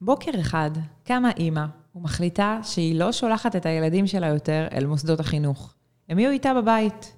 בוקר 0.00 0.30
אחד 0.40 0.70
קמה 1.04 1.30
אימא 1.36 1.64
ומחליטה 1.94 2.60
שהיא 2.62 2.98
לא 2.98 3.12
שולחת 3.12 3.56
את 3.56 3.66
הילדים 3.66 4.06
שלה 4.06 4.26
יותר 4.26 4.66
אל 4.72 4.86
מוסדות 4.86 5.20
החינוך. 5.20 5.74
הם 6.08 6.18
יהיו 6.18 6.30
איתה 6.30 6.54
בבית. 6.54 7.12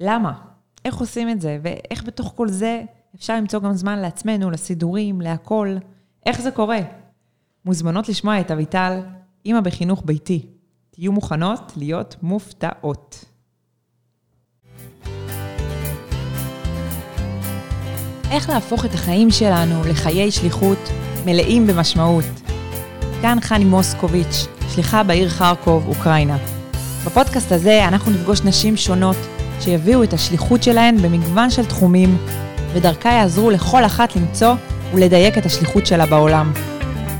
למה? 0.00 0.32
איך 0.84 0.96
עושים 0.96 1.30
את 1.30 1.40
זה? 1.40 1.58
ואיך 1.62 2.04
בתוך 2.04 2.32
כל 2.36 2.48
זה 2.48 2.82
אפשר 3.14 3.36
למצוא 3.36 3.60
גם 3.60 3.72
זמן 3.72 3.98
לעצמנו, 3.98 4.50
לסידורים, 4.50 5.20
להכול? 5.20 5.78
איך 6.26 6.40
זה 6.40 6.50
קורה? 6.50 6.78
מוזמנות 7.64 8.08
לשמוע 8.08 8.40
את 8.40 8.50
אביטל, 8.50 9.00
אימא 9.44 9.60
בחינוך 9.60 10.02
ביתי. 10.04 10.46
תהיו 10.90 11.12
מוכנות 11.12 11.72
להיות 11.76 12.16
מופתעות. 12.22 13.24
איך 18.30 18.48
להפוך 18.48 18.84
את 18.84 18.94
החיים 18.94 19.30
שלנו 19.30 19.84
לחיי 19.84 20.30
שליחות 20.30 20.78
מלאים 21.26 21.66
במשמעות. 21.66 22.24
כאן 23.22 23.38
חני 23.40 23.64
מוסקוביץ', 23.64 24.46
שליחה 24.74 25.02
בעיר 25.02 25.28
חרקוב, 25.28 25.88
אוקראינה. 25.88 26.36
בפודקאסט 27.06 27.52
הזה 27.52 27.88
אנחנו 27.88 28.12
נפגוש 28.12 28.40
נשים 28.42 28.76
שונות 28.76 29.16
שיביאו 29.60 30.02
את 30.02 30.12
השליחות 30.12 30.62
שלהן 30.62 30.96
במגוון 31.02 31.50
של 31.50 31.64
תחומים, 31.64 32.16
ודרכה 32.72 33.08
יעזרו 33.08 33.50
לכל 33.50 33.84
אחת 33.84 34.16
למצוא 34.16 34.54
ולדייק 34.94 35.38
את 35.38 35.46
השליחות 35.46 35.86
שלה 35.86 36.06
בעולם. 36.06 36.52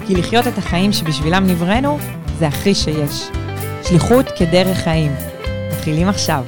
כי 0.07 0.15
לחיות 0.15 0.47
את 0.47 0.59
החיים 0.59 0.93
שבשבילם 0.93 1.47
נבראנו, 1.47 1.99
זה 2.39 2.47
הכי 2.47 2.75
שיש. 2.75 3.29
שליחות 3.83 4.27
כדרך 4.39 4.79
חיים. 4.79 5.13
מתחילים 5.73 6.09
עכשיו. 6.09 6.45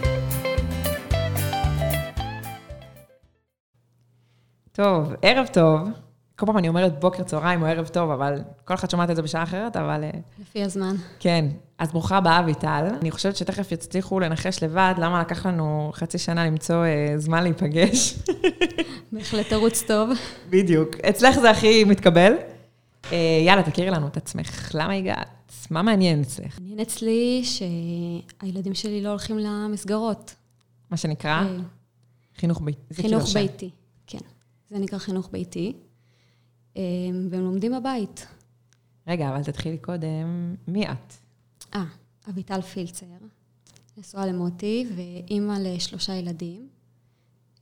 טוב, 4.73 5.13
ערב 5.23 5.47
טוב. 5.53 6.06
כל 6.37 6.47
פעם 6.47 6.59
אני 6.59 6.69
אומרת 6.69 7.01
בוקר, 7.01 7.23
צהריים 7.23 7.63
או 7.63 7.67
ערב 7.67 7.89
טוב, 7.89 8.11
אבל 8.11 8.39
כל 8.65 8.75
אחת 8.75 8.91
שומעת 8.91 9.11
את 9.11 9.17
זה 9.17 9.23
בשעה 9.23 9.43
אחרת, 9.43 9.77
אבל... 9.77 10.05
אה, 10.05 10.11
לפי 10.41 10.63
הזמן. 10.63 10.97
כן. 11.21 11.47
אז 11.79 11.93
ברוכה 11.93 12.17
הבאה, 12.17 12.41
אביטל. 12.41 12.87
אני 13.01 13.11
חושבת 13.11 13.37
שתכף 13.37 13.73
יצליחו 13.73 14.21
לנחש 14.21 14.63
לבד 14.63 14.95
למה 14.99 15.21
לקח 15.21 15.47
לנו 15.47 15.91
חצי 15.95 16.19
שנה 16.19 16.47
למצוא 16.47 16.85
אה, 16.85 17.15
זמן 17.17 17.43
להיפגש. 17.43 18.19
בהחלט 19.13 19.49
תירוץ 19.49 19.83
טוב. 19.83 20.11
בדיוק. 20.51 20.97
אצלך 21.01 21.39
זה 21.39 21.51
הכי 21.51 21.85
מתקבל. 21.85 22.33
אה, 23.13 23.19
יאללה, 23.47 23.63
תכירי 23.63 23.91
לנו 23.91 24.07
את 24.07 24.17
עצמך. 24.17 24.71
למה 24.75 24.93
הגעת? 24.93 25.29
מה 25.71 25.83
מעניין 25.83 26.21
אצלך? 26.21 26.59
מעניין 26.61 26.81
אצלי 26.81 27.43
שהילדים 27.45 28.75
שלי 28.75 29.03
לא 29.03 29.09
הולכים 29.09 29.39
למסגרות. 29.39 30.35
מה 30.91 30.97
שנקרא? 30.97 31.31
אה, 31.31 31.57
חינוך 32.37 32.61
ביתי. 32.61 33.03
חינוך 33.03 33.33
ביתי, 33.35 33.71
כן. 34.07 34.19
זה 34.71 34.79
נקרא 34.79 34.99
חינוך 34.99 35.29
ביתי. 35.33 35.73
אמ, 36.77 37.29
והם 37.31 37.41
לומדים 37.41 37.73
בבית. 37.73 38.27
רגע, 39.07 39.29
אבל 39.29 39.43
תתחילי 39.43 39.79
קודם, 39.79 40.55
מי 40.69 40.85
את? 40.85 41.15
אה, 41.75 41.85
אביטל 42.29 42.61
פילצר, 42.61 43.07
נשואה 43.99 44.27
למוטי 44.27 44.87
ואימא 44.97 45.57
לשלושה 45.61 46.15
ילדים. 46.15 46.69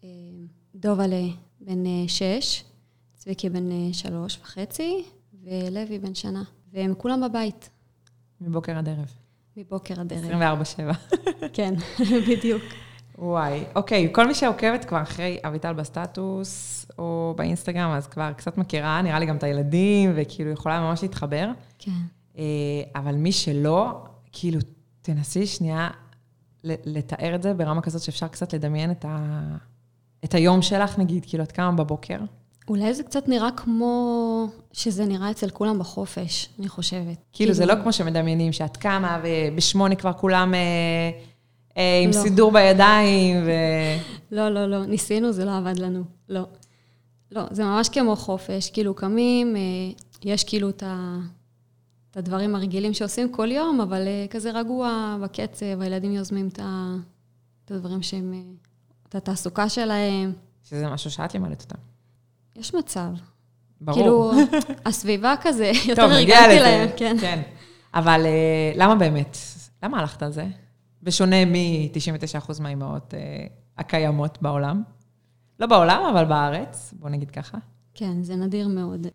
אמ, 0.03 0.09
דובלה 0.75 1.27
בן 1.61 1.87
אה, 1.87 2.09
שש, 2.09 2.65
צביקי 3.15 3.49
בן 3.51 3.71
אה, 3.71 3.93
שלוש 3.93 4.39
וחצי, 4.43 5.05
ולוי 5.45 5.99
בן 5.99 6.15
שנה. 6.15 6.43
והם 6.73 6.95
כולם 6.99 7.21
בבית. 7.21 7.71
מבוקר 8.41 8.79
עד 8.79 8.89
ערב. 8.89 9.13
מבוקר 9.57 10.01
עד 10.01 10.13
ערב. 10.13 10.61
24-7. 10.61 11.17
כן, 11.57 11.75
בדיוק. 12.29 12.63
וואי, 13.19 13.65
אוקיי, 13.77 14.09
כל 14.13 14.27
מי 14.27 14.35
שעוקבת 14.35 14.85
כבר 14.85 15.03
אחרי 15.03 15.39
אביטל 15.47 15.73
בסטטוס 15.73 16.84
או 16.99 17.35
באינסטגרם, 17.37 17.91
אז 17.91 18.07
כבר 18.07 18.33
קצת 18.33 18.59
מכירה, 18.59 19.03
נראה 19.03 19.19
לי 19.19 19.27
גם 19.27 19.37
את 19.37 19.43
הילדים, 19.43 20.13
וכאילו 20.17 20.51
יכולה 20.51 20.81
ממש 20.81 21.03
להתחבר. 21.03 21.51
כן. 21.79 21.91
אה, 22.39 22.43
אבל 22.97 23.15
מי 23.15 23.33
שלא, 23.33 24.05
כאילו, 24.33 24.61
תנסי 25.03 25.47
שנייה 25.47 25.91
לתאר 26.65 27.35
את 27.35 27.43
זה 27.43 27.55
ברמה 27.55 27.81
כזאת 27.81 28.03
שאפשר 28.03 28.29
קצת 28.29 28.55
לדמיין 28.55 28.91
את, 28.91 29.05
ה... 29.09 29.41
את 30.25 30.35
היום 30.35 30.63
שלך, 30.63 30.99
נגיד, 30.99 31.25
כאילו, 31.29 31.45
את 31.45 31.53
קמה 31.53 31.73
בבוקר. 31.73 32.19
אולי 32.69 32.95
זה 32.95 33.03
קצת 33.03 33.29
נראה 33.29 33.51
כמו 33.57 34.47
שזה 34.73 35.07
נראה 35.07 35.31
אצל 35.31 35.51
כולם 35.51 35.79
בחופש, 35.79 36.49
אני 36.59 36.69
חושבת. 36.69 37.05
כאילו, 37.05 37.17
כאילו 37.33 37.53
זה 37.53 37.67
לא 37.67 37.75
כמו 37.83 37.93
שמדמיינים, 37.93 38.53
שאת 38.53 38.77
קמה 38.77 39.21
ובשמונה 39.25 39.95
כבר 39.95 40.13
כולם... 40.13 40.55
אה, 40.55 40.61
אה, 41.77 42.01
עם 42.05 42.11
לא. 42.11 42.15
סידור 42.15 42.53
בידיים 42.53 43.43
ו... 43.47 43.51
לא, 44.31 44.49
לא, 44.49 44.67
לא, 44.67 44.87
ניסינו, 44.87 45.33
זה 45.33 45.45
לא 45.45 45.57
עבד 45.57 45.79
לנו, 45.79 46.03
לא. 46.29 46.43
לא, 47.35 47.43
זה 47.51 47.65
ממש 47.65 47.89
כמו 47.89 48.17
חופש, 48.17 48.71
כאילו 48.71 48.95
קמים, 48.95 49.57
אה, 49.57 49.61
יש 50.25 50.45
כאילו 50.45 50.69
את, 50.69 50.83
ה, 50.83 51.19
את 52.11 52.17
הדברים 52.17 52.55
הרגילים 52.55 52.95
שעושים 52.95 53.33
כל 53.33 53.51
יום, 53.51 53.81
אבל 53.81 54.07
אה, 54.07 54.27
כזה 54.31 54.51
רגוע, 54.51 55.17
בקצב, 55.23 55.81
הילדים 55.81 56.13
יוזמים 56.13 56.49
את, 56.49 56.59
ה, 56.59 56.95
את 57.65 57.71
הדברים 57.71 58.03
שהם, 58.03 58.55
את 59.09 59.15
התעסוקה 59.15 59.69
שלהם. 59.69 60.33
שזה 60.65 60.89
משהו 60.89 61.11
שאת 61.11 61.35
לימדת 61.35 61.63
אותם. 61.63 61.79
יש 62.57 62.75
מצב. 62.75 63.09
ברור. 63.81 63.99
כאילו, 63.99 64.33
הסביבה 64.87 65.35
כזה, 65.41 65.73
יותר 65.89 66.03
הרגלתי 66.03 66.61
להם, 66.61 66.89
כן. 66.97 67.17
כן. 67.21 67.43
אבל 67.95 68.27
למה 68.77 68.95
באמת? 68.95 69.37
למה 69.83 70.01
הלכת 70.01 70.23
על 70.23 70.33
זה? 70.33 70.47
בשונה 71.03 71.45
מ-99% 71.45 72.63
מהאימהות 72.63 73.15
אה, 73.15 73.47
הקיימות 73.79 74.39
בעולם. 74.43 74.83
לא 75.61 75.67
בעולם, 75.67 76.03
אבל 76.13 76.25
בארץ, 76.25 76.95
בוא 76.99 77.09
נגיד 77.09 77.31
ככה. 77.31 77.59
כן, 77.95 78.23
זה 78.23 78.37
נדיר 78.37 78.69
מאוד. 78.69 79.07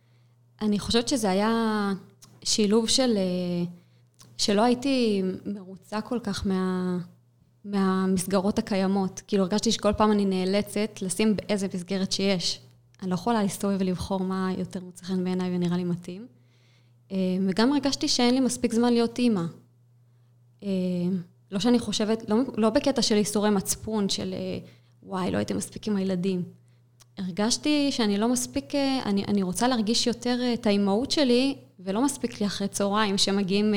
אני 0.62 0.80
חושבת 0.80 1.08
שזה 1.08 1.30
היה 1.30 1.92
שילוב 2.44 2.90
של... 2.90 3.18
אה, 3.18 3.66
שלא 4.38 4.62
הייתי 4.62 5.22
מרוצה 5.46 6.02
כל 6.02 6.20
כך 6.24 6.48
מה, 6.48 6.98
מהמסגרות 7.66 8.60
הקיימות. 8.60 9.22
כאילו, 9.28 9.44
הרגשתי 9.44 9.72
שכל 9.72 9.94
פעם 9.94 10.12
אני 10.12 10.26
נאלצת 10.26 11.00
לשים 11.02 11.36
באיזה 11.36 11.68
מסגרת 11.74 12.12
שיש. 12.12 12.62
אני 13.02 13.10
לא 13.10 13.16
יכולה 13.16 13.44
להסתובב 13.44 13.78
ולבחור 13.80 14.20
מה 14.20 14.50
יותר 14.58 14.80
מוצא 14.84 15.06
חן 15.06 15.24
בעיניי 15.24 15.56
ונראה 15.56 15.78
לי 15.78 15.84
מתאים. 15.84 16.28
אה, 17.12 17.18
וגם 17.48 17.74
הרגשתי 17.74 18.08
שאין 18.08 18.34
לי 18.34 18.40
מספיק 18.40 18.74
זמן 18.74 18.94
להיות 18.94 19.20
אימא. 19.20 19.44
לא 21.52 21.60
שאני 21.60 21.80
חושבת, 21.80 22.30
לא, 22.30 22.38
לא 22.58 22.70
בקטע 22.70 23.02
של 23.02 23.16
איסורי 23.16 23.50
מצפון, 23.50 24.10
של 24.10 24.34
אה, 24.34 24.60
וואי, 25.10 25.32
לא 25.32 25.38
הייתי 25.38 25.54
מספיק 25.54 25.88
עם 25.88 25.96
הילדים. 25.96 26.44
הרגשתי 27.18 27.92
שאני 27.92 28.18
לא 28.18 28.30
מספיק, 28.30 28.76
אה, 28.76 29.00
אני, 29.06 29.26
אני 29.28 29.44
רוצה 29.44 29.68
להרגיש 29.68 30.08
יותר 30.08 30.38
אה, 30.42 30.54
את 30.54 30.66
האימהות 30.66 31.12
שלי, 31.12 31.58
ולא 31.80 32.06
מספיק 32.06 32.42
לי 32.42 32.48
אחרי 32.48 32.68
צהריים, 32.68 33.18
שמגיעים, 33.18 33.74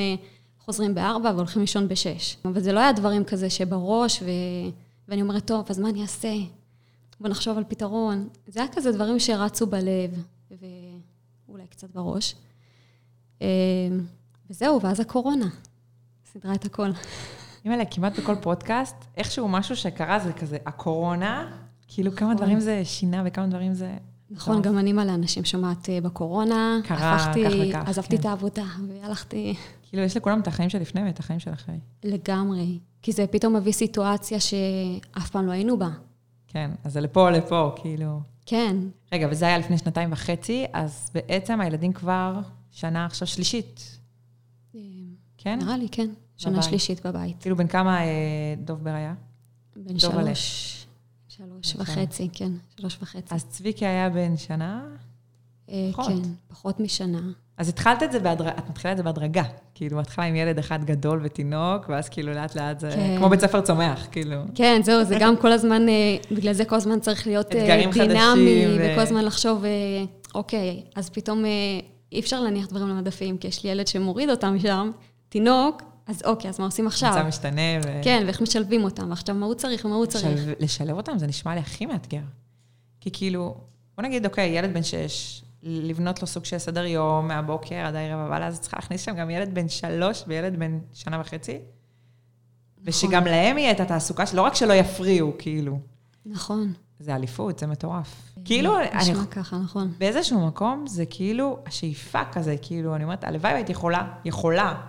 חוזרים 0.59 0.95
בארבע 0.95 1.31
והולכים 1.35 1.61
לישון 1.61 1.87
בשש. 1.87 2.37
אבל 2.45 2.61
זה 2.61 2.73
לא 2.73 2.79
היה 2.79 2.91
דברים 2.91 3.23
כזה 3.23 3.49
שבראש, 3.49 4.21
ו, 4.21 4.25
ואני 5.07 5.21
אומרת, 5.21 5.47
טוב, 5.47 5.65
אז 5.69 5.79
מה 5.79 5.89
אני 5.89 6.01
אעשה? 6.01 6.33
בוא 7.19 7.29
נחשוב 7.29 7.57
על 7.57 7.63
פתרון. 7.63 8.29
זה 8.47 8.59
היה 8.59 8.69
כזה 8.71 8.91
דברים 8.91 9.19
שרצו 9.19 9.67
בלב, 9.67 10.23
ואולי 11.47 11.67
קצת 11.69 11.89
בראש. 11.91 12.35
וזהו, 14.49 14.81
ואז 14.81 14.99
הקורונה. 14.99 15.49
סדרה 16.33 16.53
את 16.53 16.65
הכל. 16.65 16.89
אימא'לה, 17.65 17.85
כמעט 17.85 18.19
בכל 18.19 18.35
פודקאסט, 18.35 18.95
איכשהו 19.17 19.47
משהו 19.47 19.75
שקרה 19.75 20.19
זה 20.19 20.33
כזה, 20.33 20.57
הקורונה, 20.65 21.51
כאילו 21.87 22.11
כמה 22.11 22.33
נכון. 22.33 22.37
דברים 22.37 22.59
זה 22.59 22.85
שינה 22.85 23.23
וכמה 23.25 23.47
דברים 23.47 23.73
זה... 23.73 23.97
נכון, 24.31 24.61
גם 24.61 24.77
אני 24.77 24.93
מלא 24.93 25.13
אנשים 25.13 25.45
שומעת 25.45 25.89
אה, 25.89 26.01
בקורונה. 26.01 26.79
קרה, 26.83 27.17
כך 27.19 27.37
וכך. 27.37 27.89
עזבתי 27.89 28.15
את 28.15 28.21
כן. 28.21 28.29
העבודה 28.29 28.65
והלכתי... 28.87 29.55
כאילו, 29.89 30.03
יש 30.03 30.17
לכולם 30.17 30.39
את 30.39 30.47
החיים 30.47 30.69
שלפני 30.69 31.03
ואת 31.03 31.19
החיים 31.19 31.39
של 31.39 31.53
אחרי. 31.53 31.75
לגמרי. 32.03 32.79
כי 33.01 33.11
זה 33.11 33.27
פתאום 33.27 33.55
מביא 33.55 33.71
סיטואציה 33.71 34.39
שאף 34.39 35.29
פעם 35.29 35.45
לא 35.45 35.51
היינו 35.51 35.79
בה. 35.79 35.89
כן, 36.47 36.71
אז 36.83 36.93
זה 36.93 37.01
לפה 37.01 37.29
לפה, 37.29 37.71
כאילו... 37.75 38.19
כן. 38.45 38.77
רגע, 39.11 39.27
וזה 39.31 39.45
היה 39.45 39.57
לפני 39.57 39.77
שנתיים 39.77 40.11
וחצי, 40.11 40.65
אז 40.73 41.09
בעצם 41.13 41.61
הילדים 41.61 41.93
כבר 41.93 42.39
שנה 42.71 43.05
עכשיו 43.05 43.27
שלישית. 43.27 43.99
אה, 44.75 44.79
כן? 45.37 45.59
נראה 45.59 45.77
לי, 45.77 45.87
כן. 45.91 46.09
שנה 46.37 46.51
בבית. 46.53 46.63
שלישית 46.63 47.05
בבית. 47.05 47.41
כאילו, 47.41 47.55
בן 47.55 47.67
כמה 47.67 48.01
אה, 48.01 48.09
דוב 48.57 48.87
היה? 48.87 49.13
בן 49.75 49.99
שלוש. 49.99 50.85
שלוש 51.27 51.75
וחצי, 51.75 52.29
כן, 52.33 52.51
שלוש 52.77 52.97
וחצי. 53.01 53.35
אז 53.35 53.45
צביקי 53.45 53.85
היה 53.85 54.09
בן 54.09 54.37
שנה? 54.37 54.85
אה, 55.69 55.89
פחות. 55.91 56.07
כן, 56.07 56.29
פחות 56.47 56.79
משנה. 56.79 57.19
אז 57.57 57.69
התחלת 57.69 58.03
את 58.03 58.11
זה 58.11 58.19
בהדרגה, 58.19 58.51
את 58.57 58.69
מתחילה 58.69 58.91
את 58.91 58.97
זה 58.97 59.03
בהדרגה. 59.03 59.43
כאילו, 59.75 59.97
מתחילה 59.97 60.27
עם 60.27 60.35
ילד 60.35 60.59
אחד 60.59 60.83
גדול 60.83 61.19
ותינוק, 61.23 61.89
ואז 61.89 62.09
כאילו 62.09 62.33
לאט 62.33 62.55
לאט 62.55 62.79
זה 62.79 62.91
כן. 62.91 63.15
כמו 63.17 63.29
בית 63.29 63.39
ספר 63.39 63.61
צומח, 63.61 64.07
כאילו. 64.11 64.37
כן, 64.55 64.81
זהו, 64.83 65.03
זה 65.03 65.17
גם 65.19 65.37
כל 65.37 65.51
הזמן, 65.51 65.89
אה, 65.89 66.17
בגלל 66.31 66.53
זה 66.53 66.65
כל 66.65 66.75
הזמן 66.75 66.99
צריך 66.99 67.27
להיות 67.27 67.49
דינמי, 67.93 68.65
ו... 68.67 68.77
וכל 68.79 69.01
הזמן 69.01 69.25
לחשוב, 69.25 69.63
אוקיי, 70.35 70.83
אז 70.95 71.09
פתאום 71.09 71.45
אי 72.11 72.19
אפשר 72.19 72.41
להניח 72.41 72.67
דברים 72.67 72.87
למדפים, 72.87 73.37
כי 73.37 73.47
יש 73.47 73.63
לי 73.63 73.69
ילד 73.69 73.87
שמוריד 73.87 74.29
אותם 74.29 74.59
שם, 74.59 74.91
תינוק, 75.29 75.81
אז 76.07 76.21
אוקיי, 76.25 76.49
אז 76.49 76.59
מה 76.59 76.65
עושים 76.65 76.87
עכשיו? 76.87 77.09
מצב 77.09 77.27
משתנה. 77.27 77.61
ו... 77.85 77.99
כן, 78.03 78.23
ואיך 78.25 78.41
משלבים 78.41 78.83
אותם, 78.83 79.09
ועכשיו 79.09 79.35
מה 79.35 79.45
הוא 79.45 79.53
צריך 79.53 79.85
ומה 79.85 79.95
הוא 79.95 80.05
צריך. 80.05 80.41
לשלב 80.59 80.97
אותם 80.97 81.17
זה 81.17 81.27
נשמע 81.27 81.53
לי 81.53 81.59
הכי 81.59 81.85
מאתגר. 81.85 82.21
כי 83.01 83.09
כאילו, 83.13 83.55
בוא 83.97 84.03
נגיד, 84.03 84.25
אוקיי, 84.25 84.49
ילד 84.49 84.73
בן 84.73 84.83
שש, 84.83 85.43
לבנות 85.63 86.21
לו 86.21 86.27
סוג 86.27 86.45
של 86.45 86.57
סדר 86.57 86.85
יום 86.85 87.27
מהבוקר 87.27 87.75
עד 87.75 87.95
הערב, 87.95 88.19
אבל 88.19 88.43
אז 88.43 88.59
צריכה 88.59 88.77
להכניס 88.77 89.01
שם 89.01 89.15
גם 89.15 89.29
ילד 89.29 89.53
בן 89.53 89.69
שלוש 89.69 90.23
וילד 90.27 90.59
בן 90.59 90.79
שנה 90.93 91.21
וחצי. 91.21 91.59
ושגם 92.83 93.25
להם 93.25 93.57
יהיה 93.57 93.71
את 93.71 93.79
התעסוקה, 93.79 94.23
לא 94.33 94.41
רק 94.41 94.55
שלא 94.55 94.73
יפריעו, 94.73 95.33
כאילו. 95.37 95.79
נכון. 96.25 96.73
זה 96.99 97.15
אליפות, 97.15 97.59
זה 97.59 97.67
מטורף. 97.67 98.33
כאילו, 98.45 98.79
אני... 98.79 98.87
נשמע 98.97 99.25
ככה, 99.25 99.57
נכון. 99.57 99.91
באיזשהו 99.97 100.47
מקום 100.47 100.87
זה 100.87 101.05
כאילו 101.05 101.59
השאיפה 101.65 102.21
כזה, 102.31 102.55
כאילו, 102.61 102.95
אני 102.95 103.03
אומרת, 103.03 103.23
הלוואי 103.23 103.53
והייתי 103.53 103.71
יכולה, 103.71 104.13
יכולה, 104.25 104.81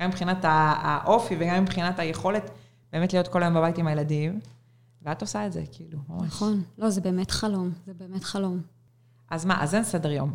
גם 0.00 0.08
מבחינת 0.08 0.38
האופי 0.42 1.36
וגם 1.38 1.62
מבחינת 1.62 1.98
היכולת 1.98 2.50
באמת 2.92 3.12
להיות 3.12 3.28
כל 3.28 3.42
היום 3.42 3.54
בבית 3.54 3.78
עם 3.78 3.86
הילדים, 3.86 4.40
ואת 5.02 5.22
עושה 5.22 5.46
את 5.46 5.52
זה, 5.52 5.64
כאילו, 5.72 5.98
ממש. 6.08 6.26
נכון. 6.26 6.62
לא, 6.78 6.90
זה 6.90 7.00
באמת 7.00 7.30
חלום, 7.30 7.70
זה 7.86 7.92
באמת 7.94 8.24
חלום. 8.24 8.60
אז 9.30 9.44
מה, 9.44 9.62
אז 9.62 9.74
אין 9.74 9.84
סדר 9.84 10.10
יום. 10.10 10.32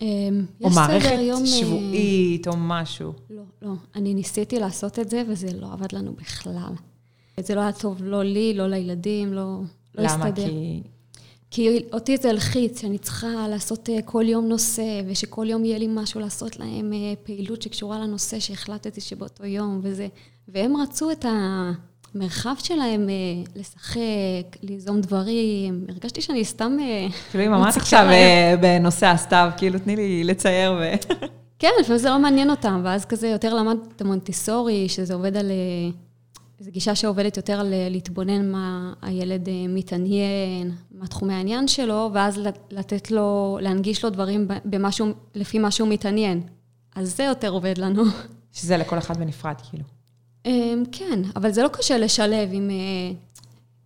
אמ, 0.00 0.46
או 0.64 0.70
מערכת 0.70 1.18
יום, 1.20 1.40
אה, 1.40 1.46
שבועית 1.46 2.48
או 2.48 2.52
משהו. 2.56 3.12
לא, 3.30 3.42
לא. 3.62 3.72
אני 3.94 4.14
ניסיתי 4.14 4.58
לעשות 4.58 4.98
את 4.98 5.10
זה, 5.10 5.22
וזה 5.28 5.52
לא 5.52 5.72
עבד 5.72 5.92
לנו 5.92 6.12
בכלל. 6.12 6.72
זה 7.40 7.54
לא 7.54 7.60
היה 7.60 7.72
טוב 7.72 8.02
לא 8.02 8.22
לי, 8.22 8.54
לא 8.54 8.66
לילדים, 8.66 9.32
לא, 9.32 9.60
לא 9.94 10.04
למה? 10.04 10.26
הסתדר. 10.26 10.48
כי... 10.48 10.82
כי 11.54 11.84
אותי 11.92 12.16
זה 12.16 12.30
הלחיץ, 12.30 12.80
שאני 12.80 12.98
צריכה 12.98 13.48
לעשות 13.48 13.90
אה, 13.90 14.02
כל 14.04 14.24
יום 14.28 14.48
נושא, 14.48 14.82
ושכל 15.06 15.46
יום 15.48 15.64
יהיה 15.64 15.78
לי 15.78 15.86
משהו 15.90 16.20
לעשות 16.20 16.58
להם 16.58 16.92
אה, 16.92 17.12
פעילות 17.22 17.62
שקשורה 17.62 17.98
לנושא 17.98 18.40
שהחלטתי 18.40 19.00
שבאותו 19.00 19.46
יום, 19.46 19.80
וזה. 19.82 20.06
והם 20.48 20.76
רצו 20.76 21.10
את 21.10 21.24
המרחב 22.14 22.54
שלהם 22.58 23.08
אה, 23.08 23.14
לשחק, 23.56 24.56
ליזום 24.62 25.00
דברים. 25.00 25.84
הרגשתי 25.88 26.20
שאני 26.20 26.44
סתם... 26.44 26.76
כאילו, 27.30 27.44
אם 27.44 27.54
אמרת 27.54 27.76
עכשיו 27.76 28.06
בנושא 28.60 29.06
הסתיו, 29.06 29.50
כאילו, 29.56 29.78
תני 29.78 29.96
לי 29.96 30.24
לצייר 30.24 30.72
ו... 30.72 30.82
כן, 31.58 31.70
לפעמים 31.80 31.98
זה 31.98 32.08
לא 32.08 32.18
מעניין 32.18 32.50
אותם, 32.50 32.80
ואז 32.84 33.04
כזה 33.04 33.28
יותר 33.28 33.54
למד 33.54 33.76
את 33.96 34.00
המונטיסורי, 34.00 34.88
שזה 34.88 35.14
עובד 35.14 35.36
על... 35.36 35.50
זו 36.62 36.70
גישה 36.70 36.94
שעובדת 36.94 37.36
יותר 37.36 37.60
על 37.60 37.72
אה, 37.72 37.88
להתבונן 37.90 38.50
מה 38.52 38.92
הילד 39.02 39.48
אה, 39.48 39.52
מתעניין, 39.68 40.70
מה 40.90 41.06
תחומי 41.06 41.34
העניין 41.34 41.68
שלו, 41.68 42.10
ואז 42.14 42.38
לת- 42.38 42.58
לתת 42.72 43.10
לו, 43.10 43.58
להנגיש 43.62 44.04
לו 44.04 44.10
דברים 44.10 44.48
במשהו, 44.64 45.06
לפי 45.34 45.58
מה 45.58 45.70
שהוא 45.70 45.88
מתעניין. 45.88 46.40
אז 46.94 47.16
זה 47.16 47.24
יותר 47.24 47.48
עובד 47.50 47.78
לנו. 47.78 48.02
שזה 48.52 48.76
לכל 48.76 48.98
אחד 48.98 49.16
בנפרד, 49.16 49.54
כאילו. 49.70 49.84
אמ, 50.46 50.82
כן, 50.92 51.20
אבל 51.36 51.50
זה 51.50 51.62
לא 51.62 51.68
קשה 51.68 51.98
לשלב 51.98 52.48
עם, 52.52 52.70
אה, 52.70 53.14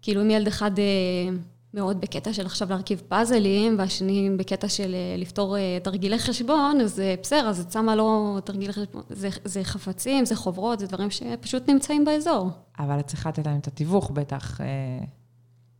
כאילו, 0.02 0.22
אם 0.22 0.30
ילד 0.30 0.46
אחד 0.46 0.70
מאוד 1.76 2.00
בקטע 2.00 2.32
של 2.32 2.46
עכשיו 2.46 2.68
להרכיב 2.70 3.02
פאזלים, 3.08 3.78
והשני 3.78 4.30
בקטע 4.36 4.68
של 4.68 4.94
אה, 4.94 5.16
לפתור 5.18 5.56
אה, 5.56 5.78
תרגילי 5.82 6.18
חשבון, 6.18 6.80
אז 6.80 7.00
אה, 7.00 7.14
בסדר, 7.22 7.48
אז 7.48 7.60
את 7.60 7.72
שמה 7.72 7.94
לו 7.94 8.38
תרגילי 8.44 8.72
חשבון, 8.72 9.02
זה, 9.10 9.28
זה 9.44 9.64
חפצים, 9.64 10.24
זה 10.24 10.36
חוברות, 10.36 10.78
זה 10.78 10.86
דברים 10.86 11.10
שפשוט 11.10 11.68
נמצאים 11.68 12.04
באזור. 12.04 12.50
אבל 12.78 13.00
את 13.00 13.06
צריכה 13.06 13.28
לתת 13.28 13.46
להם 13.46 13.58
את 13.58 13.66
התיווך, 13.66 14.10
בטח. 14.10 14.60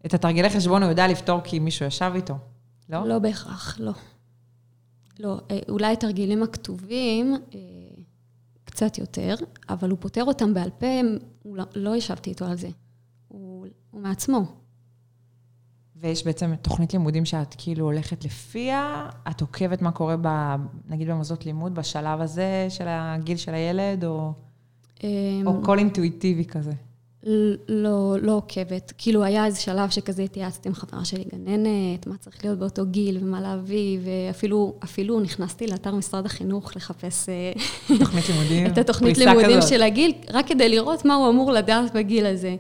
את 0.07 0.15
התרגילי 0.15 0.51
חשבון 0.51 0.83
הוא 0.83 0.91
יודע 0.91 1.09
לפתור 1.09 1.41
כי 1.45 1.59
מישהו 1.59 1.87
ישב 1.87 2.13
איתו, 2.15 2.35
לא? 2.89 3.09
לא 3.09 3.19
בהכרח, 3.19 3.77
לא. 3.81 3.93
לא, 5.19 5.41
אולי 5.69 5.93
התרגילים 5.93 6.43
הכתובים, 6.43 7.37
קצת 8.65 8.99
יותר, 8.99 9.35
אבל 9.69 9.91
הוא 9.91 9.99
פותר 10.01 10.25
אותם 10.25 10.55
בעל 10.55 10.71
פה, 10.71 10.87
לא, 11.45 11.65
לא 11.75 11.97
ישבתי 11.97 12.31
איתו 12.31 12.45
על 12.45 12.57
זה. 12.57 12.69
הוא, 13.29 13.67
הוא 13.91 14.01
מעצמו. 14.01 14.66
ויש 16.01 16.25
בעצם 16.25 16.55
תוכנית 16.63 16.93
לימודים 16.93 17.25
שאת 17.25 17.55
כאילו 17.59 17.85
הולכת 17.85 18.25
לפיה, 18.25 19.09
את 19.31 19.41
עוקבת 19.41 19.83
מה 19.83 19.91
קורה, 19.91 20.17
ב, 20.21 20.29
נגיד 20.89 21.11
במוסדות 21.11 21.47
לימוד, 21.47 21.75
בשלב 21.75 22.21
הזה 22.21 22.67
של 22.69 22.85
הגיל 22.89 23.37
של 23.37 23.55
הילד, 23.55 24.05
או, 24.05 24.33
אמ, 25.05 25.43
או 25.47 25.63
קול 25.63 25.79
אינטואיטיבי 25.79 26.45
כזה. 26.45 26.73
לא, 27.69 28.17
לא 28.23 28.33
עוקבת. 28.33 28.93
כאילו, 28.99 29.25
היה 29.25 29.47
איזה 29.47 29.61
שלב 29.61 29.91
שכזה 29.91 30.23
התייעצתי 30.23 30.69
עם 30.69 30.75
חברה 30.75 31.05
שלי, 31.05 31.25
גננת, 31.33 32.07
מה 32.07 32.17
צריך 32.17 32.45
להיות 32.45 32.59
באותו 32.59 32.87
גיל 32.87 33.19
ומה 33.21 33.41
להביא, 33.41 33.99
ואפילו 34.05 34.75
אפילו 34.85 35.21
נכנסתי 35.21 35.67
לאתר 35.67 35.95
משרד 35.95 36.27
החינוך 36.27 36.77
לחפש 36.77 37.29
אה, 37.29 37.53
תוכנית 37.99 38.25
לימודים, 38.29 38.67
את 38.67 38.79
התוכנית 38.79 39.19
לימודים 39.19 39.57
כזאת. 39.57 39.69
של 39.69 39.83
הגיל, 39.83 40.13
רק 40.31 40.47
כדי 40.49 40.69
לראות 40.69 41.05
מה 41.05 41.15
הוא 41.15 41.29
אמור 41.29 41.53
לדעת 41.53 41.93
בגיל 41.95 42.27
הזה. 42.27 42.57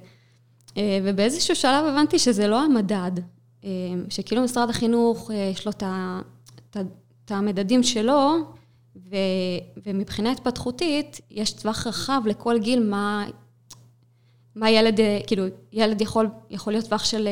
אה, 0.77 0.99
ובאיזשהו 1.05 1.57
שלב 1.57 1.85
הבנתי 1.85 2.19
שזה 2.19 2.49
לא 2.49 2.65
המדד, 2.65 3.11
אה, 3.65 3.71
שכאילו 4.09 4.43
משרד 4.43 4.71
החינוך, 4.71 5.31
אה, 5.31 5.37
יש 5.37 5.67
לו 5.67 5.73
את 5.73 7.31
המדדים 7.31 7.83
שלו, 7.83 8.37
ו, 8.97 9.17
ומבחינה 9.87 10.33
התפתחותית, 10.33 11.21
יש 11.31 11.53
טווח 11.53 11.87
רחב 11.87 12.23
לכל 12.27 12.59
גיל 12.59 12.89
מה, 12.89 13.25
מה 14.55 14.71
ילד, 14.71 15.01
כאילו, 15.27 15.45
ילד 15.73 16.01
יכול, 16.01 16.29
יכול 16.51 16.73
להיות 16.73 16.85
טווח 16.85 17.05
של 17.05 17.29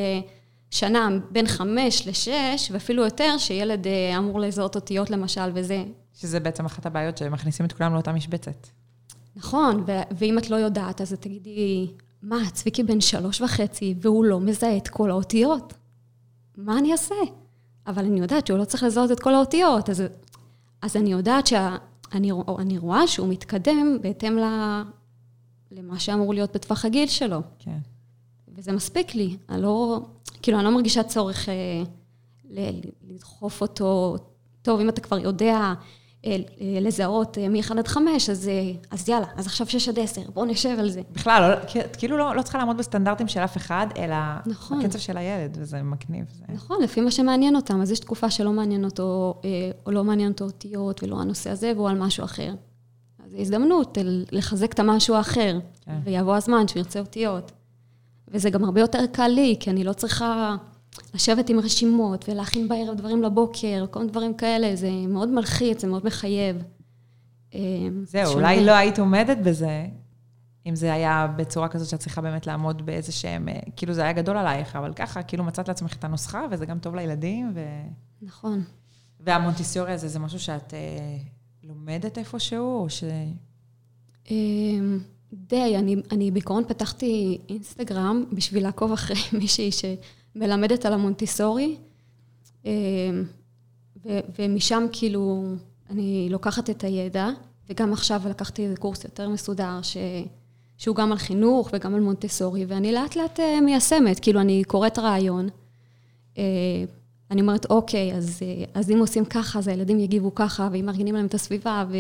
שנה 0.71 1.09
בין 1.31 1.47
חמש 1.47 2.09
לשש, 2.09 2.71
ואפילו 2.71 3.05
יותר, 3.05 3.39
שילד 3.39 3.87
אמור 4.19 4.41
לזהות 4.41 4.75
אותיות 4.75 5.11
למשל, 5.11 5.51
וזה 5.55 5.85
שזה 6.15 6.41
בעצם 6.41 6.65
אחת 6.65 6.87
הבעיות, 6.87 7.19
שמכניסים 7.19 7.67
את 7.67 7.73
כולם 7.73 7.95
לאותה 7.95 8.13
משבצת. 8.13 8.67
נכון, 9.37 9.85
ו- 9.87 10.03
ואם 10.19 10.39
את 10.39 10.51
לא 10.51 10.57
יודעת, 10.57 11.01
אז 11.01 11.13
תגידי, 11.13 11.89
מה, 12.25 12.51
צביקי 12.53 12.83
בן 12.83 13.01
שלוש 13.01 13.41
וחצי, 13.41 13.95
והוא 14.01 14.25
לא 14.25 14.41
מזהה 14.41 14.77
את 14.77 14.89
כל 14.89 15.11
האותיות. 15.11 15.73
מה 16.57 16.79
אני 16.79 16.93
אעשה? 16.93 17.15
אבל 17.87 18.05
אני 18.05 18.21
יודעת 18.21 18.47
שהוא 18.47 18.59
לא 18.59 18.65
צריך 18.65 18.83
לזהות 18.83 19.13
את 19.13 19.21
כל 19.21 19.35
האותיות, 19.35 19.91
אז, 19.91 20.03
אז 20.83 20.97
אני 20.97 21.13
יודעת 21.13 21.47
שאני 21.47 22.31
אני 22.59 22.79
רואה 22.79 23.07
שהוא 23.07 23.29
מתקדם 23.29 23.99
בהתאם 24.01 24.39
ל, 24.39 24.43
למה 25.71 25.99
שאמור 25.99 26.35
להיות 26.35 26.55
בטווח 26.55 26.85
הגיל 26.85 27.09
שלו. 27.09 27.41
כן. 27.59 27.79
וזה 28.55 28.73
מספיק 28.73 29.15
לי. 29.15 29.37
אני 29.49 29.63
לא, 29.63 30.01
כאילו, 30.43 30.59
אני 30.59 30.65
לא 30.65 30.71
מרגישה 30.75 31.03
צורך 31.03 31.49
אה, 31.49 31.55
ל- 32.51 32.81
לדחוף 33.09 33.61
אותו. 33.61 34.17
טוב, 34.63 34.81
אם 34.81 34.89
אתה 34.89 35.01
כבר 35.01 35.19
יודע 35.19 35.73
לזהות 36.61 37.39
אה, 37.39 37.49
מ-1 37.49 37.79
עד 37.79 37.89
5, 37.89 38.31
אז, 38.31 38.49
אה, 38.49 38.73
אז 38.91 39.09
יאללה, 39.09 39.27
אז 39.37 39.47
עכשיו 39.47 39.67
6 39.67 39.89
עד 39.89 39.99
10, 39.99 40.23
בואו 40.35 40.47
נשב 40.47 40.77
על 40.79 40.91
זה. 40.91 41.01
בכלל, 41.13 41.51
לא, 41.51 41.81
את 41.81 41.97
כאילו 41.97 42.17
לא, 42.17 42.37
לא 42.37 42.43
צריכה 42.43 42.59
לעמוד 42.59 42.77
בסטנדרטים 42.77 43.29
של 43.29 43.41
אף 43.41 43.57
אחד, 43.57 43.87
אלא 43.99 44.17
נכון. 44.47 44.83
בקצב 44.83 44.99
של 44.99 45.17
הילד, 45.17 45.57
וזה 45.61 45.83
מגניב. 45.83 46.25
זה... 46.39 46.45
נכון, 46.49 46.83
לפי 46.83 47.01
מה 47.01 47.11
שמעניין 47.11 47.57
אותם. 47.57 47.81
אז 47.81 47.91
יש 47.91 48.01
תקופה 48.01 48.31
שלא 48.31 48.53
מעניין 48.53 48.85
אותו, 48.85 49.35
אה, 49.45 49.71
או 49.87 49.91
לא 49.91 50.05
מעניין 50.05 50.33
אותו 50.33 50.45
אותיות, 50.45 51.03
ולא 51.03 51.21
הנושא 51.21 51.51
הזה, 51.51 51.73
והוא 51.77 51.89
על 51.89 51.99
משהו 51.99 52.25
אחר. 52.25 52.55
אז 53.25 53.31
זו 53.31 53.37
הזדמנות 53.39 53.99
לחזק 54.33 54.73
את 54.73 54.79
המשהו 54.79 55.15
האחר, 55.15 55.59
כן. 55.81 55.99
ויבוא 56.05 56.37
הזמן 56.37 56.69
שהוא 56.69 56.79
ירצה 56.79 57.01
אותיות. 57.01 57.53
וזה 58.29 58.51
גם 58.51 58.65
הרבה 58.65 58.81
יותר 58.81 59.07
קל 59.13 59.29
לי, 59.29 59.57
כי 59.61 59.71
אני 59.71 59.85
לא 59.85 59.93
צריכה 59.93 60.57
לשבת 61.15 61.49
עם 61.49 61.59
רשימות, 61.59 62.29
ולהכין 62.29 62.69
בערב 62.69 62.97
דברים 62.97 63.23
לבוקר, 63.23 63.87
כל 63.91 63.99
מיני 63.99 64.11
דברים 64.11 64.35
כאלה, 64.35 64.77
זה 64.77 64.91
מאוד 65.09 65.29
מלחיץ, 65.29 65.81
זה 65.81 65.87
מאוד 65.87 66.07
מחייב. 66.07 66.63
אה, 67.55 67.61
זהו, 68.05 68.33
שונה. 68.33 68.53
אולי 68.53 68.65
לא 68.65 68.73
היית 68.73 68.99
עומדת 68.99 69.39
בזה, 69.39 69.87
אם 70.67 70.77
זה 70.77 70.93
היה 70.93 71.27
בצורה 71.37 71.69
כזאת 71.69 71.89
שאת 71.89 72.01
צריכה 72.01 72.21
באמת 72.21 72.47
לעמוד 72.47 72.87
באיזה 72.87 73.13
שהם, 73.13 73.49
אה, 73.49 73.61
כאילו 73.77 73.93
זה 73.93 74.03
היה 74.03 74.13
גדול 74.13 74.37
עלייך, 74.37 74.77
אבל 74.77 74.93
ככה, 74.95 75.23
כאילו 75.23 75.45
מצאת 75.45 75.69
לעצמך 75.69 75.97
את 75.97 76.05
הנוסחה, 76.05 76.47
וזה 76.51 76.67
גם 76.67 76.79
טוב 76.79 76.95
לילדים, 76.95 77.53
ו... 77.55 77.61
נכון. 78.23 78.65
והמונטיסיורי 79.21 79.93
הזה, 79.93 80.09
זה 80.09 80.19
משהו 80.19 80.39
שאת 80.39 80.75
אה, 80.75 81.17
לומדת 81.63 82.19
איפשהו, 82.19 82.83
או 82.83 82.91
ש... 82.91 83.05
אמ, 84.31 84.99
די, 85.33 85.77
אני, 85.79 85.97
אני 86.13 86.31
בעיקרון 86.31 86.65
פתחתי 86.69 87.39
אינסטגרם 87.49 88.25
בשביל 88.33 88.63
לעקוב 88.63 88.93
אחרי 88.93 89.17
מישהי 89.39 89.71
שמלמדת 90.35 90.87
על 90.87 90.93
המונטיסורי, 90.93 91.77
אמ, 92.65 92.71
ו, 94.05 94.19
ומשם 94.39 94.87
כאילו 94.93 95.45
אני 95.91 96.29
לוקחת 96.31 96.71
את 96.71 96.85
הידע, 96.85 97.29
וגם 97.71 97.93
עכשיו 97.93 98.23
לקחתי 98.31 98.65
איזה 98.65 98.77
קורס 98.77 99.05
יותר 99.05 99.29
מסודר, 99.29 99.83
ש, 99.83 99.97
שהוא 100.79 100.97
גם 100.97 101.13
על 101.13 101.19
חינוך 101.19 101.71
וגם 101.73 101.95
על 101.95 102.01
מונטיסורי, 102.01 102.65
ואני 102.65 102.93
לאט 102.93 103.17
לאט 103.17 103.41
אה, 103.41 103.61
מיישמת, 103.61 104.21
כאילו 104.21 104.41
אני 104.41 104.65
קוראת 104.65 104.99
רעיון, 104.99 105.49
אה, 106.39 106.43
אני 107.31 107.41
אומרת, 107.41 107.67
אוקיי, 107.71 108.15
אז, 108.15 108.41
אה, 108.43 108.65
אז 108.75 108.91
אם 108.91 108.99
עושים 108.99 109.25
ככה, 109.25 109.59
אז 109.59 109.69
הילדים 109.69 110.01
יגיבו 110.01 110.35
ככה, 110.35 110.69
ואם 110.73 110.87
מארגנים 110.87 111.15
להם 111.15 111.27
את 111.27 111.35
הסביבה, 111.35 111.85
ו... 111.91 111.97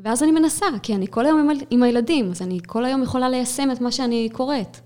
ואז 0.00 0.22
אני 0.22 0.32
מנסה, 0.32 0.66
כי 0.82 0.94
אני 0.94 1.06
כל 1.10 1.26
היום 1.26 1.50
עם, 1.50 1.58
עם 1.70 1.82
הילדים, 1.82 2.30
אז 2.30 2.42
אני 2.42 2.58
כל 2.66 2.84
היום 2.84 3.02
יכולה 3.02 3.28
ליישם 3.28 3.70
את 3.72 3.80
מה 3.80 3.92
שאני 3.92 4.28
קוראת. 4.32 4.78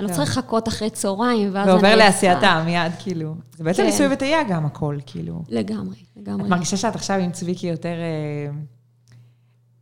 אני 0.00 0.08
לא 0.08 0.16
כן. 0.16 0.24
צריכה 0.24 0.40
לחכות 0.40 0.68
אחרי 0.68 0.90
צהריים, 0.90 1.48
ואז 1.52 1.64
אני... 1.68 1.72
ועובר. 1.72 1.96
לעשייתה 1.96 2.62
מיד, 2.66 2.92
כאילו. 2.98 3.34
זה 3.56 3.64
בעצם 3.64 3.82
כן. 3.82 3.86
ניסוי 3.88 4.06
וטעייה 4.12 4.42
גם 4.48 4.66
הכל, 4.66 4.98
כאילו. 5.06 5.42
לגמרי, 5.48 5.96
לגמרי. 6.16 6.44
את 6.44 6.50
מרגישה 6.50 6.76
שאת 6.76 6.94
עכשיו 6.94 7.16
עם 7.16 7.32
צביקי 7.32 7.66
יותר, 7.66 7.88
אה, 7.88 8.52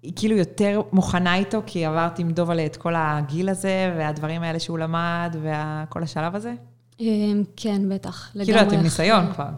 היא 0.02 0.12
כאילו 0.16 0.36
יותר 0.36 0.80
מוכנה 0.92 1.34
איתו, 1.34 1.62
כי 1.66 1.84
עברת 1.84 2.18
עם 2.18 2.30
דובלה 2.30 2.66
את 2.66 2.76
כל 2.76 2.94
הגיל 2.96 3.48
הזה, 3.48 3.94
והדברים 3.98 4.42
האלה 4.42 4.58
שהוא 4.60 4.78
למד, 4.78 5.36
וכל 5.42 6.02
השלב 6.02 6.34
הזה? 6.36 6.54
אמ, 7.00 7.42
כן, 7.56 7.82
בטח. 7.88 8.30
לגמרי. 8.34 8.44
כאילו, 8.46 8.60
אתם 8.60 8.68
אחרי- 8.68 8.82
ניסיון 8.82 9.32
כבר. 9.32 9.48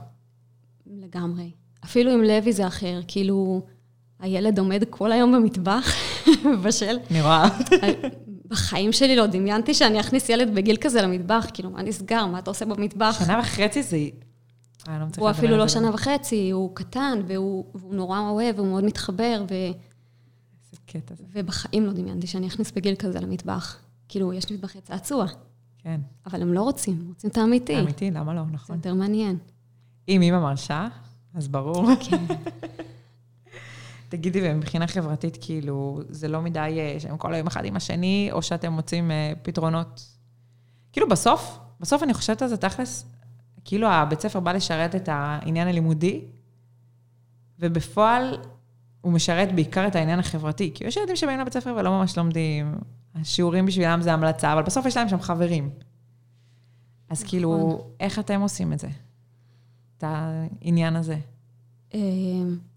לגמרי. 0.86 1.50
אפילו 1.84 2.10
עם 2.12 2.22
לוי 2.22 2.52
זה 2.52 2.66
אחר, 2.66 3.00
כאילו, 3.08 3.62
הילד 4.20 4.58
עומד 4.58 4.82
כל 4.90 5.12
היום 5.12 5.32
במטבח, 5.32 5.92
מבשל. 6.52 6.98
אני 7.10 7.22
רואה. 7.22 7.48
בחיים 8.50 8.92
שלי 8.92 9.16
לא 9.16 9.26
דמיינתי 9.26 9.74
שאני 9.74 10.00
אכניס 10.00 10.28
ילד 10.28 10.54
בגיל 10.54 10.76
כזה 10.76 11.02
למטבח, 11.02 11.46
כאילו, 11.54 11.70
מה 11.70 11.82
נסגר, 11.82 12.26
מה 12.26 12.38
אתה 12.38 12.50
עושה 12.50 12.64
במטבח? 12.64 13.16
שנה 13.24 13.40
וחצי 13.40 13.82
זה... 13.82 13.96
אה, 14.88 14.98
לא 14.98 15.06
הוא 15.18 15.30
אפילו 15.30 15.56
לא 15.56 15.68
שנה 15.68 15.94
וחצי, 15.94 16.50
הוא 16.50 16.74
קטן, 16.74 17.18
והוא, 17.26 17.64
והוא 17.74 17.94
נורא 17.94 18.20
אוהב, 18.20 18.58
והוא 18.58 18.68
מאוד 18.68 18.84
מתחבר, 18.84 19.44
ו... 19.50 19.54
איזה 19.54 20.76
קטע 20.86 21.14
זה. 21.14 21.24
ובחיים 21.32 21.86
לא 21.86 21.92
דמיינתי 21.92 22.26
שאני 22.26 22.46
אכניס 22.46 22.70
בגיל 22.70 22.94
כזה 22.94 23.20
למטבח. 23.20 23.78
כאילו, 24.08 24.32
יש 24.32 24.50
לי 24.50 24.56
מטבח 24.56 24.72
צעצוע. 24.80 25.26
כן. 25.78 26.00
אבל 26.26 26.42
הם 26.42 26.52
לא 26.52 26.62
רוצים, 26.62 26.98
הם 27.00 27.08
רוצים 27.08 27.30
את 27.30 27.36
האמיתי. 27.36 27.76
האמיתי, 27.76 28.10
למה 28.10 28.34
לא, 28.34 28.42
נכון. 28.52 28.76
זה 28.76 28.78
יותר 28.78 28.94
מעניין. 28.94 29.38
אם 30.08 30.22
אימא 30.22 30.40
מרשה, 30.40 30.88
אז 31.34 31.48
ברור. 31.48 31.86
כן. 32.00 32.24
תגידי, 34.10 34.40
ומבחינה 34.42 34.86
חברתית, 34.86 35.38
כאילו, 35.40 36.00
זה 36.08 36.28
לא 36.28 36.42
מדי 36.42 36.76
אה, 36.78 37.00
שהם 37.00 37.16
כל 37.16 37.34
היום 37.34 37.46
אחד 37.46 37.64
עם 37.64 37.76
השני, 37.76 38.28
או 38.32 38.42
שאתם 38.42 38.72
מוצאים 38.72 39.10
אה, 39.10 39.32
פתרונות? 39.42 40.06
כאילו, 40.92 41.08
בסוף, 41.08 41.58
בסוף 41.80 42.02
אני 42.02 42.14
חושבת 42.14 42.42
על 42.42 42.48
זה 42.48 42.56
תכלס, 42.56 43.06
כאילו 43.64 43.88
הבית 43.88 44.20
ספר 44.20 44.40
בא 44.40 44.52
לשרת 44.52 44.94
את 44.94 45.08
העניין 45.12 45.68
הלימודי, 45.68 46.24
ובפועל 47.58 48.38
הוא 49.00 49.12
משרת 49.12 49.54
בעיקר 49.54 49.86
את 49.86 49.96
העניין 49.96 50.18
החברתי. 50.18 50.70
כי 50.74 50.84
יש 50.84 50.96
ילדים 50.96 51.16
שבאים 51.16 51.40
לבית 51.40 51.52
ספר 51.52 51.74
ולא 51.78 51.90
ממש 51.90 52.18
לומדים, 52.18 52.74
השיעורים 53.14 53.66
בשבילם 53.66 54.02
זה 54.02 54.12
המלצה, 54.12 54.52
אבל 54.52 54.62
בסוף 54.62 54.86
יש 54.86 54.96
להם 54.96 55.08
שם 55.08 55.20
חברים. 55.20 55.70
אז 57.08 57.18
נכון. 57.18 57.30
כאילו, 57.30 57.84
איך 58.00 58.18
אתם 58.18 58.40
עושים 58.40 58.72
את 58.72 58.78
זה? 58.78 58.88
את 59.96 60.04
העניין 60.06 60.96
הזה? 60.96 61.16
אה, 61.94 62.00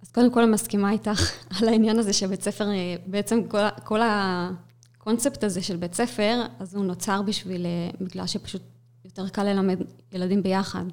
אז 0.02 0.12
קודם 0.12 0.32
כל 0.32 0.42
אני 0.42 0.52
מסכימה 0.52 0.92
איתך 0.92 1.32
על 1.62 1.68
העניין 1.68 2.00
הזה 2.00 2.14
שבית 2.14 2.42
ספר, 2.42 2.70
אה, 2.70 2.96
בעצם 3.06 3.44
כל, 3.48 3.58
כל 3.84 4.00
הקונספט 4.04 5.44
הזה 5.44 5.62
של 5.62 5.78
בית 5.78 5.94
ספר, 5.94 6.42
אז 6.60 6.76
הוא 6.76 6.86
נוצר 6.86 7.22
בשביל, 7.22 7.66
אה, 7.66 7.90
בגלל 8.02 8.28
שפשוט 8.28 8.62
יותר 9.06 9.30
קל 9.30 9.44
ללמד 9.44 9.80
ילדים 10.12 10.44
ביחד. 10.44 10.84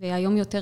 והיום 0.00 0.36
יותר, 0.36 0.60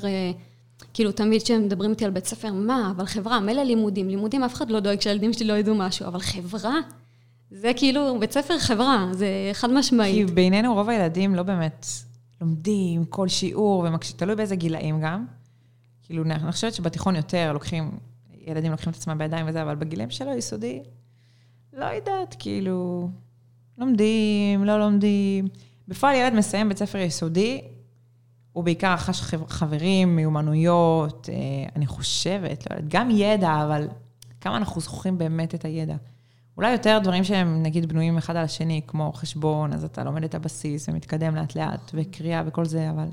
כאילו 0.95 1.13
תמיד 1.13 1.43
כשהם 1.43 1.65
מדברים 1.65 1.91
איתי 1.91 2.05
על 2.05 2.11
בית 2.11 2.27
ספר, 2.27 2.53
מה, 2.53 2.93
אבל 2.97 3.07
חברה, 3.07 3.41
מילא 3.41 3.63
לימודים, 3.63 4.09
לימודים 4.09 4.45
אף 4.45 4.55
אחד 4.55 4.71
לא 4.71 4.81
דואג 4.81 5.01
שהילדים 5.01 5.33
שלי 5.33 5.47
לא 5.47 5.53
ידעו 5.53 5.75
משהו, 5.75 6.07
אבל 6.07 6.21
חברה, 6.21 6.75
זה 7.51 7.73
כאילו 7.77 8.21
בית 8.21 8.33
ספר 8.33 8.59
חברה, 8.59 9.09
זה 9.13 9.27
חד 9.53 9.71
משמעית. 9.71 10.29
כי 10.29 10.35
בינינו 10.35 10.75
רוב 10.75 10.89
הילדים 10.89 11.35
לא 11.35 11.43
באמת 11.43 11.87
לומדים 12.41 13.05
כל 13.05 13.29
שיעור, 13.29 13.87
תלוי 14.17 14.37
באיזה 14.37 14.57
גילאים 14.57 15.01
גם. 15.01 15.27
כאילו, 16.13 16.25
אני 16.25 16.53
חושבת 16.53 16.75
שבתיכון 16.75 17.17
יותר 17.17 17.53
לוקחים, 17.53 17.91
ילדים 18.47 18.71
לוקחים 18.71 18.91
את 18.91 18.97
עצמם 18.97 19.19
בידיים 19.19 19.47
וזה, 19.49 19.63
אבל 19.63 19.75
בגילאים 19.75 20.11
שלו 20.11 20.33
יסודי, 20.33 20.83
לא 21.73 21.85
יודעת, 21.85 22.37
כאילו, 22.39 23.09
לומדים, 23.79 24.65
לא 24.65 24.79
לומדים. 24.79 25.49
בפועל 25.89 26.17
ילד 26.17 26.33
מסיים 26.33 26.69
בית 26.69 26.79
ספר 26.79 26.99
יסודי, 26.99 27.61
הוא 28.53 28.65
בעיקר 28.65 28.95
רכש 28.95 29.21
חברים, 29.49 30.17
מיומנויות, 30.17 31.29
אה, 31.33 31.37
אני 31.77 31.87
חושבת, 31.87 32.71
לא 32.71 32.77
יודעת, 32.77 32.89
גם 32.89 33.11
ידע, 33.11 33.65
אבל 33.65 33.89
כמה 34.41 34.57
אנחנו 34.57 34.81
זוכרים 34.81 35.19
באמת 35.19 35.55
את 35.55 35.65
הידע. 35.65 35.97
אולי 36.57 36.73
יותר 36.73 36.99
דברים 37.03 37.25
שהם 37.25 37.63
נגיד 37.63 37.89
בנויים 37.89 38.19
אחד 38.19 38.37
על 38.37 38.45
השני, 38.45 38.81
כמו 38.87 39.13
חשבון, 39.13 39.73
אז 39.73 39.85
אתה 39.85 40.05
לומד 40.05 40.25
את 40.25 40.35
הבסיס 40.35 40.89
ומתקדם 40.89 41.35
לאט-לאט, 41.35 41.91
וקריאה 41.95 42.43
וכל 42.47 42.65
זה, 42.65 42.91
אבל... 42.91 43.09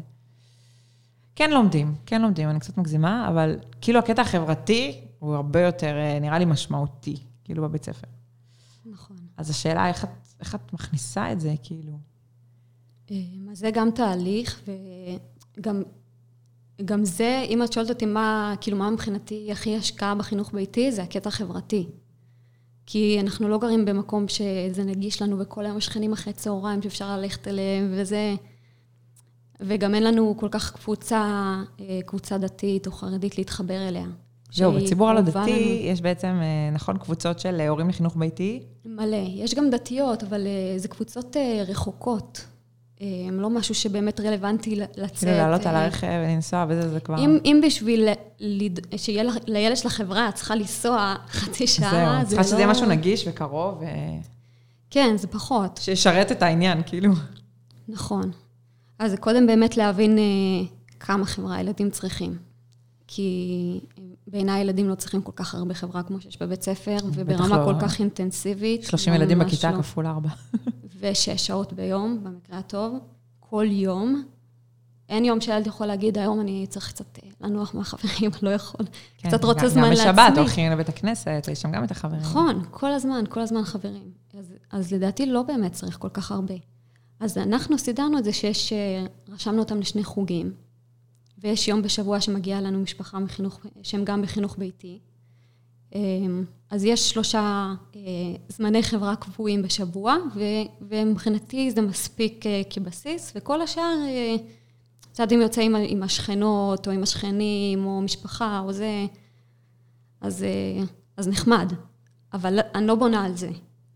כן 1.39 1.51
לומדים, 1.51 1.95
כן 2.05 2.21
לומדים, 2.21 2.49
אני 2.49 2.59
קצת 2.59 2.77
מגזימה, 2.77 3.27
אבל 3.29 3.59
כאילו 3.81 3.99
הקטע 3.99 4.21
החברתי 4.21 5.01
הוא 5.19 5.35
הרבה 5.35 5.61
יותר, 5.61 5.97
אה, 5.97 6.19
נראה 6.19 6.39
לי, 6.39 6.45
משמעותי, 6.45 7.17
כאילו, 7.43 7.63
בבית 7.63 7.83
ספר. 7.83 8.07
נכון. 8.85 9.17
אז 9.37 9.49
השאלה, 9.49 9.87
איך 9.87 10.03
את, 10.03 10.09
איך 10.39 10.55
את 10.55 10.73
מכניסה 10.73 11.31
את 11.31 11.39
זה, 11.39 11.53
כאילו? 11.63 11.99
אה, 13.11 13.15
אז 13.51 13.59
זה 13.59 13.71
גם 13.71 13.91
תהליך, 13.91 14.63
וגם 15.57 15.83
גם 16.85 17.05
זה, 17.05 17.45
אם 17.49 17.63
את 17.63 17.73
שואלת 17.73 17.89
אותי 17.89 18.05
מה, 18.05 18.53
כאילו, 18.61 18.77
מה 18.77 18.89
מבחינתי 18.89 19.51
הכי 19.51 19.75
השקעה 19.75 20.15
בחינוך 20.15 20.53
ביתי, 20.53 20.91
זה 20.91 21.03
הקטע 21.03 21.29
החברתי. 21.29 21.87
כי 22.85 23.19
אנחנו 23.19 23.49
לא 23.49 23.57
גרים 23.57 23.85
במקום 23.85 24.27
שזה 24.27 24.83
נגיש 24.83 25.21
לנו, 25.21 25.39
וכל 25.39 25.65
היום 25.65 25.79
שכנים 25.79 26.13
אחרי 26.13 26.33
צהריים 26.33 26.81
שאפשר 26.81 27.17
ללכת 27.17 27.47
אליהם, 27.47 27.91
וזה... 27.91 28.35
וגם 29.59 29.95
אין 29.95 30.03
לנו 30.03 30.37
כל 30.37 30.47
כך 30.51 30.71
קבוצה, 30.71 31.55
אה, 31.79 31.99
קבוצה 32.05 32.37
דתית 32.37 32.87
או 32.87 32.91
חרדית 32.91 33.37
להתחבר 33.37 33.87
אליה. 33.87 34.05
זהו, 34.53 34.71
בציבור 34.71 35.09
הלא 35.09 35.21
דתי 35.21 35.81
יש 35.83 36.01
בעצם, 36.01 36.27
אה, 36.27 36.69
נכון, 36.73 36.97
קבוצות 36.97 37.39
של 37.39 37.57
אה, 37.59 37.69
הורים 37.69 37.89
לחינוך 37.89 38.15
ביתי? 38.17 38.63
מלא. 38.85 39.17
יש 39.35 39.53
גם 39.53 39.69
דתיות, 39.69 40.23
אבל 40.23 40.47
זה 40.77 40.87
קבוצות 40.87 41.35
רחוקות. 41.67 42.45
הם 43.27 43.39
לא 43.39 43.49
משהו 43.49 43.75
שבאמת 43.75 44.19
רלוונטי 44.19 44.75
לצאת. 44.75 45.17
כאילו 45.17 45.31
לעלות 45.31 45.65
על 45.65 45.75
הרכב 45.75 46.07
ולנסוע 46.07 46.65
וזה, 46.69 46.89
זה 46.89 46.99
כבר... 46.99 47.17
אם, 47.17 47.37
אם 47.45 47.61
בשביל 47.65 48.07
שיהיה 48.97 49.23
לילד 49.47 49.77
של 49.77 49.87
החברה, 49.87 50.29
את 50.29 50.35
צריכה 50.35 50.55
לנסוע 50.55 51.15
חצי 51.29 51.67
שעה, 51.67 51.91
זה 51.91 51.97
לא... 51.97 52.19
זהו, 52.19 52.27
צריכה 52.27 52.43
שזה 52.43 52.55
יהיה 52.55 52.67
משהו 52.67 52.85
נגיש 52.85 53.27
וקרוב. 53.27 53.77
ו... 53.81 53.85
כן, 54.89 55.17
זה 55.17 55.27
פחות. 55.27 55.79
שישרת 55.83 56.31
את 56.31 56.43
העניין, 56.43 56.81
כאילו. 56.85 57.13
נכון. 57.87 58.31
אז 58.99 59.15
קודם 59.19 59.47
באמת 59.47 59.77
להבין 59.77 60.17
אה, 60.17 60.23
כמה 60.99 61.25
חברה 61.25 61.55
הילדים 61.55 61.89
צריכים. 61.89 62.37
כי 63.07 63.79
בעיניי 64.27 64.61
ילדים 64.61 64.89
לא 64.89 64.95
צריכים 64.95 65.21
כל 65.21 65.31
כך 65.35 65.55
הרבה 65.55 65.73
חברה 65.73 66.03
כמו 66.03 66.21
שיש 66.21 66.41
בבית 66.41 66.61
ספר, 66.61 66.97
וברמה 67.13 67.57
לא. 67.57 67.65
כל 67.65 67.73
כך 67.81 67.99
אינטנסיבית. 67.99 68.83
30 68.83 69.13
ילדים 69.13 69.39
בכיתה 69.39 69.71
לא. 69.71 69.77
כפול 69.77 70.07
ארבע. 70.07 70.29
ושש 70.99 71.47
שעות 71.47 71.73
ביום, 71.73 72.19
במקרה 72.23 72.59
הטוב, 72.59 72.97
כל 73.39 73.65
יום. 73.69 74.23
אין 75.09 75.25
יום 75.25 75.41
שילד 75.41 75.67
יכול 75.67 75.87
להגיד, 75.87 76.17
היום 76.17 76.41
אני 76.41 76.65
צריך 76.69 76.87
קצת 76.87 77.19
אה, 77.23 77.29
לנוח 77.41 77.73
מהחברים, 77.73 78.31
לא 78.41 78.49
יכול. 78.49 78.85
כן, 79.17 79.29
קצת 79.29 79.43
רוצה 79.43 79.67
זמן 79.67 79.89
לעצמי. 79.89 80.05
גם 80.05 80.15
בשבת 80.15 80.37
הולכים 80.37 80.71
לבית 80.71 80.89
הכנסת, 80.89 81.47
יש 81.51 81.61
שם 81.61 81.71
גם 81.71 81.83
את 81.83 81.91
החברים. 81.91 82.21
נכון, 82.21 82.63
כל 82.71 82.91
הזמן, 82.91 83.23
כל 83.29 83.39
הזמן 83.39 83.63
חברים. 83.63 84.11
אז, 84.39 84.53
אז 84.71 84.93
לדעתי 84.93 85.25
לא 85.25 85.43
באמת 85.43 85.71
צריך 85.71 85.97
כל 85.97 86.09
כך 86.09 86.31
הרבה. 86.31 86.55
אז 87.19 87.37
אנחנו 87.37 87.77
סידרנו 87.77 88.17
את 88.17 88.23
זה 88.23 88.33
שיש, 88.33 88.73
אה, 88.73 89.05
רשמנו 89.29 89.59
אותם 89.59 89.79
לשני 89.79 90.03
חוגים, 90.03 90.53
ויש 91.37 91.67
יום 91.67 91.81
בשבוע 91.81 92.21
שמגיעה 92.21 92.61
לנו 92.61 92.79
משפחה 92.79 93.19
מחינוך, 93.19 93.65
שהם 93.83 94.05
גם 94.05 94.21
בחינוך 94.21 94.57
ביתי. 94.57 94.99
אמ, 95.95 96.43
אז 96.69 96.85
יש 96.85 97.09
שלושה 97.09 97.73
אה, 97.95 98.01
זמני 98.49 98.83
חברה 98.83 99.15
קבועים 99.15 99.61
בשבוע, 99.61 100.15
ומבחינתי 100.81 101.71
זה 101.71 101.81
מספיק 101.81 102.45
אה, 102.45 102.61
כבסיס, 102.69 103.33
וכל 103.35 103.61
השאר, 103.61 103.95
קצת 105.01 105.31
אם 105.31 105.41
יוצא 105.41 105.61
עם, 105.61 105.75
עם 105.87 106.03
השכנות, 106.03 106.87
או 106.87 106.91
עם 106.91 107.03
השכנים, 107.03 107.85
או 107.85 108.01
משפחה, 108.01 108.59
או 108.59 108.73
זה, 108.73 109.05
אז, 110.21 110.45
אז 111.17 111.27
נחמד. 111.27 111.73
אבל 112.33 112.59
אני 112.75 112.87
לא 112.87 112.95
בונה 112.95 113.25
על 113.25 113.35
זה. 113.37 113.49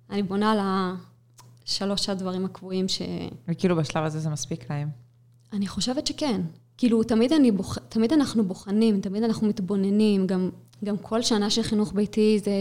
אני 0.10 0.24
בונה 0.24 0.52
על 0.52 0.60
ה... 0.60 0.96
שלוש 1.66 2.10
הדברים 2.10 2.46
הקבועים 2.46 2.88
ש... 2.88 3.02
וכאילו 3.48 3.76
בשלב 3.76 4.04
הזה 4.04 4.20
זה 4.20 4.30
מספיק 4.30 4.72
להם. 4.72 4.90
אני 5.54 5.68
חושבת 5.68 6.08
שכן. 6.08 6.42
כאילו, 6.78 7.04
תמיד, 7.04 7.34
אני 7.34 7.52
בוח... 7.52 7.78
תמיד 7.90 8.14
אנחנו 8.14 8.44
בוחנים, 8.44 9.02
תמיד 9.02 9.24
אנחנו 9.24 9.48
מתבוננים, 9.48 10.28
גם, 10.28 10.50
גם 10.84 10.98
כל 10.98 11.22
שנה 11.22 11.50
של 11.50 11.64
חינוך 11.64 11.94
ביתי 11.94 12.40
זה, 12.40 12.52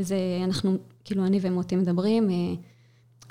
זה 0.00 0.16
אנחנו, 0.44 0.76
כאילו, 1.04 1.26
אני 1.26 1.38
ומוטי 1.42 1.76
מדברים, 1.76 2.30
אה, 2.30 2.34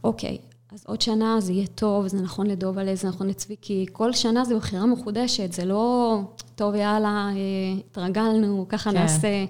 אוקיי, 0.04 0.38
אז 0.72 0.84
עוד 0.88 1.02
שנה 1.02 1.36
זה 1.40 1.54
יהיה 1.54 1.68
טוב, 1.68 2.08
זה 2.08 2.22
נכון 2.22 2.48
לדובלה, 2.48 2.96
זה 2.96 3.08
נכון 3.08 3.28
לצביקי, 3.28 3.86
כל 3.92 4.14
שנה 4.14 4.46
זה 4.46 4.56
בחירה 4.56 4.86
מחודשת, 4.86 5.54
זה 5.54 5.66
לא, 5.66 6.20
טוב, 6.56 6.76
יאללה, 6.76 7.30
אה, 7.36 7.80
התרגלנו, 7.80 8.66
ככה 8.70 8.92
כן. 8.92 8.98
נעשה. 8.98 9.46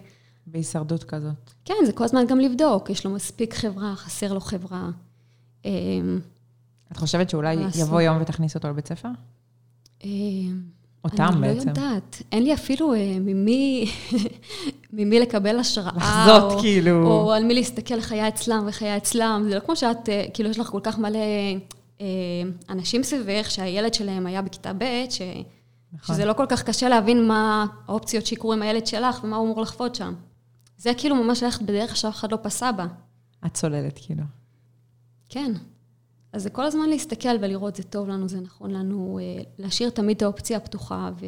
בהישרדות 0.47 1.03
כזאת. 1.03 1.51
כן, 1.65 1.73
זה 1.85 1.91
כל 1.91 2.03
הזמן 2.03 2.25
גם 2.27 2.39
לבדוק, 2.39 2.89
יש 2.89 3.05
לו 3.05 3.11
מספיק 3.11 3.53
חברה, 3.53 3.95
חסר 3.95 4.33
לו 4.33 4.39
חברה. 4.39 4.89
אמ, 5.65 6.19
את 6.91 6.97
חושבת 6.97 7.29
שאולי 7.29 7.55
יבוא 7.75 8.01
יום 8.01 8.17
ותכניס 8.21 8.55
אותו 8.55 8.67
לבית 8.67 8.87
ספר? 8.87 9.09
אמ, 10.03 10.61
אותם 11.03 11.41
בעצם. 11.41 11.69
אני 11.69 11.79
לא 11.79 11.85
יודעת. 11.85 12.21
אין 12.31 12.43
לי 12.43 12.53
אפילו 12.53 12.93
אה, 12.93 13.17
ממי, 13.19 13.91
ממי 14.93 15.19
לקבל 15.19 15.59
השראה. 15.59 15.91
לחזות, 15.95 16.51
או, 16.51 16.59
כאילו. 16.59 17.07
או 17.07 17.31
על 17.33 17.43
מי 17.43 17.53
להסתכל 17.53 18.01
חיי 18.01 18.27
אצלם 18.27 18.63
וחיי 18.67 18.97
אצלם. 18.97 19.45
זה 19.49 19.55
לא 19.55 19.59
כמו 19.59 19.75
שאת, 19.75 20.09
אה, 20.09 20.25
כאילו, 20.33 20.49
יש 20.49 20.59
לך 20.59 20.67
כל 20.67 20.79
כך 20.83 20.99
מלא 20.99 21.19
אה, 22.01 22.05
אנשים 22.69 23.03
סביבך, 23.03 23.51
שהילד 23.51 23.93
שלהם 23.93 24.25
היה 24.25 24.41
בכיתה 24.41 24.73
ב', 24.73 25.05
ש... 25.09 25.21
נכון. 25.93 26.15
שזה 26.15 26.25
לא 26.25 26.33
כל 26.33 26.45
כך 26.49 26.63
קשה 26.63 26.89
להבין 26.89 27.27
מה 27.27 27.65
האופציות 27.87 28.25
שיקרו 28.25 28.53
עם 28.53 28.61
הילד 28.61 28.87
שלך 28.87 29.23
ומה 29.23 29.35
הוא 29.35 29.45
אמור 29.45 29.61
לחוות 29.61 29.95
שם. 29.95 30.13
זה 30.77 30.91
כאילו 30.97 31.15
ממש 31.15 31.43
ללכת 31.43 31.61
בדרך 31.61 31.97
שאף 31.97 32.15
אחד 32.15 32.31
לא 32.31 32.37
פסע 32.41 32.71
בה. 32.71 32.85
את 33.45 33.53
צוללת, 33.53 33.99
כאילו. 34.05 34.23
כן. 35.29 35.51
אז 36.33 36.43
זה 36.43 36.49
כל 36.49 36.63
הזמן 36.63 36.89
להסתכל 36.89 37.35
ולראות, 37.41 37.75
זה 37.75 37.83
טוב 37.83 38.07
לנו, 38.07 38.29
זה 38.29 38.41
נכון 38.41 38.71
לנו, 38.71 39.19
אה, 39.21 39.43
להשאיר 39.57 39.89
תמיד 39.89 40.17
את 40.17 40.21
האופציה 40.21 40.57
הפתוחה, 40.57 41.09
ו, 41.19 41.25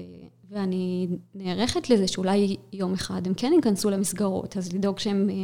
ואני 0.50 1.08
נערכת 1.36 1.90
לזה 1.90 2.08
שאולי 2.08 2.58
יום 2.74 2.94
אחד 2.94 3.28
הם 3.28 3.34
כן 3.34 3.52
ייכנסו 3.56 3.90
למסגרות, 3.90 4.58
אז 4.58 4.74
לדאוג 4.74 5.00
שהם, 5.00 5.30
אה, 5.30 5.36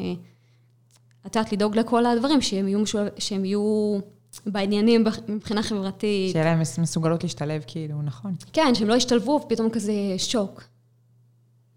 את 1.27 1.35
יודעת, 1.35 1.53
לדאוג 1.53 1.75
לכל 1.75 2.05
הדברים, 2.05 2.41
שהם 2.41 2.67
יהיו, 2.67 2.79
משול... 2.79 3.07
שהם 3.17 3.45
יהיו 3.45 3.99
בעניינים 4.45 5.03
מבחינה 5.27 5.63
חברתית. 5.63 6.31
שיהיה 6.31 6.45
להם 6.45 6.61
מסוגלות 6.77 7.23
להשתלב, 7.23 7.63
כאילו, 7.67 8.01
נכון. 8.01 8.35
כן, 8.53 8.75
שהם 8.75 8.87
לא 8.87 8.93
ישתלבו, 8.93 9.41
ופתאום 9.45 9.69
כזה 9.69 9.93
שוק. 10.17 10.63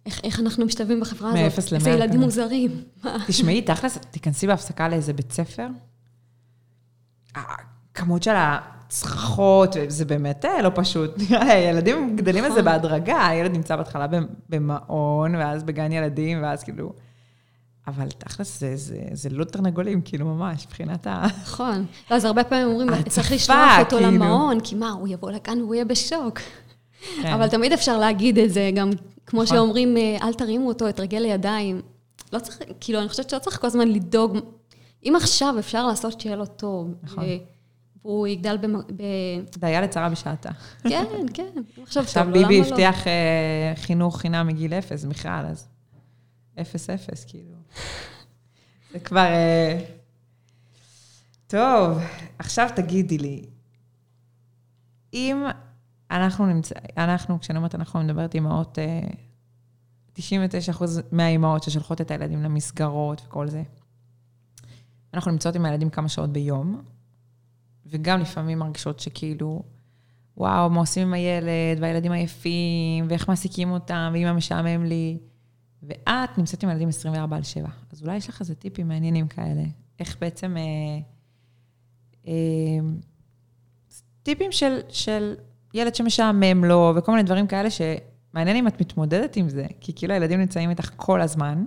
איך, 0.06 0.20
איך 0.24 0.40
אנחנו 0.40 0.66
משתלבים 0.66 1.00
בחברה 1.00 1.28
הזאת? 1.28 1.40
מאפס 1.42 1.72
למאה. 1.72 1.86
איזה 1.86 1.90
ילדים 1.90 2.20
מוזרים. 2.20 2.82
תשמעי, 3.28 3.62
תכלס, 3.62 3.98
תיכנסי 4.10 4.46
בהפסקה 4.46 4.88
לאיזה 4.88 5.12
בית 5.12 5.32
ספר, 5.32 5.66
הכמות 7.36 8.22
של 8.22 8.34
הצרחות, 8.36 9.76
זה 9.88 10.04
באמת 10.04 10.44
אה, 10.44 10.62
לא 10.62 10.70
פשוט. 10.74 11.10
ילדים 11.70 12.16
גדלים 12.16 12.44
על 12.44 12.50
זה 12.50 12.62
נכון. 12.62 12.72
בהדרגה, 12.72 13.26
הילד 13.26 13.52
נמצא 13.52 13.76
בהתחלה 13.76 14.06
במעון, 14.48 15.34
ואז 15.34 15.62
בגן 15.62 15.92
ילדים, 15.92 16.42
ואז 16.42 16.62
כאילו... 16.62 16.92
אבל 17.88 18.08
תכלס, 18.08 18.60
זה, 18.60 18.76
זה, 18.76 18.98
זה 19.12 19.28
לא 19.28 19.44
תרנגולים, 19.44 20.00
כאילו, 20.04 20.26
ממש, 20.26 20.66
מבחינת 20.66 21.06
ה... 21.06 21.26
נכון. 21.42 21.86
לא, 22.10 22.16
אז 22.16 22.24
הרבה 22.24 22.44
פעמים 22.44 22.66
אומרים, 22.66 23.02
צריך 23.02 23.32
לשלוח 23.32 23.78
אותו 23.78 23.96
כאילו. 23.96 24.12
למעון, 24.12 24.60
כי 24.60 24.74
מה, 24.74 24.90
הוא 24.90 25.08
יבוא 25.08 25.30
לכאן 25.30 25.60
והוא 25.60 25.74
יהיה 25.74 25.84
בשוק. 25.84 26.38
כן. 27.22 27.32
אבל 27.32 27.48
תמיד 27.48 27.72
אפשר 27.72 27.98
להגיד 27.98 28.38
את 28.38 28.52
זה, 28.52 28.70
גם 28.74 28.90
כמו 29.26 29.42
נכון. 29.42 29.56
שאומרים, 29.56 29.96
אה, 29.96 30.16
אל 30.22 30.34
תרימו 30.34 30.68
אותו, 30.68 30.88
את 30.88 31.00
רגל 31.00 31.18
לידיים. 31.18 31.80
לא 32.32 32.38
צריך, 32.38 32.58
כאילו, 32.80 33.00
אני 33.00 33.08
חושבת 33.08 33.30
שלא 33.30 33.38
צריך 33.38 33.60
כל 33.60 33.66
הזמן 33.66 33.88
לדאוג. 33.88 34.38
אם 35.06 35.12
עכשיו 35.16 35.54
אפשר 35.58 35.86
לעשות 35.86 36.20
שיהיה 36.20 36.36
לו 36.36 36.46
טוב, 36.46 36.94
נכון. 37.02 37.24
והוא 38.04 38.26
יגדל 38.26 38.56
ב... 38.56 38.66
דיה 39.58 39.80
לצרה 39.80 40.08
בשעתה. 40.08 40.50
כן, 40.82 41.04
כן. 41.34 41.50
עכשיו, 41.82 42.02
עכשיו 42.02 42.26
ביבי 42.32 42.60
לא? 42.60 42.66
הבטיח 42.66 43.06
אה, 43.06 43.72
חינוך 43.76 44.20
חינם 44.20 44.46
מגיל 44.46 44.74
אפס 44.74 45.04
בכלל, 45.04 45.46
אז 45.50 45.68
אפס 46.60 46.90
אפס, 46.90 47.24
כאילו. 47.24 47.56
זה 48.92 48.98
כבר... 48.98 49.20
אה, 49.20 49.80
טוב, 51.46 51.98
עכשיו 52.38 52.68
תגידי 52.76 53.18
לי, 53.18 53.44
אם 55.14 55.44
אנחנו 56.10 56.46
נמצא, 56.46 56.74
אנחנו, 56.96 57.40
כשאני 57.40 57.56
אומרת 57.58 57.74
אנחנו, 57.74 58.00
מדברת 58.00 58.34
אימהות, 58.34 58.78
99 60.12 60.72
אה, 60.72 60.76
אחוז 60.76 61.00
מהאימהות 61.12 61.62
ששולחות 61.62 62.00
את 62.00 62.10
הילדים 62.10 62.42
למסגרות 62.42 63.22
וכל 63.26 63.48
זה. 63.48 63.62
אנחנו 65.16 65.30
נמצאות 65.30 65.56
עם 65.56 65.64
הילדים 65.64 65.90
כמה 65.90 66.08
שעות 66.08 66.32
ביום, 66.32 66.82
וגם 67.86 68.20
לפעמים 68.20 68.58
מרגישות 68.58 69.00
שכאילו, 69.00 69.62
וואו, 70.36 70.70
מה 70.70 70.80
עושים 70.80 71.06
עם 71.08 71.14
הילד, 71.14 71.80
והילדים 71.80 72.12
עייפים, 72.12 73.06
ואיך 73.08 73.28
מעסיקים 73.28 73.70
אותם, 73.70 74.10
ואמא 74.14 74.32
משעמם 74.32 74.84
לי. 74.84 75.18
ואת 75.82 76.38
נמצאת 76.38 76.62
עם 76.62 76.70
ילדים 76.70 76.88
24 76.88 77.36
על 77.36 77.42
7. 77.42 77.68
אז 77.92 78.02
אולי 78.02 78.16
יש 78.16 78.28
לך 78.28 78.40
איזה 78.40 78.54
טיפים 78.54 78.88
מעניינים 78.88 79.28
כאלה. 79.28 79.62
איך 80.00 80.16
בעצם... 80.20 80.56
אה, 80.56 80.62
אה, 82.26 82.32
טיפים 84.22 84.52
של, 84.52 84.80
של 84.88 85.34
ילד 85.74 85.94
שמשעמם 85.94 86.64
לו, 86.64 86.92
וכל 86.96 87.12
מיני 87.12 87.22
דברים 87.22 87.46
כאלה 87.46 87.68
שמעניין 87.70 88.56
אם 88.56 88.68
את 88.68 88.80
מתמודדת 88.80 89.36
עם 89.36 89.48
זה, 89.48 89.66
כי 89.80 89.92
כאילו 89.96 90.14
הילדים 90.14 90.40
נמצאים 90.40 90.70
איתך 90.70 90.90
כל 90.96 91.20
הזמן. 91.20 91.64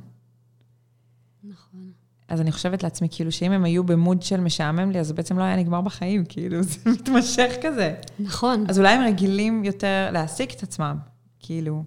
אז 2.29 2.41
אני 2.41 2.51
חושבת 2.51 2.83
לעצמי, 2.83 3.07
כאילו, 3.11 3.31
שאם 3.31 3.51
הם 3.51 3.63
היו 3.63 3.83
במוד 3.83 4.21
של 4.21 4.39
משעמם 4.39 4.91
לי, 4.91 4.99
אז 4.99 5.07
זה 5.07 5.13
בעצם 5.13 5.39
לא 5.39 5.43
היה 5.43 5.55
נגמר 5.55 5.81
בחיים, 5.81 6.25
כאילו, 6.29 6.63
זה 6.63 6.77
מתמשך 6.85 7.51
כזה. 7.61 7.95
נכון. 8.19 8.65
אז 8.69 8.79
אולי 8.79 8.93
הם 8.93 9.03
רגילים 9.03 9.63
יותר 9.63 10.09
להעסיק 10.11 10.53
את 10.53 10.63
עצמם, 10.63 10.97
כאילו. 11.39 11.83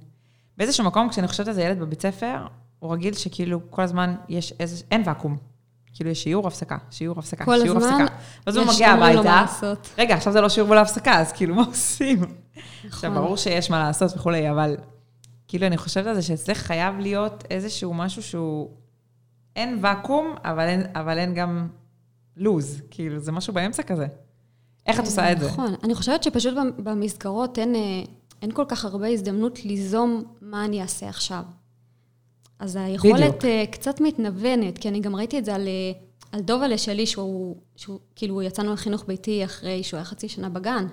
באיזשהו 0.58 0.84
מקום, 0.84 1.08
כשאני 1.08 1.28
חושבת 1.28 1.49
על 1.49 1.54
זה 1.54 1.62
ילד 1.62 1.78
בבית 1.78 2.02
ספר, 2.02 2.46
הוא 2.78 2.92
רגיל 2.92 3.14
שכאילו 3.14 3.61
כל 3.70 3.82
הזמן 3.82 4.14
יש 4.28 4.54
איזה, 4.61 4.84
אין 4.90 5.02
ואקום. 5.06 5.37
כאילו 5.94 6.11
יש 6.11 6.22
שיעור 6.22 6.46
הפסקה, 6.46 6.76
שיעור 6.90 7.19
הפסקה, 7.19 7.45
שיעור 7.45 7.78
הפסקה. 7.78 7.97
כל 7.97 7.99
הזמן 7.99 8.06
ואז 8.47 8.56
הוא 8.56 8.67
מגיע 8.67 8.88
הביתה, 8.88 9.45
רגע, 9.99 10.14
עכשיו 10.14 10.32
זה 10.32 10.40
לא 10.40 10.49
שיעור 10.49 10.71
ולא 10.71 10.80
הפסקה, 10.80 11.19
אז 11.19 11.32
כאילו, 11.32 11.54
מה 11.54 11.62
עושים? 11.62 12.19
נכון. 12.19 12.36
עכשיו, 12.88 13.12
ברור 13.12 13.36
שיש 13.36 13.71
מה 13.71 13.78
לעשות 13.78 14.12
וכולי, 14.17 14.50
אבל 14.50 14.76
כאילו, 15.49 15.67
אני 15.67 15.76
חושבת 15.76 16.06
על 16.06 16.14
זה 16.14 16.23
שאצלך 16.23 16.58
חייב 16.58 16.99
להיות 16.99 17.45
איזשהו 17.50 17.95
משהו 17.95 18.23
שהוא... 18.23 18.71
אין 19.56 19.78
ואקום, 19.82 20.34
אבל 20.45 20.69
אין, 20.69 20.82
אבל 20.95 21.19
אין 21.19 21.34
גם 21.34 21.69
לוז, 22.36 22.82
כאילו, 22.91 23.19
זה 23.19 23.32
משהו 23.32 23.54
באמצע 23.54 23.82
כזה. 23.82 24.06
איך 24.86 25.00
את 25.00 25.04
עושה 25.04 25.32
את 25.32 25.41
זה? 25.41 25.47
נכון, 25.47 25.75
אני 25.82 25.95
חושבת 25.95 26.23
שפשוט 26.23 26.54
במסגרות 26.78 27.58
אין, 27.58 27.75
אה, 27.75 27.80
אין 28.43 28.52
כל 28.52 28.65
כך 28.69 28.84
הרבה 28.84 29.06
הזדמנות 29.06 29.65
ליזום 29.65 30.23
מה 30.41 30.65
אני 30.65 30.82
אעשה 30.82 31.08
עכשיו. 31.08 31.43
אז 32.58 32.76
היכולת 32.76 33.15
בדיוק. 33.15 33.45
אה, 33.45 33.65
קצת 33.71 34.00
מתנוונת, 34.00 34.78
כי 34.78 34.88
אני 34.88 35.00
גם 35.00 35.17
ראיתי 35.17 35.38
את 35.38 35.45
זה 35.45 35.54
על, 35.54 35.69
אה, 35.69 35.93
על 36.32 36.41
דובלה 36.41 36.78
שלי, 36.78 37.06
שהוא, 37.06 37.56
שהוא 37.76 37.99
כאילו 38.17 38.43
יצאנו 38.43 38.73
לחינוך 38.73 39.04
ביתי 39.06 39.45
אחרי 39.45 39.82
שהוא 39.82 39.99
היה 39.99 40.04
חצי 40.04 40.28
שנה 40.28 40.49
בגן. 40.49 40.86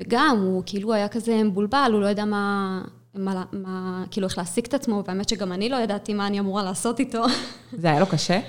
וגם, 0.00 0.36
הוא 0.42 0.62
כאילו 0.66 0.92
היה 0.92 1.08
כזה 1.08 1.42
מבולבל, 1.42 1.90
הוא 1.92 2.00
לא 2.00 2.06
ידע 2.06 2.24
מה, 2.24 2.82
מה, 3.14 3.44
מה, 3.52 4.04
כאילו 4.10 4.26
איך 4.26 4.38
להעסיק 4.38 4.66
את 4.66 4.74
עצמו, 4.74 5.02
והאמת 5.06 5.28
שגם 5.28 5.52
אני 5.52 5.68
לא 5.68 5.76
ידעתי 5.76 6.14
מה 6.14 6.26
אני 6.26 6.40
אמורה 6.40 6.62
לעשות 6.62 7.00
איתו. 7.00 7.24
זה 7.72 7.90
היה 7.90 8.00
לו 8.00 8.06
קשה? 8.06 8.40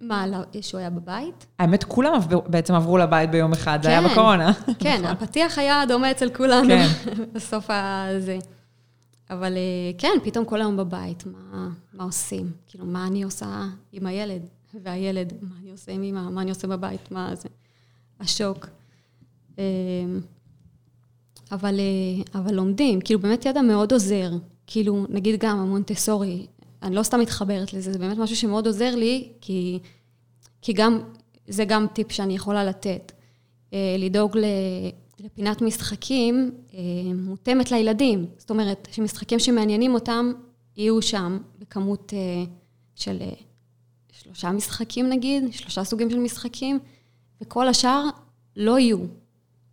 מה, 0.00 0.26
לא, 0.26 0.38
שהוא 0.60 0.78
היה 0.78 0.90
בבית? 0.90 1.46
האמת, 1.58 1.84
כולם 1.84 2.12
בעצם 2.46 2.74
עברו 2.74 2.98
לבית 2.98 3.30
ביום 3.30 3.52
אחד, 3.52 3.76
כן, 3.76 3.82
זה 3.82 3.88
היה 3.88 4.02
כן. 4.02 4.08
בקורונה. 4.08 4.52
כן, 4.78 4.98
נכון. 5.02 5.10
הפתיח 5.10 5.58
היה 5.58 5.82
דומה 5.88 6.10
אצל 6.10 6.30
כולנו 6.30 6.68
כן. 6.68 6.86
בסוף 7.34 7.66
הזה. 7.70 8.38
אבל 9.30 9.56
אה, 9.56 9.92
כן, 9.98 10.12
פתאום 10.24 10.44
כל 10.44 10.60
היום 10.60 10.76
בבית, 10.76 11.26
מה, 11.26 11.68
מה 11.92 12.04
עושים? 12.04 12.52
כאילו, 12.66 12.86
מה 12.86 13.06
אני 13.06 13.22
עושה 13.22 13.64
עם 13.92 14.06
הילד? 14.06 14.42
והילד, 14.82 15.32
מה 15.40 15.54
אני 15.62 15.70
עושה 15.70 15.92
עם 15.92 16.02
אמא? 16.02 16.30
מה 16.30 16.42
אני 16.42 16.50
עושה 16.50 16.68
בבית? 16.68 17.10
מה 17.12 17.34
זה? 17.34 17.48
השוק. 18.20 18.66
אה, 21.52 21.56
אבל, 21.56 21.80
אה, 21.80 22.40
אבל 22.40 22.54
לומדים, 22.54 23.00
כאילו 23.00 23.20
באמת 23.20 23.46
ידע 23.46 23.62
מאוד 23.62 23.92
עוזר. 23.92 24.30
כאילו, 24.66 25.06
נגיד 25.08 25.40
גם 25.40 25.58
המונטסורי, 25.58 26.46
אני 26.82 26.94
לא 26.94 27.02
סתם 27.02 27.20
מתחברת 27.20 27.72
לזה, 27.72 27.92
זה 27.92 27.98
באמת 27.98 28.18
משהו 28.18 28.36
שמאוד 28.36 28.66
עוזר 28.66 28.96
לי, 28.96 29.28
כי, 29.40 29.78
כי 30.62 30.72
גם, 30.72 31.00
זה 31.48 31.64
גם 31.64 31.86
טיפ 31.92 32.12
שאני 32.12 32.34
יכולה 32.34 32.64
לתת. 32.64 33.12
לדאוג 33.98 34.36
לפינת 35.20 35.62
משחקים 35.62 36.50
אה, 36.74 36.80
מותאמת 37.14 37.70
לילדים. 37.70 38.26
זאת 38.38 38.50
אומרת, 38.50 38.88
שמשחקים 38.92 39.38
שמעניינים 39.38 39.94
אותם 39.94 40.32
יהיו 40.76 41.02
שם 41.02 41.38
בכמות 41.58 42.12
אה, 42.16 42.44
של 42.94 43.16
אה, 43.20 43.32
שלושה 44.12 44.52
משחקים 44.52 45.08
נגיד, 45.08 45.52
שלושה 45.52 45.84
סוגים 45.84 46.10
של 46.10 46.18
משחקים, 46.18 46.78
וכל 47.40 47.68
השאר 47.68 48.04
לא 48.56 48.78
יהיו, 48.78 48.98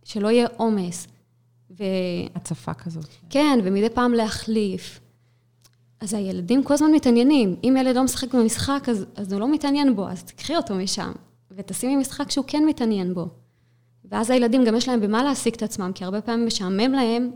שלא 0.04 0.28
יהיה 0.28 0.46
עומס. 0.56 1.06
ו... 1.78 1.84
הצפה 2.34 2.74
כזאת. 2.74 3.06
כן, 3.30 3.58
ומדי 3.64 3.90
פעם 3.90 4.12
להחליף. 4.12 5.00
אז 6.00 6.14
הילדים 6.14 6.64
כל 6.64 6.74
הזמן 6.74 6.92
מתעניינים. 6.92 7.56
אם 7.64 7.76
ילד 7.80 7.96
לא 7.96 8.04
משחק 8.04 8.34
במשחק, 8.34 8.88
אז, 8.88 9.06
אז 9.14 9.32
הוא 9.32 9.40
לא 9.40 9.52
מתעניין 9.52 9.96
בו, 9.96 10.08
אז 10.08 10.22
תקחי 10.24 10.56
אותו 10.56 10.74
משם, 10.74 11.12
ותשימי 11.50 11.96
משחק 11.96 12.30
שהוא 12.30 12.44
כן 12.48 12.64
מתעניין 12.66 13.14
בו. 13.14 13.28
ואז 14.04 14.30
הילדים 14.30 14.64
גם 14.64 14.76
יש 14.76 14.88
להם 14.88 15.00
במה 15.00 15.22
להעסיק 15.22 15.54
את 15.54 15.62
עצמם, 15.62 15.90
כי 15.94 16.04
הרבה 16.04 16.20
פעמים 16.20 16.46
משעמם 16.46 16.92
להם, 16.92 17.30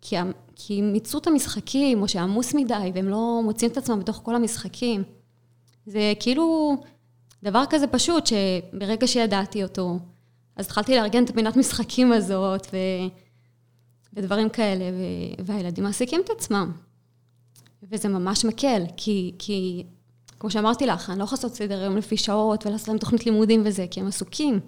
כי, 0.00 0.16
כי 0.56 0.82
מיצו 0.82 1.18
את 1.18 1.26
המשחקים, 1.26 2.02
או 2.02 2.08
שעמוס 2.08 2.54
מדי, 2.54 2.90
והם 2.94 3.08
לא 3.08 3.40
מוצאים 3.44 3.70
את 3.70 3.76
עצמם 3.76 4.00
בתוך 4.00 4.20
כל 4.22 4.34
המשחקים. 4.34 5.02
זה 5.86 6.12
כאילו 6.20 6.76
דבר 7.42 7.64
כזה 7.70 7.86
פשוט, 7.86 8.26
שברגע 8.26 9.06
שידעתי 9.06 9.62
אותו, 9.62 9.98
אז 10.56 10.66
התחלתי 10.66 10.94
לארגן 10.94 11.24
את 11.24 11.30
הפינת 11.30 11.56
משחקים 11.56 12.12
הזאת, 12.12 12.66
ו... 12.72 12.76
ודברים 14.12 14.48
כאלה. 14.48 14.84
והילדים 15.44 15.84
מעסיקים 15.84 16.20
את 16.24 16.30
עצמם. 16.30 16.72
וזה 17.82 18.08
ממש 18.08 18.44
מקל, 18.44 18.82
כי, 18.96 19.34
כי 19.38 19.84
כמו 20.40 20.50
שאמרתי 20.50 20.86
לך, 20.86 21.10
אני 21.10 21.18
לא 21.18 21.24
יכולה 21.24 21.36
לעשות 21.36 21.54
סדר 21.54 21.82
יום 21.82 21.96
לפי 21.96 22.16
שעות 22.16 22.66
ולעשות 22.66 22.88
להם 22.88 22.98
תוכנית 22.98 23.26
לימודים 23.26 23.62
וזה, 23.64 23.86
כי 23.90 24.00
הם 24.00 24.06
עסוקים. 24.06 24.60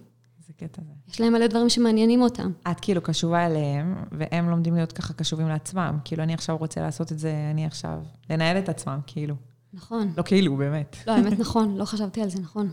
זה 0.47 0.53
קטע 0.53 0.83
זה. 0.83 0.93
יש 1.09 1.21
להם 1.21 1.33
מלא 1.33 1.47
דברים 1.47 1.69
שמעניינים 1.69 2.23
אותם. 2.23 2.53
את 2.71 2.81
כאילו 2.81 3.03
קשובה 3.03 3.47
אליהם, 3.47 3.95
והם 4.13 4.51
לומדים 4.51 4.75
להיות 4.75 4.93
ככה 4.93 5.13
קשובים 5.13 5.49
לעצמם. 5.49 5.99
כאילו, 6.05 6.23
אני 6.23 6.35
עכשיו 6.35 6.57
רוצה 6.57 6.81
לעשות 6.81 7.13
את 7.13 7.19
זה, 7.19 7.35
אני 7.51 7.67
עכשיו... 7.67 7.99
לנהל 8.31 8.59
את 8.59 8.69
עצמם, 8.69 9.01
כאילו. 9.07 9.35
נכון. 9.73 10.13
לא 10.17 10.23
כאילו, 10.23 10.57
באמת. 10.57 10.97
לא, 11.07 11.13
האמת 11.13 11.39
נכון, 11.39 11.77
לא 11.77 11.85
חשבתי 11.85 12.23
על 12.23 12.31
זה, 12.31 12.41
נכון. 12.41 12.71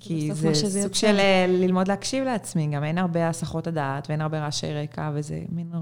כי 0.00 0.30
זה, 0.34 0.82
סוג 0.82 0.94
של 0.94 1.16
אה, 1.18 1.46
ללמוד 1.48 1.88
להקשיב 1.88 2.24
לעצמי, 2.24 2.66
גם 2.66 2.84
אין 2.84 2.98
הרבה 2.98 3.28
הסחות 3.28 3.66
הדעת 3.66 4.06
ואין 4.08 4.20
הרבה 4.20 4.40
רעשי 4.40 4.72
רקע, 4.72 5.10
וזה 5.14 5.40
מין... 5.48 5.72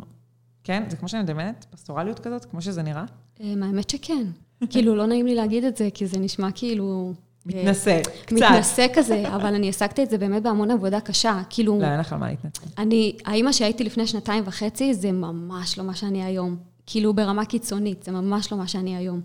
כן? 0.64 0.82
זה 0.88 0.96
כמו 0.96 1.08
שאני 1.08 1.22
מדמיינת? 1.22 1.66
פסטורליות 1.70 2.18
כזאת, 2.18 2.44
כמו 2.44 2.62
שזה 2.62 2.82
נראה? 2.82 3.04
אה, 3.40 3.54
האמת 3.62 3.90
שכן. 3.90 4.26
כאילו, 4.70 4.96
לא 4.96 5.06
נעים 5.06 5.26
לי 5.26 5.34
להגיד 5.34 5.64
את 5.64 5.76
זה, 5.76 5.88
כי 5.94 6.06
זה 6.06 6.18
נשמע 6.18 6.48
כאילו 6.54 7.12
מתנשא, 7.46 8.00
קצת. 8.26 8.32
מתנשא 8.32 8.86
כזה, 8.94 9.28
אבל 9.36 9.54
אני 9.54 9.68
השגתי 9.68 10.02
את 10.02 10.10
זה 10.10 10.18
באמת 10.18 10.42
בהמון 10.42 10.70
עבודה 10.70 11.00
קשה. 11.00 11.42
כאילו, 11.50 11.78
לא, 11.80 11.86
אין 11.86 12.00
לך 12.00 12.12
על 12.12 12.18
מה 12.18 12.30
להתנצל. 12.30 12.66
אני, 12.78 13.16
האימא 13.24 13.52
שהייתי 13.52 13.84
לפני 13.84 14.06
שנתיים 14.06 14.42
וחצי, 14.46 14.94
זה 14.94 15.12
ממש 15.12 15.78
לא 15.78 15.84
מה 15.84 15.94
שאני 15.94 16.24
היום. 16.24 16.56
כאילו, 16.86 17.14
ברמה 17.14 17.44
קיצונית, 17.44 18.02
זה 18.02 18.12
ממש 18.12 18.52
לא 18.52 18.58
מה 18.58 18.66
שאני 18.66 18.96
היום. 18.96 19.20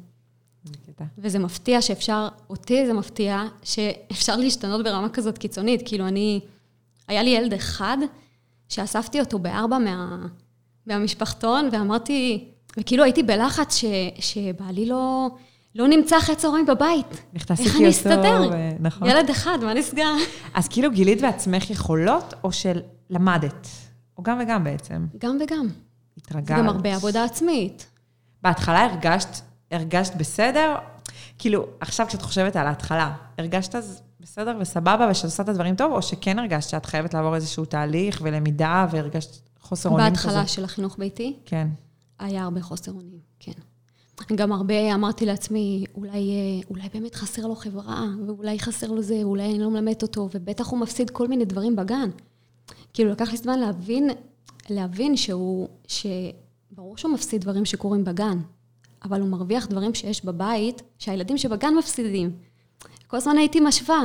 וזה 1.17 1.39
מפתיע 1.39 1.81
שאפשר, 1.81 2.27
אותי 2.49 2.85
זה 2.85 2.93
מפתיע, 2.93 3.43
שאפשר 3.63 4.35
להשתנות 4.35 4.83
ברמה 4.83 5.09
כזאת 5.09 5.37
קיצונית. 5.37 5.81
כאילו, 5.85 6.07
אני, 6.07 6.39
היה 7.07 7.23
לי 7.23 7.29
ילד 7.29 7.53
אחד, 7.53 7.97
שאספתי 8.69 9.19
אותו 9.19 9.39
בארבע 9.39 9.77
מה, 9.77 10.25
מהמשפחתון, 10.85 11.69
ואמרתי, 11.71 12.47
וכאילו 12.77 13.03
הייתי 13.03 13.23
בלחץ 13.23 13.75
ש, 13.75 13.85
שבעלי 14.19 14.85
לא, 14.85 15.29
לא 15.75 15.87
נמצא 15.87 16.17
אחרי 16.17 16.35
צהריים 16.35 16.65
בבית. 16.65 17.23
איך 17.35 17.51
איך 17.59 17.75
אני 17.75 17.89
אסתדר? 17.89 18.49
ו- 18.51 18.69
נכון. 18.79 19.09
ילד 19.09 19.29
אחד, 19.29 19.57
מה 19.63 19.73
נסגר? 19.73 20.13
אז 20.53 20.67
כאילו 20.67 20.91
גילית 20.91 21.21
בעצמך 21.21 21.69
יכולות, 21.69 22.33
או 22.43 22.49
שלמדת? 22.51 23.67
או 24.17 24.23
גם 24.23 24.39
וגם 24.43 24.63
בעצם. 24.63 25.05
גם 25.17 25.37
וגם. 25.41 25.67
התרגלת. 26.17 26.57
גם 26.59 26.69
הרבה 26.69 26.95
עבודה 26.95 27.23
עצמית. 27.23 27.87
בהתחלה 28.41 28.85
הרגשת, 28.85 29.41
הרגשת 29.75 30.15
בסדר? 30.15 30.75
כאילו, 31.37 31.65
עכשיו 31.79 32.07
כשאת 32.07 32.21
חושבת 32.21 32.55
על 32.55 32.67
ההתחלה, 32.67 33.15
הרגשת 33.37 33.75
אז 33.75 34.01
בסדר 34.19 34.57
וסבבה 34.59 35.07
ושאת 35.11 35.25
עושה 35.25 35.43
את 35.43 35.49
הדברים 35.49 35.75
טוב, 35.75 35.91
או 35.91 36.01
שכן 36.01 36.39
הרגשת 36.39 36.69
שאת 36.69 36.85
חייבת 36.85 37.13
לעבור 37.13 37.35
איזשהו 37.35 37.65
תהליך 37.65 38.19
ולמידה 38.23 38.87
והרגשת 38.91 39.41
חוסר 39.61 39.89
אונים 39.89 40.05
כזה? 40.05 40.27
בהתחלה 40.27 40.47
של 40.47 40.63
החינוך 40.63 40.97
ביתי, 40.99 41.39
כן. 41.45 41.67
היה 42.19 42.43
הרבה 42.43 42.61
חוסר 42.61 42.91
אונים, 42.91 43.19
כן. 43.39 43.51
גם 44.35 44.51
הרבה 44.51 44.95
אמרתי 44.95 45.25
לעצמי, 45.25 45.85
אולי, 45.95 46.11
אה, 46.11 46.67
אולי 46.69 46.89
באמת 46.93 47.15
חסר 47.15 47.47
לו 47.47 47.55
חברה, 47.55 48.05
ואולי 48.27 48.59
חסר 48.59 48.91
לו 48.91 49.01
זה, 49.01 49.19
אולי 49.23 49.45
אני 49.45 49.59
לא 49.59 49.69
מלמדת 49.69 50.01
אותו, 50.01 50.29
ובטח 50.33 50.67
הוא 50.67 50.79
מפסיד 50.79 51.09
כל 51.09 51.27
מיני 51.27 51.45
דברים 51.45 51.75
בגן. 51.75 52.09
כאילו, 52.93 53.11
לקח 53.11 53.31
לי 53.31 53.37
זמן 53.37 53.59
להבין, 53.59 54.09
להבין 54.69 55.17
שהוא, 55.17 55.67
שברור 55.87 56.97
שהוא 56.97 57.13
מפסיד 57.13 57.41
דברים 57.41 57.65
שקורים 57.65 58.03
בגן, 58.03 58.39
אבל 59.05 59.21
הוא 59.21 59.29
מרוויח 59.29 59.67
דברים 59.67 59.93
שיש 59.93 60.25
בבית, 60.25 60.81
שהילדים 60.99 61.37
שבגן 61.37 61.73
מפסידים. 61.73 62.31
כל 63.07 63.17
הזמן 63.17 63.37
הייתי 63.37 63.59
משווה. 63.59 64.01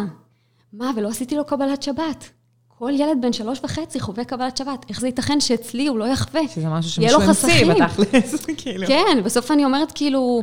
מה, 0.72 0.90
ולא 0.96 1.08
עשיתי 1.08 1.36
לו 1.36 1.44
קבלת 1.44 1.82
שבת. 1.82 2.30
כל 2.68 2.92
ילד 2.94 3.16
בן 3.20 3.32
שלוש 3.32 3.60
וחצי 3.64 4.00
חווה 4.00 4.24
קבלת 4.24 4.56
שבת. 4.56 4.86
איך 4.88 5.00
זה 5.00 5.06
ייתכן 5.06 5.40
שאצלי 5.40 5.86
הוא 5.86 5.98
לא 5.98 6.04
יחווה? 6.04 6.48
שזה 6.48 6.68
משהו 6.68 6.90
שמישהו 6.90 7.20
המציא. 7.20 7.74
בתכלס, 7.74 8.44
כאילו. 8.62 8.86
כן, 8.86 9.20
בסוף 9.24 9.50
אני 9.50 9.64
אומרת 9.64 9.92
כאילו, 9.94 10.42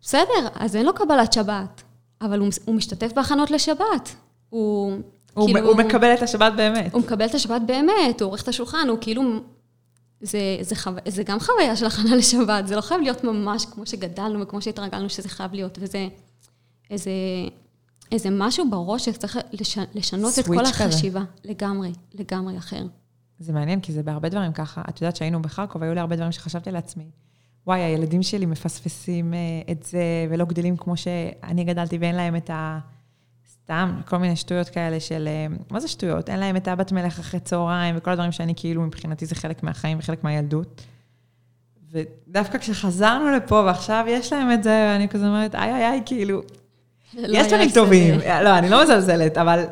בסדר, 0.00 0.48
אז 0.54 0.76
אין 0.76 0.86
לו 0.86 0.94
קבלת 0.94 1.32
שבת, 1.32 1.82
אבל 2.22 2.38
הוא, 2.38 2.48
הוא 2.64 2.74
משתתף 2.74 3.12
בהכנות 3.12 3.50
לשבת. 3.50 4.14
הוא, 4.50 4.92
הוא, 5.34 5.46
כאילו, 5.46 5.68
הוא 5.68 5.76
מקבל 5.76 6.14
את 6.14 6.22
השבת 6.22 6.52
באמת. 6.56 6.94
הוא 6.94 7.00
מקבל 7.02 7.26
את 7.26 7.34
השבת 7.34 7.62
באמת, 7.66 8.20
הוא 8.20 8.28
עורך 8.28 8.42
את 8.42 8.48
השולחן, 8.48 8.88
הוא 8.88 8.98
כאילו... 9.00 9.22
זה, 10.20 10.38
זה, 10.60 10.76
חו... 10.76 10.90
זה 11.08 11.22
גם 11.22 11.40
חוויה 11.40 11.76
של 11.76 11.86
הכנה 11.86 12.16
לשבת, 12.16 12.66
זה 12.66 12.76
לא 12.76 12.80
חייב 12.80 13.00
להיות 13.00 13.24
ממש 13.24 13.66
כמו 13.66 13.86
שגדלנו 13.86 14.40
וכמו 14.40 14.62
שהתרגלנו 14.62 15.08
שזה 15.08 15.28
חייב 15.28 15.54
להיות, 15.54 15.78
וזה 15.80 16.08
איזה, 16.90 17.10
איזה 18.12 18.28
משהו 18.32 18.70
בראש 18.70 19.04
שצריך 19.04 19.38
לש... 19.52 19.78
לשנות 19.94 20.38
את 20.38 20.46
כל 20.46 20.58
כזה. 20.60 20.84
החשיבה. 20.84 21.22
לגמרי, 21.44 21.92
לגמרי 22.14 22.58
אחר. 22.58 22.86
זה 23.38 23.52
מעניין, 23.52 23.80
כי 23.80 23.92
זה 23.92 24.02
בהרבה 24.02 24.28
דברים 24.28 24.52
ככה. 24.52 24.82
את 24.88 25.00
יודעת 25.00 25.16
שהיינו 25.16 25.42
בחרקוב, 25.42 25.82
היו 25.82 25.94
לי 25.94 26.00
הרבה 26.00 26.16
דברים 26.16 26.32
שחשבתי 26.32 26.70
לעצמי. 26.70 27.04
וואי, 27.66 27.80
הילדים 27.80 28.22
שלי 28.22 28.46
מפספסים 28.46 29.34
אה, 29.34 29.38
את 29.72 29.82
זה, 29.82 30.26
ולא 30.30 30.44
גדלים 30.44 30.76
כמו 30.76 30.96
שאני 30.96 31.64
גדלתי, 31.64 31.98
ואין 31.98 32.14
להם 32.14 32.36
את 32.36 32.50
ה... 32.50 32.78
סתם, 33.68 34.00
כל 34.06 34.16
מיני 34.16 34.36
שטויות 34.36 34.68
כאלה 34.68 35.00
של... 35.00 35.28
אה, 35.28 35.46
מה 35.70 35.80
זה 35.80 35.88
שטויות? 35.88 36.30
אין 36.30 36.40
להם 36.40 36.56
את 36.56 36.68
הבת 36.68 36.92
מלך 36.92 37.18
אחרי 37.18 37.40
צהריים, 37.40 37.94
וכל 37.98 38.10
הדברים 38.10 38.32
שאני 38.32 38.52
כאילו, 38.56 38.82
מבחינתי 38.82 39.26
זה 39.26 39.34
חלק 39.34 39.62
מהחיים 39.62 39.98
וחלק 39.98 40.24
מהילדות. 40.24 40.82
ודווקא 41.92 42.58
כשחזרנו 42.58 43.30
לפה, 43.30 43.62
ועכשיו 43.66 44.04
יש 44.08 44.32
להם 44.32 44.52
את 44.52 44.62
זה, 44.62 44.88
ואני 44.92 45.08
כזה 45.08 45.26
אומרת, 45.26 45.54
איי 45.54 45.74
איי 45.74 45.86
איי, 45.86 46.02
כאילו, 46.06 46.42
לא 47.14 47.38
יש 47.38 47.46
דברים 47.46 47.70
טובים. 47.74 48.20
לא, 48.44 48.58
אני 48.58 48.68
לא 48.68 48.82
מזלזלת, 48.82 49.38
אבל 49.38 49.64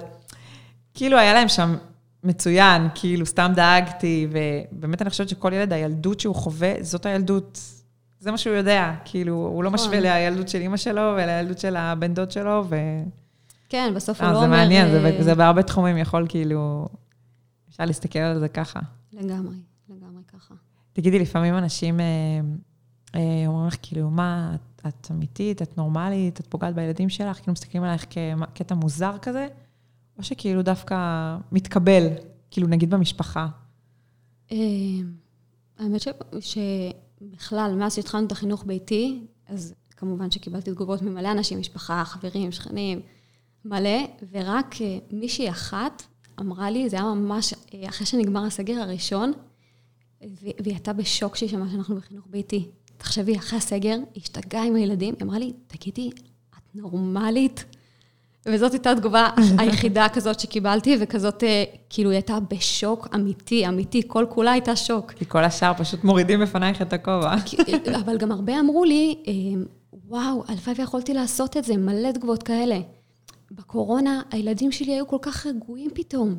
כאילו 0.94 1.18
היה 1.18 1.34
להם 1.34 1.48
שם 1.48 1.76
מצוין, 2.24 2.88
כאילו 2.94 3.26
סתם 3.26 3.52
דאגתי, 3.54 4.28
ובאמת 4.30 5.02
אני 5.02 5.10
חושבת 5.10 5.28
שכל 5.28 5.52
ילד, 5.52 5.72
הילדות 5.72 6.20
שהוא 6.20 6.34
חווה, 6.34 6.72
זאת 6.80 7.06
הילדות. 7.06 7.60
זה 8.20 8.30
מה 8.30 8.38
שהוא 8.38 8.56
יודע, 8.56 8.92
כאילו, 9.04 9.34
הוא 9.34 9.64
לא 9.64 9.70
נכון. 9.70 9.88
משווה 9.88 10.00
לילדות 10.00 10.48
של 10.48 10.60
אימא 10.60 10.76
שלו 10.76 11.12
ולילדות 11.16 11.58
של 11.58 11.76
הבן 11.76 12.14
דוד 12.14 12.30
שלו, 12.30 12.64
ו... 12.68 12.76
כן, 13.68 13.92
בסוף 13.96 14.20
הוא 14.20 14.26
אה, 14.26 14.32
לא 14.32 14.38
זה 14.38 14.44
אומר... 14.46 14.56
מעניין, 14.56 14.90
זה, 14.90 15.04
אה, 15.04 15.22
זה 15.22 15.34
בהרבה 15.34 15.62
תחומים 15.62 15.96
יכול 15.98 16.26
כאילו... 16.28 16.88
אפשר 17.68 17.84
להסתכל 17.84 18.18
על 18.18 18.38
זה 18.38 18.48
ככה. 18.48 18.80
לגמרי, 19.12 19.56
לגמרי 19.88 20.22
ככה. 20.28 20.54
תגידי, 20.92 21.18
לפעמים 21.18 21.54
אנשים 21.54 22.00
אה, 23.14 23.20
אומרים 23.46 23.66
לך, 23.66 23.76
כאילו, 23.82 24.10
מה, 24.10 24.56
את, 24.88 25.08
אמיתית, 25.10 25.62
את 25.62 25.78
נורמלית, 25.78 26.40
את 26.40 26.46
פוגעת 26.46 26.74
בילדים 26.74 27.08
שלך, 27.08 27.36
כאילו 27.36 27.52
מסתכלים 27.52 27.82
עלייך 27.82 28.06
כקטע 28.10 28.74
מוזר 28.74 29.18
כזה, 29.22 29.48
או 30.18 30.22
שכאילו 30.22 30.62
דווקא 30.62 30.96
מתקבל, 31.52 32.06
כאילו 32.50 32.68
נגיד 32.68 32.90
במשפחה. 32.90 33.46
האמת 35.78 36.00
ש- 36.00 36.08
שבכלל, 36.40 37.74
מאז 37.78 37.94
שהתחלנו 37.94 38.26
את 38.26 38.32
החינוך 38.32 38.64
ביתי, 38.66 39.26
אז 39.48 39.74
כמובן 39.96 40.30
שקיבלתי 40.30 40.70
תגובות 40.70 41.02
ממלא 41.02 41.32
אנשים, 41.32 41.60
משפחה, 41.60 42.02
חברים, 42.04 42.52
שכנים, 42.52 43.00
מלא, 43.68 44.06
ורק 44.32 44.74
אה, 44.80 44.98
מישהי 45.10 45.50
אחת 45.50 46.02
אמרה 46.40 46.70
לי, 46.70 46.88
זה 46.88 46.96
היה 46.96 47.04
ממש 47.04 47.54
אה, 47.74 47.88
אחרי 47.88 48.06
שנגמר 48.06 48.44
הסגר 48.44 48.80
הראשון, 48.80 49.32
והיא 50.20 50.54
הייתה 50.64 50.92
בשוק 50.92 51.36
שהיא 51.36 51.48
שמעה 51.48 51.70
שאנחנו 51.70 51.96
בחינוך 51.96 52.24
ביתי. 52.30 52.68
תחשבי, 52.96 53.36
אחרי 53.36 53.58
הסגר, 53.58 53.96
היא 54.14 54.22
השתגעה 54.22 54.64
עם 54.64 54.74
הילדים, 54.74 55.14
היא 55.18 55.24
אמרה 55.26 55.38
לי, 55.38 55.52
תגידי, 55.66 56.10
את 56.50 56.74
נורמלית? 56.74 57.64
וזאת 58.46 58.72
הייתה 58.72 58.90
התגובה 58.90 59.28
היחידה 59.58 60.08
כזאת 60.08 60.40
שקיבלתי, 60.40 60.96
וכזאת, 61.00 61.44
אה, 61.44 61.64
כאילו, 61.90 62.10
היא 62.10 62.16
הייתה 62.16 62.38
בשוק 62.50 63.08
אמיתי, 63.14 63.68
אמיתי, 63.68 64.02
כל 64.06 64.26
כולה 64.28 64.52
הייתה 64.52 64.76
שוק. 64.76 65.12
כי 65.12 65.24
כל 65.28 65.44
השאר 65.44 65.72
פשוט 65.78 66.04
מורידים 66.04 66.40
בפנייך 66.40 66.82
את 66.82 66.92
הכובע. 66.92 67.34
אבל 68.04 68.16
גם 68.16 68.32
הרבה 68.32 68.60
אמרו 68.60 68.84
לי, 68.84 69.22
וואו, 70.08 70.44
הלוואי 70.48 70.74
ויכולתי 70.78 71.14
לעשות 71.14 71.56
את 71.56 71.64
זה, 71.64 71.76
מלא 71.76 72.12
תגובות 72.12 72.42
כאלה. 72.42 72.80
בקורונה, 73.50 74.22
הילדים 74.30 74.72
שלי 74.72 74.92
היו 74.92 75.06
כל 75.06 75.18
כך 75.22 75.46
רגועים 75.46 75.90
פתאום. 75.94 76.38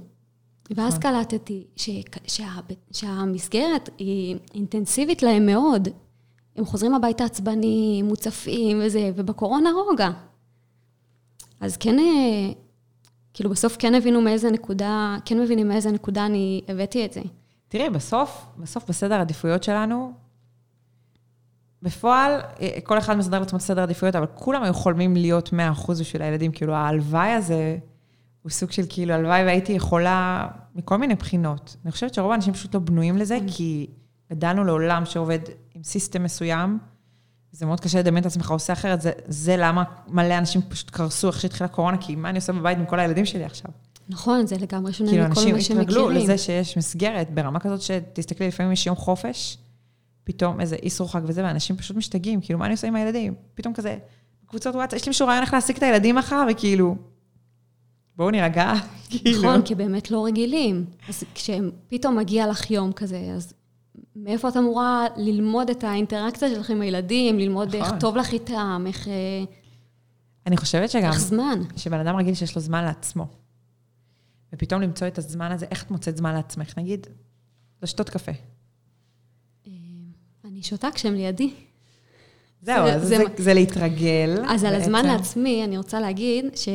ואז 0.76 0.98
קלטתי 0.98 1.68
ש- 1.76 1.90
שה- 2.28 2.44
שהמסגרת 2.92 3.90
היא 3.98 4.36
אינטנסיבית 4.54 5.24
להם 5.24 5.46
מאוד. 5.46 5.88
הם 6.56 6.66
חוזרים 6.66 6.94
הביתה 6.96 7.24
עצבניים, 7.24 8.06
מוצפים 8.06 8.80
וזה, 8.84 9.12
ובקורונה 9.16 9.70
רוגע. 9.72 10.10
אז 11.60 11.78
כן, 11.78 12.00
אה, 12.00 12.52
כאילו 13.34 13.50
בסוף 13.50 13.76
כן 13.80 13.96
הבינו 13.96 14.22
מאיזה 14.22 14.52
נקודה, 14.52 15.18
כן 15.26 15.40
מבינים 15.40 15.68
מאיזה 15.68 15.92
נקודה 15.92 16.26
אני 16.26 16.62
הבאתי 16.68 17.06
את 17.06 17.14
זה. 17.14 17.22
תראי, 17.68 17.90
בסוף, 17.90 18.46
בסוף 18.58 18.90
בסדר 18.90 19.16
העדיפויות 19.16 19.64
שלנו, 19.64 20.12
בפועל, 21.82 22.32
אה, 22.62 22.78
כל 22.84 22.98
אחד 22.98 23.18
מסדר 23.18 23.40
לעצמו 23.40 23.60
סדר 23.60 23.82
העדיפויות, 23.82 24.16
אבל 24.16 24.26
כולם 24.36 24.64
היו 24.64 24.74
חולמים 24.74 25.16
להיות 25.16 25.54
100% 25.54 26.00
בשביל 26.00 26.22
הילדים. 26.22 26.52
כאילו, 26.52 26.74
ההלוואי 26.74 27.30
הזה 27.30 27.78
הוא 28.42 28.52
סוג 28.52 28.72
של 28.72 28.84
כאילו, 28.90 29.14
הלוואי 29.14 29.44
והייתי 29.44 29.74
יכולה 29.74 30.48
מכל 30.76 30.98
מיני 30.98 31.16
בחינות. 31.16 31.76
אני 31.86 31.92
חושבת 31.92 32.14
שרוב 32.14 32.32
האנשים 32.32 32.54
פשוט 32.54 32.74
לא 32.74 32.80
בנויים 32.80 33.18
לזה, 33.18 33.38
כי 33.48 33.88
גדלנו 34.32 34.64
לעולם 34.64 35.06
שעובד 35.06 35.40
עם 35.76 35.84
סיסטם 35.84 36.24
מסוים, 36.24 36.80
זה 37.52 37.66
מאוד 37.66 37.80
קשה 37.80 38.00
לדמיין 38.00 38.22
את 38.22 38.26
עצמך 38.26 38.52
עושה 38.52 38.74
אחרת, 38.74 39.02
זה, 39.02 39.12
זה 39.28 39.58
למה 39.58 39.84
מלא 40.08 40.38
אנשים 40.38 40.62
פשוט 40.70 40.90
קרסו 40.90 41.28
איך 41.28 41.42
שהתחילה 41.42 41.70
הקורונה, 41.70 41.98
כי 41.98 42.16
מה 42.16 42.30
אני 42.30 42.38
עושה 42.38 42.54
בבית 42.54 42.78
עם 42.78 42.86
כל 42.86 43.00
הילדים 43.00 43.26
שלי 43.26 43.44
עכשיו? 43.44 43.72
נכון, 44.10 44.48
זה 44.48 44.56
לגמרי 44.58 44.94
שונה 44.94 45.10
כאילו, 45.10 45.24
מכל 45.24 45.40
אנשים 45.40 45.56
מה 45.56 45.62
שהם 45.62 45.80
התרגלו 45.80 46.06
מכירים. 46.06 46.24
לזה 46.24 46.38
שיש 46.38 46.78
מסגרת 46.78 47.30
ברמה 47.34 47.60
כזאת 47.60 47.82
שתסתכלי, 47.82 48.48
לפעמים 48.48 48.72
יש 48.72 48.88
יום 48.88 48.96
חופש, 48.96 49.58
פתאום 50.28 50.62
איזה 50.62 50.76
איסור 50.76 51.12
חג 51.12 51.22
וזה, 51.24 51.44
ואנשים 51.44 51.78
פשוט 51.78 51.98
משתגעים, 51.98 52.42
כאילו, 52.42 52.60
מה 52.60 52.66
אני 52.66 52.74
עושה 52.74 52.88
עם 52.88 52.96
הילדים? 52.96 53.34
פתאום 53.54 53.74
כזה, 53.74 53.98
בקבוצות 54.44 54.76
וואטסאפ, 54.76 55.00
יש 55.00 55.06
לי 55.06 55.10
מישהו 55.10 55.28
רעיון 55.28 55.44
איך 55.44 55.54
להעסיק 55.54 55.78
את 55.78 55.84
הילדים 55.84 56.16
מחר, 56.16 56.46
וכאילו, 56.52 56.96
בואו 58.16 58.30
נירגע, 58.30 58.74
כאילו. 59.10 59.40
נכון, 59.40 59.62
כי 59.62 59.76
באמת 59.76 60.12
לא 60.12 60.26
רגילים. 60.26 60.86
אז 61.10 61.24
כשפתאום 61.36 62.18
מגיע 62.18 62.48
לך 62.48 62.72
יום 62.72 62.92
כזה, 62.92 63.20
אז 63.36 63.54
מאיפה 64.16 64.50
את 64.50 64.58
אמורה 64.58 65.08
ללמוד 65.18 65.70
את 65.70 65.84
האינטראקציה 65.84 66.50
שלך 66.50 66.70
עם 66.70 66.82
הילדים, 66.82 67.40
ללמוד 67.40 67.76
איך 67.76 67.88
נכון. 67.88 68.00
טוב 68.00 68.18
לך 68.18 68.34
איתם, 68.34 68.84
איך, 68.88 69.08
אה, 69.08 69.14
אני 70.48 70.58
חושבת 70.58 70.90
שגם, 70.90 71.12
איך 71.12 71.20
זמן. 71.20 71.60
שבן 71.78 72.00
אדם 72.00 72.16
רגיל 72.16 72.34
שיש 72.34 72.56
לו 72.56 72.62
זמן 72.62 72.84
לעצמו, 72.84 73.28
ופתאום 74.54 74.82
למצוא 74.82 75.08
את 75.08 75.18
הזמן 75.18 75.52
הזה, 75.52 75.66
איך 75.72 75.84
את 75.84 75.92
מוצאת 75.92 76.18
זמן 76.18 76.34
לעצמך? 76.34 76.78
נגיד, 76.78 77.08
לשתות 77.84 78.10
קפה. 78.10 78.32
אני 80.58 80.64
שותה 80.64 80.88
כשהם 80.92 81.14
לידי. 81.14 81.50
זהו, 82.62 82.86
זה- 82.86 82.96
אז 82.96 83.02
זה- 83.02 83.18
זה, 83.18 83.44
זה 83.44 83.54
להתרגל. 83.54 84.36
אז 84.50 84.64
על 84.64 84.76
הזמן 84.76 84.94
בעצם. 85.04 85.08
לעצמי, 85.08 85.64
אני 85.64 85.78
רוצה 85.78 86.00
להגיד 86.00 86.46
ש, 86.56 86.70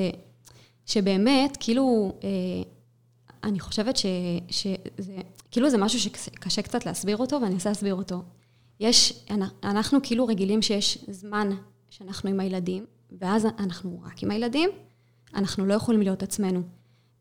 שבאמת, 0.87 1.57
כאילו, 1.61 2.13
אה, 2.25 2.29
אני 3.45 3.61
חושבת 3.61 3.97
ש, 3.97 4.07
שזה, 4.51 5.17
כאילו 5.51 5.71
זה 5.71 5.79
משהו 5.79 6.01
שקשה 6.01 6.63
קצת 6.63 6.87
להסביר 6.87 7.17
אותו, 7.17 7.39
ואני 7.43 7.55
אנסה 7.55 7.69
להסביר 7.71 7.95
אותו. 7.95 8.23
יש, 8.81 9.25
אנ- 9.31 9.43
אנחנו 9.65 9.99
כאילו 10.03 10.27
רגילים 10.27 10.63
שיש 10.63 10.99
זמן 11.09 11.51
שאנחנו 11.91 12.31
עם 12.31 12.41
הילדים, 12.41 12.87
ואז 13.21 13.47
אנחנו 13.59 14.01
רק 14.05 14.23
עם 14.23 14.31
הילדים, 14.31 14.71
אנחנו 15.35 15.67
לא 15.67 15.75
יכולים 15.75 16.03
להיות 16.03 16.23
עצמנו. 16.23 16.63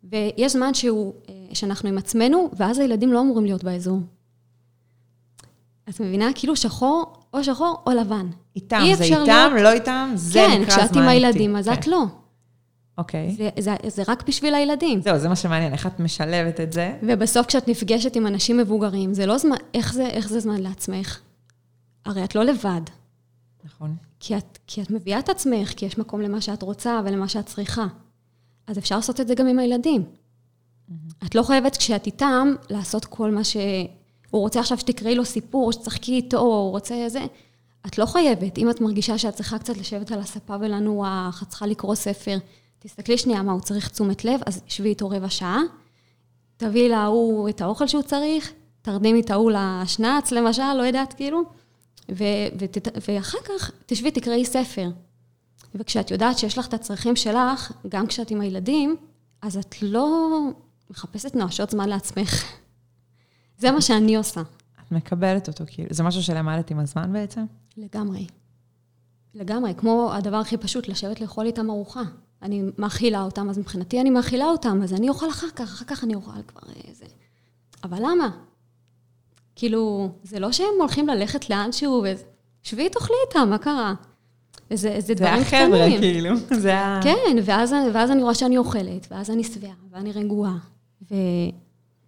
ויש 0.04 0.52
זמן 0.54 0.74
שהוא, 0.74 1.14
אה, 1.30 1.56
שאנחנו 1.56 1.90
עם 1.90 1.98
עצמנו, 1.98 2.50
ואז 2.58 2.80
הילדים 2.80 3.14
לא 3.14 3.22
אמורים 3.22 3.46
להיות 3.46 3.64
באזור. 3.64 4.00
את 5.90 6.00
מבינה? 6.00 6.26
כאילו 6.36 6.56
שחור, 6.56 7.14
או 7.34 7.44
שחור 7.44 7.84
או 7.88 7.92
לבן. 7.92 8.28
איתם, 8.56 8.80
אי 8.84 8.96
זה 8.96 9.04
איתם, 9.04 9.16
להיות- 9.26 9.62
לא 9.64 9.72
איתם, 9.72 10.12
זה 10.16 10.40
כן, 10.40 10.62
נקרא 10.62 10.76
זמן 10.76 10.86
כשאת 10.88 10.96
עם 10.96 11.08
הילדים, 11.08 11.56
אז 11.56 11.68
איתי. 11.68 11.80
את 11.80 11.86
כן. 11.86 11.92
לא. 11.92 12.04
אוקיי. 12.98 13.36
זה, 13.38 13.50
זה, 13.60 13.76
זה 13.88 14.04
רק 14.08 14.28
בשביל 14.28 14.54
הילדים. 14.56 15.02
זהו, 15.02 15.20
זה 15.20 15.30
מה 15.30 15.36
שמעניין, 15.36 15.74
איך 15.74 15.88
את 15.88 16.00
משלבת 16.00 16.60
את 16.60 16.74
זה. 16.74 16.98
ובסוף 17.04 17.46
כשאת 17.46 17.68
נפגשת 17.68 18.16
עם 18.16 18.28
אנשים 18.28 18.58
מבוגרים, 18.58 19.14
זה 19.14 19.26
לא 19.26 19.38
זמן, 19.38 19.56
איך 19.74 19.94
זה, 19.94 20.06
איך 20.08 20.30
זה 20.30 20.40
זמן 20.40 20.62
לעצמך? 20.62 21.20
הרי 22.06 22.24
את 22.24 22.36
לא 22.36 22.44
לבד. 22.44 22.82
נכון. 23.64 23.96
כי 24.20 24.38
את, 24.38 24.58
כי 24.68 24.82
את 24.82 24.92
מביאה 24.92 25.20
את 25.20 25.30
עצמך, 25.30 25.70
כי 25.70 25.86
יש 25.86 25.98
מקום 25.98 26.22
למה 26.22 26.42
שאת 26.42 26.62
רוצה 26.62 27.02
ולמה 27.06 27.28
שאת 27.28 27.46
צריכה. 27.46 27.86
אז 28.68 28.78
אפשר 28.78 28.96
לעשות 28.96 29.20
את 29.22 29.28
זה 29.28 29.36
גם 29.36 29.48
עם 29.48 29.60
הילדים. 29.60 30.04
את 31.26 31.36
לא 31.36 31.44
חייבת 31.44 31.78
כשאת 31.78 32.06
איתם 32.06 32.54
לעשות 32.70 33.06
כל 33.06 33.32
מה 33.32 33.44
ש... 33.44 33.58
הוא 34.32 34.42
רוצה 34.42 34.60
עכשיו 34.60 34.78
שתקראי 34.78 35.16
לו 35.16 35.26
סיפור, 35.26 35.72
שתשחקי 35.72 36.16
איתו, 36.16 36.40
הוא 36.40 36.72
רוצה 36.72 36.96
זה. 37.08 37.26
את 37.86 37.98
לא 37.98 38.06
חייבת. 38.06 38.58
אם 38.58 38.70
את 38.70 38.82
מרגישה 38.82 39.18
שאת 39.18 39.36
צריכה 39.36 39.60
קצת 39.60 39.78
לשבת 39.78 40.12
על 40.12 40.20
הספה 40.20 40.56
ולנוח, 40.60 41.44
את 41.44 41.50
צריכה 41.50 41.66
לקרוא 41.66 41.96
ספר, 41.96 42.38
תסתכלי 42.80 43.18
שנייה 43.18 43.42
מה 43.42 43.52
הוא 43.52 43.62
צריך 43.62 43.90
תשומת 43.90 44.26
לב, 44.26 44.42
אז 44.46 44.62
שבי 44.68 44.90
איתו 44.90 45.10
רבע 45.10 45.30
שעה, 45.30 45.60
תביאי 46.58 46.90
להוא 46.90 47.50
את 47.50 47.62
האוכל 47.62 47.88
שהוא 47.88 48.04
צריך, 48.04 48.52
תרדימי 48.82 49.22
את 49.22 49.32
ההוא 49.32 49.52
לשנץ, 49.52 50.32
למשל, 50.32 50.74
לא 50.74 50.84
יודעת, 50.84 51.14
כאילו, 51.14 51.42
ו- 52.12 52.48
ות- 52.60 52.78
ואחר 53.08 53.38
כך 53.46 53.72
תשבי, 53.86 54.12
תקראי 54.12 54.46
ספר. 54.46 54.90
וכשאת 55.76 56.12
יודעת 56.12 56.38
שיש 56.38 56.58
לך 56.58 56.68
את 56.68 56.74
הצרכים 56.74 57.16
שלך, 57.16 57.72
גם 57.90 58.08
כשאת 58.08 58.32
עם 58.32 58.42
הילדים, 58.42 58.96
אז 59.42 59.58
את 59.58 59.76
לא 59.82 60.40
מחפשת 60.90 61.36
נואשות 61.36 61.70
זמן 61.70 61.90
לעצמך. 61.90 62.61
זה 63.62 63.72
מה 63.72 63.82
שאני 63.82 64.16
עושה, 64.16 64.42
את 64.88 64.92
מקבלת 64.92 65.48
אותו, 65.48 65.64
כאילו. 65.68 65.88
זה 65.92 66.04
משהו 66.04 66.24
שלמדת 66.24 66.72
עם 66.72 66.80
הזמן 66.80 67.14
בעצם? 67.14 67.46
לגמרי. 67.78 68.28
לגמרי, 69.34 69.74
כמו 69.78 70.12
הדבר 70.14 70.38
הכי 70.38 70.58
פשוט, 70.58 70.88
לשבת 70.88 71.22
לאכול 71.22 71.46
איתם 71.46 71.70
ארוחה. 71.70 72.02
אני 72.42 72.64
מאכילה 72.78 73.22
אותם, 73.22 73.50
אז 73.50 73.58
מבחינתי 73.58 74.02
אני 74.02 74.10
מאכילה 74.10 74.46
אותם, 74.46 74.80
אז 74.84 74.94
אני 74.94 75.10
אוכל 75.10 75.30
אחר 75.30 75.48
כך, 75.56 75.74
אחר 75.74 75.86
כך 75.86 76.04
אני 76.04 76.16
אוכל 76.16 76.42
כבר 76.48 76.62
איזה... 76.88 77.06
אבל 77.84 77.98
למה? 77.98 78.30
כאילו, 79.56 80.12
זה 80.24 80.40
לא 80.40 80.52
שהם 80.52 80.68
הולכים 80.80 81.08
ללכת 81.08 81.50
לאנשהו, 81.50 82.06
ושבי 82.64 82.90
תאכלי 82.90 83.16
איתם, 83.28 83.50
מה 83.50 83.58
קרה? 83.58 83.94
זה 84.74 84.96
זה 85.00 85.14
דברים 85.14 85.42
החבר'ה, 85.42 85.64
קטנים. 85.64 86.00
כאילו. 86.00 86.36
זה 86.52 86.80
ה... 86.80 87.00
כן, 87.04 87.38
ואז, 87.46 87.74
ואז 87.94 88.12
אני 88.12 88.22
רואה 88.22 88.36
שאני 88.36 88.58
אוכלת, 88.58 89.08
ואז 89.12 89.30
אני 89.30 89.44
שבעה, 89.44 89.74
ואני 89.92 90.12
רגועה. 90.12 90.58
ו... 91.12 91.16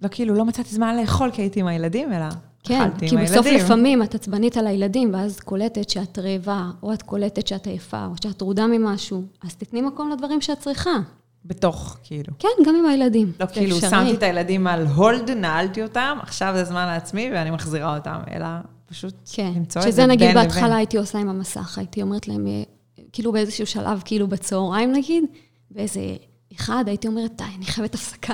לא, 0.03 0.07
כאילו, 0.11 0.33
לא 0.33 0.45
מצאתי 0.45 0.69
זמן 0.69 0.97
לאכול 0.97 1.31
כי 1.31 1.41
הייתי 1.41 1.59
עם 1.59 1.67
הילדים, 1.67 2.13
אלא 2.13 2.25
כן, 2.63 2.81
אכלתי 2.81 3.09
כי 3.09 3.15
עם 3.15 3.23
בסוף 3.23 3.45
הילדים. 3.45 3.65
לפעמים 3.65 4.03
את 4.03 4.15
עצבנית 4.15 4.57
על 4.57 4.67
הילדים, 4.67 5.13
ואז 5.13 5.39
קולטת 5.39 5.89
שאת 5.89 6.19
רעבה, 6.19 6.69
או 6.83 6.93
את 6.93 7.01
קולטת 7.01 7.47
שאת 7.47 7.67
עייפה, 7.67 8.05
או 8.05 8.11
שאת 8.23 8.37
טרודה 8.37 8.67
ממשהו, 8.67 9.23
אז 9.43 9.55
תתני 9.55 9.81
מקום 9.81 10.11
לדברים 10.11 10.41
שאת 10.41 10.59
צריכה. 10.59 10.91
בתוך, 11.45 11.97
כאילו. 12.03 12.33
כן, 12.39 12.47
גם 12.65 12.75
עם 12.75 12.85
הילדים. 12.85 13.31
לא, 13.39 13.45
כאילו, 13.45 13.75
אפשרי. 13.75 13.89
שמתי 13.89 14.13
את 14.13 14.23
הילדים 14.23 14.67
על 14.67 14.87
הולד, 14.87 15.31
נעלתי 15.31 15.83
אותם, 15.83 16.17
עכשיו 16.21 16.53
זה 16.57 16.63
זמן 16.63 16.85
לעצמי 16.85 17.29
ואני 17.33 17.51
מחזירה 17.51 17.97
אותם, 17.97 18.19
אלא 18.31 18.47
פשוט 18.85 19.13
כן, 19.33 19.51
למצוא 19.55 19.81
את 19.81 19.85
זה 19.85 19.91
שזה 19.91 20.01
בין 20.01 20.11
נגיד 20.11 20.29
לבין. 20.29 20.43
בהתחלה 20.43 20.75
הייתי 20.75 20.97
עושה 20.97 21.19
עם 21.19 21.29
המסך, 21.29 21.77
הייתי 21.77 22.01
אומרת 22.01 22.27
להם, 22.27 22.47
אה, 22.47 22.63
כאילו 23.13 23.31
באיזשהו 23.31 23.67
שלב, 23.67 24.01
כאילו 24.05 24.27
בצהריים 24.27 24.91
נגיד, 24.91 25.23
באיזה 25.71 26.01
אחד, 26.55 26.83
הייתי 26.87 27.07
אומרת, 27.07 27.31
די, 27.37 27.43
אני 27.57 27.65
חייבת 27.65 27.95
הפסקה. 27.95 28.33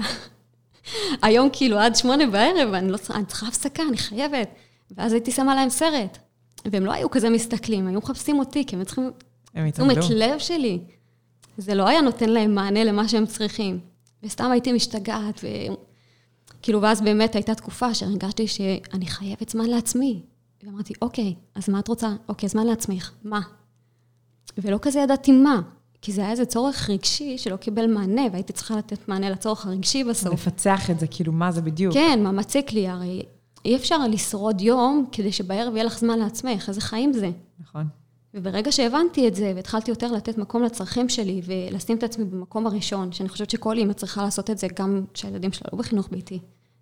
היום 1.22 1.50
כאילו 1.54 1.78
עד 1.78 1.96
שמונה 1.96 2.28
בערב, 2.28 2.74
אני, 2.74 2.92
לא, 2.92 2.98
אני 3.10 3.26
צריכה 3.26 3.48
הפסקה, 3.48 3.84
אני 3.90 3.98
חייבת. 3.98 4.50
ואז 4.92 5.14
הייתי 5.14 5.32
שמה 5.32 5.56
להם 5.56 5.70
סרט. 5.70 6.18
והם 6.66 6.86
לא 6.86 6.92
היו 6.92 7.10
כזה 7.10 7.30
מסתכלים, 7.30 7.88
היו 7.88 8.00
מחפשים 8.00 8.40
אותי, 8.40 8.66
כי 8.66 8.76
הם 8.76 8.80
היו 8.80 8.86
צריכים 8.86 9.12
הם 9.56 9.66
התרגלו. 9.66 9.94
תשומת 9.94 10.10
לב 10.16 10.40
שלי. 10.40 10.80
זה 11.58 11.76
לא 11.76 11.88
היה 11.88 12.02
נותן 12.02 12.30
להם 12.30 12.56
מענה 12.56 12.84
למה 12.84 13.08
שהם 13.08 13.26
צריכים. 13.26 13.80
וסתם 14.24 14.52
הייתי 14.52 14.72
משתגעת, 14.72 15.40
ו... 15.44 15.48
כאילו, 16.62 16.82
ואז 16.82 17.02
באמת 17.02 17.36
הייתה 17.36 17.56
תקופה 17.56 17.94
שהרגשתי 17.94 18.48
שאני 18.48 19.06
חייבת 19.06 19.50
זמן 19.50 19.66
לעצמי. 19.66 20.22
ואמרתי, 20.64 20.94
אוקיי, 21.02 21.36
אז 21.56 21.70
מה 21.70 21.80
את 21.80 21.88
רוצה? 21.88 22.10
אוקיי, 22.30 22.50
זמן 22.50 22.68
לעצמך, 22.68 23.12
מה? 23.24 23.42
ולא 24.58 24.80
כזה 24.82 25.00
ידעתי 25.00 25.32
מה, 25.32 25.62
כי 26.02 26.12
זה 26.12 26.22
היה 26.22 26.32
איזה 26.32 26.46
צורך 26.46 26.90
רגשי 26.90 27.38
שלא 27.38 27.56
קיבל 27.56 27.88
מענה, 27.88 28.22
והייתי 28.32 28.54
צריכה 28.54 28.78
לתת 28.78 29.08
מענה 29.08 29.30
לצורך 29.30 29.66
הרגשי 29.66 30.04
בסוף. 30.04 30.34
לפצח 30.34 30.90
את 30.90 31.00
זה, 31.00 31.08
כאילו, 31.08 31.34
מה 31.34 31.52
זה 31.52 31.62
בדיוק. 31.62 31.94
כן, 31.94 32.20
מה 32.24 32.32
מציק 32.32 32.72
לי? 32.72 32.88
הרי 32.88 33.24
אי 33.66 33.76
אפשר 33.76 34.08
לשרוד 34.08 34.62
יום 34.62 35.06
כדי 35.12 35.32
שבערב 35.32 35.76
יהיה 35.76 35.84
לך 35.84 36.00
זמן 36.00 36.20
לעצמך, 36.20 36.70
איזה 36.70 36.82
חיים 36.82 37.14
זה? 37.14 37.32
נכון. 37.60 37.88
וברגע 38.34 38.72
שהבנתי 38.72 39.28
את 39.28 39.36
זה, 39.36 39.54
והתחלתי 39.56 39.92
יותר 39.92 40.12
לתת 40.12 40.38
מקום 40.38 40.64
לצרכים 40.64 41.10
שלי, 41.10 41.42
ולשים 41.46 41.98
את 41.98 42.04
עצמי 42.04 42.26
במקום 42.26 42.68
הראשון, 42.68 43.12
שאני 43.12 43.30
חושבת 43.30 43.50
שכל 43.50 43.78
אימא 43.78 43.94
צריכה 43.94 44.24
לעשות 44.24 44.50
את 44.50 44.58
זה, 44.58 44.68
גם 44.76 45.06
כשהילדים 45.14 45.52
שלה 45.52 45.70
לא 45.74 45.80
בחינוך 45.80 46.10
ביתי, 46.12 46.40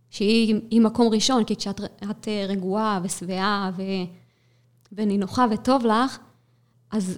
שהיא 0.09 0.55
היא 0.71 0.81
מקום 0.81 1.07
ראשון, 1.07 1.43
כי 1.43 1.55
כשאת 1.55 1.81
את 2.11 2.27
אה, 2.27 2.45
רגועה 2.47 2.99
ושבעה 3.03 3.71
ו, 3.77 3.81
ונינוחה 4.91 5.45
וטוב 5.51 5.85
לך, 5.85 6.17
אז 6.91 7.17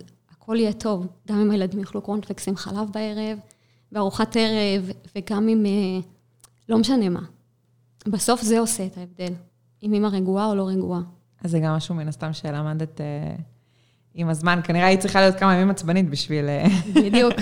הכל 0.49 0.59
יהיה 0.59 0.73
טוב. 0.73 1.07
גם 1.27 1.41
אם 1.41 1.51
הילדים 1.51 1.79
יאכלו 1.79 2.01
קורנפלקס 2.01 2.47
עם 2.47 2.55
חלב 2.55 2.89
בערב, 2.93 3.37
וארוחת 3.91 4.35
ערב, 4.35 4.91
וגם 5.15 5.49
אם... 5.49 5.65
אה, 5.65 5.99
לא 6.69 6.77
משנה 6.77 7.09
מה. 7.09 7.19
בסוף 8.07 8.41
זה 8.41 8.59
עושה 8.59 8.85
את 8.85 8.97
ההבדל, 8.97 9.33
אם 9.83 9.93
אימא 9.93 10.07
רגועה 10.07 10.45
או 10.45 10.55
לא 10.55 10.67
רגועה. 10.67 11.01
אז 11.43 11.51
זה 11.51 11.59
גם 11.59 11.73
משהו 11.73 11.95
מן 11.95 12.07
הסתם 12.07 12.33
שלמדת 12.33 13.01
אה, 13.01 13.35
עם 14.13 14.29
הזמן. 14.29 14.59
כנראה 14.63 14.85
היית 14.87 14.99
צריכה 14.99 15.21
להיות 15.21 15.35
כמה 15.35 15.55
ימים 15.55 15.69
עצבנית 15.69 16.09
בשביל... 16.09 16.45
אה, 16.45 16.67
בדיוק, 17.05 17.33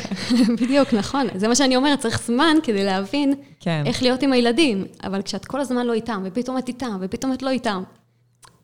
בדיוק, 0.62 0.94
נכון. 0.94 1.28
זה 1.36 1.48
מה 1.48 1.56
שאני 1.56 1.76
אומרת, 1.76 2.00
צריך 2.00 2.22
זמן 2.26 2.56
כדי 2.64 2.84
להבין 2.84 3.34
כן. 3.60 3.84
איך 3.86 4.04
להיות 4.04 4.24
עם 4.24 4.34
הילדים. 4.34 4.86
אבל 5.04 5.22
כשאת 5.22 5.46
כל 5.46 5.60
הזמן 5.62 5.86
לא 5.86 5.94
איתם, 5.94 6.24
ופתאום 6.26 6.58
את 6.58 6.68
איתם, 6.68 6.98
ופתאום 7.02 7.34
את 7.34 7.42
לא 7.42 7.50
איתם, 7.50 7.84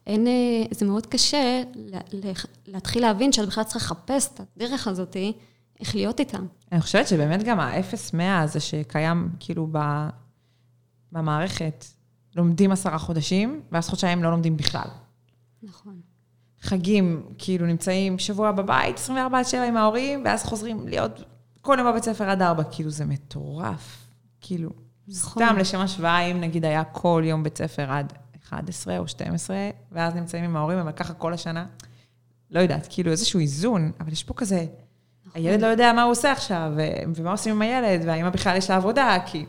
אין, 0.07 0.27
אה, 0.27 0.31
זה 0.71 0.85
מאוד 0.85 1.05
קשה 1.05 1.63
לה- 1.75 1.99
לה- 2.13 2.31
להתחיל 2.67 3.01
להבין 3.01 3.31
שאת 3.31 3.47
בכלל 3.47 3.63
צריכה 3.63 3.79
לחפש 3.79 4.29
את 4.33 4.39
הדרך 4.57 4.87
הזאת, 4.87 5.17
איך 5.79 5.95
להיות 5.95 6.19
איתם. 6.19 6.45
אני 6.71 6.81
חושבת 6.81 7.07
שבאמת 7.07 7.43
גם 7.43 7.59
האפס-מאה 7.59 8.41
הזה 8.41 8.59
שקיים 8.59 9.29
כאילו 9.39 9.67
ב... 9.71 9.77
במערכת, 11.11 11.85
לומדים 12.35 12.71
עשרה 12.71 12.97
חודשים, 12.97 13.61
ואז 13.71 13.89
חודשיים 13.89 14.23
לא 14.23 14.31
לומדים 14.31 14.57
בכלל. 14.57 14.87
נכון. 15.63 16.01
חגים, 16.61 17.25
כאילו 17.37 17.65
נמצאים 17.65 18.19
שבוע 18.19 18.51
בבית, 18.51 18.95
24 18.97 19.39
עד 19.39 19.45
7 19.45 19.63
עם 19.63 19.77
ההורים, 19.77 20.21
ואז 20.25 20.43
חוזרים 20.43 20.87
להיות 20.87 21.23
כל 21.61 21.75
יום 21.79 21.87
בבית 21.91 22.03
ספר 22.03 22.29
עד 22.29 22.41
4, 22.41 22.63
כאילו 22.63 22.89
זה 22.89 23.05
מטורף. 23.05 24.07
כאילו, 24.41 24.69
נכון. 25.07 25.43
סתם 25.45 25.55
לשם 25.57 25.79
השוואה, 25.79 26.19
אם 26.19 26.41
נגיד 26.41 26.65
היה 26.65 26.83
כל 26.83 27.23
יום 27.25 27.43
בית 27.43 27.57
ספר 27.57 27.91
עד 27.91 28.13
11 28.43 28.97
או 28.97 29.07
12, 29.07 29.69
ואז 29.91 30.15
נמצאים 30.15 30.43
עם 30.43 30.55
ההורים, 30.55 30.77
אבל 30.77 30.91
ככה 30.91 31.13
כל 31.13 31.33
השנה, 31.33 31.65
לא 32.51 32.59
יודעת, 32.59 32.87
כאילו 32.89 33.11
איזשהו 33.11 33.39
איזון, 33.39 33.91
אבל 33.99 34.11
יש 34.11 34.23
פה 34.23 34.33
כזה, 34.33 34.65
הילד 35.33 35.61
לא 35.61 35.67
יודע 35.67 35.93
מה 35.93 36.03
הוא 36.03 36.11
עושה 36.11 36.31
עכשיו, 36.31 36.71
ומה 37.15 37.31
עושים 37.31 37.55
עם 37.55 37.61
הילד, 37.61 38.07
והאמא 38.07 38.29
בכלל 38.29 38.57
יש 38.57 38.69
לה 38.69 38.75
עבודה, 38.75 39.17
כי... 39.25 39.45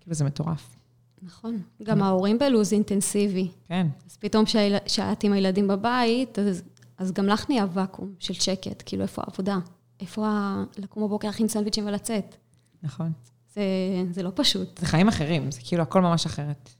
כאילו 0.00 0.14
זה 0.14 0.24
מטורף. 0.24 0.76
נכון. 1.22 1.62
גם 1.82 2.02
ההורים 2.02 2.38
בלו"ז 2.38 2.72
אינטנסיבי. 2.72 3.48
כן. 3.68 3.86
אז 4.06 4.16
פתאום 4.16 4.44
כשאת 4.84 5.24
עם 5.24 5.32
הילדים 5.32 5.68
בבית, 5.68 6.38
אז, 6.38 6.62
אז 6.98 7.12
גם 7.12 7.26
לך 7.26 7.48
נהיה 7.48 7.66
ואקום 7.72 8.14
של 8.18 8.34
שקט. 8.34 8.82
כאילו, 8.86 9.02
איפה 9.02 9.22
העבודה? 9.26 9.58
איפה 10.00 10.26
ה... 10.28 10.64
לקום 10.78 11.02
בבוקר, 11.02 11.28
להכין 11.28 11.48
סנדוויצ'ים 11.48 11.86
ולצאת? 11.86 12.36
נכון. 12.82 13.12
זה, 13.54 13.62
זה 14.10 14.22
לא 14.22 14.32
פשוט, 14.34 14.78
זה 14.78 14.86
חיים 14.86 15.08
אחרים, 15.08 15.50
זה 15.50 15.60
כאילו 15.64 15.82
הכל 15.82 16.00
ממש 16.00 16.26
אחרת. 16.26 16.70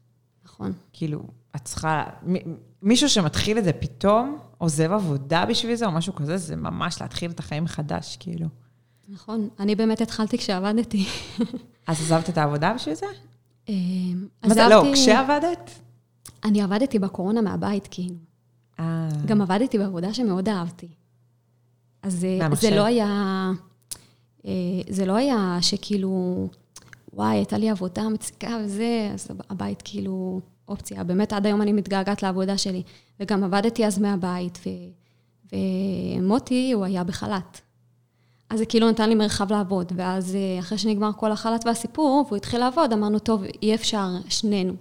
נכון. 0.62 0.72
כאילו, 0.92 1.22
את 1.56 1.64
צריכה... 1.64 2.04
מ- 2.26 2.54
מישהו 2.82 3.08
שמתחיל 3.08 3.58
את 3.58 3.64
זה 3.64 3.72
פתאום, 3.72 4.38
עוזב 4.58 4.92
עבודה 4.92 5.44
בשביל 5.46 5.74
זה, 5.74 5.86
או 5.86 5.90
משהו 5.90 6.14
כזה, 6.14 6.36
זה 6.36 6.56
ממש 6.56 7.00
להתחיל 7.00 7.30
את 7.30 7.38
החיים 7.38 7.64
מחדש, 7.64 8.16
כאילו. 8.20 8.46
נכון. 9.08 9.48
אני 9.60 9.74
באמת 9.74 10.00
התחלתי 10.00 10.38
כשעבדתי. 10.38 11.06
אז 11.86 12.00
עזבת 12.00 12.28
את 12.28 12.38
העבודה 12.38 12.74
בשביל 12.74 12.94
זה? 12.94 13.06
אמ, 13.68 14.26
מה 14.44 14.54
זה, 14.54 14.68
לא, 14.68 14.84
כשעבדת? 14.94 15.70
אני 16.44 16.62
עבדתי 16.62 16.98
בקורונה 16.98 17.40
מהבית, 17.40 17.88
כאילו. 17.90 18.14
אה, 18.80 19.08
גם 19.26 19.42
עבדתי 19.42 19.78
בעבודה 19.78 20.14
שמאוד 20.14 20.48
אהבתי. 20.48 20.88
אז 22.02 22.24
אה. 22.24 22.54
זה 22.54 22.70
לא 22.70 22.84
היה, 22.84 23.06
אה, 24.46 24.52
זה 24.90 25.06
לא 25.06 25.16
היה 25.16 25.58
שכאילו, 25.60 26.48
וואי, 27.12 27.36
הייתה 27.36 27.58
לי 27.58 27.70
עבודה 27.70 28.08
מציקה 28.08 28.56
וזה, 28.64 29.10
אז 29.14 29.28
הבית 29.50 29.82
כאילו 29.84 30.40
אופציה. 30.68 31.04
באמת, 31.04 31.32
עד 31.32 31.46
היום 31.46 31.62
אני 31.62 31.72
מתגעגעת 31.72 32.22
לעבודה 32.22 32.58
שלי. 32.58 32.82
וגם 33.20 33.44
עבדתי 33.44 33.86
אז 33.86 33.98
מהבית, 33.98 34.58
ו, 34.66 34.70
ומוטי, 35.52 36.72
הוא 36.72 36.84
היה 36.84 37.04
בחל"ת. 37.04 37.60
אז 38.50 38.58
זה 38.58 38.66
כאילו 38.66 38.90
נתן 38.90 39.08
לי 39.08 39.14
מרחב 39.14 39.52
לעבוד. 39.52 39.92
ואז 39.96 40.34
אה, 40.34 40.58
אחרי 40.58 40.78
שנגמר 40.78 41.10
כל 41.16 41.32
החל"ת 41.32 41.66
והסיפור, 41.66 42.24
והוא 42.26 42.36
התחיל 42.36 42.60
לעבוד, 42.60 42.92
אמרנו, 42.92 43.18
טוב, 43.18 43.42
אי 43.62 43.74
אפשר 43.74 44.08
שנינו. 44.28 44.74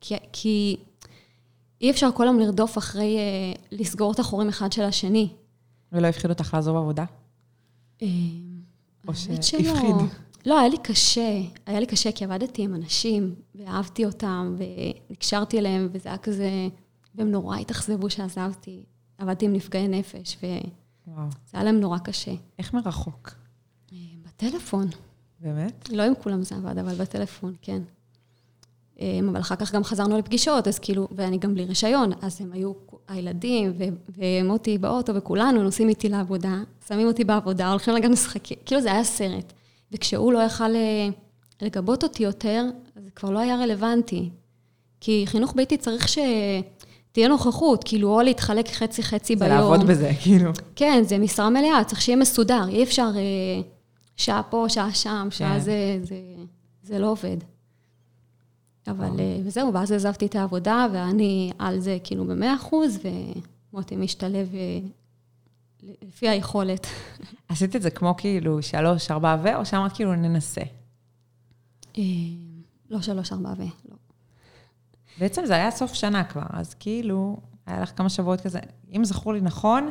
כי, 0.00 0.14
כי 0.32 0.76
אי 1.80 1.90
אפשר 1.90 2.10
כל 2.14 2.24
היום 2.24 2.38
לרדוף 2.38 2.78
אחרי, 2.78 3.16
אה, 3.18 3.52
לסגור 3.72 4.12
את 4.12 4.18
החורים 4.18 4.48
אחד 4.48 4.72
של 4.72 4.82
השני. 4.82 5.28
ולא 5.92 6.06
הפחיד 6.06 6.30
אותך 6.30 6.54
לעזוב 6.54 6.76
עבודה? 6.76 7.04
אה, 8.02 8.08
או 9.08 9.14
שהפחיד? 9.14 9.96
לא, 10.46 10.58
היה 10.58 10.68
לי 10.68 10.78
קשה. 10.78 11.40
היה 11.66 11.80
לי 11.80 11.86
קשה 11.86 12.12
כי 12.12 12.24
עבדתי 12.24 12.62
עם 12.62 12.74
אנשים, 12.74 13.34
ואהבתי 13.54 14.04
אותם, 14.04 14.56
ונקשרתי 15.10 15.58
אליהם, 15.58 15.88
וזה 15.92 16.08
היה 16.08 16.18
כזה... 16.18 16.68
והם 17.14 17.30
נורא 17.30 17.58
התאכזבו 17.58 18.10
שעזבתי. 18.10 18.82
עבדתי 19.18 19.46
עם 19.46 19.52
נפגעי 19.52 19.88
נפש, 19.88 20.36
וזה 20.36 20.58
וואו. 21.06 21.26
היה 21.52 21.64
להם 21.64 21.80
נורא 21.80 21.98
קשה. 21.98 22.32
איך 22.58 22.74
מרחוק? 22.74 23.30
אה, 23.92 23.98
בטלפון. 24.22 24.86
באמת? 25.40 25.88
לא 25.92 26.02
עם 26.02 26.12
כולם 26.22 26.42
זה 26.42 26.56
עבד, 26.56 26.78
אבל 26.78 26.94
בטלפון, 26.94 27.54
כן. 27.62 27.82
אה, 29.00 29.20
אבל 29.30 29.40
אחר 29.40 29.56
כך 29.56 29.74
גם 29.74 29.84
חזרנו 29.84 30.18
לפגישות, 30.18 30.68
אז 30.68 30.78
כאילו, 30.78 31.08
ואני 31.12 31.38
גם 31.38 31.54
בלי 31.54 31.64
רישיון, 31.64 32.10
אז 32.22 32.40
הם 32.40 32.52
היו, 32.52 32.72
הילדים 33.08 33.72
ומוטי 34.08 34.78
באוטו 34.78 35.14
וכולנו 35.14 35.62
נוסעים 35.62 35.88
איתי 35.88 36.08
לעבודה, 36.08 36.62
שמים 36.88 37.06
אותי 37.06 37.24
בעבודה, 37.24 37.70
הולכים 37.70 37.94
לגן 37.94 38.12
משחקים, 38.12 38.56
כאילו 38.66 38.80
זה 38.80 38.92
היה 38.92 39.04
סרט. 39.04 39.52
וכשהוא 39.94 40.32
לא 40.32 40.38
יכל 40.38 40.76
אה, 40.76 41.08
לגבות 41.62 42.02
אותי 42.02 42.22
יותר, 42.22 42.64
זה 42.96 43.10
כבר 43.10 43.30
לא 43.30 43.38
היה 43.38 43.56
רלוונטי. 43.56 44.30
כי 45.00 45.24
חינוך 45.26 45.52
ביתי 45.56 45.76
צריך 45.76 46.08
שתהיה 46.08 47.28
נוכחות, 47.28 47.84
כאילו, 47.84 48.14
או 48.14 48.22
להתחלק 48.22 48.68
חצי-חצי 48.68 49.36
זה 49.36 49.44
ביום. 49.44 49.56
לעבוד 49.56 49.86
בזה, 49.86 50.10
כאילו. 50.22 50.50
כן, 50.76 51.02
זה 51.06 51.18
משרה 51.18 51.50
מלאה, 51.50 51.84
צריך 51.84 52.02
שיהיה 52.02 52.16
מסודר, 52.16 52.68
אי 52.68 52.82
אפשר 52.82 53.10
אה, 53.16 53.62
שעה 54.16 54.42
פה, 54.42 54.66
שעה 54.68 54.94
שם, 54.94 55.28
שעה 55.30 55.54
כן. 55.54 55.60
זה, 55.60 55.98
זה, 56.02 56.16
זה 56.82 56.98
לא 56.98 57.10
עובד. 57.10 57.36
אבל. 58.86 59.20
אה, 59.20 59.38
וזהו, 59.44 59.72
ואז 59.72 59.92
עזבתי 59.92 60.26
את 60.26 60.34
העבודה, 60.34 60.86
ואני 60.92 61.52
על 61.58 61.80
זה 61.80 61.98
כאילו 62.04 62.24
במאה 62.24 62.54
אחוז, 62.54 62.98
ומוטי 63.72 63.96
משתלב 63.96 64.54
אה, 64.54 64.78
לפי 66.02 66.28
היכולת. 66.28 66.86
עשית 67.48 67.76
את 67.76 67.82
זה 67.82 67.90
כמו 67.90 68.14
כאילו 68.16 68.62
שלוש, 68.62 69.10
ארבע 69.10 69.36
ו, 69.42 69.56
או 69.56 69.66
שאמרת 69.66 69.92
כאילו 69.92 70.14
ננסה? 70.14 70.60
אה, 71.98 72.02
לא 72.90 73.00
שלוש, 73.00 73.32
ארבע 73.32 73.52
ו... 73.58 73.62
לא. 73.62 73.96
בעצם 75.18 75.46
זה 75.46 75.54
היה 75.54 75.70
סוף 75.70 75.94
שנה 75.94 76.24
כבר, 76.24 76.46
אז 76.50 76.74
כאילו, 76.74 77.36
היה 77.66 77.80
לך 77.80 77.92
כמה 77.96 78.08
שבועות 78.08 78.40
כזה. 78.40 78.58
אם 78.96 79.04
זכור 79.04 79.32
לי 79.32 79.40
נכון, 79.40 79.90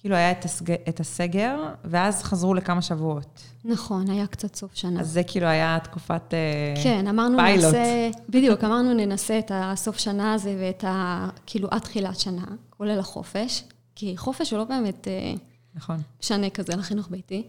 כאילו 0.00 0.16
היה 0.16 0.30
את, 0.30 0.44
הסג... 0.44 0.70
את 0.70 1.00
הסגר, 1.00 1.74
ואז 1.84 2.22
חזרו 2.22 2.54
לכמה 2.54 2.82
שבועות. 2.82 3.40
נכון, 3.64 4.10
היה 4.10 4.26
קצת 4.26 4.54
סוף 4.54 4.74
שנה. 4.74 5.00
אז 5.00 5.08
זה 5.10 5.22
כאילו 5.22 5.46
היה 5.46 5.78
תקופת 5.84 6.34
אה, 6.34 6.82
כן, 6.82 7.06
אמרנו 7.06 7.38
פיילוט. 7.38 7.64
נעשה, 7.64 8.10
בדיוק, 8.28 8.64
אמרנו 8.64 8.94
ננסה 8.94 9.38
את 9.38 9.52
הסוף 9.54 9.98
שנה 9.98 10.34
הזה 10.34 10.56
ואת 10.60 10.84
ה... 10.84 11.28
כאילו 11.46 11.68
עד 11.70 11.80
תחילת 11.80 12.20
שנה, 12.20 12.44
כולל 12.70 12.98
החופש, 12.98 13.64
כי 13.94 14.16
חופש 14.16 14.50
הוא 14.50 14.58
לא 14.58 14.64
באמת 14.64 15.08
אה, 15.08 15.34
נכון. 15.74 15.96
משנה 16.22 16.50
כזה 16.50 16.76
לחינוך 16.76 17.08
ביתי. 17.10 17.46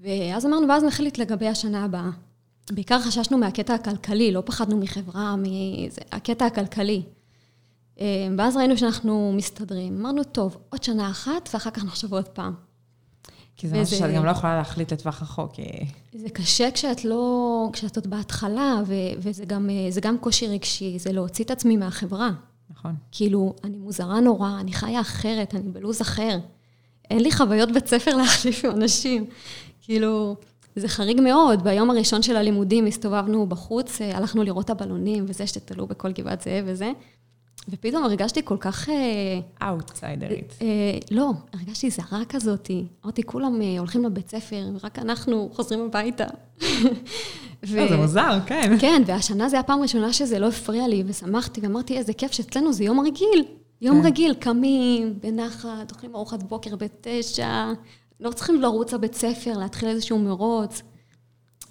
ואז 0.00 0.46
אמרנו, 0.46 0.68
ואז 0.68 0.84
נחליט 0.84 1.18
לגבי 1.18 1.48
השנה 1.48 1.84
הבאה. 1.84 2.10
בעיקר 2.72 3.00
חששנו 3.00 3.38
מהקטע 3.38 3.74
הכלכלי, 3.74 4.32
לא 4.32 4.42
פחדנו 4.46 4.76
מחברה, 4.76 5.34
מזה, 5.36 6.00
הקטע 6.12 6.46
הכלכלי. 6.46 7.02
אה, 8.00 8.04
ואז 8.38 8.56
ראינו 8.56 8.76
שאנחנו 8.76 9.32
מסתדרים. 9.36 10.00
אמרנו, 10.00 10.24
טוב, 10.24 10.56
עוד 10.70 10.82
שנה 10.82 11.10
אחת, 11.10 11.48
ואחר 11.54 11.70
כך 11.70 11.84
נחשוב 11.84 12.14
עוד 12.14 12.28
פעם. 12.28 12.54
כי 13.56 13.68
זה 13.68 13.74
משהו 13.80 13.86
וזה- 13.86 13.96
שאת 13.96 14.14
גם 14.16 14.24
לא 14.24 14.30
יכולה 14.30 14.56
להחליט 14.56 14.92
לטווח 14.92 15.22
רחוק. 15.22 15.52
זה 16.14 16.30
קשה 16.30 16.70
כשאת 16.70 17.04
לא, 17.04 17.70
כשאת 17.72 17.96
עוד 17.96 18.06
בהתחלה, 18.06 18.74
ו, 18.86 18.94
וזה 19.18 19.44
גם, 19.44 19.70
אה, 19.70 19.88
גם 20.02 20.18
קושי 20.18 20.46
רגשי, 20.46 20.98
זה 20.98 21.12
להוציא 21.12 21.44
את 21.44 21.50
עצמי 21.50 21.76
מהחברה. 21.76 22.30
נכון. 22.70 22.94
כאילו, 23.12 23.54
אני 23.64 23.76
מוזרה 23.76 24.20
נורא, 24.20 24.60
אני 24.60 24.72
חיה 24.72 25.00
אחרת, 25.00 25.54
אני 25.54 25.68
בלו"ז 25.70 26.02
אחר. 26.02 26.38
אין 27.10 27.22
לי 27.22 27.32
חוויות 27.32 27.72
בית 27.72 27.86
ספר 27.86 28.16
להחליף 28.16 28.64
עם 28.64 28.70
אנשים. 28.70 29.24
כאילו, 29.80 30.36
זה 30.76 30.88
חריג 30.88 31.20
מאוד. 31.20 31.64
ביום 31.64 31.90
הראשון 31.90 32.22
של 32.22 32.36
הלימודים 32.36 32.86
הסתובבנו 32.86 33.46
בחוץ, 33.46 34.00
אה, 34.00 34.16
הלכנו 34.16 34.42
לראות 34.42 34.64
את 34.64 34.70
הבלונים 34.70 35.24
וזה 35.28 35.46
שתתלו 35.46 35.86
בכל 35.86 36.12
גבעת 36.12 36.40
זאב 36.40 36.64
וזה, 36.66 36.90
ופתאום 37.68 38.04
הרגשתי 38.04 38.40
כל 38.44 38.56
כך... 38.60 38.88
אה, 38.88 39.68
אאוטסיידרית. 39.68 40.54
אה, 40.62 40.66
לא, 41.10 41.30
הרגשתי 41.54 41.90
זרה 41.90 42.24
כזאתי. 42.28 42.84
אמרתי, 43.04 43.22
כולם 43.22 43.62
אה, 43.62 43.78
הולכים 43.78 44.04
לבית 44.04 44.30
ספר, 44.30 44.68
ורק 44.74 44.98
אנחנו 44.98 45.50
חוזרים 45.52 45.80
הביתה. 45.80 46.24
ו- 47.66 47.76
לא, 47.76 47.88
זה 47.88 47.96
מוזר, 47.96 48.38
כן. 48.46 48.76
כן, 48.80 49.02
והשנה 49.06 49.48
זו 49.48 49.56
הפעם 49.56 49.78
הראשונה 49.78 50.12
שזה 50.12 50.38
לא 50.38 50.48
הפריע 50.48 50.88
לי, 50.88 51.02
ושמחתי, 51.06 51.60
ואמרתי, 51.60 51.98
איזה 51.98 52.12
כיף 52.12 52.32
שאצלנו 52.32 52.72
זה 52.72 52.84
יום 52.84 53.00
רגיל. 53.00 53.44
יום 53.80 54.00
כן. 54.00 54.06
רגיל, 54.06 54.34
קמים, 54.34 55.18
בנחת, 55.20 55.90
אוכלים 55.90 56.14
ארוחת 56.14 56.42
בוקר 56.42 56.76
בתשע, 56.76 57.72
לא 58.20 58.32
צריכים 58.32 58.60
לרוץ 58.60 58.92
לבית 58.92 59.14
ספר, 59.14 59.58
להתחיל 59.58 59.88
איזשהו 59.88 60.18
מרוץ. 60.18 60.82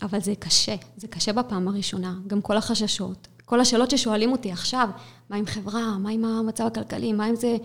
אבל 0.01 0.21
זה 0.21 0.35
קשה, 0.35 0.75
זה 0.97 1.07
קשה 1.07 1.33
בפעם 1.33 1.67
הראשונה. 1.67 2.15
גם 2.27 2.41
כל 2.41 2.57
החששות. 2.57 3.27
כל 3.45 3.59
השאלות 3.59 3.91
ששואלים 3.91 4.31
אותי 4.31 4.51
עכשיו, 4.51 4.89
מה 5.29 5.35
עם 5.37 5.45
חברה, 5.45 5.97
מה 5.97 6.09
עם 6.09 6.25
המצב 6.25 6.65
הכלכלי, 6.65 7.13
מה 7.13 7.25
עם 7.25 7.35
זה, 7.35 7.57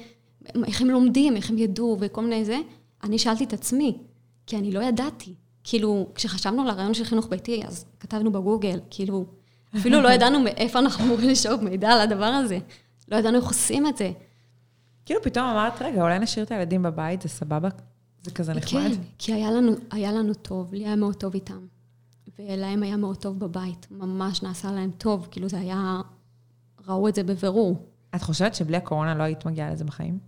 איך 0.67 0.81
הם 0.81 0.91
לומדים, 0.91 1.37
איך 1.37 1.51
הם 1.51 1.59
ידעו, 1.59 1.97
וכל 2.01 2.23
מיני 2.23 2.45
זה, 2.45 2.59
אני 3.05 3.19
שאלתי 3.19 3.45
את 3.45 3.53
עצמי, 3.53 3.99
כי 4.47 4.57
אני 4.57 4.73
לא 4.73 4.81
ידעתי. 4.81 5.35
כאילו, 5.65 6.09
כשחשבנו 6.15 6.63
על 6.63 6.71
הרעיון 6.71 6.95
של 6.95 7.05
חינוך 7.05 7.27
ביתי, 7.27 7.63
אז 7.67 7.85
כתבנו 8.01 8.33
בגוגל, 8.33 8.81
כאילו, 8.91 9.25
אפילו 9.77 10.01
לא 10.01 10.09
ידענו 10.15 10.41
מאיפה 10.41 10.79
אנחנו 10.79 11.05
אמורים 11.05 11.31
לשאוב 11.31 11.65
מידע 11.65 11.91
על 11.91 12.01
הדבר 12.01 12.25
הזה. 12.25 12.59
לא 13.09 13.17
ידענו 13.17 13.37
איך 13.37 13.47
עושים 13.47 13.87
את 13.87 13.97
זה. 13.97 14.13
כאילו 15.07 15.23
פתאום 15.23 15.45
אמרת, 15.47 15.83
רגע, 15.83 16.03
אולי 16.03 16.19
נשאיר 16.19 16.45
את 16.45 16.51
הילדים 16.51 16.83
בבית, 16.83 17.23
זה 17.23 17.29
סבבה? 17.29 17.69
זה 18.23 18.31
כזה 18.31 18.55
נחמד? 18.55 18.81
כן, 18.83 18.93
כי 19.19 19.33
היה 19.33 19.51
לנו, 19.51 19.73
היה 19.91 20.13
לנו 20.13 20.35
טוב, 20.35 20.75
לי 20.75 20.87
היה 20.87 20.97
מאוד 20.97 21.15
טוב 21.17 21.35
איתם. 21.35 21.67
ולהם 22.39 22.83
היה 22.83 22.97
מאוד 22.97 23.17
טוב 23.17 23.39
בבית, 23.39 23.87
ממש 23.91 24.43
נעשה 24.43 24.73
להם 24.73 24.91
טוב, 24.99 25.29
כאילו 25.31 25.49
זה 25.49 25.59
היה, 25.59 26.01
ראו 26.89 27.09
את 27.09 27.15
זה 27.15 27.23
בבירור. 27.23 27.87
את 28.15 28.23
חושבת 28.23 28.55
שבלי 28.55 28.77
הקורונה 28.77 29.15
לא 29.15 29.23
היית 29.23 29.45
מגיעה 29.47 29.71
לזה 29.73 29.85
בחיים? 29.85 30.19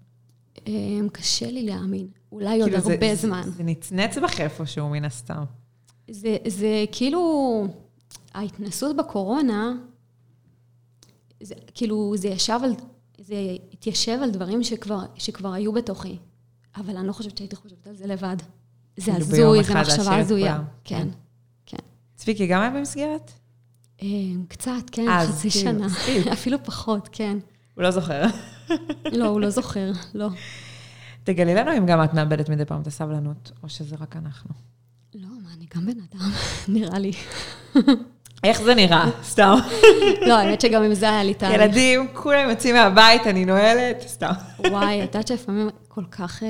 אמ, 0.66 1.08
קשה 1.12 1.50
לי 1.50 1.62
להאמין, 1.66 2.06
אולי 2.32 2.60
עוד 2.60 2.70
כאילו, 2.70 2.82
זה- 2.84 2.92
הרבה 2.92 3.14
זה- 3.14 3.26
זמן. 3.28 3.42
זה 3.56 3.62
נצנץ 3.62 4.18
בך 4.18 4.40
איפשהו, 4.40 4.88
מן 4.88 5.04
הסתם. 5.04 5.44
זה, 6.10 6.36
זה 6.46 6.84
כאילו, 6.92 7.66
ההתנסות 8.34 8.96
בקורונה, 8.96 9.72
זה, 11.42 11.54
כאילו, 11.74 12.12
זה 12.16 12.28
ישב 12.28 12.60
על, 12.64 12.72
זה 13.26 13.36
התיישב 13.72 14.18
על 14.22 14.30
דברים 14.30 14.64
שכבר, 14.64 15.00
שכבר 15.14 15.52
היו 15.52 15.72
בתוכי, 15.72 16.18
אבל 16.76 16.96
אני 16.96 17.06
לא 17.06 17.12
חושבת 17.12 17.38
שהייתי 17.38 17.56
חושבת 17.56 17.86
על 17.86 17.96
זה 17.96 18.06
לבד. 18.06 18.36
זה 18.96 19.12
כאילו 19.12 19.24
הזוי, 19.24 19.58
להשאיר 19.58 19.80
מחשבה 19.80 20.16
הזויה. 20.16 20.56
כן, 20.84 20.96
כן. 20.96 21.08
כן. 21.66 21.86
צביקי 22.16 22.46
גם 22.46 22.60
היה 22.60 22.70
במסגרת? 22.70 23.32
אמ, 24.02 24.44
קצת, 24.48 24.90
כן, 24.92 25.08
אז 25.08 25.28
חצי 25.28 25.50
כאילו, 25.50 25.64
שנה. 25.64 25.86
אפילו 26.32 26.64
פחות, 26.64 27.08
כן. 27.12 27.38
הוא 27.74 27.82
לא 27.82 27.90
זוכר. 27.90 28.22
לא, 29.18 29.26
הוא 29.26 29.40
לא 29.40 29.50
זוכר, 29.50 29.92
לא. 30.14 30.28
תגלי 31.24 31.54
לנו 31.54 31.78
אם 31.78 31.86
גם 31.86 32.04
את 32.04 32.14
מאבדת 32.14 32.48
מדי 32.48 32.64
פעם 32.64 32.82
את 32.82 32.86
הסבלנות, 32.86 33.52
או 33.62 33.68
שזה 33.68 33.96
רק 33.96 34.16
אנחנו. 34.16 34.50
לא, 35.14 35.28
מה, 35.42 35.54
אני 35.56 35.66
גם 35.74 35.86
בן 35.86 36.00
אדם, 36.12 36.30
נראה 36.74 36.98
לי. 36.98 37.12
איך 38.44 38.62
זה 38.62 38.74
נראה? 38.74 39.04
סתם. 39.24 39.58
לא, 40.28 40.34
האמת 40.34 40.60
שגם 40.60 40.82
עם 40.82 40.94
זה 40.94 41.10
היה 41.10 41.24
לי 41.24 41.34
תהליך. 41.34 41.60
ילדים, 41.60 42.06
כולם 42.12 42.50
יוצאים 42.50 42.74
מהבית, 42.74 43.26
אני 43.26 43.44
נועלת, 43.44 44.04
סתם. 44.08 44.32
וואי, 44.70 45.04
את 45.04 45.14
יודעת 45.14 45.28
שלפעמים 45.28 45.68
כל 45.88 46.04
כך... 46.10 46.42
אה, 46.42 46.48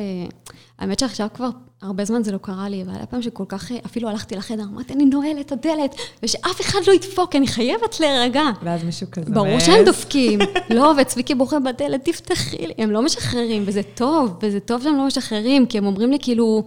האמת 0.79 0.99
שעכשיו 0.99 1.29
כבר 1.35 1.49
הרבה 1.83 2.05
זמן 2.05 2.23
זה 2.23 2.33
לא 2.33 2.39
קרה 2.39 2.69
לי, 2.69 2.83
אבל 2.83 2.93
היה 2.95 3.07
פעם 3.07 3.23
שכל 3.23 3.45
כך... 3.49 3.73
אה, 3.73 3.77
אפילו 3.87 4.09
הלכתי 4.09 4.37
לחדר, 4.37 4.63
אמרתי, 4.63 4.95
אני 4.95 5.05
נועלת 5.05 5.47
את 5.47 5.53
הדלת, 5.53 5.95
ושאף 6.23 6.61
אחד 6.61 6.79
לא 6.87 6.93
ידפוק, 6.93 7.37
אני 7.37 7.47
חייבת 7.47 8.01
להירגע. 8.01 8.43
ואז 8.63 8.85
מישהו 8.85 9.07
כזה... 9.13 9.31
ברור. 9.31 9.59
שהם 9.61 9.85
דופקים. 9.85 10.39
לא, 10.71 10.95
וצביקי 11.01 11.35
בוכה 11.35 11.59
בדלת, 11.59 12.05
תפתחי 12.05 12.67
לי. 12.67 12.73
הם 12.79 12.91
לא 12.91 13.03
משחררים, 13.03 13.63
וזה 13.67 13.83
טוב, 13.95 14.39
וזה 14.43 14.61
טוב 14.61 14.83
שהם 14.83 14.97
לא 14.97 15.07
משחררים, 15.07 15.67
כי 15.67 15.79
הם 15.79 15.87
אומרים 15.87 16.11
לי, 16.11 16.19
כאילו, 16.21 16.65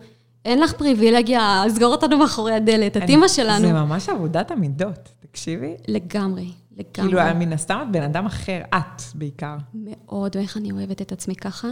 אין 0.47 0.59
לך 0.59 0.73
פריבילגיה, 0.73 1.63
סגור 1.69 1.91
אותנו 1.91 2.17
מאחורי 2.17 2.53
הדלת, 2.53 2.97
את 2.97 3.09
אימא 3.09 3.27
שלנו. 3.27 3.67
זה 3.67 3.73
ממש 3.73 4.09
עבודת 4.09 4.51
המידות, 4.51 5.09
תקשיבי. 5.19 5.75
לגמרי, 5.87 6.51
לגמרי. 6.71 6.91
כאילו, 6.93 7.19
מן 7.35 7.53
הסתם 7.53 7.79
את 7.81 7.91
בן 7.91 8.03
אדם 8.03 8.25
אחר, 8.25 8.61
את 8.73 9.01
בעיקר. 9.15 9.55
מאוד, 9.73 10.35
ואיך 10.35 10.57
אני 10.57 10.71
אוהבת 10.71 11.01
את 11.01 11.11
עצמי 11.11 11.35
ככה? 11.35 11.67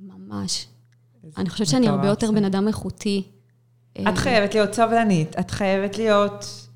ממש. 0.00 0.66
אני 1.38 1.50
חושבת 1.50 1.66
שאני 1.66 1.88
הרבה 1.88 2.06
יותר. 2.06 2.32
בן 2.32 2.44
אדם 2.44 2.68
איכותי. 2.68 3.28
אה, 3.98 4.08
את 4.08 4.18
חייבת 4.18 4.54
להיות 4.54 4.74
סובלנית, 4.74 5.38
את 5.38 5.50
חייבת 5.50 5.98
להיות 5.98 6.68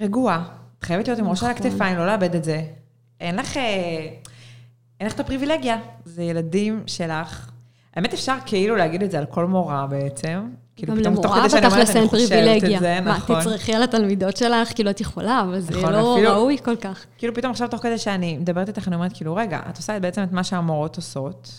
רגועה. 0.00 0.44
את 0.78 0.84
חייבת 0.84 1.08
להיות 1.08 1.20
עם 1.20 1.28
ראש 1.28 1.42
על 1.42 1.50
נכון. 1.50 1.66
הכתפיים, 1.66 1.96
לא 1.96 2.06
לאבד 2.06 2.34
את 2.34 2.44
זה. 2.44 2.62
אין 3.20 3.36
לך, 3.36 3.56
אה, 3.56 4.08
אין 5.00 5.06
לך 5.06 5.14
את 5.14 5.20
הפריבילגיה. 5.20 5.78
זה 6.04 6.22
ילדים 6.22 6.82
שלך. 6.86 7.50
האמת, 7.96 8.12
אפשר 8.12 8.36
כאילו 8.46 8.76
להגיד 8.76 9.02
את 9.02 9.10
זה 9.10 9.18
על 9.18 9.26
כל 9.26 9.46
מורה 9.46 9.86
בעצם. 9.86 10.40
כאילו, 10.76 10.96
פתאום 10.96 11.14
תוך 11.22 11.34
כדי 11.34 11.50
שאני 11.50 11.66
אומרת, 11.66 11.96
אני 11.96 12.08
חושבת. 12.08 12.64
את 12.64 12.80
זה, 12.80 13.00
מה, 13.00 13.16
נכון. 13.16 13.40
תצרכי 13.40 13.74
על 13.74 13.82
התלמידות 13.82 14.36
שלך? 14.36 14.74
כאילו, 14.74 14.90
את 14.90 15.00
יכולה, 15.00 15.40
אבל 15.40 15.60
זה 15.60 15.78
נכון, 15.78 15.92
לא 15.92 16.14
אפילו- 16.14 16.32
ראוי 16.32 16.56
כל 16.64 16.76
כך. 16.76 17.06
כאילו, 17.18 17.34
פתאום 17.34 17.50
עכשיו, 17.50 17.68
תוך 17.68 17.82
כדי 17.82 17.98
שאני 17.98 18.38
מדברת 18.38 18.68
איתך, 18.68 18.88
אני 18.88 18.96
אומרת, 18.96 19.12
כאילו, 19.12 19.34
רגע, 19.34 19.60
את 19.70 19.76
עושה 19.76 20.00
בעצם 20.00 20.22
את 20.22 20.32
מה 20.32 20.44
שהמורות 20.44 20.96
עושות, 20.96 21.52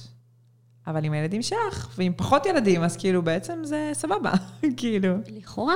אבל 0.87 1.03
עם 1.05 1.13
הילדים 1.13 1.41
שלך, 1.41 1.95
ועם 1.97 2.13
פחות 2.15 2.45
ילדים, 2.45 2.83
אז 2.83 2.97
כאילו, 2.97 3.21
בעצם 3.21 3.59
זה 3.63 3.89
סבבה. 3.93 4.31
כאילו. 4.77 5.15
לכאורה. 5.37 5.75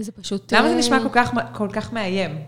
זה 0.00 0.12
פשוט... 0.12 0.52
למה 0.52 0.68
זה 0.68 0.74
אה, 0.74 0.78
נשמע 0.78 0.98
כל 1.02 1.08
כך, 1.12 1.30
כל 1.52 1.68
כך 1.72 1.92
מאיים? 1.92 2.38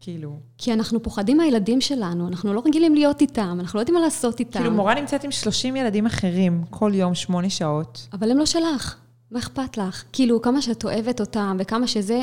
כאילו, 0.00 0.36
כי 0.58 0.72
אנחנו 0.72 1.02
פוחדים 1.02 1.36
מהילדים 1.36 1.80
שלנו, 1.80 2.28
אנחנו 2.28 2.54
לא 2.54 2.62
רגילים 2.66 2.94
להיות 2.94 3.20
איתם, 3.20 3.58
אנחנו 3.60 3.76
לא 3.76 3.82
יודעים 3.82 3.94
מה 3.94 4.00
לעשות 4.00 4.40
איתם. 4.40 4.58
כאילו 4.58 4.70
מורה 4.70 4.94
נמצאת 4.94 5.24
עם 5.24 5.30
30 5.30 5.76
ילדים 5.76 6.06
אחרים 6.06 6.64
כל 6.70 6.90
יום, 6.94 7.14
שמונה 7.14 7.50
שעות. 7.50 8.08
אבל 8.12 8.30
הם 8.30 8.38
לא 8.38 8.46
שלך, 8.46 8.96
מה 9.30 9.38
אכפת 9.38 9.76
לך? 9.78 10.04
כאילו, 10.12 10.42
כמה 10.42 10.62
שאת 10.62 10.84
אוהבת 10.84 11.20
אותם, 11.20 11.56
וכמה 11.60 11.86
שזה... 11.86 12.20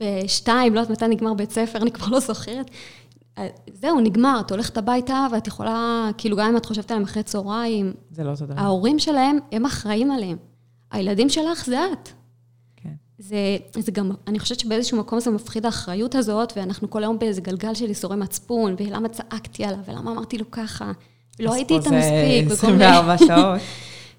בשתיים, 0.00 0.74
לא 0.74 0.80
יודעת 0.80 1.02
מתי 1.02 1.14
נגמר 1.14 1.34
בית 1.34 1.50
ספר, 1.50 1.78
אני 1.78 1.90
כבר 1.90 2.08
לא 2.08 2.20
זוכרת. 2.20 2.70
זהו, 3.74 4.00
נגמר, 4.00 4.40
את 4.40 4.50
הולכת 4.50 4.76
הביתה, 4.76 5.26
ואת 5.32 5.46
יכולה, 5.46 6.10
כאילו, 6.18 6.36
גם 6.36 6.48
אם 6.48 6.56
את 6.56 6.66
חושבת 6.66 6.90
עליהם 6.90 7.04
אחרי 7.04 7.22
צהריים, 7.22 7.92
זה 8.10 8.24
לא 8.24 8.34
דבר. 8.34 8.54
ההורים 8.56 8.98
שלהם, 8.98 9.38
הם 9.52 9.64
אחראים 9.64 10.10
עליהם. 10.10 10.36
הילדים 10.90 11.28
שלך 11.28 11.66
זה 11.66 11.78
את. 11.92 12.08
זה, 13.18 13.56
זה 13.78 13.92
גם, 13.92 14.10
אני 14.26 14.38
חושבת 14.38 14.60
שבאיזשהו 14.60 14.98
מקום 14.98 15.20
זה 15.20 15.30
מפחיד 15.30 15.66
האחריות 15.66 16.14
הזאת, 16.14 16.52
ואנחנו 16.56 16.90
כל 16.90 17.02
היום 17.02 17.18
באיזה 17.18 17.40
גלגל 17.40 17.74
של 17.74 17.84
ייסורי 17.84 18.16
מצפון, 18.16 18.74
ולמה 18.78 19.08
צעקתי 19.08 19.64
עליו, 19.64 19.78
ולמה 19.86 20.10
אמרתי 20.10 20.38
לו 20.38 20.50
ככה, 20.50 20.92
לא 21.40 21.50
אז 21.50 21.54
הייתי 21.56 21.74
פה 21.74 21.78
איתה 21.78 21.88
זה 21.88 21.96
מספיק, 21.98 22.58
וכל 22.58 22.72
מיני... 22.72 22.84
24 22.84 23.18
שעות. 23.26 23.60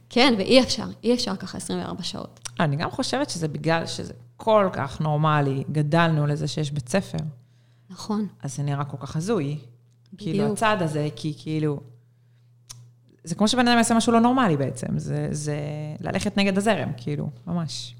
כן, 0.10 0.34
ואי 0.38 0.62
אפשר, 0.62 0.86
אי 1.04 1.14
אפשר 1.14 1.36
ככה 1.36 1.58
24 1.58 2.04
שעות. 2.04 2.39
אני 2.60 2.76
גם 2.76 2.91
חושבת 2.91 3.30
שזה 3.30 3.48
בגלל 3.48 3.86
שזה 3.86 4.14
כל 4.38 4.70
כך 4.74 5.02
נורמלי, 5.02 5.64
גדלנו 5.72 6.28
לזה 6.28 6.48
שיש 6.48 6.72
בית 6.72 6.89
ספר, 6.89 7.18
נכון, 7.89 8.28
אז 8.43 8.56
זה 8.56 8.64
נראה 8.64 8.84
כל 8.84 8.98
כך 9.00 9.16
הזוי. 9.16 9.58
כאילו, 10.18 10.39
בדיוק. 10.39 10.52
הצעד 10.58 10.82
הזה, 10.82 11.08
כי 11.16 11.34
כאילו... 11.38 11.80
זה 13.24 13.36
כמו 13.36 13.48
שבן 13.48 13.68
אדם 13.68 13.78
יעשה 13.78 13.93
משהו 13.93 14.14
לא 14.14 14.20
נורמלי 14.20 14.58
בעצם, 14.58 15.00
זה, 15.00 15.28
זה 15.32 15.58
ללכת 16.00 16.38
נגד 16.38 16.58
הזרם, 16.58 16.89
כאילו, 16.98 17.30
ממש. 17.48 17.96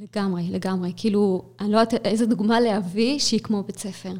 לגמרי, 0.00 0.50
לגמרי. 0.50 0.92
כאילו, 0.96 1.42
אני 1.60 1.72
לא 1.72 1.78
יודעת 1.78 2.06
איזה 2.06 2.26
דוגמה 2.26 2.60
להביא 2.60 3.18
שהיא 3.18 3.40
כמו 3.40 3.62
בית 3.62 3.78
ספר. 3.78 4.12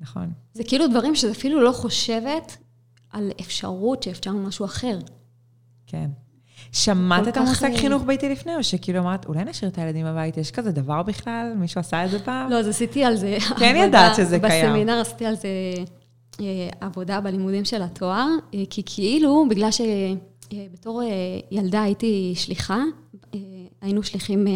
נכון. 0.00 0.32
זה 0.54 0.64
כאילו 0.64 0.86
דברים 0.86 1.14
שזה 1.14 1.30
אפילו 1.30 1.60
לא 1.60 1.72
חושבת 1.72 2.56
על 3.10 3.30
אפשרות 3.40 4.02
שאפשר 4.02 4.32
משהו 4.32 4.64
אחר. 4.64 4.98
כן. 5.86 6.10
שמעת 6.72 7.28
את 7.28 7.36
המושג 7.36 7.76
חינוך 7.76 8.02
ביתי 8.02 8.28
לפני, 8.28 8.56
או 8.56 8.64
שכאילו 8.64 9.00
אמרת, 9.00 9.26
אולי 9.26 9.44
נשאיר 9.44 9.70
את 9.70 9.78
הילדים 9.78 10.06
בבית, 10.06 10.36
יש 10.36 10.50
כזה 10.50 10.72
דבר 10.72 11.02
בכלל? 11.02 11.52
מישהו 11.56 11.80
עשה 11.80 12.04
את 12.04 12.10
זה 12.10 12.18
פעם? 12.18 12.50
לא, 12.50 12.58
אז 12.58 12.68
עשיתי 12.68 13.04
על 13.04 13.16
זה 13.16 13.36
כן 13.58 13.76
ידעת 13.76 14.16
שזה 14.16 14.38
קיים. 14.40 14.66
בסמינר 14.66 15.00
עשיתי 15.00 15.26
על 15.26 15.34
זה 15.34 15.48
אה, 16.40 16.68
עבודה 16.80 17.20
בלימודים 17.20 17.64
של 17.64 17.82
התואר, 17.82 18.28
אה, 18.54 18.62
כי 18.70 18.82
כאילו, 18.86 19.46
בגלל 19.50 19.68
שבתור 19.70 21.02
אה, 21.02 21.08
ילדה 21.50 21.82
הייתי 21.82 22.32
שליחה, 22.36 22.82
היינו 23.84 24.02
שליחים 24.02 24.46
אה, 24.46 24.52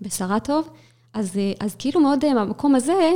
בשרתוב, 0.00 0.68
אז, 1.12 1.36
אה, 1.36 1.52
אז 1.60 1.74
כאילו 1.78 2.00
מאוד 2.00 2.24
אה, 2.24 2.34
מהמקום 2.34 2.74
הזה, 2.74 3.10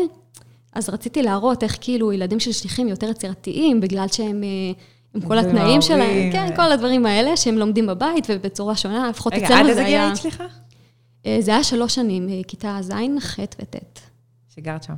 אז 0.72 0.88
רציתי 0.88 1.22
להראות 1.22 1.62
איך 1.62 1.78
כאילו 1.80 2.12
ילדים 2.12 2.40
של 2.40 2.52
שליחים 2.52 2.88
יותר 2.88 3.11
יצירתיים, 3.11 3.80
בגלל 3.80 4.09
שהם... 4.09 4.42
אה, 4.44 4.82
עם 5.14 5.20
כל 5.20 5.38
התנאים 5.38 5.82
שלהם, 5.82 6.32
כן, 6.32 6.56
כל 6.56 6.72
הדברים 6.72 7.06
האלה 7.06 7.36
שהם 7.36 7.59
לומדים 7.59 7.86
בבית 7.86 8.26
ובצורה 8.28 8.76
שונה, 8.76 9.09
לפחות 9.09 9.32
רגע, 9.32 9.46
אצלנו 9.46 9.61
עד 9.61 9.64
זה 9.64 9.70
איזה 9.70 9.82
גיל 9.82 9.90
היה... 9.90 10.04
היית 10.06 10.16
סליחה? 10.16 10.44
אה, 11.26 11.36
זה 11.40 11.50
היה 11.50 11.64
שלוש 11.64 11.94
שנים, 11.94 12.28
אה, 12.28 12.40
כיתה 12.48 12.78
ז', 12.80 12.92
ח' 13.20 13.38
וט'. 13.38 14.00
שגרת 14.54 14.82
שם. 14.82 14.94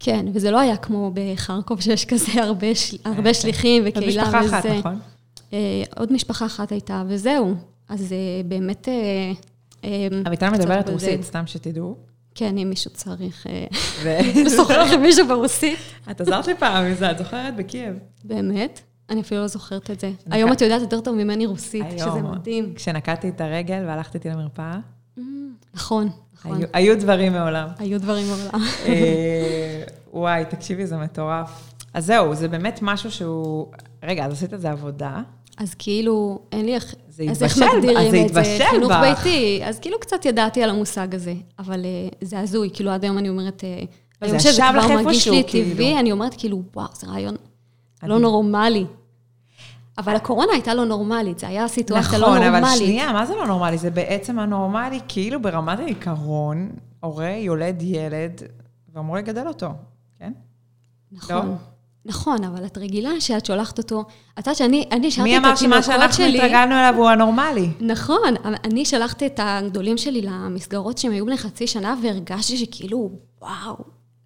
כן, 0.00 0.26
וזה 0.32 0.50
לא 0.50 0.60
היה 0.60 0.76
כמו 0.76 1.10
בחרקוב, 1.14 1.80
שיש 1.80 2.04
כזה 2.04 2.42
הרבה. 2.44 2.66
הרבה 3.04 3.34
שליחים 3.34 3.84
עוד 3.84 3.92
וקהילה 3.96 4.22
משפחה 4.22 4.40
וזה. 4.44 4.58
אחת, 4.58 4.66
נכון? 4.66 4.98
אה, 5.52 5.82
עוד 5.96 6.12
משפחה 6.12 6.46
אחת 6.46 6.72
הייתה, 6.72 7.02
וזהו. 7.08 7.54
אז 7.92 8.12
אה, 8.12 8.16
באמת... 8.44 8.88
אה, 8.88 9.32
אה, 9.84 10.08
אביטל 10.26 10.50
מדברת. 10.50 10.88
רוסית, 10.88 11.22
סתם 11.22 11.42
שתדעו. 11.46 11.96
כן, 12.34 12.58
אם 12.58 12.68
מישהו 12.70 12.90
צריך 12.90 13.46
לשוחח 14.46 14.86
עם 14.94 15.02
מישהו 15.02 15.28
ברוסית. 15.28 15.78
את 16.10 16.20
עזרת 16.20 16.46
לי 16.46 16.54
פעם 16.56 16.84
עם 16.84 16.94
זה, 16.94 17.10
את 17.10 17.18
זוכרת? 17.18 17.56
בקייב. 17.56 17.94
באמת? 18.24 18.80
אני 19.10 19.20
אפילו 19.20 19.40
לא 19.40 19.46
זוכרת 19.46 19.90
את 19.90 20.00
זה. 20.00 20.10
היום 20.30 20.52
את 20.52 20.60
יודעת 20.60 20.80
יותר 20.82 21.00
טוב 21.00 21.14
ממני 21.16 21.46
רוסית, 21.46 21.84
שזה 21.98 22.22
מדהים. 22.22 22.72
כשנקעתי 22.74 23.28
את 23.28 23.40
הרגל 23.40 23.84
והלכתי 23.86 24.18
איתי 24.18 24.28
למרפאה, 24.28 24.78
Mm, 25.18 25.20
נכון, 25.74 26.08
נכון. 26.34 26.60
היו- 26.72 26.98
דברים 26.98 27.32
מעולם. 27.32 27.68
היו 27.78 28.00
דברים 28.00 28.26
מעולם. 28.26 28.66
וואי, 30.12 30.44
תקשיבי, 30.44 30.86
זה 30.86 30.96
מטורף. 30.96 31.72
אז 31.94 32.06
זהו, 32.06 32.34
זה 32.34 32.48
באמת 32.48 32.78
משהו 32.82 33.10
שהוא... 33.10 33.66
רגע, 34.02 34.26
אז 34.26 34.32
עשית 34.32 34.54
את 34.54 34.60
זה 34.60 34.70
עבודה. 34.70 35.20
אז 35.58 35.74
כאילו, 35.78 36.38
אין 36.52 36.66
לי 36.66 36.76
זה 37.26 37.30
אז 37.30 37.42
איך 37.42 37.52
התבשל 37.52 37.76
מגדירים 37.76 38.26
את 38.26 38.34
זה? 38.34 38.40
התבשל 38.40 38.64
חינוך. 38.70 38.92
ביתי. 38.92 39.60
אז 39.64 39.78
כאילו 39.78 40.00
קצת 40.00 40.24
ידעתי 40.24 40.62
על 40.62 40.70
המושג 40.70 41.14
הזה, 41.14 41.34
אבל 41.58 41.84
אה, 41.84 42.08
זה 42.20 42.40
הזוי, 42.40 42.70
כאילו 42.72 42.90
עד 42.90 43.04
היום 43.04 43.18
אני 43.18 43.28
אומרת, 43.28 43.64
אה, 43.64 43.84
היום 44.20 44.38
שזה 44.38 44.48
ישב 44.48 44.72
לך 44.76 44.84
כבר 44.84 45.02
מרגיש 45.02 45.28
לי 45.28 45.44
כאילו. 45.46 45.74
טבעי, 45.74 45.98
אני 45.98 46.12
אומרת 46.12 46.34
כאילו, 46.38 46.62
וואו, 46.74 46.88
זה 46.94 47.06
רעיון 47.06 47.36
לא. 48.02 48.18
נורמלי. 48.18 48.86
אבל 49.98 50.16
הקורונה 50.16 50.52
הייתה 50.52 50.74
לא 50.74 50.84
נורמלית, 50.84 51.38
זה 51.38 51.48
היה 51.48 51.68
סיטואציה 51.68 52.18
לא 52.18 52.26
נכון, 52.26 52.42
נורמלית. 52.42 52.64
אבל 52.64 52.76
שנייה, 52.76 53.12
מה 53.12 53.26
זה 53.26 53.34
לא 53.34 53.46
נורמלי? 53.46 53.78
זה 53.78 53.90
בעצם 53.90 54.38
הנורמלי, 54.38 55.00
כאילו 55.08 55.42
ברמת 55.42 55.78
העיקרון, 55.78 56.70
הורה 57.00 57.30
יולד 57.30 57.82
ילד 57.82 58.42
ואמור 58.94 59.16
לגדל 59.16 59.46
אותו, 59.46 59.68
כן? 60.18 60.32
נכון. 61.12 61.56
נכון, 62.04 62.44
אבל 62.44 62.66
את 62.66 62.78
רגילה 62.78 63.10
שאת 63.20 63.46
שולחת 63.46 63.78
אותו, 63.78 64.04
את 64.34 64.38
יודעת 64.38 64.56
שאני 64.56 64.84
אני 64.92 65.00
מי 65.00 65.06
השארתי 65.06 65.36
את 65.36 65.44
אמר 65.44 65.56
שמה 65.56 65.78
התינוקות 65.78 65.84
שאנחנו 65.84 66.24
שלי... 66.24 66.38
התרגלנו 66.38 66.74
אליו 66.74 66.94
הוא 66.96 67.08
הנורמלי? 67.08 67.68
נכון, 67.80 68.34
אני 68.64 68.84
שלחתי 68.84 69.26
את 69.26 69.40
הגדולים 69.42 69.98
שלי 69.98 70.22
למסגרות 70.22 70.98
שהם 70.98 71.12
היו 71.12 71.26
בני 71.26 71.36
חצי 71.36 71.66
שנה, 71.66 71.94
והרגשתי 72.02 72.56
שכאילו, 72.56 73.10
וואו, 73.40 73.76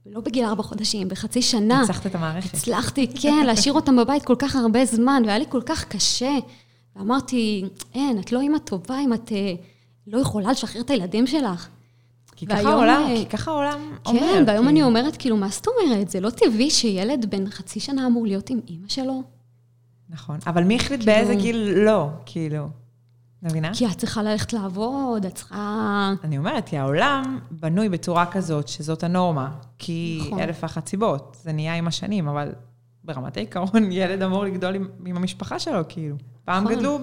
לא 0.07 0.21
בגיל 0.21 0.45
ארבע 0.45 0.63
חודשים, 0.63 1.09
בחצי 1.09 1.43
שנה. 1.43 1.81
ניצחת 1.81 2.07
את 2.07 2.15
המערכת. 2.15 2.55
הצלחתי, 2.55 3.07
כן, 3.21 3.47
להשאיר 3.47 3.75
אותם 3.75 3.97
בבית 3.97 4.25
כל 4.25 4.37
כך 4.39 4.57
הרבה 4.57 4.85
זמן, 4.85 5.23
והיה 5.27 5.39
לי 5.39 5.45
כל 5.49 5.63
כך 5.67 5.85
קשה. 5.85 6.35
ואמרתי, 6.97 7.65
אין, 7.95 8.19
את 8.19 8.33
לא 8.33 8.41
אימא 8.41 8.59
טובה 8.59 8.99
אם 9.01 9.13
את 9.13 9.33
אה, 9.33 9.53
לא 10.07 10.19
יכולה 10.19 10.51
לשחרר 10.51 10.81
את 10.81 10.91
הילדים 10.91 11.27
שלך. 11.27 11.69
כי 12.37 12.47
ככה 12.47 12.69
העולם, 12.69 13.03
כי 13.17 13.27
ככה 13.27 13.51
העולם 13.51 13.81
אומר. 14.07 14.21
כן, 14.21 14.45
והיום 14.47 14.47
כאילו. 14.47 14.69
אני 14.69 14.83
אומרת, 14.83 15.17
כאילו, 15.17 15.37
מה 15.37 15.49
זאת 15.49 15.67
אומרת? 15.67 16.09
זה 16.09 16.21
לא 16.21 16.31
טבעי 16.31 16.71
שילד 16.71 17.27
בן 17.31 17.51
חצי 17.51 17.81
שנה 17.81 18.07
אמור 18.07 18.27
להיות 18.27 18.51
עם 18.51 18.61
אימא 18.69 18.89
שלו? 18.89 19.23
נכון, 20.09 20.39
אבל 20.47 20.65
מי 20.65 20.77
החליט 20.77 21.01
כאילו- 21.01 21.13
באיזה 21.13 21.35
גיל 21.35 21.73
לא, 21.77 22.09
כאילו? 22.27 22.69
מבינה? 23.43 23.71
כי 23.75 23.87
את 23.87 23.99
צריכה 23.99 24.23
ללכת 24.23 24.53
לעבוד, 24.53 25.27
את 25.27 25.35
צריכה... 25.35 26.13
אני 26.25 26.39
אומרת, 26.39 26.69
כי 26.69 26.79
העולם 26.79 27.39
בנוי 27.51 27.89
בצורה 27.89 28.27
כזאת 28.27 28.69
שזאת 28.69 29.03
הנורמה. 29.05 29.51
כי 29.79 30.23
נכון. 30.27 30.41
אלף 30.41 30.59
ואחת 30.63 30.89
סיבות, 30.89 31.37
זה 31.43 31.53
נהיה 31.53 31.75
עם 31.75 31.87
השנים, 31.87 32.29
אבל 32.29 32.53
ברמת 33.05 33.37
העיקרון, 33.37 33.93
ילד 33.93 34.23
אמור 34.23 34.45
לגדול 34.45 34.75
עם, 34.75 34.89
עם 35.07 35.17
המשפחה 35.17 35.59
שלו, 35.59 35.81
כאילו. 35.89 36.17
פעם 36.45 36.65
נכון. 36.65 36.77
גדלו 36.77 36.99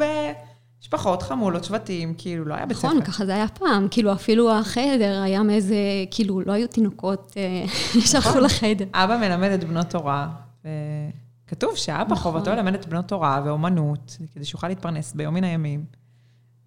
במשפחות, 0.83 1.21
חמולות, 1.21 1.63
שבטים, 1.63 2.13
כאילו, 2.17 2.45
לא 2.45 2.53
היה 2.53 2.65
בית 2.65 2.77
ספר. 2.77 2.87
נכון, 2.87 3.01
ככה 3.01 3.25
זה 3.25 3.35
היה 3.35 3.47
פעם. 3.47 3.87
כאילו, 3.91 4.13
אפילו 4.13 4.51
החדר 4.51 5.21
היה 5.21 5.43
מאיזה, 5.43 5.75
כאילו, 6.11 6.41
לא 6.41 6.51
היו 6.51 6.67
תינוקות 6.67 7.33
אה, 7.37 7.65
שהלכו 8.07 8.29
נכון. 8.29 8.43
לחדר. 8.43 8.85
אבא 8.93 9.17
מלמד 9.17 9.49
את 9.49 9.63
בנו 9.63 9.83
תורה, 9.83 10.29
וכתוב 10.61 11.75
שאבא 11.75 12.11
נכון. 12.11 12.17
חובתו 12.17 12.51
ללמד 12.51 12.73
את 12.73 12.85
בנו 12.85 13.01
תורה 13.01 13.41
ואומנות, 13.45 14.17
כדי 14.33 14.45
שיוכל 14.45 14.67
להתפרנס 14.67 15.13
ביום 15.13 15.33
מן 15.33 15.43
הימים. 15.43 15.85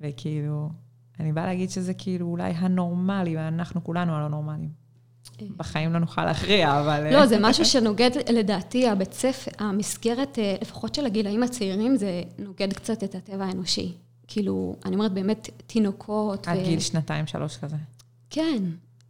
וכאילו, 0.01 0.69
אני 1.21 1.33
באה 1.33 1.47
להגיד 1.47 1.71
שזה 1.71 1.95
כאילו 1.95 2.27
אולי 2.27 2.53
הנורמלי, 2.57 3.37
ואנחנו 3.37 3.85
כולנו 3.85 4.15
הלא 4.15 4.29
נורמליים. 4.29 4.87
בחיים 5.57 5.93
לא 5.93 5.99
נוכל 5.99 6.25
להכריע, 6.25 6.81
אבל... 6.81 7.13
לא, 7.13 7.27
זה 7.27 7.37
משהו 7.41 7.65
שנוגד, 7.65 8.11
לדעתי, 8.33 8.89
הבית 8.89 9.13
ספר, 9.13 9.51
המסגרת, 9.59 10.39
אה, 10.39 10.57
לפחות 10.63 10.95
של 10.95 11.07
הגילאים 11.07 11.43
הצעירים, 11.43 11.97
זה 11.97 12.23
נוגד 12.39 12.73
קצת 12.73 13.05
את 13.05 13.15
הטבע 13.15 13.45
האנושי. 13.45 13.93
כאילו, 14.29 14.77
אני 14.85 14.95
אומרת, 14.95 15.13
באמת, 15.13 15.51
תינוקות. 15.67 16.49
עד 16.49 16.59
ו- 16.59 16.65
גיל 16.65 16.81
שנתיים, 16.81 17.27
שלוש 17.27 17.57
כזה. 17.57 17.77
כן. 18.31 18.63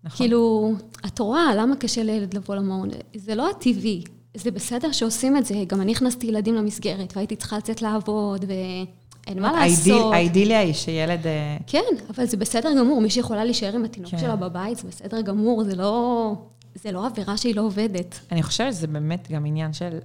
נכון. 0.04 0.16
כאילו, 0.16 0.72
את 1.06 1.18
רואה 1.18 1.54
למה 1.54 1.76
קשה 1.76 2.02
לילד 2.02 2.34
לבוא 2.34 2.54
למעון. 2.54 2.88
זה 3.14 3.34
לא 3.34 3.50
הטבעי, 3.50 4.04
זה 4.34 4.50
בסדר 4.50 4.92
שעושים 4.92 5.36
את 5.36 5.46
זה. 5.46 5.54
גם 5.66 5.80
אני 5.80 5.92
הכנסתי 5.92 6.26
ילדים 6.26 6.54
למסגרת, 6.54 7.12
והייתי 7.16 7.36
צריכה 7.36 7.58
לצאת 7.58 7.82
לעבוד, 7.82 8.44
ואין 8.48 9.42
מה 9.42 9.52
לעשות. 9.52 10.14
האידיליה 10.14 10.60
היא 10.60 10.72
שילד... 10.72 11.26
אה, 11.26 11.56
כן, 11.66 11.84
אבל 12.10 12.26
זה 12.26 12.36
בסדר 12.36 12.70
גמור. 12.78 13.00
מי 13.00 13.10
שיכולה 13.10 13.44
להישאר 13.44 13.74
עם 13.74 13.84
התינוק 13.84 14.10
כן. 14.10 14.18
שלה 14.18 14.36
בבית, 14.36 14.78
זה 14.78 14.88
בסדר 14.88 15.20
גמור, 15.20 15.64
זה 15.64 15.76
לא, 15.76 16.34
זה 16.74 16.92
לא 16.92 17.06
עבירה 17.06 17.36
שהיא 17.36 17.56
לא 17.56 17.62
עובדת. 17.62 18.20
אני 18.32 18.42
חושבת 18.42 18.72
שזה 18.72 18.86
באמת 18.86 19.28
גם 19.30 19.46
עניין 19.46 19.72
של... 19.72 19.98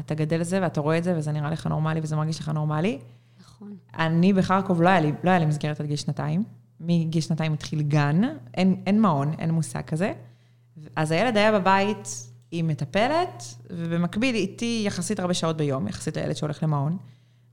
אתה 0.00 0.14
גדל 0.14 0.40
לזה 0.40 0.58
ואתה 0.62 0.80
רואה 0.80 0.98
את 0.98 1.04
זה, 1.04 1.14
וזה 1.16 1.32
נראה 1.32 1.50
לך 1.50 1.66
נורמלי 1.66 2.00
וזה 2.02 2.16
מרגיש 2.16 2.40
לך 2.40 2.48
נורמלי. 2.48 2.98
נכון. 3.64 4.06
אני 4.06 4.32
בחרקוב 4.32 4.82
לא 4.82 4.88
היה 4.88 5.00
לי, 5.00 5.12
לא 5.24 5.30
היה 5.30 5.38
לי 5.38 5.46
מסגרת 5.46 5.80
עד 5.80 5.86
גיל 5.86 5.96
שנתיים. 5.96 6.44
מגיל 6.80 7.22
שנתיים 7.22 7.52
התחיל 7.52 7.82
גן, 7.82 8.20
אין, 8.54 8.82
אין 8.86 9.00
מעון, 9.00 9.32
אין 9.38 9.50
מושג 9.50 9.80
כזה. 9.80 10.12
אז 10.96 11.10
הילד 11.10 11.36
היה 11.36 11.60
בבית 11.60 12.08
עם 12.50 12.66
מטפלת, 12.66 13.44
ובמקביל 13.70 14.34
איתי 14.34 14.82
יחסית 14.86 15.20
הרבה 15.20 15.34
שעות 15.34 15.56
ביום, 15.56 15.88
יחסית 15.88 16.16
לילד 16.16 16.36
שהולך 16.36 16.62
למעון. 16.62 16.96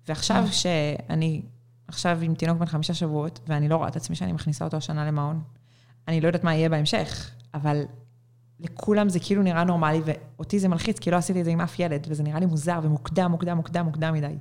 ועכשיו 0.07 0.43
אה. 0.47 0.51
שאני, 0.51 1.41
עכשיו 1.87 2.19
עם 2.21 2.35
תינוק 2.35 2.57
בן 2.57 2.65
חמישה 2.65 2.93
שבועות, 2.93 3.39
ואני 3.47 3.69
לא 3.69 3.75
רואה 3.75 3.87
את 3.87 3.95
עצמי 3.95 4.15
שאני 4.15 4.31
מכניסה 4.31 4.65
אותו 4.65 4.77
השנה 4.77 5.05
למעון, 5.05 5.41
אני 6.07 6.21
לא 6.21 6.27
יודעת 6.27 6.43
מה 6.43 6.55
יהיה 6.55 6.69
בהמשך, 6.69 7.31
אבל 7.53 7.83
לכולם 8.59 9.09
זה 9.09 9.19
כאילו 9.19 9.43
נראה 9.43 9.63
נורמלי, 9.63 10.01
ואותי 10.05 10.59
זה 10.59 10.67
מלחיץ, 10.67 10.99
כי 10.99 11.11
לא 11.11 11.15
עשיתי 11.15 11.39
את 11.39 11.45
זה 11.45 11.51
עם 11.51 11.61
אף 11.61 11.79
ילד, 11.79 12.07
וזה 12.09 12.23
נראה 12.23 12.39
לי 12.39 12.45
מוזר 12.45 12.79
ומוקדם, 12.83 13.31
מוקדם, 13.31 13.57
מוקדם, 13.57 13.85
מוקדם 13.85 14.13
מדי. 14.13 14.35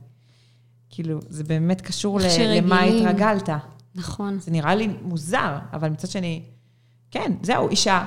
כאילו, 0.91 1.18
זה 1.28 1.45
באמת 1.45 1.80
קשור 1.80 2.20
למה 2.38 2.82
התרגלת. 2.82 3.49
נכון. 3.95 4.38
זה 4.41 4.51
נראה 4.51 4.74
לי 4.74 4.88
מוזר, 5.03 5.59
אבל 5.72 5.88
מצד 5.88 6.09
שני, 6.09 6.43
כן, 7.11 7.32
זהו, 7.43 7.68
אישה, 7.68 8.07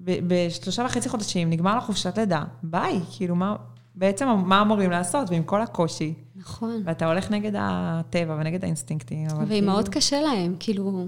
בשלושה 0.00 0.82
וחצי 0.86 1.08
חודשים 1.08 1.50
נגמר 1.50 1.74
לה 1.74 1.80
חופשת 1.80 2.18
לידה, 2.18 2.44
ביי, 2.62 3.00
כאילו, 3.16 3.36
מה, 3.36 3.56
בעצם 3.94 4.28
מה 4.46 4.62
אמורים 4.62 4.90
לעשות, 4.90 5.30
ועם 5.30 5.42
כל 5.42 5.62
הקושי. 5.62 6.14
נכון. 6.36 6.82
ואתה 6.84 7.06
הולך 7.06 7.30
נגד 7.30 7.52
הטבע 7.58 8.36
ונגד 8.40 8.64
האינסטינקטים, 8.64 9.26
אבל 9.26 9.34
כאילו... 9.34 9.48
ואימהות 9.48 9.88
קשה 9.88 10.20
להם, 10.20 10.56
כאילו, 10.60 11.06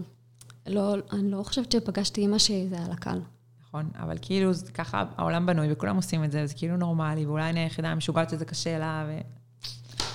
לא, 0.67 0.97
אני 1.13 1.31
לא 1.31 1.43
חושבת 1.43 1.73
שפגשתי 1.73 2.21
אימא 2.21 2.39
שזה 2.39 2.77
היה 2.77 2.89
לה 2.89 2.97
קל. 2.97 3.21
נכון, 3.69 3.91
אבל 3.99 4.17
כאילו, 4.23 4.51
ככה 4.75 5.05
העולם 5.17 5.47
בנוי, 5.47 5.73
וכולם 5.73 5.97
עושים 5.97 6.25
את 6.25 6.33
זה, 6.33 6.43
וזה 6.43 6.55
כאילו 6.55 6.77
נורמלי, 6.77 7.27
ואולי 7.27 7.51
אני 7.51 7.61
היחידה 7.61 7.89
המשוגעת 7.89 8.31
שזה 8.31 8.45
קשה 8.45 8.79
לה, 8.79 9.05
ו... 9.09 9.19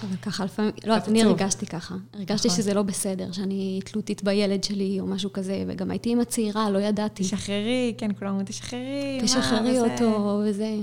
אבל 0.03 0.15
ככה 0.15 0.45
לפעמים, 0.45 0.71
לא, 0.85 0.95
אני 1.07 1.23
הרגשתי 1.23 1.65
ככה. 1.65 1.95
הרגשתי 2.13 2.47
נכון. 2.47 2.61
שזה 2.61 2.73
לא 2.73 2.83
בסדר, 2.83 3.31
שאני 3.31 3.79
תלותית 3.85 4.23
בילד 4.23 4.63
שלי 4.63 4.99
או 4.99 5.07
משהו 5.07 5.33
כזה, 5.33 5.63
וגם 5.67 5.91
הייתי 5.91 6.09
אימא 6.09 6.23
צעירה, 6.23 6.69
לא 6.69 6.79
ידעתי. 6.79 7.23
תשחררי, 7.23 7.93
כן, 7.97 8.13
כולם 8.19 8.29
אומרים, 8.29 8.45
תשחררי, 8.45 9.19
תשחררי 9.23 9.79
אותו, 9.79 10.41
וזה. 10.45 10.77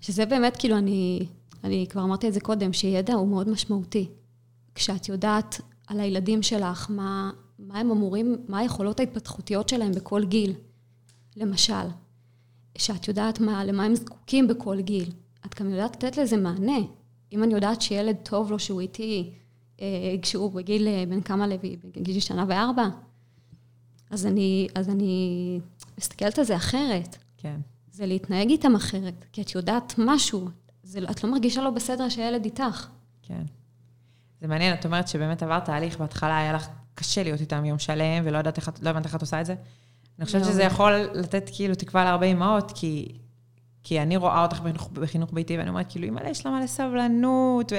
שזה 0.00 0.26
באמת, 0.26 0.56
כאילו, 0.56 0.78
אני, 0.78 1.26
אני 1.64 1.86
כבר 1.90 2.02
אמרתי 2.02 2.28
את 2.28 2.34
זה 2.34 2.40
קודם, 2.40 2.72
שידע 2.72 3.14
הוא 3.14 3.28
מאוד 3.28 3.48
משמעותי. 3.48 4.08
כשאת 4.74 5.08
יודעת 5.08 5.60
על 5.86 6.00
הילדים 6.00 6.42
שלך, 6.42 6.86
מה, 6.90 7.30
מה 7.58 7.78
הם 7.78 7.90
אמורים, 7.90 8.36
מה 8.48 8.58
היכולות 8.58 9.00
ההתפתחותיות 9.00 9.68
שלהם 9.68 9.92
בכל 9.92 10.24
גיל. 10.24 10.52
למשל, 11.36 11.86
שאת 12.78 13.08
יודעת 13.08 13.40
מה, 13.40 13.64
למה 13.64 13.84
הם 13.84 13.94
זקוקים 13.94 14.48
בכל 14.48 14.80
גיל. 14.80 15.10
את 15.46 15.60
גם 15.60 15.70
יודעת 15.70 16.04
לתת 16.04 16.16
לזה 16.16 16.36
מענה. 16.36 16.78
אם 17.32 17.42
אני 17.42 17.54
יודעת 17.54 17.82
שילד 17.82 18.16
טוב 18.22 18.50
לו 18.50 18.58
שהוא 18.58 18.80
איתי, 18.80 19.30
אה, 19.80 19.86
כשהוא 20.22 20.52
בגיל, 20.52 20.88
אה, 20.88 21.04
בן 21.08 21.20
כמה 21.20 21.46
לוי, 21.46 21.76
בגיל 21.96 22.20
שנה 22.20 22.44
וארבע, 22.48 22.88
אז 24.10 24.26
אני, 24.26 24.68
אז 24.74 24.88
אני 24.88 25.60
מסתכלת 25.98 26.38
על 26.38 26.44
זה 26.44 26.56
אחרת. 26.56 27.16
כן. 27.36 27.60
זה 27.92 28.06
להתנהג 28.06 28.48
איתם 28.48 28.74
אחרת, 28.74 29.24
כי 29.32 29.42
את 29.42 29.54
יודעת 29.54 29.94
משהו, 29.98 30.48
זה, 30.82 30.98
את 31.10 31.24
לא 31.24 31.30
מרגישה 31.30 31.62
לא 31.62 31.70
בסדר 31.70 32.08
שהילד 32.08 32.44
איתך. 32.44 32.86
כן. 33.22 33.42
זה 34.40 34.46
מעניין, 34.46 34.74
את 34.74 34.86
אומרת 34.86 35.08
שבאמת 35.08 35.42
עברת 35.42 35.64
תהליך, 35.64 35.98
בהתחלה 35.98 36.38
היה 36.38 36.52
לך 36.52 36.68
קשה 36.94 37.22
להיות 37.22 37.40
איתם 37.40 37.64
יום 37.64 37.78
שלם, 37.78 38.22
ולא 38.24 38.38
יודעת 38.38 38.56
איך, 38.56 38.70
לא 38.82 38.90
הבנת 38.90 39.06
איך 39.06 39.14
את 39.14 39.20
עושה 39.20 39.40
את 39.40 39.46
זה. 39.46 39.54
אני 40.18 40.26
חושבת 40.26 40.42
לא. 40.42 40.48
שזה 40.48 40.62
יכול 40.62 40.92
לתת 41.14 41.50
כאילו 41.52 41.74
תקווה 41.74 42.04
להרבה 42.04 42.26
אמהות, 42.26 42.72
כי 42.74 43.18
כי 43.88 44.00
אני 44.00 44.16
רואה 44.16 44.42
אותך 44.42 44.60
בחינוך, 44.60 44.90
בחינוך 44.92 45.30
ביתי, 45.32 45.58
ואני 45.58 45.68
אומרת, 45.68 45.86
כאילו, 45.88 46.04
אימא'לה, 46.04 46.28
יש 46.28 46.46
לה 46.46 46.52
מלא 46.52 46.66
סבלנות, 46.66 47.72
ו... 47.72 47.76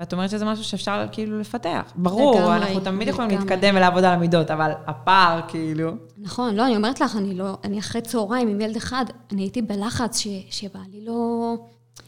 ואת 0.00 0.12
אומרת 0.12 0.30
שזה 0.30 0.44
משהו 0.44 0.64
שאפשר 0.64 1.06
כאילו 1.12 1.40
לפתח. 1.40 1.92
ברור, 1.96 2.40
לגמרי, 2.40 2.56
אנחנו 2.56 2.80
תמיד 2.80 3.08
יכולים 3.08 3.30
להתקדם 3.38 3.74
ולעבוד 3.76 4.04
על 4.04 4.12
המידות, 4.12 4.50
אבל 4.50 4.72
הפער, 4.86 5.40
כאילו... 5.48 5.92
נכון, 6.18 6.54
לא, 6.54 6.66
אני 6.66 6.76
אומרת 6.76 7.00
לך, 7.00 7.16
אני 7.16 7.34
לא, 7.34 7.58
אני 7.64 7.78
אחרי 7.78 8.00
צהריים 8.00 8.48
עם 8.48 8.60
ילד 8.60 8.76
אחד, 8.76 9.04
אני 9.32 9.42
הייתי 9.42 9.62
בלחץ 9.62 10.18
ש, 10.18 10.28
שבעלי 10.50 11.04
לא, 11.04 11.54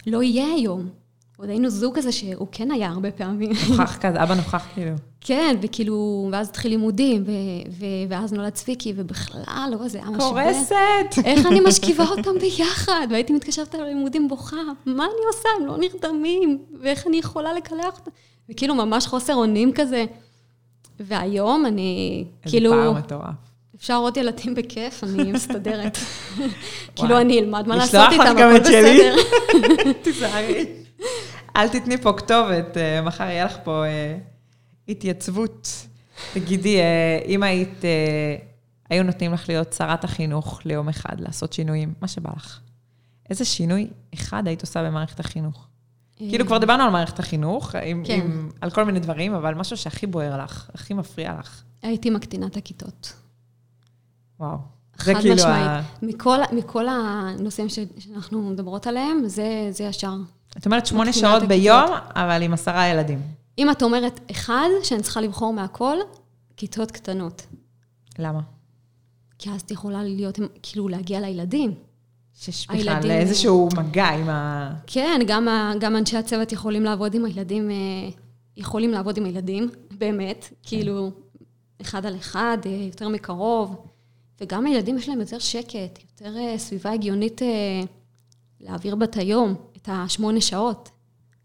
לא 0.07 0.23
יהיה 0.23 0.47
היום. 0.55 0.89
עוד 1.37 1.49
היינו 1.49 1.71
זוג 1.71 1.97
כזה 1.97 2.13
שהוא 2.13 2.47
כן 2.53 2.71
היה 2.71 2.89
הרבה 2.89 3.11
פעמים. 3.11 3.51
נוכח 3.71 3.97
כזה, 3.97 4.23
אבא 4.23 4.35
נוכח 4.35 4.67
כאילו. 4.75 4.93
כן, 5.21 5.57
וכאילו, 5.63 6.29
ואז 6.33 6.49
התחיל 6.49 6.71
לימודים, 6.71 7.23
ו- 7.27 7.71
ו- 7.71 8.11
ואז 8.11 8.33
נולד 8.33 8.53
צביקי, 8.53 8.93
ובכלל, 8.97 9.69
לא, 9.71 9.89
זה 9.89 9.99
היה 9.99 10.11
משבר. 10.11 10.29
קורסת! 10.29 11.25
איך 11.25 11.47
אני 11.47 11.61
משכיבה 11.61 12.05
אותם 12.05 12.39
ביחד? 12.41 13.07
והייתי 13.11 13.33
מתקשרת 13.33 13.75
על 13.75 13.81
הלימודים 13.81 14.29
בוכה, 14.29 14.57
מה 14.87 15.05
אני 15.05 15.27
עושה? 15.27 15.49
הם 15.61 15.67
לא 15.67 15.77
נרדמים, 15.79 16.59
ואיך 16.81 17.07
אני 17.07 17.17
יכולה 17.17 17.55
לקלח 17.55 17.99
אותם? 17.99 18.11
וכאילו, 18.49 18.75
ממש 18.75 19.07
חוסר 19.07 19.35
אונים 19.35 19.73
כזה. 19.73 20.05
והיום 21.01 21.67
אני, 21.67 22.25
כאילו... 22.43 22.73
איזה 22.73 22.85
פער 22.85 22.93
מטורף. 22.93 23.35
אפשר 23.77 23.97
עוד 23.97 24.17
ילדים 24.17 24.55
בכיף, 24.55 25.05
אני 25.05 25.33
מסתדרת. 25.33 25.99
כאילו, 26.97 27.21
אני 27.21 27.39
אלמד 27.39 27.69
מה 27.69 27.77
לעשות 27.77 28.13
איתם, 28.13 28.23
הכל 28.23 28.61
בסדר. 28.61 29.17
תיזהרי. 30.03 30.86
אל 31.57 31.69
תתני 31.69 31.99
פה 31.99 32.13
כתובת, 32.13 32.77
אה, 32.77 33.03
מחר 33.03 33.25
יהיה 33.25 33.45
לך 33.45 33.57
פה 33.65 33.85
אה, 33.85 34.19
התייצבות. 34.89 35.87
תגידי, 36.35 36.81
אה, 36.81 37.19
אם 37.27 37.43
היית, 37.43 37.85
היו 38.91 39.03
נותנים 39.05 39.33
לך 39.33 39.49
להיות 39.49 39.73
שרת 39.73 40.05
החינוך 40.05 40.61
ליום 40.65 40.89
אחד, 40.89 41.21
לעשות 41.21 41.53
שינויים, 41.53 41.95
מה 42.01 42.09
שבא 42.09 42.31
לך, 42.37 42.61
איזה 43.31 43.45
שינוי 43.45 43.89
אחד 44.15 44.47
היית 44.47 44.61
עושה 44.61 44.83
במערכת 44.83 45.21
החינוך? 45.21 45.69
כאילו, 46.17 46.47
כבר 46.47 46.59
דיברנו 46.59 46.83
על 46.83 46.91
מערכת 46.91 47.19
החינוך, 47.19 47.75
עם, 47.75 48.03
כן. 48.07 48.21
עם, 48.21 48.51
על 48.61 48.71
כל 48.71 48.85
מיני 48.85 49.01
דברים, 49.01 49.35
אבל 49.35 49.55
משהו 49.55 49.77
שהכי 49.77 50.07
בוער 50.07 50.45
לך, 50.45 50.71
הכי 50.75 50.95
מפריע 50.95 51.35
לך. 51.39 51.63
הייתי 51.83 52.11
מקטינה 52.11 52.47
את 52.47 52.57
הכיתות. 52.57 53.13
וואו. 54.41 54.76
זה 55.05 55.15
כאילו 55.15 55.35
משמעית. 55.35 55.67
ה... 55.67 55.83
מכל, 56.03 56.39
מכל 56.53 56.87
הנושאים 56.89 57.67
שאנחנו 57.69 58.43
מדברות 58.43 58.87
עליהם, 58.87 59.29
זה, 59.29 59.69
זה 59.71 59.85
ישר 59.85 60.15
את 60.59 60.67
אומרת 60.67 60.87
שמונה 60.87 61.13
שעות 61.13 61.43
ביום, 61.43 61.91
אבל 62.15 62.43
עם 62.43 62.53
עשרה 62.53 62.87
ילדים. 62.87 63.23
אם 63.59 63.71
את 63.71 63.83
אומרת 63.83 64.21
אחד, 64.31 64.69
שאני 64.83 65.03
צריכה 65.03 65.21
לבחור 65.21 65.53
מהכל, 65.53 65.97
כיתות 66.57 66.91
קטנות. 66.91 67.47
למה? 68.19 68.41
כי 69.39 69.51
אז 69.51 69.61
את 69.61 69.71
יכולה 69.71 70.03
להיות, 70.03 70.39
כאילו, 70.63 70.89
להגיע 70.89 71.21
לילדים. 71.21 71.75
שיש 72.35 72.67
בכלל 72.69 73.11
איזשהו 73.11 73.69
מגע 73.77 74.09
עם 74.09 74.29
ה... 74.29 74.71
כן, 74.87 75.21
גם, 75.27 75.49
גם 75.81 75.97
אנשי 75.97 76.17
הצוות 76.17 76.53
יכולים 76.53 76.85
לעבוד 76.85 77.15
עם 77.15 77.25
הילדים, 77.25 77.71
אה, 77.71 77.75
יכולים 78.57 78.91
לעבוד 78.91 79.17
עם 79.17 79.25
הילדים, 79.25 79.71
באמת, 79.99 80.45
כן. 80.49 80.55
כאילו, 80.63 81.11
אחד 81.81 82.07
על 82.07 82.17
אחד, 82.17 82.59
אה, 82.67 82.71
יותר 82.71 83.09
מקרוב. 83.09 83.77
וגם 84.41 84.67
הילדים 84.67 84.99
יש 84.99 85.09
להם 85.09 85.21
יותר 85.21 85.39
שקט, 85.39 85.99
יותר 86.11 86.37
אה, 86.37 86.59
סביבה 86.59 86.93
הגיונית 86.93 87.41
להעביר 88.61 88.95
בת 88.95 89.17
היום. 89.17 89.55
את 89.87 89.89
השמונה 89.93 90.41
שעות. 90.41 90.91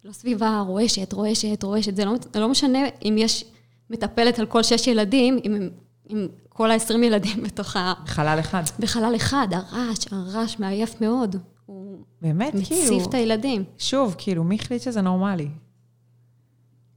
לא 0.03 0.11
סביבה 0.11 0.63
רועשת, 0.67 1.13
רועשת, 1.13 1.63
רועשת. 1.63 1.95
זה 1.95 2.05
לא, 2.05 2.13
לא 2.35 2.49
משנה 2.49 2.79
אם 3.05 3.15
יש 3.17 3.45
מטפלת 3.89 4.39
על 4.39 4.45
כל 4.45 4.63
שש 4.63 4.87
ילדים, 4.87 5.39
אם, 5.45 5.69
אם 6.09 6.27
כל 6.49 6.71
ה-20 6.71 6.97
ילדים 7.03 7.43
בתוך 7.45 7.75
ה... 7.75 7.93
בחלל 8.03 8.39
אחד. 8.39 8.63
בחלל 8.79 9.15
אחד. 9.15 9.47
הרעש, 9.51 10.05
הרעש 10.11 10.59
מעייף 10.59 11.01
מאוד. 11.01 11.35
הוא 11.65 11.97
באמת, 12.21 12.53
כאילו... 12.65 12.95
מציף 12.95 13.07
את 13.09 13.13
הילדים. 13.13 13.63
שוב, 13.77 14.15
כאילו, 14.17 14.43
מי 14.43 14.55
החליט 14.55 14.81
שזה 14.81 15.01
נורמלי? 15.01 15.47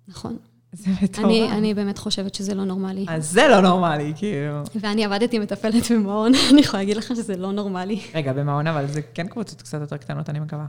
נכון. 0.08 0.36
זה 0.74 0.90
מטורף. 1.02 1.24
אני, 1.24 1.52
אני 1.52 1.74
באמת 1.74 1.98
חושבת 1.98 2.34
שזה 2.34 2.54
לא 2.54 2.64
נורמלי. 2.64 3.06
אז 3.08 3.30
זה 3.30 3.48
לא 3.48 3.60
נורמלי, 3.60 4.12
כאילו. 4.16 4.62
ואני 4.74 5.04
עבדתי 5.04 5.38
מטפלת 5.38 5.90
במעון, 5.90 6.32
אני 6.50 6.60
יכולה 6.60 6.82
להגיד 6.82 6.96
לך 6.96 7.08
שזה 7.16 7.36
לא 7.36 7.52
נורמלי. 7.52 8.00
רגע, 8.14 8.32
במעון, 8.32 8.66
אבל 8.66 8.86
זה 8.86 9.02
כן 9.02 9.28
קבוצות 9.28 9.62
קצת 9.62 9.80
יותר 9.80 9.96
קטנות, 9.96 10.30
אני 10.30 10.40
מקווה. 10.40 10.66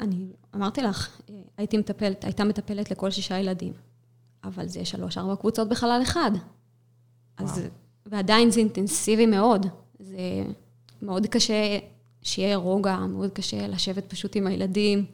אני 0.00 0.26
אמרתי 0.54 0.82
לך, 0.82 1.20
הייתי 1.56 1.78
מטפלת, 1.78 2.24
הייתה 2.24 2.44
מטפלת 2.44 2.90
לכל 2.90 3.10
שישה 3.10 3.38
ילדים, 3.38 3.72
אבל 4.44 4.68
זה 4.68 4.84
שלוש-ארבע 4.84 5.36
קבוצות 5.36 5.68
בחלל 5.68 6.00
אחד. 6.02 6.30
אז, 7.36 7.62
ועדיין 8.06 8.50
זה 8.50 8.60
אינטנסיבי 8.60 9.26
מאוד. 9.26 9.66
זה 9.98 10.18
מאוד 11.02 11.26
קשה 11.26 11.78
שיהיה 12.22 12.56
רוגע, 12.56 12.96
מאוד 12.96 13.30
קשה 13.30 13.66
לשבת 13.66 14.04
פשוט 14.10 14.36
עם 14.36 14.46
הילדים. 14.46 15.04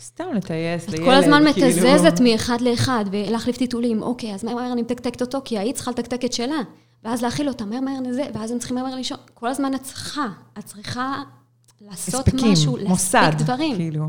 סתם 0.00 0.24
לטייס 0.34 0.88
לילד, 0.88 0.98
כאילו... 0.98 1.04
את 1.04 1.10
כל 1.10 1.14
הזמן 1.14 1.44
מתזזת 1.44 2.20
מאחד 2.20 2.60
לאחד, 2.60 3.04
ולהחליף 3.10 3.56
טיטולים. 3.56 4.02
אוקיי, 4.02 4.34
אז 4.34 4.44
מהר 4.44 4.72
אני 4.72 4.82
מתקתקת 4.82 5.20
אותו, 5.20 5.38
כי 5.44 5.58
היית 5.58 5.76
צריכה 5.76 5.90
לתקתק 5.90 6.24
את 6.24 6.32
שלה. 6.32 6.62
ואז 7.04 7.22
להאכיל 7.22 7.48
אותם 7.48 7.70
מהר 7.70 7.80
מהר 7.80 8.00
לזה, 8.00 8.26
ואז 8.34 8.50
הם 8.50 8.58
צריכים 8.58 8.74
מהר 8.76 8.84
מהר 8.84 8.94
לישון. 8.94 9.18
כל 9.34 9.48
הזמן 9.48 9.74
את 9.74 9.82
צריכה, 9.82 10.26
את 10.58 10.64
צריכה 10.64 11.22
לעשות 11.80 12.28
הספקים, 12.28 12.52
משהו, 12.52 12.76
מוסד, 12.86 13.18
להספיק 13.22 13.46
דברים. 13.46 13.76
כאילו. 13.76 14.04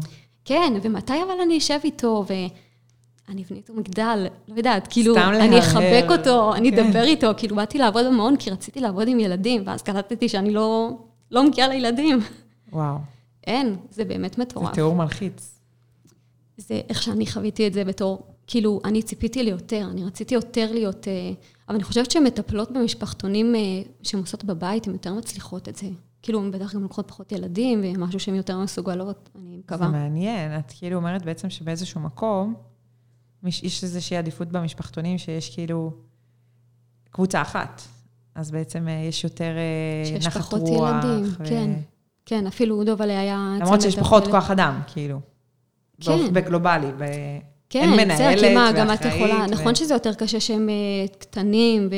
כן, 0.46 0.74
ומתי 0.84 1.24
אבל 1.24 1.42
אני 1.42 1.58
אשב 1.58 1.80
איתו, 1.84 2.26
ואני 2.28 3.44
אבנה 3.44 3.58
איתו 3.58 3.74
מגדל, 3.74 4.28
לא 4.48 4.56
יודעת, 4.56 4.88
כאילו, 4.90 5.18
אני. 5.18 5.60
אחבק 5.60 6.06
אותו, 6.10 6.54
אני 6.56 6.72
כן. 6.72 6.86
אדבר 6.86 7.04
איתו, 7.04 7.28
כאילו, 7.38 7.56
באתי 7.56 7.78
לעבוד 7.78 8.06
במעון 8.06 8.38
כי 8.38 8.50
רציתי 8.50 8.80
לעבוד 8.80 9.08
עם 9.08 9.20
ילדים, 9.20 9.64
ואז 9.66 9.82
קלטתי 9.82 10.30
שאני 10.30 10.54
לא, 10.54 10.92
לא 11.32 11.44
מגיעה 11.44 11.68
לילדים. 11.68 12.20
וואו, 12.74 12.98
אין, 13.48 13.76
זה 13.90 14.06
באמת 14.06 14.34
זה 14.34 14.42
מטורף. 14.42 14.74
תיאור 14.74 14.96
מלחיץ. 14.96 15.61
זה 16.62 16.82
איך 16.90 17.04
שאני 17.04 17.28
חוויתי 17.28 17.68
את 17.68 17.74
זה 17.74 17.84
בתור, 17.84 18.28
כאילו, 18.48 18.82
אני 18.86 19.04
ציפיתי 19.04 19.44
ליותר, 19.44 19.88
אני 19.92 20.04
רציתי 20.04 20.36
יותר 20.36 20.72
להיות... 20.72 21.08
אה, 21.08 21.32
אבל 21.68 21.76
אני 21.76 21.84
חושבת 21.84 22.12
שמטפלות 22.12 22.72
במשפחתונים 22.72 23.56
אה, 23.56 23.60
שהן 24.04 24.20
עושות 24.20 24.44
בבית, 24.44 24.88
הן 24.88 24.94
יותר 24.94 25.14
מצליחות 25.14 25.70
את 25.70 25.76
זה. 25.76 25.88
כאילו, 26.22 26.40
הן 26.40 26.52
בטח 26.52 26.76
גם 26.76 26.84
לוקחות 26.84 27.08
פחות 27.08 27.32
ילדים, 27.32 27.82
ומשהו 27.84 28.20
שהן 28.20 28.36
יותר 28.36 28.60
מסוגלות, 28.60 29.30
אני 29.36 29.52
זה 29.52 29.58
מקווה. 29.58 29.88
מעניין, 29.90 30.60
את 30.60 30.72
כאילו 30.78 30.98
אומרת 30.98 31.26
בעצם 31.26 31.50
שבאיזשהו 31.50 32.02
מקום, 32.02 32.54
יש 33.44 33.84
איזושהי 33.84 34.18
עדיפות 34.18 34.48
במשפחתונים 34.48 35.18
שיש 35.18 35.54
כאילו 35.54 35.94
קבוצה 37.12 37.42
אחת. 37.42 37.82
אז 38.36 38.52
בעצם 38.52 38.88
אה, 38.88 38.94
יש 38.94 39.24
יותר 39.24 39.52
אה, 39.58 40.06
שיש 40.06 40.28
נחת 40.28 40.42
פחות 40.42 40.62
רוח. 40.62 40.90
ילדים, 40.90 41.32
כן. 41.46 41.72
כן, 42.26 42.48
אפילו 42.48 42.84
דובלה 42.84 43.20
היה... 43.20 43.58
למרות 43.60 43.82
שיש 43.82 44.00
פחות. 44.00 44.28
כוח 44.28 44.52
אדם, 44.52 44.82
כאילו. 44.88 45.20
כן. 46.02 46.34
בגלובלי. 46.34 46.92
ב... 46.98 47.04
כן, 47.70 47.80
אין 47.82 47.90
מנהלת 47.90 48.40
כי 48.40 48.56
מה, 48.56 48.72
גם 48.72 48.92
את 48.94 49.00
ואחראית 49.06 49.16
יכולה, 49.16 49.46
ו- 49.48 49.52
נכון 49.52 49.76
שזה 49.76 49.94
יותר 49.94 50.14
קשה 50.14 50.40
שהם 50.40 50.70
אה, 50.70 50.74
קטנים, 51.20 51.90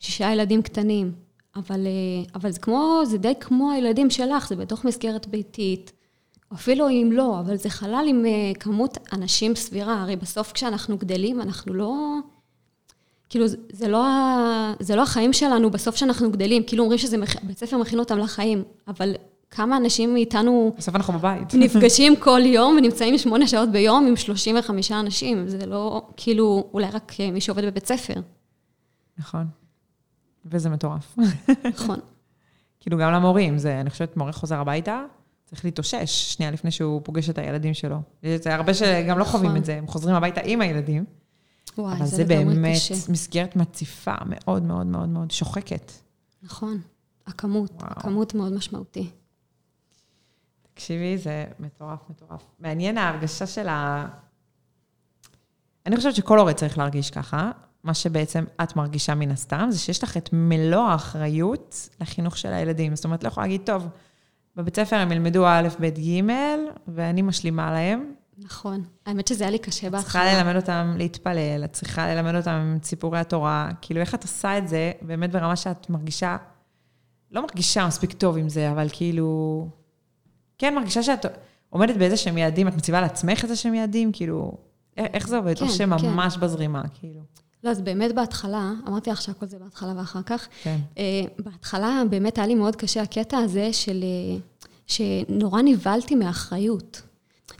ושישה 0.00 0.32
ילדים 0.32 0.62
קטנים, 0.62 1.12
אבל, 1.56 1.86
אה, 1.86 1.90
אבל 2.34 2.50
זה 2.50 2.58
כמו, 2.60 3.02
זה 3.04 3.18
די 3.18 3.32
כמו 3.40 3.72
הילדים 3.72 4.10
שלך, 4.10 4.48
זה 4.48 4.56
בתוך 4.56 4.84
מסגרת 4.84 5.26
ביתית, 5.26 5.92
אפילו 6.54 6.88
אם 6.88 7.10
לא, 7.12 7.40
אבל 7.40 7.56
זה 7.56 7.70
חלל 7.70 8.04
עם 8.08 8.26
אה, 8.26 8.30
כמות 8.60 8.98
אנשים 9.12 9.54
סבירה, 9.54 10.02
הרי 10.02 10.16
בסוף 10.16 10.52
כשאנחנו 10.52 10.96
גדלים, 10.98 11.40
אנחנו 11.40 11.74
לא... 11.74 11.94
כאילו, 13.28 13.46
זה- 13.48 13.88
לא, 13.88 14.04
זה 14.80 14.96
לא 14.96 15.02
החיים 15.02 15.32
שלנו 15.32 15.70
בסוף 15.70 15.96
שאנחנו 15.96 16.30
גדלים, 16.32 16.62
כאילו 16.66 16.82
אומרים 16.82 16.98
שזה, 16.98 17.16
בית 17.42 17.58
ספר 17.58 17.76
מכין 17.78 17.98
אותם 17.98 18.18
לחיים, 18.18 18.62
אבל 18.88 19.14
כמה 19.50 19.76
אנשים 19.76 20.14
מאיתנו 20.14 20.74
בסוף 20.78 20.96
אנחנו 20.96 21.12
בבית. 21.12 21.54
נפגשים 21.54 22.16
כל 22.16 22.40
יום 22.44 22.76
ונמצאים 22.78 23.18
שמונה 23.18 23.46
שעות 23.46 23.68
ביום 23.68 24.06
עם 24.06 24.16
35 24.16 24.92
אנשים. 24.92 25.48
זה 25.48 25.66
לא, 25.66 26.08
כאילו, 26.16 26.70
אולי 26.72 26.90
רק 26.90 27.12
אה, 27.20 27.30
מי 27.30 27.40
שעובד 27.40 27.64
בבית 27.64 27.86
ספר. 27.86 28.14
נכון. 29.18 29.46
וזה 30.44 30.70
מטורף. 30.70 31.16
נכון. 31.64 31.98
כאילו, 32.80 32.98
גם 32.98 33.12
למורים, 33.12 33.58
זה, 33.58 33.80
אני 33.80 33.90
חושבת, 33.90 34.16
מורה 34.16 34.32
חוזר 34.32 34.60
הביתה, 34.60 35.02
צריך 35.44 35.64
להתאושש 35.64 36.32
שנייה 36.34 36.52
לפני 36.52 36.70
שהוא 36.70 37.00
פוגש 37.04 37.30
את 37.30 37.38
הילדים 37.38 37.74
שלו. 37.74 37.96
זה 38.22 38.54
הרבה 38.54 38.74
שגם 38.74 39.18
לא 39.18 39.24
חווים 39.24 39.44
נכון. 39.44 39.56
את 39.56 39.64
זה, 39.64 39.74
הם 39.76 39.86
חוזרים 39.86 40.16
הביתה 40.16 40.40
עם 40.44 40.60
הילדים, 40.60 41.04
וואי, 41.78 41.96
אבל 41.96 42.06
זה 42.06 42.16
זה 42.16 42.24
באמת 42.24 42.76
קשה. 42.76 42.94
מסגרת 43.12 43.56
מציפה 43.56 44.14
מאוד 44.26 44.62
מאוד 44.62 44.86
מאוד 44.86 45.08
מאוד 45.08 45.30
שוחקת. 45.30 45.92
נכון. 46.42 46.80
הכמות, 47.26 47.70
וואו. 47.70 47.90
הכמות 47.90 48.34
מאוד 48.34 48.52
משמעותי. 48.52 49.10
תקשיבי, 50.76 51.18
זה 51.18 51.44
מטורף, 51.60 51.98
מטורף. 52.10 52.42
מעניין 52.58 52.98
ההרגשה 52.98 53.46
של 53.46 53.68
ה... 53.68 54.06
אני 55.86 55.96
חושבת 55.96 56.14
שכל 56.14 56.38
הורה 56.38 56.52
צריך 56.52 56.78
להרגיש 56.78 57.10
ככה. 57.10 57.50
מה 57.84 57.94
שבעצם 57.94 58.44
את 58.62 58.76
מרגישה 58.76 59.14
מן 59.14 59.30
הסתם, 59.30 59.66
זה 59.70 59.78
שיש 59.78 60.02
לך 60.02 60.16
את 60.16 60.30
מלוא 60.32 60.82
האחריות 60.82 61.88
לחינוך 62.00 62.38
של 62.38 62.52
הילדים. 62.52 62.96
זאת 62.96 63.04
אומרת, 63.04 63.24
לא 63.24 63.28
יכולה 63.28 63.46
להגיד, 63.46 63.60
טוב, 63.64 63.88
בבית 64.56 64.76
ספר 64.76 64.96
הם 64.96 65.12
ילמדו 65.12 65.46
א', 65.46 65.68
ב', 65.80 65.86
ג', 65.86 66.32
ואני 66.88 67.22
משלימה 67.22 67.72
להם. 67.72 68.14
נכון. 68.38 68.84
האמת 69.06 69.26
שזה 69.26 69.44
היה 69.44 69.50
לי 69.50 69.58
קשה 69.58 69.86
את 69.86 69.92
בהתחלה. 69.92 70.22
צריכה 70.22 70.42
ללמד 70.42 70.56
אותם 70.56 70.94
להתפלל, 70.96 71.64
את 71.64 71.72
צריכה 71.72 72.14
ללמד 72.14 72.34
אותם 72.34 72.50
עם 72.50 72.78
סיפורי 72.82 73.18
התורה. 73.18 73.70
כאילו, 73.80 74.00
איך 74.00 74.14
את 74.14 74.22
עושה 74.22 74.58
את 74.58 74.68
זה, 74.68 74.92
באמת 75.02 75.32
ברמה 75.32 75.56
שאת 75.56 75.90
מרגישה, 75.90 76.36
לא 77.30 77.42
מרגישה 77.42 77.86
מספיק 77.86 78.12
טוב 78.12 78.36
עם 78.36 78.48
זה, 78.48 78.70
אבל 78.70 78.88
כאילו, 78.92 79.68
כן, 80.58 80.74
מרגישה 80.74 81.02
שאת 81.02 81.26
עומדת 81.70 81.96
באיזה 81.96 82.16
שהם 82.16 82.38
יעדים, 82.38 82.68
את 82.68 82.76
מציבה 82.76 83.00
לעצמך 83.00 83.44
איזה 83.44 83.56
שהם 83.56 83.74
יעדים, 83.74 84.12
כאילו, 84.12 84.52
איך 84.96 85.28
זה 85.28 85.36
עובד? 85.36 85.58
כן, 85.58 85.64
או 85.64 85.70
שממש 85.70 86.36
בזרימה, 86.36 86.82
כאילו. 87.00 87.20
לא, 87.64 87.70
אז 87.70 87.80
באמת 87.80 88.14
בהתחלה, 88.14 88.72
אמרתי 88.88 89.10
לך 89.10 89.22
שהכל 89.22 89.46
זה 89.46 89.58
בהתחלה 89.58 89.92
ואחר 89.96 90.22
כך, 90.22 90.48
כן. 90.62 90.76
אה, 90.98 91.22
בהתחלה 91.38 92.02
באמת 92.10 92.38
היה 92.38 92.46
לי 92.46 92.54
מאוד 92.54 92.76
קשה 92.76 93.02
הקטע 93.02 93.38
הזה 93.38 93.72
של... 93.72 94.04
אה, 94.04 94.38
שנורא 94.86 95.62
נבהלתי 95.62 96.14
מהאחריות. 96.14 97.02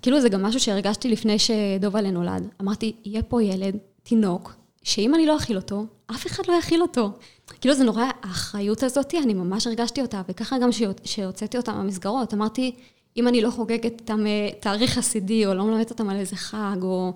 כאילו 0.02 0.20
זה 0.20 0.28
גם 0.28 0.42
משהו 0.42 0.60
שהרגשתי 0.60 1.08
לפני 1.08 1.36
שדובלה 1.38 2.10
נולד. 2.10 2.48
אמרתי, 2.60 2.92
יהיה 3.04 3.22
פה 3.22 3.42
ילד, 3.42 3.76
תינוק, 4.02 4.54
שאם 4.82 5.14
אני 5.14 5.26
לא 5.26 5.36
אכיל 5.36 5.56
אותו, 5.56 5.86
אף 6.10 6.26
אחד 6.26 6.42
לא 6.48 6.54
יאכיל 6.54 6.82
אותו. 6.82 7.12
כאילו 7.60 7.74
זה 7.74 7.84
נורא, 7.84 8.04
האחריות 8.22 8.82
הזאת, 8.82 9.14
אני 9.14 9.34
ממש 9.34 9.66
הרגשתי 9.66 10.02
אותה, 10.02 10.22
וככה 10.28 10.58
גם 10.58 10.70
שהוצאתי 11.04 11.56
אותה 11.56 11.72
מהמסגרות. 11.72 12.34
אמרתי, 12.34 12.74
אם 13.16 13.28
אני 13.28 13.40
לא 13.40 13.50
חוגגת 13.50 14.00
איתם 14.00 14.24
תאריך 14.60 14.90
חסידי, 14.90 15.46
או 15.46 15.54
לא 15.54 15.64
מלמדת 15.64 15.90
אותם 15.90 16.08
על 16.08 16.16
איזה 16.16 16.36
חג, 16.36 16.76
או 16.82 17.12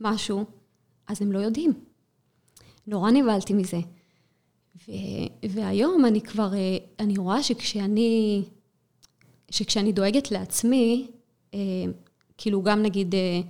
משהו, 0.00 0.44
אז 1.06 1.22
הם 1.22 1.32
לא 1.32 1.38
יודעים. 1.38 1.72
נורא 2.86 3.10
נבהלתי 3.10 3.52
מזה. 3.52 3.80
ו, 4.88 4.92
והיום 5.50 6.04
אני 6.04 6.20
כבר, 6.20 6.54
אה, 6.54 6.76
אני 6.98 7.18
רואה 7.18 7.42
שכשאני, 7.42 8.44
שכשאני 9.50 9.92
דואגת 9.92 10.30
לעצמי, 10.30 11.10
אה, 11.54 11.58
כאילו 12.38 12.62
גם 12.62 12.82
נגיד 12.82 13.14
אה, 13.14 13.40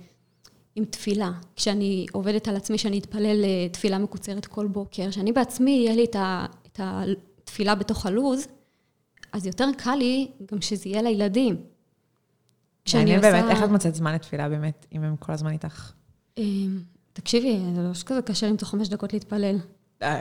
עם 0.75 0.85
תפילה, 0.85 1.31
כשאני 1.55 2.05
עובדת 2.11 2.47
על 2.47 2.55
עצמי, 2.55 2.77
שאני 2.77 2.99
אתפלל 2.99 3.43
אה, 3.43 3.69
תפילה 3.71 3.97
מקוצרת 3.97 4.45
כל 4.45 4.67
בוקר, 4.67 5.11
שאני 5.11 5.31
בעצמי, 5.31 5.71
יהיה 5.71 5.95
לי 5.95 6.03
את, 6.03 6.79
התפילה 6.79 7.75
בתוך 7.75 8.05
הלוז, 8.05 8.47
אז 9.33 9.45
יותר 9.45 9.65
קל 9.77 9.95
לי 9.95 10.31
גם 10.51 10.61
שזה 10.61 10.89
יהיה 10.89 11.01
לילדים. 11.01 11.55
כשאני 12.85 13.15
עושה- 13.15 13.31
באמת, 13.31 13.51
איך 13.51 13.63
את 13.63 13.69
מוצאת 13.69 13.95
זמן 13.95 14.13
לתפילה 14.15 14.49
באמת, 14.49 14.85
אם 14.95 15.03
הם 15.03 15.15
כל 15.15 15.31
הזמן 15.33 15.51
איתך? 15.51 15.91
אה, 16.37 16.43
תקשיבי, 17.13 17.59
זה 17.75 17.81
לא 17.81 17.93
שכזה 17.93 18.21
קשה 18.21 18.47
למצוא 18.47 18.67
חמש 18.67 18.89
דקות 18.89 19.13
להתפלל. 19.13 19.57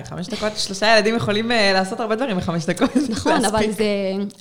חמש 0.04 0.28
דקות, 0.28 0.52
שלושה 0.56 0.96
ילדים 0.96 1.16
יכולים 1.16 1.52
אה, 1.52 1.72
לעשות 1.72 2.00
הרבה 2.00 2.16
דברים 2.16 2.36
בחמש 2.36 2.66
דקות. 2.66 2.90
נכון, 3.10 3.44
אבל. 3.44 3.70
זה, 3.70 3.84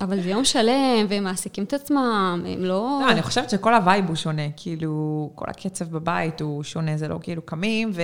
אבל 0.02 0.22
זה 0.22 0.30
יום 0.30 0.46
שלם, 0.46 1.06
והם 1.10 1.24
מעסיקים 1.24 1.64
את 1.64 1.74
עצמם, 1.74 2.44
הם 2.48 2.66
לא... 2.66 3.00
לא, 3.02 3.12
אני 3.12 3.22
חושבת 3.22 3.50
שכל 3.50 3.74
ה 3.74 3.80
vibe 3.80 4.08
הוא 4.08 4.16
שונה, 4.16 4.48
כאילו, 4.58 5.32
כל 5.36 5.46
הקצב 5.48 5.86
בבית 5.86 6.42
הוא 6.42 6.64
שונה, 6.64 6.98
זה 6.98 7.08
לא 7.08 7.20
כאילו 7.22 7.42
קמים 7.42 7.92
ו... 7.94 8.02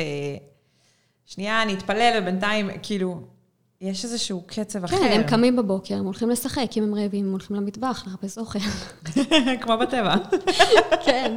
שנייה, 1.26 1.62
אני 1.62 1.74
אתפלל, 1.74 2.20
ובינתיים, 2.22 2.70
כאילו, 2.84 3.22
יש 3.82 4.04
איזשהו 4.06 4.44
קצב 4.48 4.84
אחר. 4.84 4.98
כן, 4.98 5.12
הם 5.12 5.24
קמים 5.24 5.56
בבוקר, 5.56 5.96
הם 5.96 6.06
הולכים 6.06 6.30
לשחק, 6.30 6.70
אם 6.78 6.84
הם 6.84 6.96
רעבים, 6.96 7.26
הם 7.26 7.32
הולכים 7.32 7.56
למטבח, 7.56 8.04
לחפש 8.08 8.38
אוכל. 8.38 8.60
כמו 9.62 9.78
בטבע. 9.78 10.16
כן. 11.06 11.36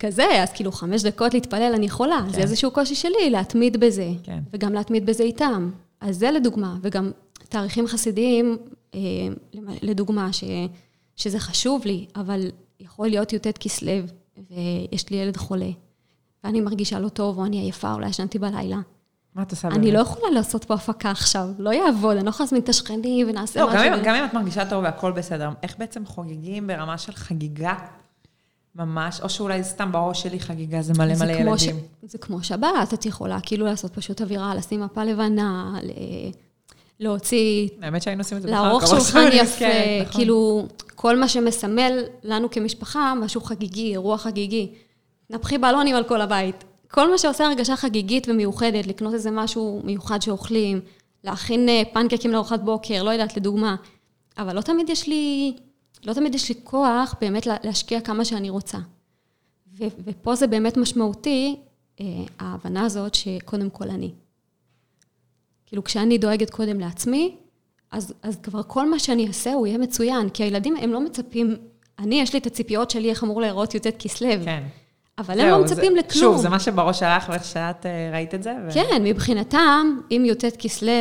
כזה, 0.00 0.42
אז 0.42 0.52
כאילו 0.52 0.72
חמש 0.72 1.02
דקות 1.02 1.34
להתפלל 1.34 1.72
אני 1.74 1.86
יכולה, 1.86 2.20
זה 2.26 2.36
כן. 2.36 2.42
איזשהו 2.42 2.70
קושי 2.70 2.94
שלי 2.94 3.30
להתמיד 3.30 3.80
בזה, 3.80 4.08
כן. 4.22 4.38
וגם 4.52 4.72
להתמיד 4.72 5.06
בזה 5.06 5.22
איתם. 5.22 5.70
אז 6.00 6.16
זה 6.16 6.30
לדוגמה, 6.30 6.76
וגם 6.82 7.10
תאריכים 7.48 7.86
חסידיים, 7.86 8.58
אה, 8.94 9.00
לדוגמה, 9.82 10.32
ש, 10.32 10.44
שזה 11.16 11.38
חשוב 11.38 11.82
לי, 11.84 12.06
אבל 12.16 12.50
יכול 12.80 13.08
להיות 13.08 13.32
י"ט 13.32 13.58
כסלו, 13.60 13.92
ויש 14.50 15.10
לי 15.10 15.16
ילד 15.16 15.36
חולה, 15.36 15.70
ואני 16.44 16.60
מרגישה 16.60 16.98
לא 16.98 17.08
טוב, 17.08 17.38
או 17.38 17.44
אני 17.44 17.58
עייפה, 17.58 17.92
או 17.92 18.00
לא 18.00 18.06
ישנתי 18.06 18.38
בלילה. 18.38 18.78
מה 19.34 19.42
את 19.42 19.50
עושה 19.50 19.68
באמת? 19.68 19.80
אני 19.80 19.92
לא 19.92 19.98
יכולה 19.98 20.30
לעשות 20.30 20.64
פה 20.64 20.74
הפקה 20.74 21.10
עכשיו, 21.10 21.48
לא 21.58 21.70
יעבוד, 21.70 22.16
אני 22.16 22.24
לא 22.24 22.30
יכולה 22.30 22.44
להזמין 22.44 22.62
את 22.62 22.68
השכנים 22.68 23.28
ונעשה 23.28 23.60
לא, 23.60 23.66
משהו. 23.66 23.78
גם 23.78 23.92
אם, 23.92 24.02
גם 24.04 24.14
אם 24.14 24.24
את 24.24 24.34
מרגישה 24.34 24.70
טוב 24.70 24.84
והכל 24.84 25.12
בסדר, 25.12 25.50
איך 25.62 25.78
בעצם 25.78 26.06
חוגגים 26.06 26.66
ברמה 26.66 26.98
של 26.98 27.12
חגיגה 27.12 27.74
ממש, 28.74 29.20
או 29.20 29.28
שאולי 29.28 29.64
סתם 29.64 29.92
בראש 29.92 30.22
שלי 30.22 30.40
חגיגה 30.40 30.82
זה 30.82 30.92
מלא 30.98 31.14
זה 31.14 31.24
מלא 31.24 31.32
ילדים. 31.32 31.56
ש... 31.58 31.68
זה 32.02 32.18
כמו 32.18 32.42
שבת, 32.42 32.94
את 32.94 33.06
יכולה 33.06 33.38
כאילו 33.42 33.66
לעשות 33.66 33.94
פשוט 33.94 34.20
אווירה, 34.20 34.54
לשים 34.54 34.80
מפה 34.80 35.04
לבנה, 35.04 35.78
ל... 35.82 35.90
להוציא, 37.00 37.68
האמת 37.82 38.02
שהיינו 38.02 38.20
עושים 38.20 38.36
את 38.36 38.42
זה 38.42 38.50
לערוך 38.50 38.82
בחנוכה, 38.82 39.04
שולחן 39.04 39.28
יפה, 39.32 39.58
כן, 39.58 39.98
נכון. 40.02 40.12
כאילו, 40.12 40.66
כל 40.94 41.16
מה 41.16 41.28
שמסמל 41.28 42.04
לנו 42.22 42.50
כמשפחה, 42.50 43.14
משהו 43.14 43.40
חגיגי, 43.40 43.92
אירוע 43.92 44.18
חגיגי. 44.18 44.72
נפחי 45.30 45.58
בלונים 45.58 45.96
על 45.96 46.04
כל 46.04 46.20
הבית. 46.20 46.64
כל 46.90 47.10
מה 47.10 47.18
שעושה 47.18 47.46
הרגשה 47.46 47.76
חגיגית 47.76 48.28
ומיוחדת, 48.28 48.86
לקנות 48.86 49.14
איזה 49.14 49.30
משהו 49.30 49.80
מיוחד 49.84 50.22
שאוכלים, 50.22 50.80
להכין 51.24 51.68
אה, 51.68 51.82
פנקקים 51.92 52.30
לארוחת 52.30 52.60
בוקר, 52.60 53.02
לא 53.02 53.10
יודעת, 53.10 53.36
לדוגמה. 53.36 53.76
אבל 54.38 54.56
לא 54.56 54.60
תמיד 54.60 54.90
יש 54.90 55.08
לי, 55.08 55.56
לא 56.04 56.12
תמיד 56.12 56.34
יש 56.34 56.48
לי 56.48 56.54
כוח 56.64 57.14
באמת 57.20 57.46
לה- 57.46 57.56
להשקיע 57.64 58.00
כמה 58.00 58.24
שאני 58.24 58.50
רוצה. 58.50 58.78
ו- 59.78 59.84
ופה 60.04 60.34
זה 60.34 60.46
באמת 60.46 60.76
משמעותי, 60.76 61.56
אה, 62.00 62.04
ההבנה 62.38 62.84
הזאת 62.84 63.14
שקודם 63.14 63.70
כל 63.70 63.90
אני. 63.90 64.10
כאילו, 65.66 65.84
כשאני 65.84 66.18
דואגת 66.18 66.50
קודם 66.50 66.80
לעצמי, 66.80 67.36
אז, 67.90 68.14
אז 68.22 68.36
כבר 68.42 68.62
כל 68.66 68.90
מה 68.90 68.98
שאני 68.98 69.26
אעשה 69.28 69.52
הוא 69.52 69.66
יהיה 69.66 69.78
מצוין, 69.78 70.28
כי 70.28 70.42
הילדים, 70.42 70.76
הם 70.76 70.92
לא 70.92 71.00
מצפים, 71.00 71.56
אני, 71.98 72.20
יש 72.20 72.32
לי 72.32 72.38
את 72.38 72.46
הציפיות 72.46 72.90
שלי, 72.90 73.10
איך 73.10 73.24
אמור 73.24 73.40
להיראות 73.40 73.74
י"ט 73.74 73.86
כסלו. 73.98 74.28
כן. 74.44 74.62
אבל 75.18 75.40
הם 75.40 75.48
לא 75.48 75.62
מצפים 75.64 75.92
זה, 75.92 75.98
לכלום. 75.98 76.32
שוב, 76.32 76.36
זה 76.36 76.48
מה 76.48 76.60
שבראש 76.60 76.98
שלך, 76.98 77.28
ואיך 77.28 77.44
שאת 77.44 77.86
uh, 77.86 77.88
ראית 78.12 78.34
את 78.34 78.42
זה. 78.42 78.54
ו... 78.66 78.72
כן, 78.74 79.02
מבחינתם, 79.04 80.00
אם 80.10 80.22
י"ט 80.26 80.44
כסלו 80.58 80.92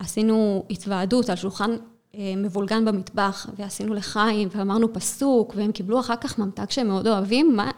ועשינו 0.00 0.64
התוועדות 0.70 1.30
על 1.30 1.36
שולחן 1.36 1.70
אה, 1.70 1.76
מבולגן 2.14 2.84
במטבח, 2.84 3.46
ועשינו 3.56 3.94
לחיים, 3.94 4.48
ואמרנו 4.52 4.92
פסוק, 4.92 5.52
והם 5.56 5.72
קיבלו 5.72 6.00
אחר 6.00 6.16
כך 6.16 6.38
ממתק 6.38 6.70
שהם 6.70 6.88
מאוד 6.88 7.06
אוהבים, 7.06 7.56
מה, 7.56 7.70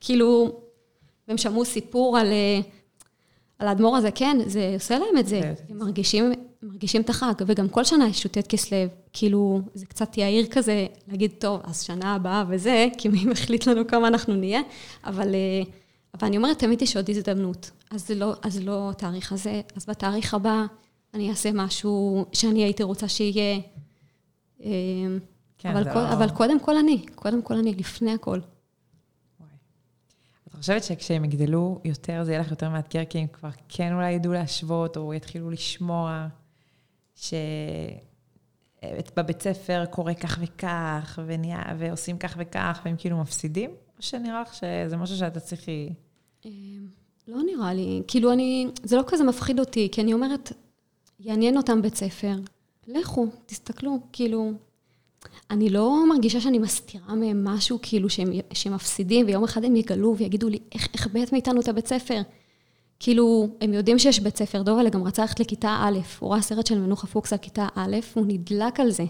כאילו, 0.00 0.60
והם 1.28 1.38
שמעו 1.38 1.64
סיפור 1.64 2.18
על, 2.18 2.26
אה, 2.26 2.60
על 3.58 3.68
האדמו"ר 3.68 3.96
הזה, 3.96 4.10
כן, 4.10 4.38
זה 4.46 4.70
עושה 4.74 4.98
להם 4.98 5.18
את 5.18 5.26
זה. 5.26 5.40
כן. 5.42 5.54
הם 5.68 5.78
מרגישים, 5.78 6.32
מרגישים 6.62 7.02
את 7.02 7.10
החג, 7.10 7.32
וגם 7.46 7.68
כל 7.68 7.84
שנה 7.84 8.08
יש 8.08 8.24
י"ט 8.24 8.38
כסלו, 8.48 8.78
כאילו, 9.12 9.60
זה 9.74 9.86
קצת 9.86 10.18
יאיר 10.18 10.46
כזה, 10.46 10.86
להגיד, 11.08 11.30
טוב, 11.38 11.60
אז 11.64 11.82
שנה 11.82 12.14
הבאה 12.14 12.44
וזה, 12.48 12.86
כי 12.98 13.08
מי 13.08 13.24
מחליט 13.24 13.66
לנו 13.66 13.86
כמה 13.86 14.08
אנחנו 14.08 14.34
נהיה, 14.34 14.60
אבל, 15.04 15.34
אה, 15.34 15.62
אבל 16.14 16.28
אני 16.28 16.36
אומרת, 16.36 16.58
תמיד 16.58 16.82
יש 16.82 16.96
עוד 16.96 17.10
הזדמנות. 17.10 17.70
אז 17.90 18.06
זה 18.06 18.14
לא, 18.14 18.32
אז 18.42 18.60
לא 18.60 18.90
התאריך 18.90 19.32
הזה, 19.32 19.60
אז 19.76 19.86
בתאריך 19.86 20.34
הבא 20.34 20.64
אני 21.14 21.30
אעשה 21.30 21.50
משהו 21.52 22.26
שאני 22.32 22.64
הייתי 22.64 22.82
רוצה 22.82 23.08
שיהיה. 23.08 23.60
אה, 24.64 24.70
כן, 25.58 25.68
אבל, 25.76 25.84
כל, 25.84 25.98
לא- 25.98 26.12
אבל 26.12 26.30
קודם 26.30 26.60
כל 26.60 26.76
אני, 26.76 27.06
קודם 27.14 27.42
כל 27.42 27.54
אני, 27.54 27.74
לפני 27.74 28.12
הכל. 28.12 28.40
את 30.48 30.54
חושבת 30.54 30.84
שכשהם 30.84 31.24
יגדלו 31.24 31.80
יותר, 31.84 32.24
זה 32.24 32.32
יהיה 32.32 32.40
לך 32.40 32.50
יותר 32.50 32.70
מאתגר, 32.70 33.04
כי 33.04 33.18
הם 33.18 33.26
כבר 33.26 33.48
כן 33.68 33.92
אולי 33.92 34.12
ידעו 34.12 34.32
להשוות, 34.32 34.96
או 34.96 35.14
יתחילו 35.14 35.50
לשמוע 35.50 36.26
שבבית 37.14 37.42
ספר 39.40 39.84
קורה 39.90 40.14
כך 40.14 40.38
וכך, 40.42 41.18
ונהיה, 41.26 41.62
ועושים 41.78 42.18
כך 42.18 42.34
וכך, 42.38 42.80
והם 42.84 42.94
כאילו 42.98 43.18
מפסידים? 43.18 43.70
או 43.70 44.02
שנראה 44.02 44.40
לך 44.40 44.54
שזה 44.54 44.96
משהו 44.96 45.16
שאת 45.16 45.34
תצליחי... 45.34 45.88
אה, 46.46 46.50
לא 47.28 47.42
נראה 47.42 47.74
לי, 47.74 48.02
כאילו 48.08 48.32
אני, 48.32 48.66
זה 48.82 48.96
לא 48.96 49.02
כזה 49.06 49.24
מפחיד 49.24 49.60
אותי, 49.60 49.88
כי 49.92 50.00
אני 50.00 50.12
אומרת, 50.12 50.52
יעניין 51.20 51.56
אותם 51.56 51.82
בית 51.82 51.94
ספר, 51.94 52.36
לכו, 52.88 53.26
תסתכלו, 53.46 53.98
כאילו, 54.12 54.52
אני 55.50 55.70
לא 55.70 56.08
מרגישה 56.08 56.40
שאני 56.40 56.58
מסתירה 56.58 57.14
מהם 57.14 57.44
משהו, 57.44 57.78
כאילו, 57.82 58.10
שהם, 58.10 58.32
שהם 58.52 58.74
מפסידים, 58.74 59.26
ויום 59.26 59.44
אחד 59.44 59.64
הם 59.64 59.76
יגלו 59.76 60.16
ויגידו 60.16 60.48
לי, 60.48 60.58
איך, 60.74 60.88
איך 60.94 61.06
בית 61.06 61.32
מאיתנו 61.32 61.60
את 61.60 61.68
הבית 61.68 61.86
ספר? 61.86 62.20
כאילו, 63.00 63.48
הם 63.60 63.72
יודעים 63.72 63.98
שיש 63.98 64.20
בית 64.20 64.36
ספר, 64.36 64.62
דובלה 64.62 64.90
גם 64.90 65.04
רצה 65.04 65.22
ללכת 65.22 65.40
לכיתה 65.40 65.78
א', 65.80 65.98
הוא 66.18 66.32
ראה 66.32 66.42
סרט 66.42 66.66
של 66.66 66.78
מנוחה 66.78 67.06
פוקס 67.06 67.32
על 67.32 67.38
כיתה 67.38 67.66
א', 67.74 67.96
הוא 68.14 68.24
נדלק 68.28 68.80
על 68.80 68.90
זה. 68.90 69.04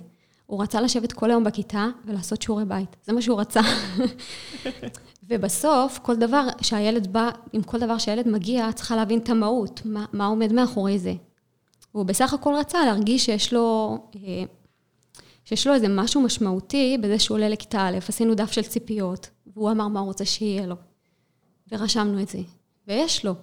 הוא 0.47 0.63
רצה 0.63 0.81
לשבת 0.81 1.13
כל 1.13 1.31
היום 1.31 1.45
בכיתה 1.45 1.87
ולעשות 2.05 2.43
שיעורי 2.43 2.65
בית, 2.65 2.97
זה 3.05 3.13
מה 3.13 3.23
שהוא 3.23 3.41
רצה. 3.41 3.61
ובסוף, 5.29 5.99
כל 6.03 6.17
דבר 6.17 6.47
שהילד 6.61 7.13
בא, 7.13 7.31
עם 7.53 7.63
כל 7.63 7.79
דבר 7.79 7.99
שהילד 7.99 8.29
מגיע, 8.29 8.73
צריכה 8.73 8.97
להבין 8.97 9.19
את 9.19 9.29
המהות, 9.29 9.81
מה, 9.85 10.05
מה 10.13 10.27
עומד 10.27 10.53
מאחורי 10.53 10.99
זה. 10.99 11.15
הוא 11.93 12.05
בסך 12.05 12.35
הכל 12.35 12.55
רצה 12.55 12.85
להרגיש 12.85 13.25
שיש 13.25 13.53
לו, 13.53 13.99
אה, 14.17 14.43
שיש 15.45 15.67
לו 15.67 15.75
איזה 15.75 15.89
משהו 15.89 16.21
משמעותי 16.21 16.99
בזה 17.01 17.19
שהוא 17.19 17.35
עולה 17.35 17.49
לכיתה 17.49 17.89
א', 17.89 17.99
עשינו 18.09 18.35
דף 18.35 18.53
של 18.53 18.63
ציפיות, 18.63 19.31
והוא 19.47 19.71
אמר 19.71 19.89
מה 19.89 20.01
הוא 20.01 20.07
רוצה 20.07 20.25
שיהיה 20.25 20.67
לו. 20.67 20.75
ורשמנו 21.73 22.23
את 22.23 22.29
זה. 22.29 22.39
ויש 22.87 23.25
לו. 23.25 23.35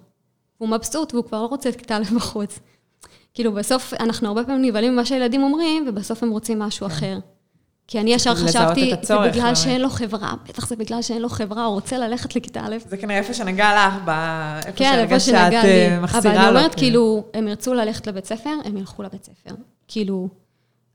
הוא 0.58 0.68
מבסוט, 0.68 1.14
והוא 1.14 1.24
כבר 1.24 1.42
לא 1.42 1.46
רוצה 1.46 1.68
את 1.68 1.76
כיתה 1.76 1.96
א' 1.96 2.14
בחוץ. 2.16 2.58
כאילו, 3.34 3.52
בסוף, 3.52 3.94
אנחנו 3.94 4.28
הרבה 4.28 4.44
פעמים 4.44 4.62
נבהלים 4.62 4.92
ממה 4.92 5.04
שהילדים 5.04 5.42
אומרים, 5.42 5.84
ובסוף 5.88 6.22
הם 6.22 6.30
רוצים 6.30 6.58
משהו 6.58 6.86
אחר. 6.86 7.18
כי 7.88 8.00
אני 8.00 8.14
ישר 8.14 8.34
חשבתי, 8.34 8.92
זה 9.02 9.14
בגלל. 9.18 9.54
שאין 9.54 9.80
לו 9.80 9.90
חברה, 9.90 10.34
בטח 10.48 10.66
זה 10.66 10.76
בגלל 10.76 11.02
שאין 11.02 11.22
לו 11.22 11.28
חברה, 11.28 11.64
הוא 11.64 11.74
רוצה 11.74 11.98
ללכת 11.98 12.36
לכיתה 12.36 12.60
א'. 12.60 12.76
זה 12.88 12.96
כנראה 12.96 13.18
איפה 13.18 13.34
שנגע 13.34 13.86
לך, 13.86 13.94
ב- 14.04 14.60
איפה 14.66 14.78
כן, 14.78 14.98
איפה 14.98 15.20
שנגע 15.20 15.62
אה, 15.62 15.88
לי. 15.90 15.98
מחסירה 16.02 16.34
אבל. 16.34 16.40
אני 16.40 16.48
אומרת, 16.48 16.74
כאילו. 16.74 17.22
כאילו, 17.22 17.24
הם 17.34 17.48
ירצו 17.48 17.74
ללכת 17.74 18.06
לבית 18.06 18.24
ספר, 18.24 18.50
הם 18.64 18.76
ילכו 18.76 19.02
לבית 19.02 19.24
ספר. 19.24 19.54
כאילו, 19.88 20.28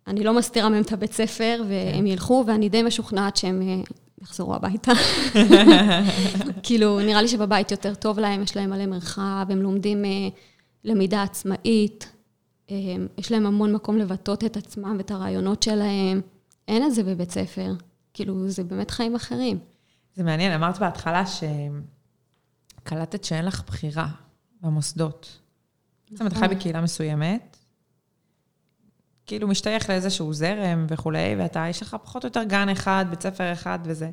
אני 0.08 0.24
לא 0.24 0.34
מסתירה 0.34 0.70
מהם 0.70 0.82
את 0.82 0.92
הבית 0.92 1.14
ספר, 1.14 1.64
והם 1.68 2.08
ילכו, 2.08 2.44
ואני 2.48 2.70
די 2.70 2.84
משוכנעת 2.84 3.38
שהם 3.38 3.62
אה, 3.62 3.76
יחזרו 4.22 4.56
הביתה. 4.56 4.92
כאילו, 6.64 7.00
נראה 7.00 7.22
לי 7.22 7.28
שבבית 7.28 7.72
יותר 7.72 7.96
טוב 7.96 8.20
להם, 8.20 8.44
יש 8.44 8.58
להם 8.58 8.70
מלא 8.70 8.86
מרחב, 8.86 9.46
הם 9.50 9.62
לומדים 9.62 10.06
אה, 10.06 10.10
למידה 10.84 11.24
עצמאית, 11.24 12.10
אה, 12.72 12.76
יש 13.18 13.32
להם 13.32 13.46
המון 13.46 13.74
מקום 13.74 13.98
לבטא 13.98 14.32
את 14.46 14.58
עצמם 14.58 14.96
ואת 14.98 15.12
הרעיונות 15.12 15.64
שלהם. 15.64 16.22
אין 16.72 16.86
את 16.86 16.94
זה 16.94 17.04
בבית 17.04 17.32
ספר. 17.32 17.74
כאילו, 18.14 18.50
זה 18.50 18.64
באמת 18.64 18.92
חיים 18.92 19.16
אחרים. 19.16 19.60
זה 20.16 20.24
מעניין, 20.24 20.52
אמרת 20.52 20.80
בהתחלה 20.80 21.24
שקלטת 22.82 23.24
שאין 23.24 23.46
לך 23.46 23.64
בחירה 23.68 24.08
במוסדות. 24.62 25.40
בעצם 26.12 26.28
את 26.28 26.34
חי 26.34 26.40
נכון. 26.40 26.58
בקהילה 26.58 26.82
מסוימת, 26.82 27.58
כאילו 29.26 29.48
משתייך 29.48 29.90
לאיזשהו 29.90 30.34
זרם 30.34 30.86
וכולי, 30.90 31.36
ואתה, 31.38 31.66
יש 31.70 31.82
לך 31.82 31.98
פחות 32.04 32.24
או 32.24 32.28
יותר 32.28 32.44
גן 32.44 32.70
אחד, 32.70 33.06
בית 33.10 33.22
ספר 33.22 33.54
אחד 33.54 33.80
וזה. 33.84 34.10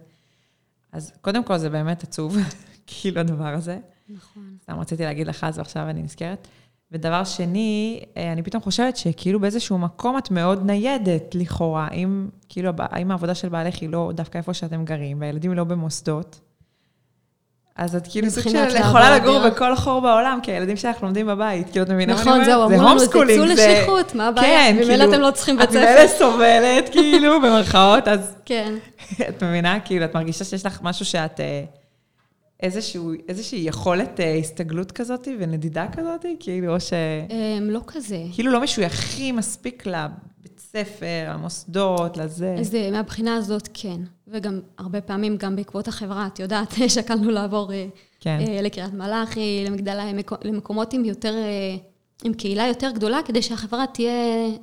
אז 0.93 1.13
קודם 1.21 1.45
כל 1.45 1.59
זה 1.59 1.71
באמת 1.71 2.03
עצוב, 2.03 2.37
כאילו 2.87 3.21
הדבר 3.21 3.55
הזה. 3.55 3.79
נכון. 4.09 4.57
סתם 4.63 4.81
רציתי 4.81 5.03
להגיד 5.03 5.27
לך 5.27 5.45
אז 5.45 5.59
ועכשיו 5.59 5.89
אני 5.91 6.03
נזכרת. 6.03 6.49
ודבר 6.93 7.25
שני, 7.25 8.01
אה, 8.17 8.33
אני 8.33 8.43
פתאום 8.43 8.63
חושבת 8.63 8.97
שכאילו 8.97 9.41
באיזשהו 9.41 9.79
מקום 9.79 10.19
את 10.19 10.31
מאוד 10.31 10.67
ניידת 10.67 11.35
לכאורה, 11.35 11.89
אם 11.93 12.29
כאילו, 12.49 12.69
הב- 12.69 12.95
אם 12.97 13.11
העבודה 13.11 13.35
של 13.35 13.49
בעלך 13.49 13.75
היא 13.81 13.89
לא 13.89 14.11
דווקא 14.15 14.39
איפה 14.39 14.55
שאתם 14.55 14.85
גרים, 14.85 15.21
והילדים 15.21 15.55
לא 15.55 15.65
במוסדות, 15.65 16.41
אז 17.77 17.97
את 17.97 18.03
כאילו 18.11 18.31
סוג 18.31 18.43
של 18.43 18.77
יכולה 18.77 19.17
לגור 19.17 19.39
דירה. 19.39 19.51
בכל 19.51 19.77
חור 19.77 20.01
בעולם, 20.01 20.39
כי 20.43 20.53
הילדים 20.53 20.77
שלך 20.77 21.03
לומדים 21.03 21.27
בבית, 21.27 21.71
כאילו, 21.71 21.85
את 21.85 21.91
מבינה 21.91 22.15
מה 22.15 22.21
אני 22.21 22.29
נכון, 22.29 22.33
אומרת? 22.33 22.47
זהו, 22.47 22.69
זה 22.69 22.75
אמרו 22.75 22.87
לנו, 22.89 22.91
homeschooling, 23.01 23.43
תצאו 23.45 23.53
לשליחות, 23.55 24.15
מה 24.15 24.29
הבעיה? 24.29 24.47
כן, 24.49 24.77
ממילא 24.77 24.89
כאילו, 24.99 25.13
אתם 25.15 25.21
לא 25.23 25.31
צריכים 25.31 25.57
בית 25.57 25.69
את 25.69 25.75
ממילא 25.75 26.07
ספר. 26.07 26.19
סובלת, 26.19 26.89
כאילו, 26.93 27.41
במרכאות, 27.41 28.09
אז 28.09 28.35
כן. 28.45 28.75
את 29.29 29.43
מבינה? 29.43 29.81
כאילו, 29.81 30.05
את 30.05 30.15
מרגישה 30.15 30.45
שיש 30.45 30.67
לך 30.67 30.79
משהו 30.83 31.05
שאת... 31.05 31.41
איזשהו, 32.63 33.13
איזושהי 33.29 33.59
יכולת 33.59 34.21
אה, 34.21 34.35
הסתגלות 34.35 34.93
כזאת 34.93 35.29
ונדידה 35.39 35.87
כזאת, 35.93 36.25
כאילו, 36.41 36.75
או 36.75 36.81
ש... 36.81 36.93
הם 37.59 37.71
לא 37.71 37.81
כזה. 37.87 38.25
כאילו 38.33 38.53
לא 38.53 38.61
משויכים 38.63 39.37
מספיק 39.37 39.87
לבית 39.87 40.61
ספר, 40.73 41.31
למוסדות, 41.35 42.17
לזה. 42.17 42.57
אז 42.59 42.75
אה, 42.75 42.91
מהבחינה 42.91 43.37
הזאת, 43.37 43.69
כן. 43.75 44.01
וגם 44.29 44.61
הרבה 44.79 45.01
פעמים, 45.01 45.37
גם 45.37 45.57
בעקבות 45.57 45.89
החברה, 45.89 46.27
את 46.27 46.39
יודעת, 46.39 46.75
שקלנו 46.95 47.31
לעבור 47.31 47.73
אה, 47.73 47.87
כן, 48.21 48.39
אה, 48.49 48.63
לקריית 48.63 48.95
מלאכי, 48.95 49.65
למגדל, 49.67 50.01
למקו- 50.01 50.45
למקומות 50.45 50.93
עם 50.93 51.05
יותר, 51.05 51.35
אה, 51.35 51.77
עם 52.25 52.35
קהילה 52.35 52.67
יותר 52.67 52.91
גדולה, 52.91 53.21
כדי 53.25 53.43
שהחברה 53.43 53.85
תהיה 53.95 54.13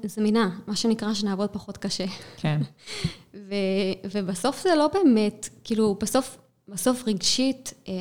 זמינה, 0.03 0.49
מה 0.67 0.75
שנקרא 0.75 1.13
שנעבוד 1.13 1.49
פחות 1.49 1.77
קשה. 1.77 2.05
כן. 2.37 2.61
ו, 3.49 3.55
ובסוף 4.11 4.63
זה 4.63 4.75
לא 4.77 4.89
באמת, 4.93 5.49
כאילו, 5.63 5.95
בסוף, 6.01 6.37
בסוף 6.67 7.03
רגשית 7.07 7.73
אה, 7.87 7.93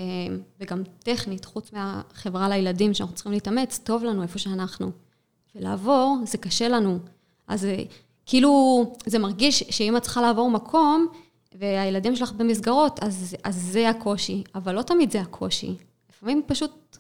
וגם 0.60 0.82
טכנית, 0.98 1.44
חוץ 1.44 1.72
מהחברה 1.72 2.48
לילדים 2.48 2.94
שאנחנו 2.94 3.14
צריכים 3.14 3.32
להתאמץ, 3.32 3.80
טוב 3.84 4.04
לנו 4.04 4.22
איפה 4.22 4.38
שאנחנו. 4.38 4.90
ולעבור, 5.54 6.18
זה 6.26 6.38
קשה 6.38 6.68
לנו. 6.68 6.98
אז 7.48 7.64
אה, 7.64 7.82
כאילו, 8.26 8.84
זה 9.06 9.18
מרגיש 9.18 9.62
שאם 9.70 9.96
את 9.96 10.02
צריכה 10.02 10.22
לעבור 10.22 10.50
מקום, 10.50 11.06
והילדים 11.58 12.16
שלך 12.16 12.32
במסגרות, 12.32 12.98
אז, 13.02 13.36
אז 13.44 13.56
זה 13.56 13.88
הקושי. 13.88 14.44
אבל 14.54 14.74
לא 14.74 14.82
תמיד 14.82 15.10
זה 15.10 15.20
הקושי. 15.20 15.74
לפעמים 16.10 16.42
פשוט... 16.46 16.98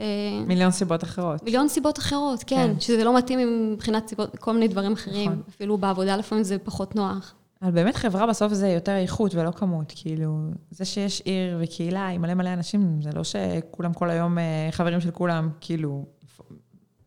אה, 0.00 0.06
מיליון 0.46 0.70
סיבות 0.70 1.04
אחרות. 1.04 1.42
מיליון 1.42 1.68
סיבות 1.68 1.98
אחרות, 1.98 2.42
כן, 2.42 2.56
כן. 2.56 2.74
כן. 2.74 2.80
שזה 2.80 3.04
לא 3.04 3.16
מתאים 3.16 3.72
מבחינת 3.72 4.08
סיבות, 4.08 4.36
כל 4.38 4.52
מיני 4.52 4.68
דברים 4.68 4.92
אחרים. 4.92 5.30
נכון. 5.30 5.42
אפילו 5.48 5.78
בעבודה 5.78 6.16
לפעמים 6.16 6.44
זה 6.44 6.58
פחות 6.58 6.96
נוח. 6.96 7.34
אבל 7.64 7.72
באמת 7.72 7.96
חברה 7.96 8.26
בסוף 8.26 8.52
זה 8.52 8.68
יותר 8.68 8.96
איכות 8.96 9.34
ולא 9.34 9.50
כמות. 9.50 9.92
כאילו, 9.96 10.38
זה 10.70 10.84
שיש 10.84 11.20
עיר 11.20 11.58
וקהילה 11.60 12.08
עם 12.08 12.22
מלא 12.22 12.34
מלא 12.34 12.52
אנשים, 12.52 13.02
זה 13.02 13.10
לא 13.14 13.22
שכולם 13.24 13.92
כל 13.92 14.10
היום 14.10 14.38
אה, 14.38 14.68
חברים 14.70 15.00
של 15.00 15.10
כולם, 15.10 15.50
כאילו, 15.60 16.06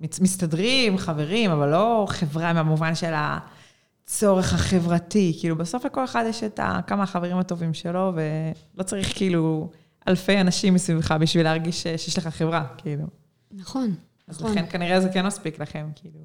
מסתדרים, 0.01 0.97
חברים, 0.97 1.51
אבל 1.51 1.69
לא 1.69 2.05
חברה 2.09 2.53
במובן 2.53 2.95
של 2.95 3.13
הצורך 3.15 4.53
החברתי. 4.53 5.37
כאילו, 5.39 5.55
בסוף 5.55 5.85
לכל 5.85 6.03
אחד 6.05 6.23
יש 6.29 6.43
את 6.43 6.59
ה- 6.59 6.79
כמה 6.87 7.03
החברים 7.03 7.37
הטובים 7.37 7.73
שלו, 7.73 8.13
ולא 8.15 8.83
צריך 8.83 9.17
כאילו 9.17 9.69
אלפי 10.07 10.41
אנשים 10.41 10.73
מסביבך 10.73 11.11
בשביל 11.11 11.43
להרגיש 11.43 11.83
שיש 11.83 12.17
לך 12.17 12.27
חברה, 12.27 12.65
כאילו. 12.77 13.05
נכון, 13.51 13.95
אז 14.27 14.39
נכון. 14.41 14.51
לכן 14.51 14.65
כנראה 14.69 15.01
זה 15.01 15.09
כן 15.09 15.25
מספיק 15.25 15.59
לכם, 15.59 15.89
כאילו. 15.95 16.19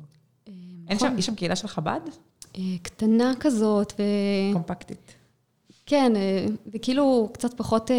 אה, 0.48 0.52
אין 0.88 0.96
נכון. 0.96 1.10
שם, 1.10 1.18
יש 1.18 1.26
שם 1.26 1.34
קהילה 1.34 1.56
של 1.56 1.68
חב"ד? 1.68 2.00
אה, 2.56 2.62
קטנה 2.82 3.32
כזאת, 3.40 3.92
ו... 3.98 4.02
קומפקטית. 4.52 5.14
כן, 5.86 6.12
אה, 6.16 6.46
וכאילו 6.74 7.28
קצת 7.32 7.54
פחות 7.54 7.90
אה, 7.90 7.96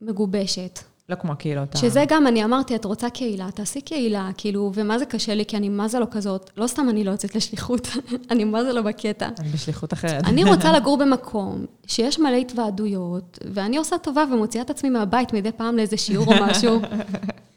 מגובשת. 0.00 0.78
לא 1.08 1.16
כמו 1.16 1.32
הקהילות. 1.32 1.76
שזה 1.76 2.04
גם, 2.08 2.26
אני 2.26 2.44
אמרתי, 2.44 2.76
את 2.76 2.84
רוצה 2.84 3.10
קהילה, 3.10 3.50
תעשי 3.54 3.80
קהילה, 3.80 4.30
כאילו, 4.36 4.70
ומה 4.74 4.98
זה 4.98 5.06
קשה 5.06 5.34
לי, 5.34 5.46
כי 5.46 5.56
אני 5.56 5.68
מה 5.68 5.88
זה 5.88 5.98
לא 5.98 6.06
כזאת, 6.10 6.50
לא 6.56 6.66
סתם 6.66 6.88
אני 6.88 7.04
לא 7.04 7.10
יוצאת 7.10 7.34
לשליחות, 7.34 7.88
אני 8.30 8.44
מה 8.44 8.64
זה 8.64 8.72
לא 8.72 8.82
בקטע. 8.82 9.28
אני 9.38 9.48
בשליחות 9.48 9.92
אחרת. 9.92 10.24
אני 10.24 10.44
רוצה 10.44 10.72
לגור 10.76 10.98
במקום 10.98 11.66
שיש 11.86 12.18
מלא 12.18 12.36
התוועדויות, 12.36 13.38
ואני 13.52 13.76
עושה 13.76 13.98
טובה 13.98 14.24
ומוציאה 14.32 14.64
את 14.64 14.70
עצמי 14.70 14.90
מהבית 14.90 15.32
מדי 15.32 15.52
פעם 15.52 15.76
לאיזה 15.76 15.96
שיעור 15.96 16.26
או 16.34 16.44
משהו. 16.44 16.80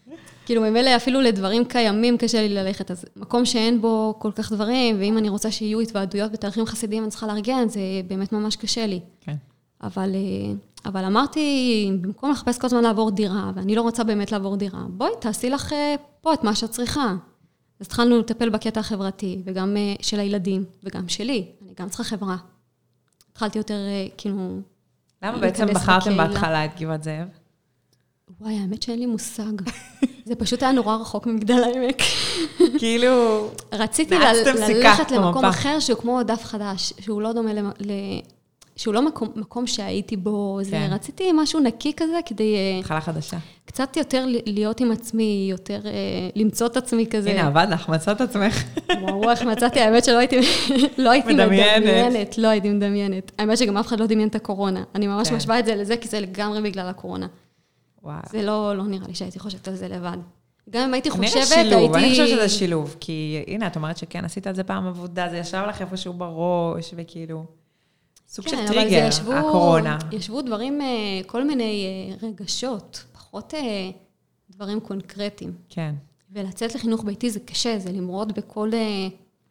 כאילו, 0.45 0.61
ממילא 0.61 0.95
אפילו 0.95 1.21
לדברים 1.21 1.65
קיימים 1.65 2.17
קשה 2.17 2.41
לי 2.41 2.49
ללכת, 2.49 2.91
אז 2.91 3.05
מקום 3.15 3.45
שאין 3.45 3.81
בו 3.81 4.15
כל 4.19 4.31
כך 4.31 4.51
דברים, 4.51 4.99
ואם 4.99 5.17
אני 5.17 5.29
רוצה 5.29 5.51
שיהיו 5.51 5.79
התוועדויות 5.79 6.31
בתאריכים 6.31 6.65
חסידיים, 6.65 7.03
אני 7.03 7.09
צריכה 7.09 7.27
לארגן, 7.27 7.69
זה 7.69 7.79
באמת 8.07 8.31
ממש 8.31 8.55
קשה 8.55 8.87
לי. 8.87 8.99
כן. 9.21 9.35
אבל, 9.83 10.15
אה, 10.15 10.53
אבל 10.85 11.05
אמרתי, 11.05 11.91
במקום 12.01 12.31
לחפש 12.31 12.57
כל 12.57 12.67
הזמן 12.67 12.83
לעבור 12.83 13.11
דירה, 13.11 13.51
ואני 13.55 13.75
לא 13.75 13.81
רוצה 13.81 14.03
באמת 14.03 14.31
לעבור 14.31 14.55
דירה, 14.55 14.79
בואי, 14.89 15.11
תעשי 15.21 15.49
לך 15.49 15.73
אה, 15.73 15.95
פה 16.21 16.33
את 16.33 16.43
מה 16.43 16.55
שאת 16.55 16.71
צריכה. 16.71 17.15
אז 17.79 17.85
התחלנו 17.85 18.19
לטפל 18.19 18.49
בקטע 18.49 18.79
החברתי, 18.79 19.41
וגם 19.45 19.77
אה, 19.77 19.93
של 20.01 20.19
הילדים, 20.19 20.63
וגם 20.83 21.07
שלי. 21.07 21.45
אני 21.61 21.73
גם 21.79 21.89
צריכה 21.89 22.03
חברה. 22.03 22.37
התחלתי 23.31 23.57
יותר, 23.57 23.77
כאילו, 24.17 24.59
למה 25.23 25.37
בעצם 25.37 25.65
בחרתם 25.67 25.99
בקהילה. 25.99 26.27
בהתחלה 26.27 26.65
את 26.65 26.79
גבעת 26.79 27.03
זאב? 27.03 27.27
וואי, 28.41 28.53
האמת 28.59 28.81
שאין 28.81 28.99
לי 28.99 29.05
מושג. 29.05 29.61
זה 30.25 30.35
פשוט 30.35 30.63
היה 30.63 30.71
נורא 30.71 30.95
רחוק 30.95 31.27
ממגדל 31.27 31.63
העמק. 31.63 32.01
כאילו, 32.79 33.47
רציתי 33.73 34.15
ללכת 34.15 35.11
למקום. 35.11 35.45
אחר 35.45 35.79
שהוא 35.79 35.99
כמו 35.99 36.23
דף 36.23 36.43
חדש, 36.43 36.93
שהוא 36.99 37.21
לא 37.21 37.33
דומה 37.33 37.53
ל... 37.79 37.91
שהוא 38.75 38.93
לא 38.93 39.01
מקום, 39.01 39.29
מקום 39.35 39.67
שהייתי 39.67 40.17
בו, 40.17 40.59
זה, 40.61 40.71
כן. 40.71 40.89
רציתי 40.91 41.31
משהו 41.33 41.59
נקי 41.59 41.93
כזה, 41.97 42.19
כדי 42.25 42.55
אה, 42.55 42.79
התחלה 42.79 43.01
חדשה. 43.01 43.37
קצת 43.65 43.97
יותר 43.97 44.25
להיות 44.45 44.79
עם 44.79 44.91
עצמי, 44.91 45.47
יותר 45.51 45.79
אה, 45.85 45.91
למצוא 46.35 46.67
את 46.67 46.77
עצמי 46.77 47.05
כזה. 47.09 47.31
הנה, 47.31 47.47
עבד 47.47 47.67
לך, 47.71 47.89
מצאת 47.89 48.21
עצמך. 48.21 48.63
וואו, 49.01 49.29
איך 49.29 49.41
מצאתי, 49.41 49.79
האמת 49.79 50.05
שלא 50.05 50.17
הייתי, 50.17 50.39
לא 50.97 51.09
הייתי 51.09 51.33
מדמיינת. 51.33 51.83
מדמיינת. 51.83 52.37
לא 52.37 52.47
הייתי 52.47 52.69
מדמיינת. 52.69 53.31
האמת 53.39 53.57
שגם 53.57 53.77
אף 53.77 53.87
אחד 53.87 53.99
לא 53.99 54.05
דמיין 54.05 54.27
את 54.27 54.35
הקורונה. 54.35 54.83
אני 54.95 55.07
ממש 55.07 55.29
כן. 55.29 55.35
משווה 55.35 55.59
את 55.59 55.65
זה 55.65 55.75
לזה, 55.75 55.97
כי 55.97 56.07
זה 56.07 56.19
לגמרי 56.19 56.61
בגלל 56.61 56.87
הקורונה. 56.87 57.27
וואו. 58.05 58.19
זה 58.29 58.41
לא, 58.41 58.77
לא 58.77 58.83
נראה 58.83 59.07
לי 59.07 59.15
שהייתי 59.15 59.39
חושבת 59.39 59.67
על 59.67 59.75
זה 59.75 59.87
לבד. 59.87 60.17
גם 60.69 60.81
אם 60.81 60.93
הייתי 60.93 61.09
חושבת, 61.09 61.47
שילוב, 61.47 61.95
הייתי... 61.95 61.97
אני 61.97 62.09
חושבת 62.09 62.27
שזה 62.27 62.49
שילוב, 62.49 62.95
כי 62.99 63.43
הנה, 63.47 63.67
את 63.67 63.75
אומרת 63.75 63.97
שכן, 63.97 64.25
עשית 64.25 64.47
על 64.47 64.55
זה 64.55 64.63
פעם 64.63 64.87
עבודה, 64.87 65.29
זה 65.29 65.37
ישב 65.37 65.63
לך 65.69 65.81
איפשהו 65.81 66.13
בראש, 66.13 66.93
וכאילו, 66.97 67.45
סוג 68.27 68.47
של 68.47 68.55
כן, 68.55 68.67
זה 68.67 68.73
טריגר, 68.73 69.05
ישבו, 69.07 69.33
הקורונה. 69.33 69.97
ישבו 70.11 70.41
דברים, 70.41 70.81
אה, 70.81 70.87
כל 71.25 71.43
מיני 71.43 71.85
אה, 71.85 72.27
רגשות, 72.27 73.03
פחות 73.13 73.53
אה, 73.53 73.89
דברים 74.49 74.79
קונקרטיים. 74.79 75.53
כן, 75.69 75.95
ולצאת 76.31 76.75
לחינוך 76.75 77.03
ביתי 77.03 77.29
זה 77.29 77.39
קשה, 77.39 77.79
זה 77.79 77.91
למרוד 77.91 78.35
בכל 78.35 78.71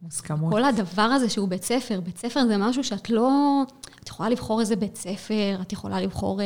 מוסכמות. 0.02 0.52
כל 0.52 0.64
הדבר 0.64 1.02
הזה 1.02 1.28
שהוא 1.28 1.48
בית 1.48 1.62
ספר. 1.62 2.00
בית 2.00 2.18
ספר 2.18 2.46
זה 2.46 2.56
משהו 2.56 2.84
שאת 2.84 3.10
לא... 3.10 3.62
את 4.02 4.08
יכולה 4.08 4.28
לבחור 4.28 4.60
איזה 4.60 4.76
בית 4.76 4.96
ספר, 4.96 5.58
את 5.62 5.72
יכולה 5.72 6.00
לבחור 6.00 6.40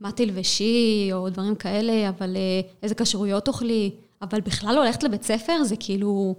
מה 0.00 0.12
תלבשי, 0.12 1.08
או 1.12 1.30
דברים 1.30 1.54
כאלה, 1.54 2.08
אבל 2.08 2.36
אה, 2.36 2.60
איזה 2.82 2.94
כשרויות 2.94 3.44
תאכלי, 3.44 3.90
אבל 4.22 4.40
בכלל 4.40 4.74
לא 4.74 4.84
ללכת 4.84 5.02
לבית 5.02 5.22
ספר 5.22 5.64
זה 5.64 5.76
כאילו 5.80 6.34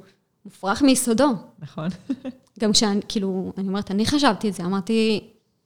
מופרך 0.46 0.82
מיסודו. 0.82 1.30
נכון. 1.60 1.88
גם 2.60 2.72
כשאני, 2.72 3.00
כאילו, 3.08 3.54
אני 3.58 3.68
אומרת, 3.68 3.92
אני 3.92 4.06
חשבתי 4.06 4.50
את 4.50 4.54
זה, 4.54 4.64
אמרתי, 4.64 5.20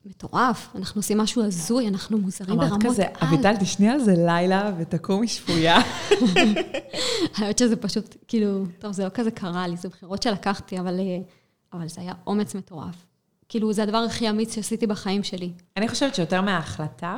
מטורף, 0.06 0.68
אנחנו 0.74 0.98
עושים 0.98 1.18
משהו 1.18 1.44
הזוי, 1.44 1.88
אנחנו 1.88 2.18
מוזרים 2.18 2.60
אמרת 2.60 2.68
ברמות 2.68 2.84
כזה, 2.86 3.04
על. 3.20 3.28
אביטל, 3.28 3.56
תשני 3.56 3.88
על 3.88 4.00
זה 4.00 4.14
לילה 4.16 4.72
ותקומי 4.78 5.28
שפויה. 5.28 5.78
האמת 7.36 7.58
שזה 7.58 7.76
פשוט, 7.76 8.16
כאילו, 8.28 8.64
טוב, 8.78 8.92
זה 8.92 9.04
לא 9.04 9.08
כזה 9.08 9.30
קרה 9.30 9.68
לי, 9.68 9.76
זה 9.76 9.88
בחירות 9.88 10.22
שלקחתי, 10.22 10.78
אבל, 10.80 11.00
אה, 11.00 11.18
אבל 11.72 11.88
זה 11.88 12.00
היה 12.00 12.12
אומץ 12.26 12.54
מטורף. 12.54 13.06
כאילו, 13.48 13.72
זה 13.72 13.82
הדבר 13.82 13.98
הכי 13.98 14.30
אמיץ 14.30 14.54
שעשיתי 14.54 14.86
בחיים 14.86 15.22
שלי. 15.22 15.52
אני 15.76 15.88
חושבת 15.88 16.14
שיותר 16.14 16.40
מההחלטה, 16.40 17.16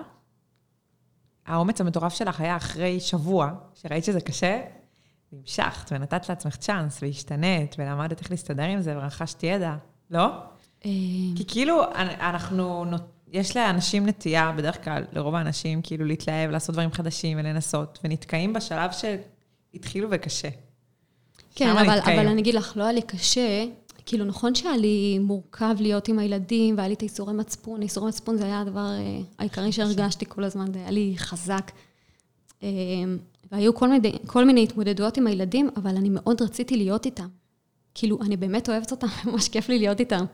האומץ 1.46 1.80
המטורף 1.80 2.14
שלך 2.14 2.40
היה 2.40 2.56
אחרי 2.56 3.00
שבוע, 3.00 3.50
שראית 3.74 4.04
שזה 4.04 4.20
קשה, 4.20 4.60
והמשכת, 5.32 5.92
ונתת 5.92 6.28
לעצמך 6.28 6.56
צ'אנס, 6.56 6.98
והשתנית, 7.02 7.76
ולמדת 7.78 8.20
איך 8.20 8.30
להסתדר 8.30 8.62
עם 8.62 8.80
זה, 8.80 8.96
ורכשת 8.96 9.42
ידע, 9.42 9.76
לא? 10.10 10.24
אה, 10.84 10.90
כי 11.36 11.44
כאילו, 11.48 11.82
אנחנו, 11.94 12.84
יש 13.32 13.56
לאנשים 13.56 14.06
נטייה, 14.06 14.52
בדרך 14.56 14.84
כלל, 14.84 15.04
לרוב 15.12 15.34
האנשים, 15.34 15.82
כאילו 15.82 16.04
להתלהב, 16.04 16.50
לעשות 16.50 16.72
דברים 16.72 16.92
חדשים 16.92 17.38
ולנסות, 17.38 17.98
ונתקעים 18.04 18.52
בשלב 18.52 18.90
שהתחילו 18.92 20.08
וקשה. 20.10 20.48
כן, 21.54 21.68
אבל, 21.68 21.96
נתקעים. 21.96 22.18
אבל 22.18 22.28
אני 22.28 22.40
אגיד 22.40 22.54
לך, 22.54 22.72
לא 22.76 22.82
היה 22.82 22.92
לי 22.92 23.02
קשה. 23.02 23.64
כאילו, 24.06 24.24
נכון 24.24 24.54
שהיה 24.54 24.76
לי 24.76 25.18
מורכב 25.18 25.76
להיות 25.80 26.08
עם 26.08 26.18
הילדים, 26.18 26.76
והיה 26.76 26.88
לי 26.88 26.94
את 26.94 27.00
האיסורי 27.00 27.34
מצפון. 27.34 27.82
איסורי 27.82 28.08
מצפון 28.08 28.36
זה 28.36 28.44
היה 28.44 28.60
הדבר 28.60 28.86
אה, 28.86 29.20
העיקרי 29.38 29.72
שהרגשתי 29.72 30.24
כל 30.28 30.44
הזמן, 30.44 30.72
זה 30.72 30.78
היה 30.78 30.90
לי 30.90 31.14
חזק. 31.16 31.70
אה, 32.62 32.68
והיו 33.52 33.74
כל 33.74 33.88
מיני, 33.88 34.12
כל 34.26 34.44
מיני 34.44 34.62
התמודדויות 34.62 35.16
עם 35.16 35.26
הילדים, 35.26 35.70
אבל 35.76 35.96
אני 35.96 36.08
מאוד 36.10 36.42
רציתי 36.42 36.76
להיות 36.76 37.06
איתם. 37.06 37.28
כאילו, 37.94 38.18
אני 38.22 38.36
באמת 38.36 38.68
אוהבת 38.68 38.90
אותם, 38.90 39.06
ממש 39.26 39.48
כיף 39.48 39.68
לי 39.68 39.78
להיות 39.78 40.00
איתם. 40.00 40.24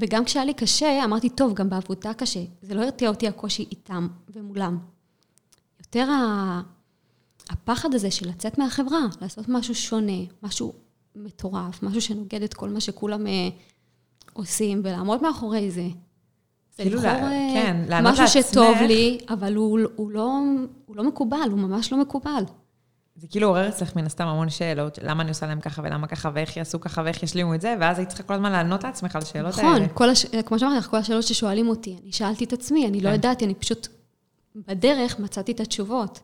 וגם 0.00 0.24
כשהיה 0.24 0.44
לי 0.44 0.54
קשה, 0.54 1.04
אמרתי, 1.04 1.28
טוב, 1.28 1.54
גם 1.54 1.70
בעבודה 1.70 2.14
קשה. 2.14 2.40
זה 2.62 2.74
לא 2.74 2.82
הרתיע 2.82 3.08
אותי 3.08 3.28
הקושי 3.28 3.66
איתם 3.70 4.08
ומולם. 4.28 4.78
יותר. 5.80 6.08
הפחד 7.50 7.94
הזה 7.94 8.10
של 8.10 8.28
לצאת 8.28 8.58
מהחברה, 8.58 9.00
לעשות 9.20 9.48
משהו 9.48 9.74
שונה, 9.74 10.22
משהו 10.42 10.72
מטורף, 11.16 11.82
משהו 11.82 12.00
שנוגד 12.00 12.42
את 12.42 12.54
כל 12.54 12.68
מה 12.68 12.80
שכולם 12.80 13.26
אה, 13.26 13.48
עושים, 14.32 14.80
ולעמוד 14.84 15.22
מאחורי 15.22 15.70
זה. 15.70 15.86
כאילו, 16.76 16.96
לבחור 16.96 17.10
לה- 17.12 17.32
אה, 17.32 17.50
כן, 17.54 17.76
לענות 17.88 18.12
משהו 18.12 18.24
לעצמך. 18.24 18.46
שטוב 18.50 18.76
לי, 18.88 19.18
אבל 19.28 19.54
הוא, 19.54 19.80
הוא, 19.96 20.10
לא, 20.10 20.30
הוא 20.86 20.96
לא 20.96 21.04
מקובל, 21.04 21.48
הוא 21.50 21.58
ממש 21.58 21.92
לא 21.92 21.98
מקובל. 22.00 22.44
זה 23.16 23.26
כאילו 23.26 23.48
עורר 23.48 23.68
אצלך 23.68 23.96
מן 23.96 24.06
הסתם 24.06 24.26
המון 24.26 24.50
שאלות, 24.50 24.98
למה 25.02 25.22
אני 25.22 25.30
עושה 25.30 25.46
להם 25.46 25.60
ככה 25.60 25.82
ולמה 25.84 26.06
ככה, 26.06 26.30
ואיך 26.34 26.56
יעשו 26.56 26.80
ככה 26.80 27.02
ואיך 27.04 27.22
ישלימו 27.22 27.54
את 27.54 27.60
זה, 27.60 27.74
ואז 27.80 27.98
היית 27.98 28.08
צריכה 28.08 28.22
כל 28.22 28.34
הזמן 28.34 28.52
לענות 28.52 28.84
לעצמך 28.84 29.16
על 29.16 29.22
השאלות 29.22 29.58
האלה. 29.58 29.86
נכון, 29.86 30.08
הש... 30.08 30.26
כמו 30.26 30.58
שאמרתי 30.58 30.78
לך, 30.78 30.86
כל 30.90 30.96
השאלות 30.96 31.22
ששואלים 31.22 31.68
אותי, 31.68 31.96
אני 32.02 32.12
שאלתי 32.12 32.44
את 32.44 32.52
עצמי, 32.52 32.86
אני 32.88 33.00
לא 33.00 33.08
כן. 33.08 33.14
ידעתי, 33.14 33.44
אני 33.44 33.54
פשוט 33.54 33.88
בדרך 34.56 35.18
מצאתי 35.20 35.52
את 35.52 35.60
התשובות. 35.60 36.20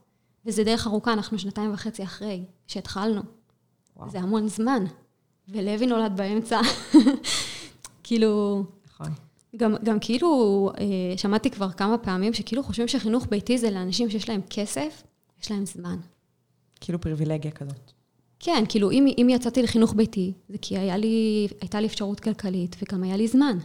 וזה 0.47 0.65
דרך 0.65 0.87
ארוכה, 0.87 1.13
אנחנו 1.13 1.39
שנתיים 1.39 1.75
וחצי 1.75 2.03
אחרי 2.03 2.45
שהתחלנו. 2.67 3.23
וואו. 4.01 4.11
זה 4.11 4.19
המון 4.19 4.49
זמן. 4.49 4.85
ולוי 5.49 5.87
נולד 5.87 6.13
באמצע. 6.17 6.61
כאילו, 8.05 8.65
נכון. 8.87 9.09
גם, 9.57 9.75
גם 9.85 9.99
כאילו, 10.01 10.71
אה, 10.79 11.19
שמעתי 11.19 11.51
כבר 11.51 11.71
כמה 11.71 11.99
פעמים 11.99 12.35
שכאילו 12.35 12.63
חושבים 12.63 12.89
שחינוך 12.89 13.27
ביתי 13.31 13.59
זה 13.59 13.71
לאנשים 13.71 14.11
שיש 14.11 14.29
להם 14.29 14.41
כסף, 14.51 15.03
יש 15.43 15.51
להם 15.51 15.67
זמן. 15.67 15.97
כאילו 16.81 17.01
פריבילגיה 17.01 17.51
כזאת. 17.51 17.93
כן, 18.41 18.65
כאילו, 18.69 18.91
אם, 18.91 19.07
אם 19.19 19.29
יצאתי 19.31 19.63
לחינוך 19.63 19.95
ביתי, 19.95 20.33
זה 20.49 20.59
כי 20.63 20.79
היה 20.79 20.97
לי, 20.97 21.49
הייתה 21.61 21.81
לי 21.81 21.87
אפשרות 21.87 22.21
כלכלית, 22.21 22.77
וגם 22.83 23.03
היה 23.03 23.17
לי 23.17 23.29
זמן. 23.29 23.59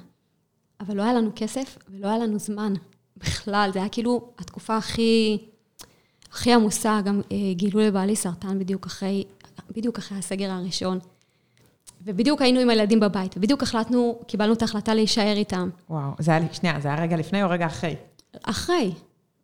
אבל 0.79 0.97
לא 0.97 1.01
היה 1.01 1.13
לנו 1.13 1.31
כסף 1.35 1.77
ולא 1.89 2.07
היה 2.07 2.17
לנו 2.17 2.39
זמן 2.39 2.73
בכלל. 3.17 3.69
זה 3.73 3.79
היה 3.79 3.89
כאילו 3.89 4.29
התקופה 4.37 4.77
הכי, 4.77 5.37
הכי 6.31 6.53
עמוסה. 6.53 7.01
גם 7.05 7.21
אה, 7.31 7.53
גילו 7.53 7.79
לבעלי 7.79 8.15
סרטן 8.15 8.59
בדיוק 8.59 8.85
אחרי, 8.85 9.23
בדיוק 9.75 9.97
אחרי 9.97 10.17
הסגר 10.17 10.51
הראשון. 10.51 10.99
ובדיוק 12.05 12.41
היינו 12.41 12.59
עם 12.59 12.69
הילדים 12.69 12.99
בבית, 12.99 13.37
ובדיוק 13.37 13.63
החלטנו, 13.63 14.19
קיבלנו 14.27 14.53
את 14.53 14.61
ההחלטה 14.61 14.93
להישאר 14.93 15.33
איתם. 15.37 15.69
וואו, 15.89 16.11
זה 16.19 16.31
היה 16.31 16.53
שנייה, 16.53 16.79
זה 16.79 16.87
היה 16.87 17.01
רגע 17.01 17.17
לפני 17.17 17.43
או 17.43 17.49
רגע 17.49 17.65
אחרי? 17.65 17.95
אחרי. 18.43 18.91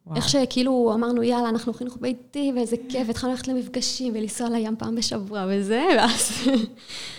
וואו. 0.07 0.15
איך 0.15 0.29
שכאילו 0.29 0.91
אמרנו, 0.95 1.23
יאללה, 1.23 1.49
אנחנו 1.49 1.73
חינוך 1.73 1.97
ביתי, 2.01 2.51
ואיזה 2.55 2.75
כיף, 2.89 3.09
התחלנו 3.09 3.33
ללכת 3.33 3.47
למפגשים 3.47 4.13
ולנסוע 4.15 4.49
לים 4.49 4.75
פעם 4.77 4.95
בשבוע 4.95 5.45
וזה, 5.49 5.87
ואז... 5.97 6.31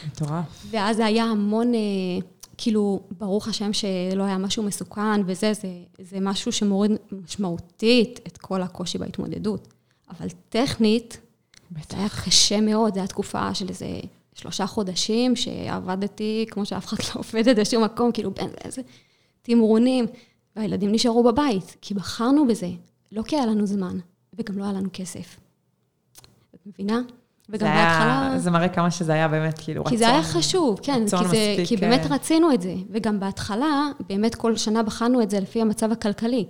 מטורף. 0.06 0.66
ואז 0.70 0.96
זה 0.96 1.06
היה 1.06 1.24
המון, 1.24 1.74
אה, 1.74 1.80
כאילו, 2.58 3.00
ברוך 3.18 3.48
השם 3.48 3.72
שלא 3.72 4.22
היה 4.22 4.38
משהו 4.38 4.62
מסוכן 4.62 5.20
וזה, 5.26 5.52
זה, 5.52 5.68
זה 5.98 6.20
משהו 6.20 6.52
שמוריד 6.52 6.90
משמעותית 7.12 8.20
את 8.26 8.38
כל 8.38 8.62
הקושי 8.62 8.98
בהתמודדות. 8.98 9.68
אבל 10.10 10.28
טכנית, 10.48 11.20
זה 11.90 11.96
היה 11.98 12.08
קשה 12.24 12.60
מאוד, 12.60 12.94
זו 12.94 13.00
הייתה 13.00 13.12
תקופה 13.12 13.54
של 13.54 13.68
איזה 13.68 13.86
שלושה 14.34 14.66
חודשים 14.66 15.36
שעבדתי 15.36 16.46
כמו 16.50 16.66
שאף 16.66 16.86
אחד 16.86 16.96
לא 17.14 17.20
עובדת 17.20 17.58
בשום 17.58 17.84
מקום, 17.84 18.12
כאילו, 18.12 18.30
בין 18.30 18.48
איזה 18.64 18.82
תמרונים, 19.42 20.06
והילדים 20.56 20.92
נשארו 20.92 21.22
בבית, 21.24 21.76
כי 21.80 21.94
בחרנו 21.94 22.46
בזה, 22.46 22.68
לא 23.12 23.22
כי 23.22 23.36
היה 23.36 23.46
לנו 23.46 23.66
זמן, 23.66 23.98
וגם 24.38 24.58
לא 24.58 24.64
היה 24.64 24.72
לנו 24.72 24.88
כסף. 24.92 25.36
את 26.54 26.60
מבינה? 26.66 27.00
וגם 27.48 27.58
זה 27.66 27.72
היה- 27.72 27.84
בהתחלה... 27.84 28.38
זה 28.38 28.50
מראה 28.50 28.68
כמה 28.68 28.90
שזה 28.90 29.12
היה 29.12 29.28
באמת, 29.28 29.58
כאילו, 29.58 29.80
רצון. 29.80 29.92
כי 29.92 29.98
זה 29.98 30.08
היה 30.08 30.22
חשוב, 30.22 30.80
כן, 30.82 31.02
רצון 31.04 31.22
כי, 31.22 31.28
זה, 31.28 31.52
מספיק, 31.52 31.68
כי 31.68 31.76
באמת 31.76 32.00
אה, 32.10 32.14
רצינו 32.14 32.52
את 32.52 32.62
זה. 32.62 32.74
וגם 32.90 33.20
בהתחלה, 33.20 33.86
באמת 34.08 34.34
כל 34.34 34.56
שנה 34.56 34.82
בחנו 34.82 35.22
את 35.22 35.30
זה 35.30 35.40
לפי 35.40 35.60
המצב 35.60 35.92
הכלכלי. 35.92 36.46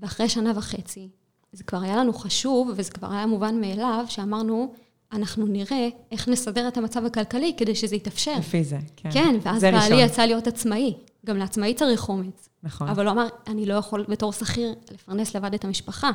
ואחרי 0.00 0.28
שנה 0.28 0.52
וחצי, 0.56 1.08
זה 1.56 1.64
כבר 1.64 1.80
היה 1.80 1.96
לנו 1.96 2.12
חשוב, 2.12 2.70
וזה 2.76 2.90
כבר 2.90 3.12
היה 3.12 3.26
מובן 3.26 3.60
מאליו, 3.60 4.04
שאמרנו, 4.08 4.72
אנחנו 5.12 5.46
נראה 5.46 5.88
איך 6.12 6.28
נסדר 6.28 6.68
את 6.68 6.76
המצב 6.76 7.04
הכלכלי 7.04 7.54
כדי 7.56 7.74
שזה 7.74 7.96
יתאפשר. 7.96 8.38
לפי 8.38 8.64
זה, 8.64 8.78
כן. 8.96 9.10
כן, 9.12 9.34
ואז 9.42 9.62
בעלי. 9.62 10.02
יצא 10.02 10.22
להיות 10.22 10.46
עצמאי. 10.46 10.94
גם 11.26 11.36
לעצמאי 11.36 11.74
צריך 11.74 12.08
אומץ. 12.08 12.48
נכון. 12.62 12.88
אבל 12.88 13.06
הוא 13.06 13.12
אמר, 13.12 13.26
אני 13.46 13.66
לא 13.66 13.74
יכול 13.74 14.04
בתור 14.08 14.32
שכיר 14.32 14.74
לפרנס 14.92 15.36
לבד 15.36 15.54
את 15.54 15.64
המשפחה, 15.64 16.10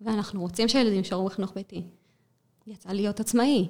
ואנחנו 0.00 0.40
רוצים 0.40 0.68
שהילדים 0.68 0.98
יישארו 0.98 1.26
בחינוך 1.26 1.52
ביתי. 1.54 1.82
יצא 2.66 2.92
להיות 2.92 3.20
עצמאי. 3.20 3.68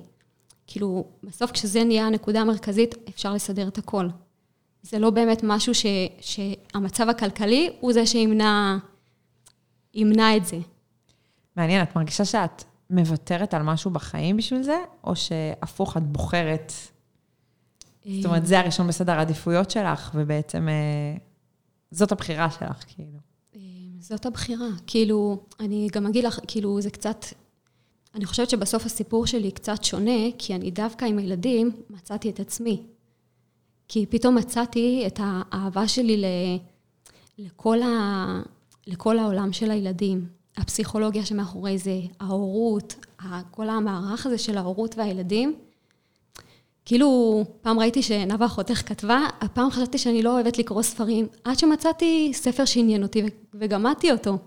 כאילו, 0.66 1.04
בסוף 1.22 1.50
כשזה 1.50 1.84
נהיה 1.84 2.06
הנקודה 2.06 2.40
המרכזית, 2.40 2.94
אפשר 3.08 3.34
לסדר 3.34 3.68
את 3.68 3.78
הכל. 3.78 4.08
זה 4.82 4.98
לא 4.98 5.10
באמת 5.10 5.40
משהו 5.42 5.74
ש, 5.74 5.86
שהמצב 6.20 7.08
הכלכלי 7.08 7.70
הוא 7.80 7.92
זה 7.92 8.06
שימנע 8.06 8.78
ימנע 9.94 10.36
את 10.36 10.46
זה. 10.46 10.58
מעניין, 11.58 11.82
את 11.82 11.96
מרגישה 11.96 12.24
שאת 12.24 12.64
מוותרת 12.90 13.54
על 13.54 13.62
משהו 13.62 13.90
בחיים 13.90 14.36
בשביל 14.36 14.62
זה, 14.62 14.78
או 15.04 15.16
שהפוך, 15.16 15.96
את 15.96 16.02
בוחרת? 16.02 16.72
זאת 18.06 18.24
אומרת, 18.24 18.46
זה 18.46 18.58
הראשון 18.60 18.86
בסדר 18.86 19.12
העדיפויות 19.12 19.70
שלך, 19.70 20.10
ובעצם 20.14 20.68
אה, 20.68 21.16
זאת 21.90 22.12
הבחירה 22.12 22.50
שלך, 22.50 22.84
כאילו. 22.86 23.18
אה, 23.56 23.60
זאת 24.00 24.26
הבחירה. 24.26 24.68
כאילו, 24.86 25.42
אני 25.60 25.88
גם 25.92 26.06
אגיד 26.06 26.24
לך, 26.24 26.40
כאילו, 26.46 26.80
זה 26.80 26.90
קצת... 26.90 27.24
אני 28.14 28.24
חושבת 28.26 28.50
שבסוף 28.50 28.86
הסיפור 28.86 29.26
שלי 29.26 29.50
קצת 29.50 29.84
שונה, 29.84 30.20
כי 30.38 30.54
אני 30.54 30.70
דווקא 30.70 31.04
עם 31.04 31.18
הילדים 31.18 31.70
מצאתי 31.90 32.30
את 32.30 32.40
עצמי. 32.40 32.82
כי 33.88 34.06
פתאום 34.06 34.34
מצאתי 34.34 35.04
את 35.06 35.20
האהבה 35.22 35.88
שלי 35.88 36.16
ל, 36.16 36.24
לכל, 37.38 37.82
ה, 37.82 38.42
לכל 38.86 39.18
העולם 39.18 39.52
של 39.52 39.70
הילדים. 39.70 40.37
הפסיכולוגיה 40.58 41.24
שמאחורי 41.24 41.78
זה, 41.78 42.00
ההורות, 42.20 43.04
כל 43.50 43.68
המערך 43.68 44.26
הזה 44.26 44.38
של 44.38 44.58
ההורות 44.58 44.98
והילדים. 44.98 45.54
כאילו, 46.84 47.44
פעם 47.62 47.78
ראיתי 47.78 48.02
שנאוה 48.02 48.46
אחותך 48.46 48.88
כתבה, 48.88 49.20
הפעם 49.40 49.70
חשבתי 49.70 49.98
שאני 49.98 50.22
לא 50.22 50.34
אוהבת 50.34 50.58
לקרוא 50.58 50.82
ספרים, 50.82 51.26
עד 51.44 51.58
שמצאתי 51.58 52.30
ספר 52.34 52.64
שעניין 52.64 53.02
אותי 53.02 53.22
וגמדתי 53.54 54.12
אותו. 54.12 54.38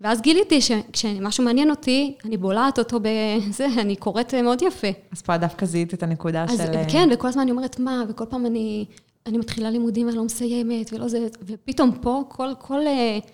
ואז 0.00 0.20
גיליתי 0.20 0.60
שכשמשהו 0.60 1.44
מעניין 1.44 1.70
אותי, 1.70 2.16
אני 2.24 2.36
בולעת 2.36 2.78
אותו 2.78 3.00
בזה, 3.00 3.66
אני 3.82 3.96
קוראת 3.96 4.34
מאוד 4.34 4.62
יפה. 4.62 4.88
אז 5.12 5.22
פה 5.22 5.36
דווקא 5.36 5.66
זיהית 5.66 5.94
את 5.94 6.02
הנקודה 6.02 6.44
אז 6.44 6.58
של... 6.58 6.74
אה, 6.74 6.84
כן, 6.90 7.08
וכל 7.12 7.28
הזמן 7.28 7.42
אני 7.42 7.50
אומרת 7.50 7.78
מה, 7.78 8.04
וכל 8.08 8.24
פעם 8.28 8.46
אני, 8.46 8.84
אני 9.26 9.38
מתחילה 9.38 9.70
לימודים 9.70 10.06
ואני 10.06 10.16
לא 10.16 10.24
מסיימת, 10.24 10.92
ולא 10.92 11.08
זה, 11.08 11.26
ופתאום 11.42 11.92
פה 12.00 12.22
כל, 12.28 12.48
כל 12.58 12.80
uh, 12.80 13.28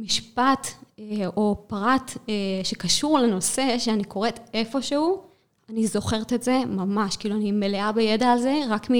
משפט 0.00 0.66
uh, 0.66 1.00
או 1.36 1.64
פרט 1.66 2.10
uh, 2.10 2.28
שקשור 2.62 3.18
לנושא 3.18 3.78
שאני 3.78 4.04
קוראת 4.04 4.40
איפשהו, 4.54 5.22
אני 5.68 5.86
זוכרת 5.86 6.32
את 6.32 6.42
זה 6.42 6.62
ממש, 6.66 7.16
כאילו 7.16 7.36
אני 7.36 7.52
מלאה 7.52 7.92
בידע 7.92 8.32
על 8.32 8.38
זה, 8.38 8.60
רק 8.68 8.90
מ, 8.90 8.94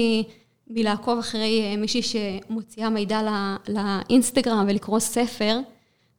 מלעקוב 0.67 1.19
אחרי 1.19 1.73
uh, 1.73 1.79
מישהי 1.79 2.01
שמוציאה 2.01 2.89
מידע 2.89 3.23
לא, 3.23 3.31
לאינסטגרם 3.67 4.65
ולקרוא 4.67 4.99
ספר 4.99 5.59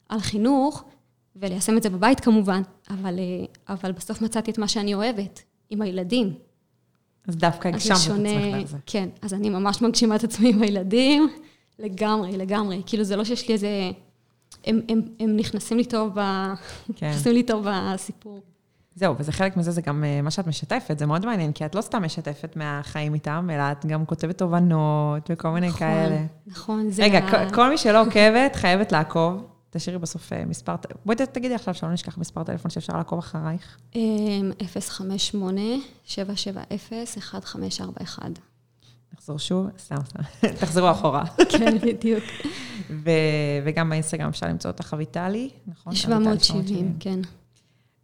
על 0.09 0.21
חינוך, 0.21 0.85
וליישם 1.37 1.77
את 1.77 1.83
זה 1.83 1.91
בבית 1.91 2.21
כמובן, 2.21 2.63
אבל, 2.91 3.19
אבל 3.69 3.93
בסוף 3.93 4.23
מצאתי 4.23 4.51
את 4.51 4.59
מה 4.59 4.69
שאני 4.69 4.95
אוהבת, 4.95 5.43
עם 5.71 5.83
הילדים. 5.83 6.35
אז 7.29 7.37
דווקא 7.37 7.69
הגשמת 7.69 7.97
את 7.97 8.13
עצמך 8.13 8.63
לזה. 8.63 8.77
כן, 8.87 9.09
אז 9.23 9.35
אני 9.35 9.51
ממש 9.51 9.83
מגשימה 9.83 10.17
את 10.17 10.25
עצמי 10.25 10.49
עם 10.49 10.63
הילדים, 10.63 11.29
לגמרי, 11.79 12.37
לגמרי. 12.37 12.83
כאילו, 12.87 13.05
זה 13.05 13.17
לא 13.17 13.25
שיש 13.25 13.49
לי 13.49 13.55
איזה... 13.55 13.91
הם, 14.65 14.81
הם, 14.89 15.01
הם 15.21 15.37
נכנסים 15.37 15.77
לי 15.77 15.85
טוב, 15.85 16.13
ב... 16.15 16.21
כן. 16.97 17.11
נכנסים 17.11 17.33
לי 17.33 17.43
טוב 17.43 17.67
בסיפור. 17.71 18.41
זהו, 18.95 19.15
וזה 19.19 19.33
חלק 19.33 19.57
מזה, 19.57 19.71
זה 19.71 19.83
גם 19.83 20.05
אה, 20.05 20.23
מה 20.23 20.31
שאת 20.31 20.47
משתפת, 20.47 20.99
זה 20.99 21.07
מאוד 21.07 21.27
מעניין, 21.27 21.53
כי 21.53 21.67
את 21.67 21.75
לא 21.75 21.81
סתם 21.81 22.03
משתפת 22.05 22.57
מהחיים 22.57 23.15
איתם, 23.15 23.49
אלא 23.53 23.63
את 23.73 23.87
גם 23.87 24.07
כותבת 24.07 24.39
תובנות 24.39 25.31
וכל 25.33 25.49
מיני 25.51 25.67
נכון, 25.69 25.79
כאלה. 25.79 26.25
נכון, 26.47 26.91
זה... 26.91 27.03
רגע, 27.05 27.19
ה- 27.19 27.51
כל- 27.55 27.71
מי 27.71 27.79
שלא 27.79 28.03
עוקבת, 28.03 28.57
חייבת 28.57 28.93
לעקוב. 28.93 29.47
תשאירי 29.71 29.99
בסוף 29.99 30.33
אה, 30.33 30.45
מספר... 30.45 30.75
בואי 31.05 31.17
תגידי 31.33 31.55
עכשיו 31.55 31.75
שלא 31.75 31.93
נשכח 31.93 32.19
מספר 32.19 32.43
טלפון 32.45 32.71
שאפשר 32.71 32.97
לעקוב 32.97 33.19
אחרייך. 33.19 33.79
אמ, 33.95 34.53
058-770-1541. 36.07 38.52
נחזור 39.23 39.39
שוב, 39.39 39.67
סתם, 39.79 39.97
סתם. 40.09 40.23
תחזרו 40.61 40.91
אחורה. 40.91 41.25
כן, 41.59 41.79
בדיוק. 41.79 42.25
וגם 43.65 43.91
באינסטגרם 43.91 44.29
אפשר 44.29 44.47
למצוא 44.47 44.71
אותך 44.71 44.95
אביטלי, 44.95 45.51
נכון? 45.67 45.93
אביטלי 45.93 46.41
770, 46.45 46.97
כן. 47.01 47.21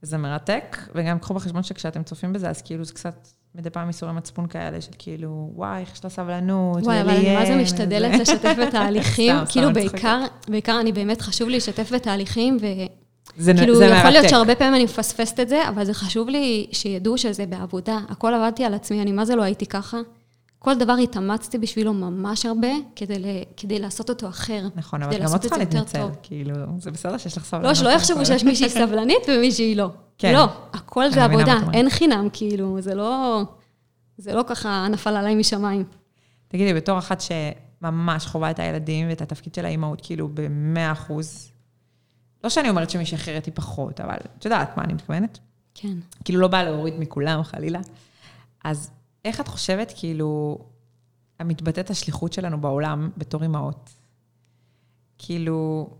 זה 0.03 0.19
מרתק, 0.19 0.77
וגם 0.95 1.19
קחו 1.19 1.35
בחשבון 1.35 1.63
שכשאתם 1.63 2.03
צופים 2.03 2.33
בזה, 2.33 2.51
אז 2.51 2.63
כאילו 2.63 2.85
זה 2.85 2.93
קצת 2.93 3.29
מדי 3.55 3.71
פעם 3.71 3.89
איסורי 3.89 4.13
מצפון 4.13 4.47
כאלה, 4.47 4.81
של 4.81 4.93
כאילו, 4.99 5.51
וואי, 5.55 5.81
איך 5.81 5.93
יש 5.93 6.05
לה 6.05 6.11
סבלנות, 6.11 6.83
וואי, 6.83 7.01
אבל 7.01 7.11
אני 7.11 7.35
מה 7.35 7.47
זה 7.47 7.57
משתדלת. 7.57 8.21
לשתף 8.21 8.55
בתהליכים. 8.67 9.37
כאילו. 9.49 9.73
בעיקר, 9.73 10.25
בעיקר 10.49 10.81
אני 10.81 10.93
באמת 10.93 11.21
חשוב 11.21 11.49
לי 11.49 11.57
לשתף 11.57 11.93
בתהליכים, 11.93 12.57
ו... 12.61 12.67
זה, 13.37 13.55
כאילו, 13.55 13.77
זה 13.77 13.85
יכול 13.85 13.97
מרתק. 13.97 14.13
להיות 14.13 14.29
שהרבה 14.29 14.55
פעמים 14.55 14.75
אני 14.75 14.85
מפספסת 14.85 15.41
את 15.41 15.49
זה, 15.49 15.69
אבל 15.69 15.85
זה 15.85 15.95
חשוב 15.95 16.29
לי 16.29 16.67
שידעו 16.73 17.19
שזה 17.19 17.47
בעבודה. 17.47 17.99
הכל 18.09 18.35
עבדתי 18.35 18.65
על 18.65 18.75
עצמי, 18.75 19.03
אני 19.03 19.13
מה 19.13 19.25
זה 19.25 19.37
לא 19.37 19.43
הייתי 19.43 19.67
ככה. 19.67 19.99
כל 20.59 20.79
דבר 20.79 20.93
התאמצתי 20.93 21.59
בשבילו 21.59 21.93
ממש 21.95 22.47
הרבה, 22.47 22.69
כדי, 22.97 23.19
ל... 23.19 23.27
כדי 23.57 23.79
לעשות 23.79 24.09
אותו 24.11 24.29
אחר. 24.29 24.67
נכון, 24.75 25.03
אבל 25.03 25.17
את 25.17 25.21
גם 25.23 25.33
לא 25.33 25.39
צריכה 25.39 25.59
להתנצל. 25.59 26.07
כאילו, 26.23 26.55
זה 26.79 26.91
בסדר 26.91 27.19
שיש 27.19 27.37
לך 27.37 27.45
סבלנות. 27.45 27.69
לא, 27.69 27.75
שלא 27.75 27.89
יחשבו 27.89 28.27
שיש 28.27 28.45
מישהי 28.45 28.69
סבלנית 28.81 29.23
ומישהי 29.29 29.75
לא. 29.75 29.91
כן. 30.19 30.35
לא, 30.35 30.49
הכל 30.73 31.11
זה 31.11 31.25
עבודה. 31.25 31.59
אין 31.73 31.91
חינם, 31.91 32.29
כאילו, 32.33 32.81
זה 32.81 32.95
לא... 32.95 33.43
זה 34.19 34.35
לא 34.35 34.45
ככה 34.47 34.87
נפל 34.91 35.17
עליי 35.17 35.35
משמיים. 35.35 35.85
תגידי, 36.49 36.75
בתור 36.75 36.99
אחת 36.99 37.21
שממש 37.21 38.27
חווה 38.27 38.51
את 38.51 38.59
הילדים 38.59 39.09
ואת 39.09 39.23
התפקיד 39.23 39.55
של 39.55 39.65
האימהות, 39.65 40.01
כאילו, 40.03 40.29
ב-100 40.35 40.93
אחוז, 40.93 41.53
לא 42.45 42.51
שאני 42.51 42.71
אומרת 42.71 42.91
שמישהי 42.91 43.17
אחרת 43.17 43.47
היא 43.47 43.53
פחות, 43.55 44.01
אבל 44.01 44.17
את 44.39 44.45
יודעת 44.45 44.77
מה 44.77 44.85
אני 44.85 44.93
מתכוונת? 44.93 45.39
כן. 45.75 45.95
כאילו, 46.25 46.41
לא 46.41 46.49
באה 46.49 46.63
להוריד 46.63 46.95
מכולם, 46.99 47.43
חלילה. 47.43 47.81
אז 48.65 48.91
איך 49.25 49.41
את 49.41 49.49
חושבת, 49.49 49.93
כאילו, 49.97 50.59
המתבטאת 51.39 51.91
השליחות 51.91 52.33
שלנו 52.33 52.61
בעולם 52.61 53.11
בתור 53.17 53.43
אימהות? 53.43 53.91
כאילו, 55.19 55.91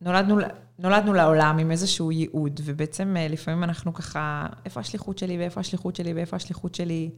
נולדנו, 0.00 0.38
נולדנו 0.78 1.12
לעולם 1.12 1.58
עם 1.58 1.70
איזשהו 1.70 2.12
ייעוד, 2.12 2.60
ובעצם 2.64 3.16
אה, 3.16 3.28
לפעמים 3.28 3.64
אנחנו 3.64 3.94
ככה, 3.94 4.46
איפה 4.64 4.80
השליחות 4.80 5.18
שלי, 5.18 5.38
ואיפה 5.38 5.60
השליחות 5.60 5.96
שלי, 5.96 6.12
ואיפה 6.12 6.36
השליחות 6.36 6.74
שלי? 6.74 7.10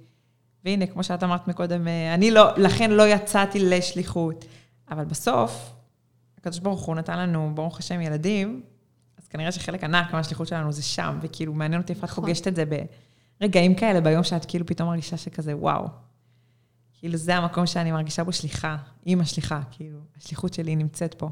והנה, 0.64 0.86
כמו 0.86 1.04
שאת 1.04 1.22
אמרת 1.22 1.48
מקודם, 1.48 1.88
אה, 1.88 2.14
אני 2.14 2.30
לא, 2.30 2.50
לכן 2.56 2.90
לא 2.90 3.08
יצאתי 3.08 3.58
לשליחות. 3.58 4.44
אבל 4.90 5.04
בסוף, 5.04 5.72
הקדוש 6.38 6.58
ברוך 6.58 6.84
הוא 6.84 6.94
נתן 6.94 7.18
לנו, 7.18 7.50
ברוך 7.54 7.78
השם, 7.78 8.00
ילדים, 8.00 8.62
אז 9.18 9.28
כנראה 9.28 9.52
שחלק 9.52 9.84
ענק 9.84 10.12
מהשליחות 10.12 10.48
שלנו 10.48 10.72
זה 10.72 10.82
שם, 10.82 11.18
וכאילו, 11.22 11.54
מעניין 11.54 11.80
אותי 11.80 11.92
איפה 11.92 12.06
את 12.06 12.10
נכון. 12.10 12.24
פוגשת 12.24 12.48
את 12.48 12.56
זה 12.56 12.64
ברגעים 13.40 13.74
כאלה, 13.74 14.00
ביום 14.00 14.24
שאת 14.24 14.44
כאילו 14.44 14.66
פתאום 14.66 14.88
מרגישה 14.88 15.16
שכזה, 15.16 15.56
וואו. 15.56 15.86
כאילו, 16.98 17.16
זה 17.16 17.36
המקום 17.36 17.66
שאני 17.66 17.92
מרגישה 17.92 18.24
בו 18.24 18.32
שליחה, 18.32 18.76
אימא 19.06 19.24
שליחה, 19.24 19.60
כאילו, 19.70 19.98
השליחות 20.16 20.54
שלי 20.54 20.76
נמצאת 20.76 21.14
פה. 21.14 21.28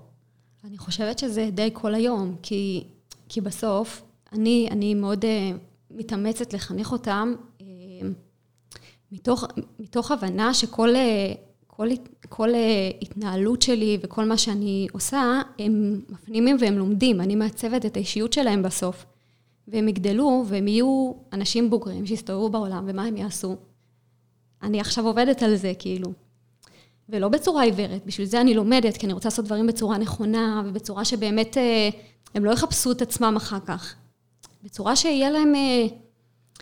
אני 0.65 0.79
חושבת 0.79 1.19
שזה 1.19 1.49
די 1.53 1.71
כל 1.73 1.95
היום, 1.95 2.37
כי, 2.43 2.85
כי 3.29 3.41
בסוף, 3.41 4.03
אני, 4.33 4.69
אני 4.71 4.95
מאוד 4.95 5.25
uh, 5.25 5.29
מתאמצת 5.91 6.53
לחנך 6.53 6.93
אותם, 6.93 7.35
uh, 7.59 7.63
מתוך, 9.13 9.45
מתוך 9.79 10.11
הבנה 10.11 10.55
שכל 10.55 10.89
uh, 10.95 11.37
כל, 11.67 11.89
כל 12.29 12.51
uh, 12.51 12.57
התנהלות 13.03 13.63
שלי 13.63 13.99
וכל 14.03 14.25
מה 14.25 14.39
שאני 14.39 14.87
עושה, 14.93 15.43
הם 15.59 16.01
מפנימים 16.09 16.57
והם 16.61 16.79
לומדים. 16.79 17.21
אני 17.21 17.37
מעצבת 17.37 17.87
את 17.87 17.97
האישיות 17.97 18.33
שלהם 18.33 18.63
בסוף. 18.63 19.07
והם 19.69 19.89
יגדלו 19.89 20.45
והם 20.47 20.69
יהיו 20.69 21.13
אנשים 21.33 21.71
בוגרים 21.71 22.07
שיסתובבו 22.07 22.51
בעולם, 22.51 22.85
ומה 22.87 23.05
הם 23.05 23.17
יעשו? 23.17 23.57
אני 24.63 24.81
עכשיו 24.81 25.07
עובדת 25.07 25.43
על 25.43 25.57
זה, 25.57 25.73
כאילו. 25.79 26.13
ולא 27.09 27.29
בצורה 27.29 27.63
עיוורת, 27.63 28.07
בשביל 28.07 28.27
זה 28.27 28.41
אני 28.41 28.55
לומדת, 28.55 28.97
כי 28.97 29.07
אני 29.07 29.13
רוצה 29.13 29.29
לעשות 29.29 29.45
דברים 29.45 29.67
בצורה 29.67 29.99
נכונה, 29.99 30.63
ובצורה 30.67 31.05
שבאמת 31.05 31.57
אה, 31.57 31.89
הם 32.35 32.45
לא 32.45 32.51
יחפשו 32.51 32.93
את 32.93 33.03
עצמם 33.03 33.35
אחר 33.37 33.59
כך. 33.67 33.95
בצורה 34.65 34.97
שיהיה 34.97 35.31
להם, 35.31 35.55
אה, 35.55 35.87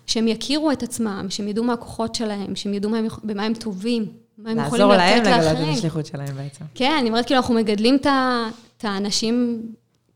שהם 0.07 0.29
יכירו 0.29 0.73
את 0.73 0.83
עצמם, 0.83 1.27
שהם 1.29 1.49
ידעו 1.49 1.65
מה 1.65 1.73
הכוחות 1.73 2.15
שלהם, 2.15 2.57
שהם 2.57 2.75
ידעו 2.75 2.91
מה 2.91 2.99
הם, 2.99 3.07
במה 3.25 3.43
הם 3.43 3.55
טובים, 3.55 4.07
מה 4.39 4.51
הם 4.51 4.59
יכולים 4.59 4.89
לעזור 4.89 4.97
להם 4.97 5.19
לתת 5.19 5.27
לגלות 5.27 5.47
את 5.47 5.53
לאחרים. 5.53 5.75
השליחות 5.75 6.07
שלהם 6.07 6.37
בעצם. 6.37 6.65
כן, 6.75 6.97
אני 7.01 7.09
אומרת, 7.09 7.27
כאילו, 7.27 7.41
אנחנו 7.41 7.55
מגדלים 7.55 7.97
את 7.97 8.85
האנשים, 8.85 9.63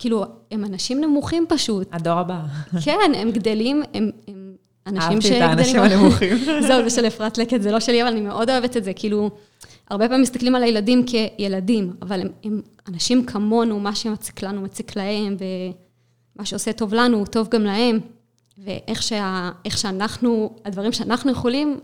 כאילו, 0.05 0.25
הם 0.51 0.65
אנשים 0.65 1.01
נמוכים 1.01 1.47
פשוט. 1.49 1.89
הדור 1.93 2.19
הבא. 2.19 2.41
כן, 2.85 3.13
הם 3.17 3.31
גדלים, 3.31 3.83
הם, 3.95 4.11
הם 4.29 4.55
אנשים 4.87 5.11
אהבתי 5.11 5.27
שגדלים... 5.27 5.45
את 5.45 5.49
האנשים 5.49 5.81
הנמוכים. 5.81 6.37
זהו, 6.67 6.83
זה 6.89 6.91
של 6.91 7.07
אפרת 7.07 7.39
לקט, 7.39 7.63
זה 7.63 7.71
לא 7.73 7.81
שלי, 7.81 8.03
אבל 8.03 8.11
אני 8.11 8.21
מאוד 8.21 8.51
אוהבת 8.51 8.77
את 8.77 8.85
זה. 8.85 8.93
כאילו, 8.93 9.31
הרבה 9.91 10.09
פעמים 10.09 10.23
מסתכלים 10.23 10.55
על 10.55 10.63
הילדים 10.63 11.05
כילדים, 11.07 11.93
אבל 12.03 12.21
הם, 12.21 12.29
הם 12.45 12.63
אנשים 12.89 13.27
כמונו, 13.27 13.81
מה 13.81 13.95
שמציק 13.95 14.43
לנו 14.43 14.61
מציק 14.61 14.97
להם, 14.97 15.37
מה 16.37 16.45
שעושה 16.45 16.73
טוב 16.73 16.95
לנו, 16.95 17.19
הוא 17.19 17.27
טוב 17.27 17.49
גם 17.49 17.65
להם, 17.65 18.01
ואיך 18.59 19.03
שה, 19.03 19.51
שאנחנו, 19.69 20.57
הדברים 20.65 20.93
שאנחנו 20.93 21.33
יכולים, 21.33 21.81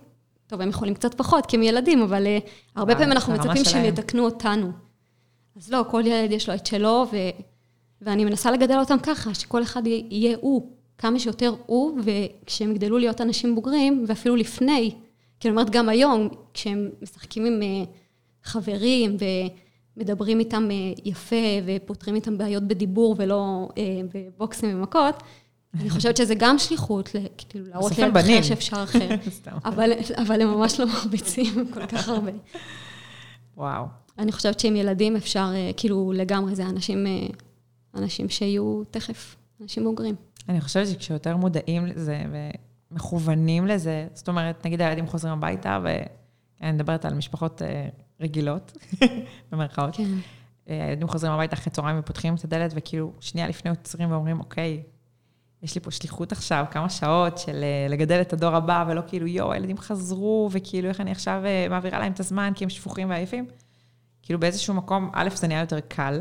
טוב, 0.47 0.61
הם 0.61 0.69
יכולים 0.69 0.95
קצת 0.95 1.15
פחות, 1.15 1.47
כי 1.47 1.57
הם 1.57 1.63
ילדים, 1.63 2.03
אבל 2.03 2.27
uh, 2.27 2.49
הרבה 2.77 2.95
פעמים 2.95 3.13
אנחנו 3.13 3.33
מצפים 3.33 3.65
שהם 3.65 3.85
יתקנו 3.85 4.25
אותנו. 4.25 4.71
אז 5.57 5.73
לא, 5.73 5.85
כל 5.91 6.03
ילד 6.07 6.33
יש 6.33 6.49
לו 6.49 6.55
את 6.55 6.67
שלו, 6.67 7.07
ו, 7.13 7.17
ואני 8.03 8.25
מנסה 8.25 8.51
לגדל 8.51 8.79
אותם 8.79 8.97
ככה, 9.03 9.35
שכל 9.35 9.63
אחד 9.63 9.87
יהיה 9.87 10.37
הוא, 10.41 10.71
כמה 10.99 11.19
שיותר 11.19 11.55
הוא, 11.67 12.01
וכשהם 12.05 12.71
יגדלו 12.71 12.99
להיות 12.99 13.21
אנשים 13.21 13.55
בוגרים, 13.55 14.05
ואפילו 14.09 14.37
לפני, 14.37 14.95
כי 15.41 15.49
אני 15.49 15.57
אומרת, 15.57 15.71
גם 15.71 15.89
היום, 15.89 16.29
כשהם 16.55 16.91
משחקים 17.03 17.47
עם 17.47 17.61
uh, 17.61 17.89
חברים, 18.45 19.17
ומדברים 19.97 20.39
איתם 20.39 20.69
uh, 20.69 21.01
יפה, 21.05 21.37
ופותרים 21.67 22.15
איתם 22.15 22.39
בעיות 22.39 22.63
בדיבור, 22.63 23.15
ולא 23.19 23.69
uh, 23.71 23.75
בבוקסים 24.15 24.77
ומכות, 24.77 25.23
אני 25.81 25.91
חושבת 25.91 26.17
שזה 26.17 26.35
גם 26.35 26.59
שליחות, 26.59 27.11
כאילו, 27.49 27.67
להראות 27.69 27.99
להם 27.99 28.17
אחר 28.17 28.43
שאפשר 28.43 28.83
אחר. 28.83 29.09
אבל, 29.65 29.93
אבל 30.17 30.43
הם 30.43 30.49
ממש 30.49 30.81
לא 30.81 30.87
מרביצים 30.87 31.67
כל 31.75 31.87
כך 31.87 32.09
הרבה. 32.09 32.31
וואו. 33.57 33.85
אני 34.19 34.33
חושבת 34.33 34.61
שעם 34.61 34.77
ילדים 34.77 35.17
אפשר, 35.17 35.51
אה, 35.55 35.71
כאילו, 35.77 36.13
לגמרי, 36.15 36.55
זה 36.55 36.67
אנשים, 36.67 37.07
אה, 37.07 37.27
אנשים 37.95 38.29
שיהיו 38.29 38.83
תכף, 38.91 39.37
אנשים 39.61 39.85
בוגרים. 39.85 40.15
אני 40.49 40.61
חושבת 40.61 40.87
שכשיותר 40.87 41.37
מודעים 41.37 41.87
לזה 41.87 42.23
ומכוונים 42.91 43.67
לזה, 43.67 44.07
זאת 44.15 44.29
אומרת, 44.29 44.67
נגיד 44.67 44.81
הילדים 44.81 45.07
חוזרים 45.07 45.33
הביתה, 45.33 45.79
ואני 45.83 46.73
מדברת 46.73 47.05
על 47.05 47.15
משפחות 47.15 47.63
אה, 47.63 47.89
רגילות, 48.21 48.79
במרכאות. 49.53 49.97
כן. 49.97 50.11
הילדים 50.67 51.09
חוזרים 51.09 51.33
הביתה 51.33 51.57
אחרי 51.57 51.73
צהריים 51.73 51.99
ופותחים 51.99 52.35
את 52.35 52.45
הדלת, 52.45 52.73
וכאילו, 52.75 53.13
שנייה 53.21 53.49
לפני 53.49 53.71
עוצרים 53.71 54.13
ואומרים, 54.13 54.41
אוקיי, 54.41 54.83
יש 55.63 55.75
לי 55.75 55.81
פה 55.81 55.91
שליחות 55.91 56.33
עכשיו, 56.33 56.65
כמה 56.71 56.91
שעות 56.91 57.39
של 57.39 57.63
אה, 57.63 57.87
לגדל 57.89 58.21
את 58.21 58.33
הדור 58.33 58.55
הבא, 58.55 58.85
ולא 58.89 59.03
כאילו, 59.07 59.27
יואו, 59.27 59.53
הילדים 59.53 59.79
חזרו, 59.79 60.49
וכאילו, 60.53 60.89
איך 60.89 61.01
אני 61.01 61.11
עכשיו 61.11 61.43
אה, 61.45 61.67
מעבירה 61.71 61.99
להם 61.99 62.13
את 62.13 62.21
הזמן, 62.21 62.53
כי 62.55 62.65
הם 62.65 62.71
שפוכים 62.71 63.11
ועייפים. 63.11 63.47
כאילו, 64.23 64.41
באיזשהו 64.41 64.75
מקום, 64.75 65.11
א', 65.13 65.29
זה 65.35 65.49
נהיה 65.49 65.61
יותר 65.61 65.81
קל 65.81 66.21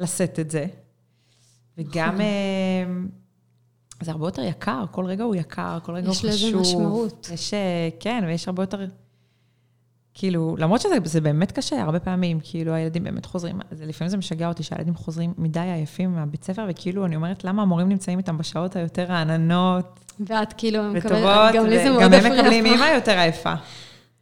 לשאת 0.00 0.38
את 0.38 0.50
זה, 0.50 0.66
וגם 1.78 2.08
נכון. 2.08 2.20
אה, 2.20 2.84
זה 4.02 4.10
הרבה 4.10 4.26
יותר 4.26 4.42
יקר, 4.42 4.84
כל 4.90 5.04
רגע 5.04 5.24
הוא 5.24 5.34
יקר, 5.34 5.78
כל 5.82 5.94
רגע 5.94 6.06
הוא 6.06 6.14
חשוב. 6.14 6.30
יש 6.30 6.44
לזה 6.44 6.56
משמעות. 6.56 7.30
יש, 7.34 7.54
כן, 8.00 8.24
ויש 8.26 8.48
הרבה 8.48 8.62
יותר... 8.62 8.86
כאילו, 10.14 10.56
למרות 10.58 10.80
שזה 10.80 11.20
באמת 11.20 11.52
קשה, 11.52 11.82
הרבה 11.82 12.00
פעמים, 12.00 12.38
כאילו, 12.42 12.74
הילדים 12.74 13.04
באמת 13.04 13.26
חוזרים, 13.26 13.60
זה, 13.70 13.86
לפעמים 13.86 14.10
זה 14.10 14.16
משגע 14.16 14.48
אותי 14.48 14.62
שהילדים 14.62 14.94
חוזרים 14.94 15.34
מדי 15.38 15.60
עייפים 15.60 16.14
מהבית 16.14 16.44
ספר, 16.44 16.66
וכאילו, 16.68 17.04
אני 17.06 17.16
אומרת, 17.16 17.44
למה 17.44 17.62
המורים 17.62 17.88
נמצאים 17.88 18.18
איתם 18.18 18.38
בשעות 18.38 18.76
היותר 18.76 19.04
רעננות? 19.04 20.00
ואת 20.20 20.52
כאילו 20.52 20.82
מקבלת, 20.82 21.54
גם 21.54 21.66
לי 21.66 21.78
זה 21.78 21.90
מאוד 21.90 22.02
מפריע. 22.04 22.20
גם 22.20 22.32
הם 22.32 22.38
מקבלים 22.38 22.66
אימא 22.66 22.84
יותר 22.84 23.18
עייפה. 23.18 23.54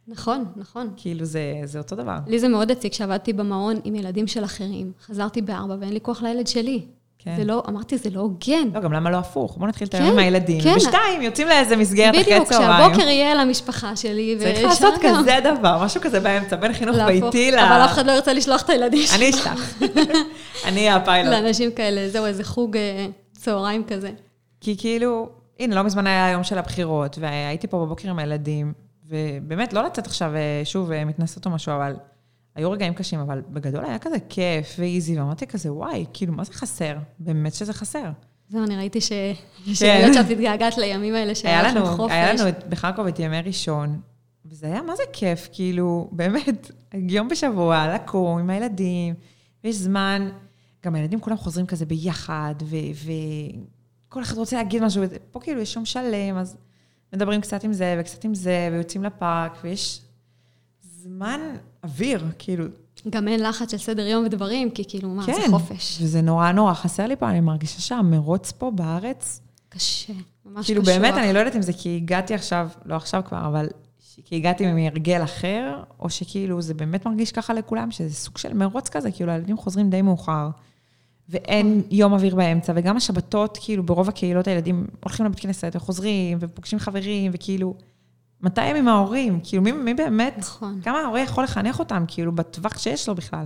נכון, 0.07 0.45
נכון. 0.55 0.89
כאילו, 0.97 1.25
זה, 1.25 1.41
זה 1.63 1.79
אותו 1.79 1.95
דבר. 1.95 2.17
לי 2.27 2.39
זה 2.39 2.47
מאוד 2.47 2.71
הציג 2.71 2.91
כשעבדתי 2.91 3.33
במעון 3.33 3.75
עם 3.83 3.95
ילדים 3.95 4.27
של 4.27 4.43
אחרים. 4.43 4.91
חזרתי 5.05 5.41
בארבע 5.41 5.75
ואין 5.79 5.93
לי 5.93 5.99
כוח 6.01 6.23
לילד 6.23 6.47
שלי. 6.47 6.85
כן. 7.19 7.35
זה 7.37 7.43
לא, 7.43 7.63
אמרתי, 7.69 7.97
זה 7.97 8.09
לא 8.09 8.19
הוגן. 8.19 8.69
לא, 8.73 8.79
גם 8.79 8.93
למה 8.93 9.09
לא 9.09 9.17
הפוך? 9.17 9.57
בואו 9.57 9.69
נתחיל 9.69 9.87
את 9.87 9.93
היום 9.93 10.05
כן, 10.05 10.11
עם 10.13 10.19
הילדים. 10.19 10.61
כן. 10.61 10.75
בשתיים, 10.75 11.21
יוצאים 11.21 11.47
לאיזה 11.47 11.75
מסגרת 11.75 12.15
אחרי 12.15 12.23
צהריים. 12.23 12.43
בדיוק, 12.43 12.91
כשהבוקר 12.91 13.07
יהיה 13.09 13.35
למשפחה 13.35 13.95
שלי. 13.95 14.35
צריך 14.39 14.63
לעשות 14.63 14.93
כזה 15.01 15.39
דבר, 15.43 15.83
משהו 15.83 16.01
כזה 16.01 16.19
באמצע, 16.19 16.55
בין 16.55 16.73
חינוך 16.73 16.97
ביתי 16.97 17.51
ל... 17.51 17.59
אבל 17.59 17.85
אף 17.85 17.91
אחד 17.91 18.05
לא 18.05 18.11
ירצה 18.11 18.33
לשלוח 18.33 18.61
את 18.61 18.69
הילדים 18.69 19.07
שלי. 19.07 19.17
אני 19.17 19.29
אשלח. 19.29 19.79
אני 20.65 20.89
הפיילוט. 20.89 21.33
לאנשים 21.33 21.71
כאלה, 21.71 22.09
זהו, 22.09 22.25
איזה 22.25 22.43
חוג 22.43 22.77
אה, 22.77 23.07
צהריים 23.37 23.83
כזה. 23.87 24.11
כי 24.61 24.77
כאילו, 24.77 25.29
הנה, 25.59 25.75
לא 25.75 25.83
מזמן 25.83 26.07
היה 26.07 26.27
היום 26.27 26.43
של 26.43 26.57
הבחירות, 26.57 27.17
והייתי 27.21 27.67
פה 27.67 27.77
בבוקר 27.85 28.09
עם 28.09 28.19
הילדים, 28.19 28.73
ובאמת, 29.07 29.73
לא 29.73 29.83
לצאת 29.85 30.07
עכשיו, 30.07 30.35
אה, 30.35 30.61
שוב, 30.63 30.91
אה, 30.91 31.05
מתנשאת 31.05 31.45
או 31.45 31.51
משהו, 31.51 31.73
אבל... 31.73 31.95
היו 32.55 32.71
רגעים 32.71 32.93
קשים, 32.93 33.19
אבל 33.19 33.41
בגדול 33.49 33.85
היה 33.85 33.99
כזה 33.99 34.15
כיף 34.29 34.75
ואיזי, 34.79 35.19
ואמרתי 35.19 35.47
כזה, 35.47 35.73
וואי, 35.73 36.05
כאילו, 36.13 36.33
מה 36.33 36.43
זה 36.43 36.53
חסר? 36.53 36.97
באמת 37.19 37.53
שזה 37.53 37.73
חסר. 37.73 38.09
זהו, 38.49 38.63
אני 38.63 38.77
ראיתי 38.77 39.01
ש... 39.01 39.11
כן. 39.65 39.73
שבאמת 39.73 40.13
שאת 40.13 40.29
התגעגעת 40.29 40.77
לימים 40.77 41.15
האלה 41.15 41.35
שהיה 41.35 41.63
לכם 41.63 41.85
חופש. 41.85 42.13
היה 42.13 42.33
לנו 42.33 42.49
בחרקוב 42.69 43.07
את 43.07 43.19
ימי 43.19 43.41
ראשון, 43.41 43.99
וזה 44.45 44.67
היה 44.67 44.81
מה 44.81 44.95
זה 44.95 45.03
כיף, 45.13 45.49
כאילו, 45.51 46.09
באמת, 46.11 46.71
יום 46.93 47.27
בשבוע, 47.27 47.95
לקום 47.95 48.39
עם 48.39 48.49
הילדים, 48.49 49.13
ויש 49.63 49.75
זמן, 49.75 50.29
גם 50.85 50.95
הילדים 50.95 51.19
כולם 51.19 51.37
חוזרים 51.37 51.65
כזה 51.65 51.85
ביחד, 51.85 52.55
וכל 54.07 54.21
אחד 54.21 54.37
רוצה 54.37 54.55
להגיד 54.55 54.83
משהו, 54.83 55.03
פה 55.31 55.39
כאילו 55.39 55.61
יש 55.61 55.75
יום 55.75 55.85
שלם, 55.85 56.37
אז 56.37 56.57
מדברים 57.13 57.41
קצת 57.41 57.63
עם 57.63 57.73
זה 57.73 57.97
וקצת 57.99 58.23
עם 58.23 58.35
זה, 58.35 58.69
ויוצאים 58.71 59.03
לפארק, 59.03 59.57
ויש 59.63 60.01
זמן 60.81 61.39
אוויר, 61.83 62.25
כאילו... 62.39 62.65
גם 63.09 63.27
אין 63.27 63.43
לחץ 63.43 63.71
של 63.71 63.77
סדר 63.77 64.07
יום 64.07 64.25
ודברים, 64.25 64.71
כי 64.71 64.83
כאילו, 64.87 65.09
מה, 65.09 65.25
כן, 65.25 65.33
זה 65.33 65.47
חופש. 65.49 65.97
וזה 66.01 66.21
נורא 66.21 66.51
נורא 66.51 66.73
חסר 66.73 67.07
לי 67.07 67.15
פה, 67.15 67.29
אני 67.29 67.39
מרגישה 67.39 67.81
שהמרוץ 67.81 68.51
פה 68.51 68.71
בארץ... 68.75 69.41
קשה, 69.69 70.13
ממש 70.45 70.65
כאילו, 70.65 70.81
קשוח. 70.81 70.93
כאילו, 70.93 71.05
באמת, 71.05 71.23
אני 71.23 71.33
לא 71.33 71.39
יודעת 71.39 71.55
אם 71.55 71.61
זה 71.61 71.73
כי 71.73 71.95
הגעתי 71.95 72.33
עכשיו, 72.33 72.69
לא 72.85 72.95
עכשיו 72.95 73.21
כבר, 73.25 73.47
אבל 73.47 73.67
כי 74.25 74.35
הגעתי 74.35 74.73
מהרגל 74.73 75.23
אחר, 75.23 75.83
או 75.99 76.09
שכאילו, 76.09 76.61
זה 76.61 76.73
באמת 76.73 77.05
מרגיש 77.05 77.31
ככה 77.31 77.53
לכולם, 77.53 77.91
שזה 77.91 78.13
סוג 78.13 78.37
של 78.37 78.53
מרוץ 78.53 78.89
כזה, 78.89 79.11
כאילו, 79.11 79.31
הילדים 79.31 79.57
חוזרים 79.57 79.89
די 79.89 80.01
מאוחר, 80.01 80.49
ואין 81.29 81.81
יום 81.91 82.13
אוויר 82.13 82.35
באמצע, 82.35 82.73
וגם 82.75 82.97
השבתות, 82.97 83.57
כאילו, 83.61 83.83
ברוב 83.83 84.09
הקהילות 84.09 84.47
הילדים 84.47 84.87
הולכים 85.03 85.25
לבית 85.25 85.39
כנסת 85.39 85.71
וחוזרים, 85.75 86.37
ופוגשים 86.41 86.79
חברים, 86.79 87.31
וכאילו... 87.33 87.73
מתי 88.41 88.61
הם 88.61 88.75
עם 88.75 88.87
ההורים? 88.87 89.39
כאילו, 89.43 89.63
מי, 89.63 89.71
מי 89.71 89.93
באמת, 89.93 90.35
נכון. 90.37 90.81
כמה 90.83 90.99
ההורה 90.99 91.19
יכול 91.19 91.43
לחנך 91.43 91.79
אותם, 91.79 92.03
כאילו, 92.07 92.35
בטווח 92.35 92.77
שיש 92.77 93.09
לו 93.09 93.15
בכלל? 93.15 93.45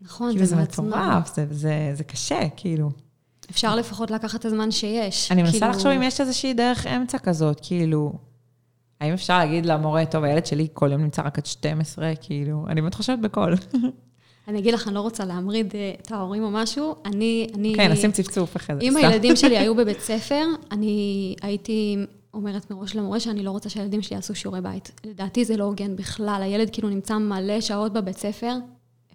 נכון, 0.00 0.32
כאילו, 0.32 0.46
זה 0.46 0.56
מטורף, 0.56 1.34
זה, 1.34 1.46
זה, 1.50 1.90
זה 1.94 2.04
קשה, 2.04 2.40
כאילו. 2.56 2.90
אפשר 3.50 3.76
לפחות 3.76 4.10
לקחת 4.10 4.40
את 4.40 4.44
הזמן 4.44 4.70
שיש. 4.70 5.32
אני 5.32 5.42
מנסה 5.42 5.58
כאילו... 5.58 5.72
לחשוב 5.72 5.86
אם 5.86 6.02
יש 6.02 6.20
איזושהי 6.20 6.54
דרך 6.54 6.86
אמצע 6.86 7.18
כזאת, 7.18 7.60
כאילו, 7.62 8.12
האם 9.00 9.12
אפשר 9.12 9.38
להגיד 9.38 9.66
למורה, 9.66 10.06
טוב, 10.06 10.24
הילד 10.24 10.46
שלי 10.46 10.68
כל 10.72 10.92
יום 10.92 11.02
נמצא 11.02 11.22
רק 11.22 11.38
עד 11.38 11.46
12, 11.46 12.12
כאילו, 12.20 12.64
אני 12.68 12.80
באמת 12.80 12.94
חושבת 12.94 13.18
בקול. 13.18 13.54
אני 14.48 14.58
אגיד 14.58 14.74
לך, 14.74 14.88
אני 14.88 14.94
לא 14.94 15.00
רוצה 15.00 15.24
להמריד 15.24 15.74
אה, 15.74 15.92
את 16.02 16.12
ההורים 16.12 16.42
או 16.42 16.50
משהו, 16.50 16.94
אני... 17.04 17.46
אני 17.54 17.72
כן, 17.76 17.92
נשים 17.92 18.12
צפצוף 18.12 18.56
אחרי 18.56 18.76
זה. 18.76 18.82
אם 18.82 18.96
הילדים 18.96 19.36
שלי 19.36 19.58
היו 19.60 19.74
בבית 19.74 20.00
ספר, 20.00 20.44
אני 20.70 21.34
הייתי 21.42 21.96
אומרת 22.34 22.70
מראש 22.70 22.96
למורה 22.96 23.20
שאני 23.20 23.42
לא 23.42 23.50
רוצה 23.50 23.68
שהילדים 23.68 24.02
שלי 24.02 24.16
יעשו 24.16 24.34
שיעורי 24.34 24.60
בית. 24.60 24.90
לדעתי 25.04 25.44
זה 25.44 25.56
לא 25.56 25.64
הוגן 25.64 25.96
בכלל. 25.96 26.40
הילד 26.42 26.70
כאילו 26.70 26.88
נמצא 26.88 27.18
מלא 27.18 27.60
שעות 27.60 27.92
בבית 27.92 28.18
ספר, 28.18 28.52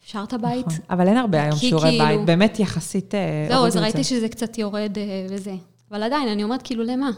אפשר 0.03 0.23
את 0.27 0.33
הבית. 0.33 0.67
נכון, 0.67 0.79
אבל 0.89 1.07
אין 1.07 1.17
הרבה 1.17 1.43
היום 1.43 1.55
שיעורי 1.55 1.89
כאילו... 1.89 2.05
בית, 2.05 2.25
באמת 2.25 2.59
יחסית... 2.59 3.15
אה, 3.15 3.45
זהו, 3.49 3.65
אז 3.65 3.77
ראיתי 3.77 4.03
שזה 4.03 4.29
קצת 4.29 4.57
יורד 4.57 4.97
אה, 4.97 5.25
וזה. 5.29 5.55
אבל 5.91 6.03
עדיין, 6.03 6.27
אני 6.27 6.43
אומרת, 6.43 6.61
כאילו, 6.61 6.83
למה? 6.83 7.09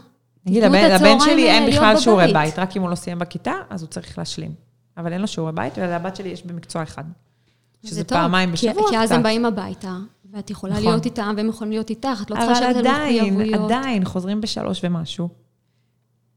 נגיד, 0.46 0.64
הבן, 0.64 0.90
לבן 0.90 1.20
שלי 1.20 1.50
אין 1.50 1.70
בכלל 1.70 1.98
שיעורי 1.98 2.32
בית, 2.32 2.58
רק 2.58 2.76
אם 2.76 2.82
הוא 2.82 2.90
לא 2.90 2.94
סיים 2.94 3.18
בכיתה, 3.18 3.52
אז 3.70 3.82
הוא 3.82 3.88
צריך 3.88 4.18
להשלים. 4.18 4.54
אבל 4.96 5.12
אין 5.12 5.20
לו 5.20 5.26
שיעורי 5.26 5.52
בית, 5.52 5.72
ולבת 5.76 6.16
שלי 6.16 6.28
יש 6.28 6.46
במקצוע 6.46 6.82
אחד. 6.82 7.04
שזה 7.84 8.04
פעמיים 8.04 8.52
בשבוע 8.52 8.72
קצת. 8.72 8.90
כי 8.90 8.98
אז 8.98 9.12
הם 9.12 9.22
באים 9.22 9.44
הביתה, 9.44 9.96
ואת 10.30 10.50
יכולה 10.50 10.72
נכון. 10.72 10.84
להיות 10.84 11.04
איתם, 11.04 11.34
והם 11.36 11.48
יכולים 11.48 11.70
להיות 11.72 11.90
איתך, 11.90 12.22
את 12.22 12.30
לא 12.30 12.36
צריכה 12.36 12.52
לשבת 12.52 12.76
על 12.76 12.82
מחויבויות. 12.82 13.54
אבל 13.54 13.64
עדיין, 13.64 13.80
עדיין, 13.80 14.04
חוזרים 14.04 14.40
בשלוש 14.40 14.80
ומשהו. 14.84 15.28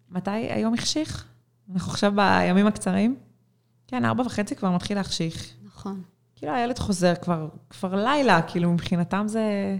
מתי 0.10 0.32
היום 0.32 0.74
החשיך? 0.74 1.26
אנחנו 1.74 1.92
עכשיו 1.92 2.14
בימים 2.16 2.68
הקצרים. 2.68 3.16
כן, 3.88 4.06
ארבע 4.06 4.24
וחצי 4.26 4.56
כבר 4.56 4.72
מתחיל 4.72 4.98
להחשיך. 4.98 5.54
נכון. 5.66 6.02
כאילו 6.36 6.54
הילד 6.54 6.80
חוזר 6.80 7.14
כבר, 7.22 7.50
כבר 7.70 7.96
לילה, 7.96 8.42
כאילו 8.42 8.72
מבחינתם 8.72 9.26
זה... 9.28 9.78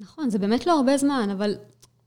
נכון, 0.00 0.30
זה 0.30 0.38
באמת 0.38 0.66
לא 0.66 0.76
הרבה 0.76 0.96
זמן, 0.96 1.28
אבל 1.32 1.54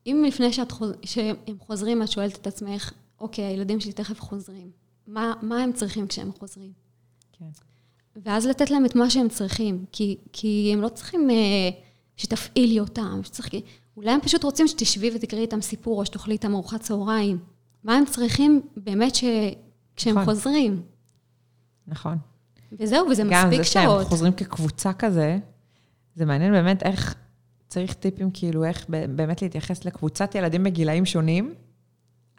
אם 0.07 0.23
לפני 0.27 0.53
שאת 0.53 0.71
חוז... 0.71 0.91
שהם 1.03 1.35
חוזרים, 1.59 2.03
את 2.03 2.07
שואלת 2.07 2.37
את 2.37 2.47
עצמך, 2.47 2.91
אוקיי, 3.19 3.45
הילדים 3.45 3.79
שלי 3.79 3.93
תכף 3.93 4.21
חוזרים, 4.21 4.71
מה, 5.07 5.33
מה 5.41 5.63
הם 5.63 5.73
צריכים 5.73 6.07
כשהם 6.07 6.31
חוזרים? 6.39 6.71
כן. 7.31 7.45
ואז 8.15 8.47
לתת 8.47 8.71
להם 8.71 8.85
את 8.85 8.95
מה 8.95 9.09
שהם 9.09 9.29
צריכים, 9.29 9.85
כי, 9.91 10.17
כי 10.33 10.69
הם 10.73 10.81
לא 10.81 10.89
צריכים 10.89 11.29
אה, 11.29 11.69
שתפעילי 12.17 12.79
אותם, 12.79 13.19
שצריך... 13.23 13.49
אולי 13.97 14.11
הם 14.11 14.21
פשוט 14.21 14.43
רוצים 14.43 14.67
שתשבי 14.67 15.11
ותקראי 15.15 15.41
איתם 15.41 15.61
סיפור, 15.61 15.99
או 15.99 16.05
שתאכלי 16.05 16.33
איתם 16.33 16.53
ארוחת 16.53 16.81
צהריים. 16.81 17.39
מה 17.83 17.95
הם 17.95 18.05
צריכים 18.05 18.61
באמת 18.77 19.15
ש... 19.15 19.23
כשהם 19.95 20.13
נכון. 20.19 20.25
חוזרים. 20.25 20.81
נכון. 21.87 22.17
וזהו, 22.71 23.07
וזה 23.09 23.23
מספיק 23.23 23.33
שעות. 23.41 23.51
גם 23.51 23.57
זה 23.57 23.63
שהם 23.63 24.03
חוזרים 24.03 24.33
כקבוצה 24.33 24.93
כזה, 24.93 25.37
זה 26.15 26.25
מעניין 26.25 26.51
באמת 26.51 26.83
איך 26.83 27.15
צריך 27.67 27.93
טיפים, 27.93 28.31
כאילו, 28.33 28.63
איך 28.63 28.85
באמת 29.15 29.41
להתייחס 29.41 29.85
לקבוצת 29.85 30.35
ילדים 30.35 30.63
בגילאים 30.63 31.05
שונים, 31.05 31.53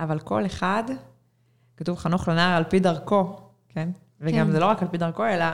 אבל 0.01 0.19
כל 0.19 0.47
אחד, 0.47 0.85
כתוב 1.77 1.99
חנוך 1.99 2.29
לנער 2.29 2.57
על 2.57 2.65
פי 2.65 2.81
דרכו, 2.81 3.37
כן? 3.69 3.89
וגם 4.25 4.47
כן. 4.47 4.53
זה 4.53 4.59
לא 4.59 4.67
רק 4.67 4.83
על 4.83 4.89
פי 4.89 4.99
דרכו, 4.99 5.27
אלא 5.27 5.45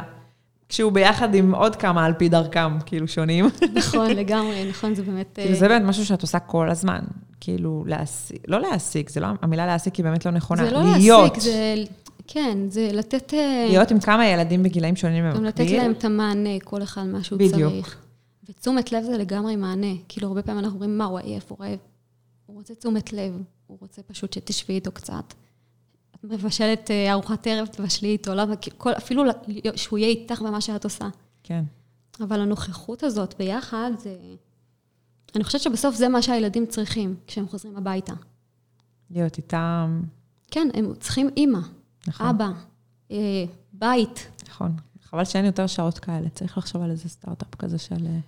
כשהוא 0.69 0.93
ביחד 0.93 1.35
עם 1.35 1.55
עוד 1.55 1.77
כמה 1.77 2.05
על 2.05 2.13
פי 2.13 2.29
דרכם, 2.29 2.81
כאילו, 2.87 3.09
שונים. 3.09 3.47
נכון, 3.75 4.11
לגמרי, 4.21 4.69
נכון, 4.69 4.95
זה 4.95 5.03
באמת... 5.03 5.31
כאילו, 5.35 5.55
זה 5.55 5.69
באמת 5.69 5.83
משהו 5.83 6.05
שאת 6.05 6.23
עושה 6.23 6.39
כל 6.39 6.71
הזמן. 6.71 7.01
כאילו, 7.41 7.85
להעסיק, 7.87 8.43
לא 8.49 8.61
להעסיק, 8.61 9.11
זה 9.11 9.21
לא, 9.21 9.29
המילה 9.43 9.67
להעסיק 9.67 9.95
היא 9.95 10.05
באמת 10.05 10.27
לא 10.27 10.33
נכונה. 10.33 10.65
זה 10.65 10.71
לא 10.71 10.83
להיות. 10.97 11.35
להסיק, 11.35 11.43
זה... 11.43 11.75
כן, 12.27 12.59
זה 12.69 12.89
לתת... 12.93 13.35
אה, 13.35 13.67
להיות 13.69 13.91
עם 13.91 14.01
כמה 14.01 14.27
ילדים 14.27 14.63
בגילאים 14.63 14.97
שונים 14.97 15.25
במקביל. 15.25 15.41
גם 15.41 15.49
לתת 15.49 15.71
להם 15.71 15.93
את 15.93 16.05
המענה, 16.05 16.61
כל 16.65 16.83
אחד 16.83 17.07
מה 17.07 17.25
שהוא 17.25 17.39
בדיוק. 17.39 17.73
צריך. 17.73 17.97
ותשומת 18.49 18.93
לב 18.93 19.03
זה 19.03 19.19
לגמרי 19.19 19.57
מענה. 19.57 19.95
כאילו, 20.09 20.29
הרבה 20.29 20.43
פעמים 20.43 20.59
אנחנו 20.59 20.75
אומרים, 20.75 20.99
מה, 20.99 21.05
הוא 21.05 21.19
עייף, 21.19 21.53
הוא 21.53 21.59
רעב. 21.61 21.79
הוא 22.47 22.57
רוצה 22.57 22.75
תשומת 22.75 23.13
לב, 23.13 23.43
הוא 23.67 23.79
רוצה 23.81 24.03
פשוט 24.03 24.33
שתשבי 24.33 24.75
איתו 24.75 24.93
קצת. 24.93 25.35
מבשלת 26.25 26.91
אה, 26.91 27.13
ארוחת 27.13 27.47
ערב, 27.47 27.67
תבשלי 27.67 28.09
איתו, 28.09 28.35
למה? 28.35 28.57
כי 28.57 28.71
כל, 28.77 28.93
אפילו 28.93 29.23
שהוא 29.77 29.99
יהיה 29.99 30.09
איתך 30.09 30.43
במה 30.43 30.61
שאת 30.61 30.85
עושה. 30.85 31.09
כן. 31.43 31.65
אבל 32.21 32.41
הנוכחות 32.41 33.03
הזאת 33.03 33.35
ביחד, 33.39 33.91
זה... 33.99 34.17
אני 35.35 35.45
חושבת 35.45 35.61
שבסוף 35.61 35.95
זה 35.95 36.09
מה 36.09 36.23
שהילדים 36.23 36.67
צריכים 36.67 37.17
כשהם 37.27 37.49
חוזרים 37.49 37.77
הביתה. 37.77 38.13
להיות 39.11 39.37
איתם, 39.37 40.03
כן, 40.51 40.69
הם 40.75 40.93
צריכים 41.01 41.29
אימא, 41.37 41.59
נכון. 42.07 42.27
אבא, 42.27 42.49
אה, 43.11 43.45
בית. 43.73 44.29
נכון. 44.49 44.73
חבל 45.11 45.25
שאין 45.25 45.45
יותר 45.45 45.67
שעות 45.67 45.99
כאלה, 45.99 46.29
צריך 46.29 46.59
לחשוב 46.59 46.83
על 46.83 46.91
איזה 46.91 47.09
סטארט-אפ 47.09 47.55
כזה 47.55 47.79
של... 47.79 48.07
אה, 48.07 48.19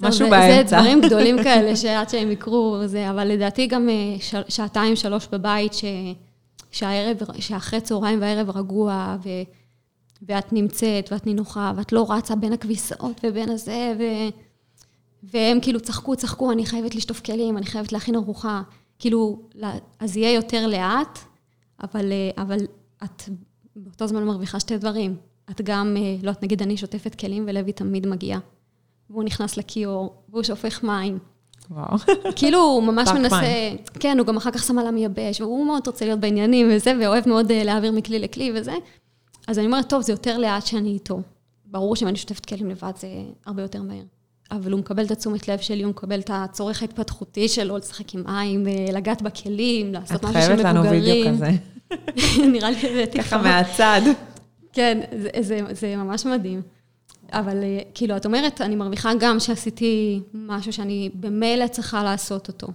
משהו 0.00 0.30
באמצע. 0.30 0.62
זה 0.62 0.76
דברים 0.76 1.00
גדולים 1.06 1.36
כאלה 1.44 1.76
שעד 1.76 2.08
שהם 2.08 2.30
יקרו, 2.30 2.78
זה, 2.86 3.10
אבל 3.10 3.24
לדעתי 3.28 3.66
גם 3.66 3.88
אה, 3.88 4.42
שעתיים, 4.48 4.96
שלוש 4.96 5.28
בבית, 5.32 5.74
ש, 5.74 5.84
שהערב, 6.72 7.16
שאחרי 7.40 7.80
צהריים 7.80 8.20
והערב 8.20 8.50
רגוע, 8.50 9.16
ו, 9.24 9.28
ואת 10.22 10.52
נמצאת, 10.52 11.12
ואת 11.12 11.26
נינוחה, 11.26 11.72
ואת 11.76 11.92
לא 11.92 12.12
רצה 12.12 12.36
בין 12.36 12.52
הכביסות 12.52 13.20
ובין 13.24 13.48
הזה, 13.48 13.94
ו, 13.98 14.02
והם 15.22 15.58
כאילו 15.60 15.80
צחקו, 15.80 16.16
צחקו, 16.16 16.52
אני 16.52 16.66
חייבת 16.66 16.94
לשטוף 16.94 17.20
כלים, 17.20 17.58
אני 17.58 17.66
חייבת 17.66 17.92
להכין 17.92 18.14
ארוחה. 18.14 18.62
כאילו, 18.98 19.40
אז 19.98 20.16
יהיה 20.16 20.34
יותר 20.34 20.66
לאט, 20.66 21.18
אבל, 21.82 22.12
אה, 22.12 22.42
אבל 22.42 22.58
את 23.04 23.22
באותו 23.76 24.06
זמן 24.06 24.24
מרוויחה 24.24 24.60
שתי 24.60 24.78
דברים. 24.78 25.16
את 25.50 25.60
גם, 25.60 25.96
אה, 25.96 26.02
לא, 26.02 26.28
יודעת, 26.28 26.42
נגיד 26.42 26.62
אני 26.62 26.76
שוטפת 26.76 27.14
כלים 27.14 27.44
ולוי 27.48 27.72
תמיד 27.72 28.06
מגיע. 28.06 28.38
והוא 29.10 29.24
נכנס 29.24 29.56
לכיור, 29.56 30.14
והוא 30.28 30.42
שופך 30.42 30.84
מים. 30.84 31.18
וואו. 31.74 31.98
כאילו, 32.36 32.58
הוא 32.58 32.82
ממש 32.82 33.08
מנסה... 33.08 33.70
כן, 34.00 34.18
הוא 34.18 34.26
גם 34.26 34.36
אחר 34.36 34.50
כך 34.50 34.62
שם 34.62 34.78
על 34.78 34.86
המייבש, 34.86 35.40
והוא 35.40 35.66
מאוד 35.66 35.86
רוצה 35.86 36.04
להיות 36.04 36.20
בעניינים 36.20 36.68
וזה, 36.70 36.92
ואוהב 37.00 37.28
מאוד 37.28 37.50
אה, 37.50 37.64
להעביר 37.64 37.92
מכלי 37.92 38.18
לכלי 38.18 38.52
וזה. 38.54 38.74
אז 39.48 39.58
אני 39.58 39.66
אומרת, 39.66 39.88
טוב, 39.88 40.02
זה 40.02 40.12
יותר 40.12 40.38
לאט 40.38 40.66
שאני 40.66 40.88
איתו. 40.88 41.20
ברור 41.66 41.96
שאם 41.96 42.08
אני 42.08 42.16
שוטפת 42.16 42.46
כלים 42.46 42.70
לבד 42.70 42.92
זה 42.96 43.08
הרבה 43.46 43.62
יותר 43.62 43.82
מהר. 43.82 44.02
אבל 44.50 44.72
הוא 44.72 44.80
מקבל 44.80 45.04
את 45.04 45.10
התשומת 45.10 45.48
לב 45.48 45.58
שלי, 45.58 45.82
הוא 45.82 45.90
מקבל 45.90 46.20
את 46.20 46.30
הצורך 46.32 46.82
ההתפתחותי 46.82 47.48
שלו, 47.48 47.76
לשחק 47.76 48.14
עם 48.14 48.24
אה, 48.28 48.92
לגעת 48.92 49.22
בכלים, 49.22 49.92
לעשות 49.92 50.16
את 50.16 50.24
משהו 50.24 50.40
של 50.40 50.46
חייבת 50.46 50.64
לנו 50.64 50.82
וידאו 50.82 51.30
מבוגרים. 51.30 51.34
כזה. 51.34 51.50
נראה 52.52 52.70
לי 52.70 52.78
הבאתי 52.90 53.22
ככה. 53.22 53.42
מהצד. 53.42 54.00
כן, 54.72 55.00
זה, 55.18 55.28
זה, 55.40 55.60
זה 55.70 55.96
ממש 55.96 56.26
מדהים. 56.26 56.62
אבל 57.32 57.62
אה, 57.62 57.78
כאילו, 57.94 58.16
את 58.16 58.26
אומרת, 58.26 58.60
אני 58.60 58.76
מרוויחה 58.76 59.12
גם 59.20 59.40
שעשיתי 59.40 60.20
משהו 60.34 60.72
שאני 60.72 61.10
במילא 61.14 61.66
צריכה 61.66 62.04
לעשות 62.04 62.48
אותו. 62.48 62.68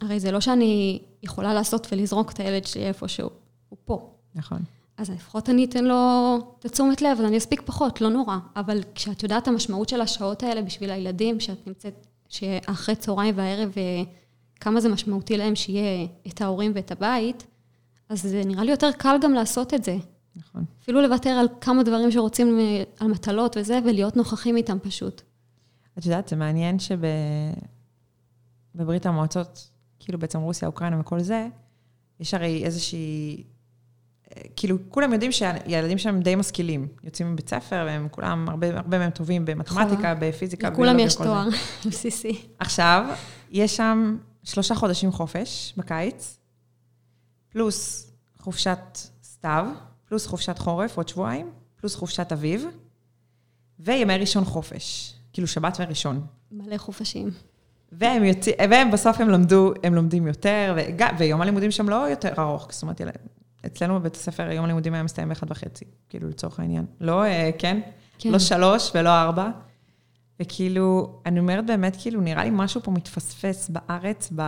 הרי 0.00 0.20
זה 0.20 0.30
לא 0.30 0.40
שאני 0.40 0.98
יכולה 1.22 1.54
לעשות 1.54 1.86
ולזרוק 1.92 2.32
את 2.32 2.40
הילד 2.40 2.66
שלי 2.66 2.86
איפשהו, 2.86 3.30
הוא 3.68 3.78
פה. 3.84 4.10
נכון. 4.34 4.58
אז 4.96 5.10
לפחות 5.10 5.50
אני 5.50 5.64
אתן 5.64 5.84
לו 5.84 6.38
את 6.58 6.64
התשומת 6.64 7.02
לב, 7.02 7.18
אז 7.18 7.24
אני 7.24 7.38
אספיק 7.38 7.62
פחות, 7.64 8.00
לא 8.00 8.08
נורא. 8.08 8.36
אבל 8.56 8.80
כשאת 8.94 9.22
יודעת 9.22 9.48
המשמעות 9.48 9.88
של 9.88 10.00
השעות 10.00 10.42
האלה 10.42 10.62
בשביל 10.62 10.90
הילדים, 10.90 11.40
שאת 11.40 11.66
נמצאת, 11.66 12.06
שאחרי 12.28 12.94
צהריים 12.96 13.34
והערב, 13.36 13.72
אה, 13.76 14.02
כמה 14.60 14.80
זה 14.80 14.88
משמעותי 14.88 15.36
להם 15.36 15.56
שיהיה 15.56 16.06
את 16.28 16.40
ההורים 16.40 16.72
ואת 16.74 16.90
הבית, 16.90 17.46
אז 18.08 18.22
זה 18.22 18.42
נראה 18.44 18.64
לי 18.64 18.70
יותר 18.70 18.92
קל 18.92 19.16
גם 19.22 19.32
לעשות 19.32 19.74
את 19.74 19.84
זה. 19.84 19.96
נכון. 20.36 20.64
אפילו 20.82 21.02
לוותר 21.02 21.30
על 21.30 21.48
כמה 21.60 21.82
דברים 21.82 22.10
שרוצים, 22.10 22.58
אה, 22.60 22.82
על 23.00 23.08
מטלות 23.08 23.56
וזה, 23.56 23.78
ולהיות 23.84 24.16
נוכחים 24.16 24.56
איתם 24.56 24.78
פשוט. 24.82 25.22
את 25.98 26.06
יודעת, 26.06 26.28
זה 26.28 26.36
מעניין 26.36 26.76
שבברית 28.74 29.06
המועצות, 29.06 29.70
כאילו 29.98 30.18
בעצם 30.18 30.40
רוסיה, 30.40 30.68
אוקראינה 30.68 31.00
וכל 31.00 31.20
זה, 31.20 31.48
יש 32.20 32.34
הרי 32.34 32.64
איזושהי... 32.64 33.44
אה, 34.36 34.42
כאילו, 34.56 34.78
כולם 34.88 35.12
יודעים 35.12 35.32
שהילדים 35.32 35.98
שלהם 35.98 36.20
די 36.20 36.34
משכילים. 36.34 36.88
יוצאים 37.04 37.32
מבית 37.32 37.48
ספר, 37.48 37.82
והם 37.86 38.08
כולם, 38.10 38.48
הרבה, 38.48 38.78
הרבה 38.78 38.98
מהם 38.98 39.10
טובים 39.10 39.44
במתמטיקה, 39.44 40.14
בפיזיקה, 40.20 40.70
לכולם 40.70 40.98
יש. 40.98 41.14
תואר 41.14 41.48
בסיסי. 41.86 42.46
עכשיו, 42.58 43.06
יש 43.50 43.76
שם 43.76 44.16
שלושה 44.44 44.74
חודשים 44.74 45.12
חופש 45.12 45.74
בקיץ, 45.76 46.38
פלוס 47.48 48.10
חופשת 48.38 48.98
סתיו, 49.24 49.66
פלוס 50.12 50.26
חופשת 50.26 50.58
חורף, 50.58 50.96
עוד 50.96 51.08
שבועיים, 51.08 51.50
פלוס 51.76 51.94
חופשת 51.94 52.32
אביב, 52.32 52.66
וימי 53.78 54.16
ראשון 54.16 54.44
חופש, 54.44 55.14
כאילו 55.32 55.48
שבת 55.48 55.76
וראשון. 55.80 56.26
מלא 56.50 56.76
חופשים. 56.78 57.30
והם, 57.92 58.24
יוצא, 58.24 58.50
והם 58.70 58.90
בסוף 58.90 59.20
הם 59.20 59.28
למדו, 59.28 59.72
הם 59.82 59.94
לומדים 59.94 60.26
יותר, 60.26 60.74
וג, 60.76 61.04
ויום 61.18 61.40
הלימודים 61.40 61.70
שם 61.70 61.88
לא 61.88 62.08
יותר 62.10 62.32
ארוך, 62.38 62.68
זאת 62.70 62.82
אומרת, 62.82 63.00
אצלנו 63.66 64.00
בבית 64.00 64.14
הספר 64.14 64.50
יום 64.50 64.64
הלימודים 64.64 64.94
היה 64.94 65.02
מסתיים 65.02 65.28
באחד 65.28 65.50
וחצי, 65.50 65.84
כאילו 66.08 66.28
לצורך 66.28 66.60
העניין. 66.60 66.86
לא, 67.00 67.24
אה, 67.24 67.50
כן? 67.58 67.80
כן. 68.18 68.32
לא 68.32 68.38
שלוש 68.38 68.90
ולא 68.94 69.20
ארבע. 69.20 69.50
וכאילו, 70.40 71.18
אני 71.26 71.40
אומרת 71.40 71.66
באמת, 71.66 71.96
כאילו, 72.00 72.20
נראה 72.20 72.44
לי 72.44 72.50
משהו 72.52 72.82
פה 72.82 72.90
מתפספס 72.90 73.68
בארץ, 73.68 74.32
ב... 74.36 74.42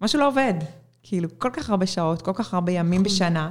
משהו 0.00 0.20
לא 0.20 0.28
עובד. 0.28 0.54
כאילו, 1.02 1.28
כל 1.38 1.50
כך 1.52 1.70
הרבה 1.70 1.86
שעות, 1.86 2.22
כל 2.22 2.32
כך 2.34 2.54
הרבה 2.54 2.72
ימים 2.72 3.00
נכון. 3.00 3.12
בשנה. 3.12 3.50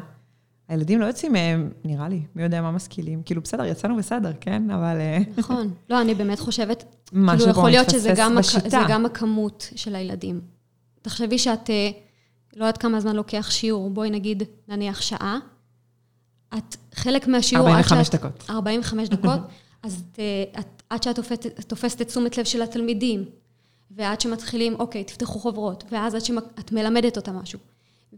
הילדים 0.67 0.99
לא 0.99 1.05
יוצאים 1.05 1.31
מהם, 1.33 1.69
נראה 1.83 2.09
לי, 2.09 2.21
מי 2.35 2.43
יודע 2.43 2.61
מה 2.61 2.71
משכילים. 2.71 3.21
כאילו, 3.23 3.41
בסדר, 3.41 3.65
יצאנו 3.65 3.97
בסדר, 3.97 4.31
כן? 4.41 4.71
אבל 4.71 4.97
אה, 4.99 5.17
נכון. 5.37 5.73
לא, 5.89 6.01
אני 6.01 6.15
באמת 6.15 6.39
חושבת, 6.39 6.83
כאילו, 7.09 7.49
יכול 7.49 7.69
להיות 7.69 7.89
שזה 7.89 8.13
גם, 8.17 8.37
הכ-. 8.37 8.69
זה 8.69 8.77
גם 8.89 9.05
הכמות 9.05 9.69
של 9.75 9.95
הילדים. 9.95 10.41
תחשבי 11.01 11.37
שאת, 11.37 11.69
אה, 11.69 11.89
לא 12.55 12.65
יודעת 12.65 12.77
כמה 12.77 12.99
זמן 12.99 13.15
לוקח 13.15 13.47
שיעור, 13.51 13.89
בואי 13.89 14.09
נגיד, 14.09 14.43
נניח 14.67 15.01
שעה. 15.01 15.39
את, 16.57 16.75
חלק 16.93 17.27
מהשיעור... 17.27 17.67
עד 17.67 17.73
45 17.75 18.07
שאת- 18.07 18.15
דקות. 18.15 18.45
45 18.49 19.09
דקות, 19.09 19.39
אז 19.83 20.03
את, 20.13 20.19
אה, 20.19 20.59
את, 20.59 20.83
עד 20.89 21.03
שאת 21.03 21.15
תופסת, 21.15 21.45
תופסת 21.67 22.01
את 22.01 22.07
תשומת 22.07 22.37
לב 22.37 22.45
של 22.45 22.61
התלמידים, 22.61 23.25
ועד 23.91 24.21
שמתחילים, 24.21 24.75
אוקיי, 24.79 25.03
תפתחו 25.03 25.39
חוברות, 25.39 25.83
ואז 25.91 26.15
עד 26.15 26.21
שאת 26.21 26.71
מלמדת 26.71 27.17
אותם 27.17 27.35
משהו, 27.35 27.59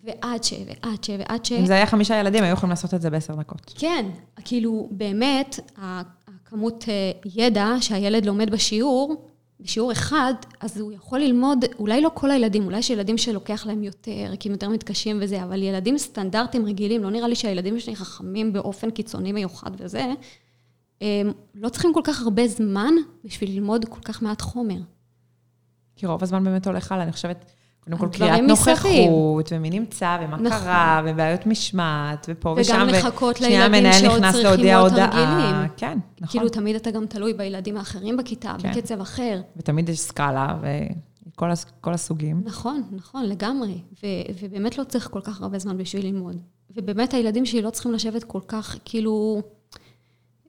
ועד 0.04 0.44
ש, 0.44 0.54
ועד 0.54 1.04
ש, 1.04 1.10
ועד 1.10 1.46
ש... 1.46 1.52
אם 1.52 1.66
זה 1.66 1.74
היה 1.74 1.86
חמישה 1.86 2.20
ילדים, 2.20 2.44
היו 2.44 2.54
יכולים 2.54 2.70
לעשות 2.70 2.94
את 2.94 3.02
זה 3.02 3.10
בעשר 3.10 3.36
דקות. 3.36 3.74
כן, 3.78 4.06
כאילו, 4.46 4.90
באמת, 4.92 5.60
הכמות 5.78 6.86
אה, 6.88 7.12
ידע 7.36 7.68
שהילד 7.82 8.26
לומד 8.26 8.50
בשיעור, 8.50 9.26
בשיעור 9.60 9.92
אחד, 9.92 10.34
אז 10.60 10.78
הוא 10.78 10.92
יכול 10.92 11.20
ללמוד, 11.20 11.66
אולי 11.80 12.02
לא 12.02 12.12
כל 12.14 12.32
הילדים, 12.32 12.66
אולי 12.66 12.78
יש 12.78 12.90
ילדים 12.90 13.18
שלוקח 13.18 13.66
להם 13.66 13.84
יותר, 13.84 14.36
כי 14.40 14.50
הם 14.50 14.54
יותר 14.54 14.70
מתקשים 14.70 15.20
וזה, 15.22 15.44
אבל 15.44 15.64
ילדים 15.64 15.98
סטנדרטים 15.98 16.66
רגילים, 16.66 17.04
לא 17.04 17.10
נראה 17.10 17.28
לי 17.28 17.36
שהילדים 17.36 17.80
שלי 17.80 17.96
חכמים 17.96 18.54
באופן 18.54 18.92
קיצוני 18.92 19.32
מיוחד 19.32 19.72
וזה, 19.78 20.14
הם 21.02 21.32
לא 21.56 21.70
צריכים 21.70 21.94
כל 21.94 22.02
כך 22.04 22.22
הרבה 22.22 22.48
זמן 22.48 22.94
בשביל 23.24 23.52
ללמוד 23.52 23.86
כל 23.90 24.02
כך 24.02 24.22
מעט 24.22 24.42
חומר. 24.42 24.80
כי 25.96 26.06
רוב 26.06 26.24
הזמן 26.24 26.44
באמת 26.44 26.68
הולך 26.68 26.92
הלאה, 26.92 27.04
אני 27.04 27.12
חושבת, 27.12 27.52
קודם 27.98 28.12
כל 28.12 28.18
קריאת. 28.18 28.42
נוכחות, 28.42 29.50
ומי 29.56 29.70
נמצא, 29.70 30.18
ומה 30.22 30.38
נכון. 30.38 30.50
קרה, 30.60 31.02
ובעיות 31.06 31.46
משמעת, 31.46 32.26
ופה 32.30 32.56
ושם. 32.58 32.74
וגם 32.74 32.88
ו- 32.88 32.92
לחכות 32.92 33.38
שנייה, 33.38 33.68
לילדים 33.68 33.94
שעוד 33.94 34.22
צריכים 34.32 34.76
הודעה. 34.76 35.08
תרגילים. 35.12 35.56
כן, 35.78 35.98
נכון. 36.22 36.28
כאילו, 36.40 36.50
תמיד 36.50 36.76
אתה 36.76 36.92
גם 36.92 37.06
תלוי 37.06 37.34
בילדים 37.34 37.78
האחרים 37.78 38.18
בכיתה, 38.18 38.56
כן. 38.60 38.72
בקצב 38.72 39.02
אחר. 39.02 39.42
ותמיד 39.58 39.90
יש 39.90 40.00
סקאלה, 40.00 40.58
וכל 41.34 41.52
הס- 41.52 41.66
הסוגים. 41.84 42.42
נכון, 42.46 42.84
נכון, 42.92 43.26
לגמרי. 43.26 43.82
ו- 44.04 44.08
ובאמת 44.42 44.78
לא 44.78 44.84
צריך 44.84 45.08
כל 45.12 45.22
כך 45.22 45.42
הרבה 45.42 45.60
זמן 45.60 45.78
בשביל 45.78 46.06
ללמוד. 46.06 46.36
ובאמת 46.76 47.14
הילדים 47.14 47.46
שלי 47.46 47.62
לא 47.62 47.70
צריכים 47.70 47.92
לשבת 47.92 48.24
כל 48.24 48.40
כך, 48.48 48.76
כאילו, 48.86 49.42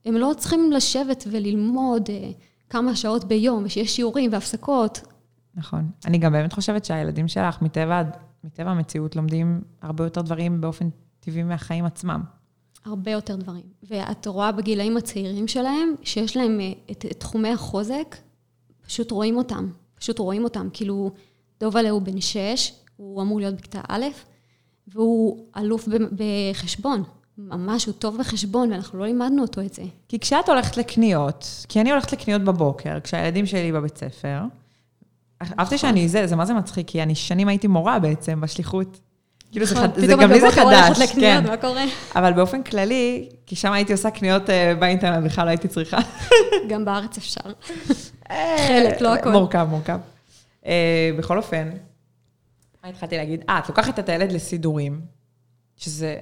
הם 0.05 0.15
לא 0.15 0.33
צריכים 0.39 0.73
לשבת 0.73 1.25
וללמוד 1.31 2.11
אה, 2.11 2.31
כמה 2.71 2.97
שעות 2.97 3.25
ביום, 3.25 3.62
ושיש 3.65 3.97
שיעורים 3.97 4.33
והפסקות. 4.33 5.01
נכון. 5.55 5.91
אני 6.07 6.19
גם 6.19 6.33
באמת 6.33 6.53
חושבת 6.53 6.85
שהילדים 6.85 7.29
שלך, 7.29 7.63
מטבע, 7.63 8.03
מטבע 8.45 8.71
המציאות, 8.71 9.17
לומדים 9.17 9.61
הרבה 9.83 10.05
יותר 10.05 10.21
דברים 10.21 10.61
באופן 10.61 10.89
טבעי 11.21 11.43
מהחיים 11.43 11.85
עצמם. 11.85 12.21
הרבה 12.85 13.11
יותר 13.11 13.37
דברים. 13.37 13.63
ואת 13.83 14.27
רואה 14.27 14.53
בגילאים 14.53 14.97
הצעירים 14.97 15.49
שלהם, 15.49 15.95
שיש 16.03 16.37
להם 16.37 16.61
אה, 16.61 16.73
את, 16.91 17.05
את 17.11 17.21
תחומי 17.21 17.49
החוזק, 17.49 18.17
פשוט 18.87 19.11
רואים 19.11 19.37
אותם. 19.37 19.71
פשוט 19.95 20.19
רואים 20.19 20.45
אותם. 20.45 20.69
כאילו, 20.73 21.11
דובלה 21.61 21.91
הוא 21.91 22.03
בן 22.03 22.21
שש, 22.21 22.73
הוא 22.97 23.23
אמור 23.23 23.41
להיות 23.41 23.55
בכיתה 23.55 23.81
א', 23.89 24.05
והוא 24.89 25.47
אלוף 25.57 25.89
בחשבון. 26.13 27.03
ממש, 27.39 27.87
הוא 27.87 27.95
טוב 27.95 28.19
בחשבון, 28.19 28.73
ואנחנו 28.73 28.99
לא 28.99 29.07
לימדנו 29.07 29.43
אותו 29.43 29.61
את 29.61 29.75
זה. 29.75 29.83
כי 30.09 30.19
כשאת 30.19 30.49
הולכת 30.49 30.77
לקניות, 30.77 31.67
כי 31.69 31.81
אני 31.81 31.91
הולכת 31.91 32.13
לקניות 32.13 32.43
בבוקר, 32.43 33.01
כשהילדים 33.01 33.47
שלי 33.47 33.73
בבית 33.73 33.99
ספר, 33.99 34.41
אהבתי 35.43 35.75
נכון. 35.75 35.79
שאני, 35.79 36.09
זה, 36.09 36.27
זה 36.27 36.37
מה 36.37 36.47
זה 36.47 36.55
מצחיק, 36.55 36.89
כי 36.89 37.03
אני 37.03 37.15
שנים 37.15 37.49
הייתי 37.49 37.67
מורה 37.67 37.99
בעצם 37.99 38.41
בשליחות. 38.41 39.01
כאילו, 39.53 39.67
זה, 39.67 39.75
נכון, 39.75 39.89
זה 39.97 40.07
פתאום 40.07 40.21
גם 40.21 40.31
לי 40.33 40.41
זה 40.41 40.47
בבוקר 40.47 40.62
הולכת 40.62 40.97
חדש, 40.97 41.11
לקניות, 41.11 41.45
כן. 41.45 41.51
מה 41.51 41.57
קורה? 41.57 41.85
אבל 42.17 42.33
באופן 42.33 42.62
כללי, 42.62 43.29
כי 43.47 43.57
שם 43.57 43.73
הייתי 43.73 43.93
עושה 43.93 44.11
קניות 44.11 44.51
אה, 44.51 44.75
באינטרנט, 44.79 45.25
בכלל 45.25 45.45
לא 45.45 45.51
הייתי 45.51 45.69
צריכה. 45.69 45.99
גם 46.71 46.85
בארץ 46.85 47.17
אפשר. 47.17 47.41
אה, 48.31 48.57
חלק, 48.69 49.01
לא 49.01 49.15
הכל. 49.15 49.31
מורכב, 49.33 49.67
מורכב. 49.71 49.99
אה, 50.67 51.11
בכל 51.19 51.39
אופן, 51.39 51.71
מה 52.85 52.91
התחלתי 52.91 53.17
להגיד? 53.17 53.45
אה, 53.49 53.59
את 53.59 53.69
לוקחת 53.69 53.99
את 53.99 54.09
הילד 54.09 54.33
לסידורים, 54.33 55.01
שזה 55.77 56.17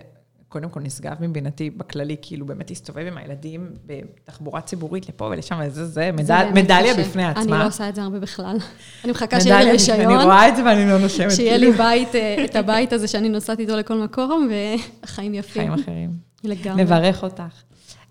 קודם 0.49 0.69
כל 0.70 0.81
נשגב 0.81 1.12
מבינתי 1.20 1.70
בכללי, 1.70 2.16
כאילו 2.23 2.47
באמת 2.47 2.70
להסתובב 2.70 3.07
עם 3.07 3.19
הילדים 3.19 3.70
בתחבורה 3.87 4.61
ציבורית 4.61 5.09
לפה 5.09 5.25
ולשם, 5.25 5.61
וזה, 5.66 5.87
זה 5.87 5.93
זה 5.93 6.11
מדל, 6.12 6.49
מדליה 6.55 6.95
קשה. 6.95 7.03
בפני 7.03 7.25
עצמה. 7.25 7.43
אני 7.43 7.51
לא 7.51 7.66
עושה 7.66 7.89
את 7.89 7.95
זה 7.95 8.03
הרבה 8.03 8.19
בכלל. 8.19 8.57
אני 9.05 9.12
מחכה 9.12 9.41
שיהיה 9.41 9.65
לי 9.65 9.70
רישיון, 9.70 10.01
אני 10.01 10.25
רואה 10.25 10.49
את 10.49 10.57
זה 10.57 10.65
ואני 10.65 10.91
לא 10.91 10.99
נושמת. 10.99 11.31
שיהיה 11.31 11.59
כאילו. 11.59 11.73
לי 11.73 11.79
בית, 11.79 12.15
אה, 12.15 12.45
את 12.45 12.57
הבית 12.57 12.93
הזה 12.93 13.09
שאני 13.09 13.29
נוסעת 13.29 13.61
איתו 13.61 13.77
לכל 13.77 13.99
מקום, 13.99 14.49
והחיים 14.51 15.35
יפים. 15.35 15.62
חיים 15.62 15.73
אחרים. 15.73 16.11
לגמרי. 16.45 16.83
נברך 16.85 17.23
אותך. 17.23 17.62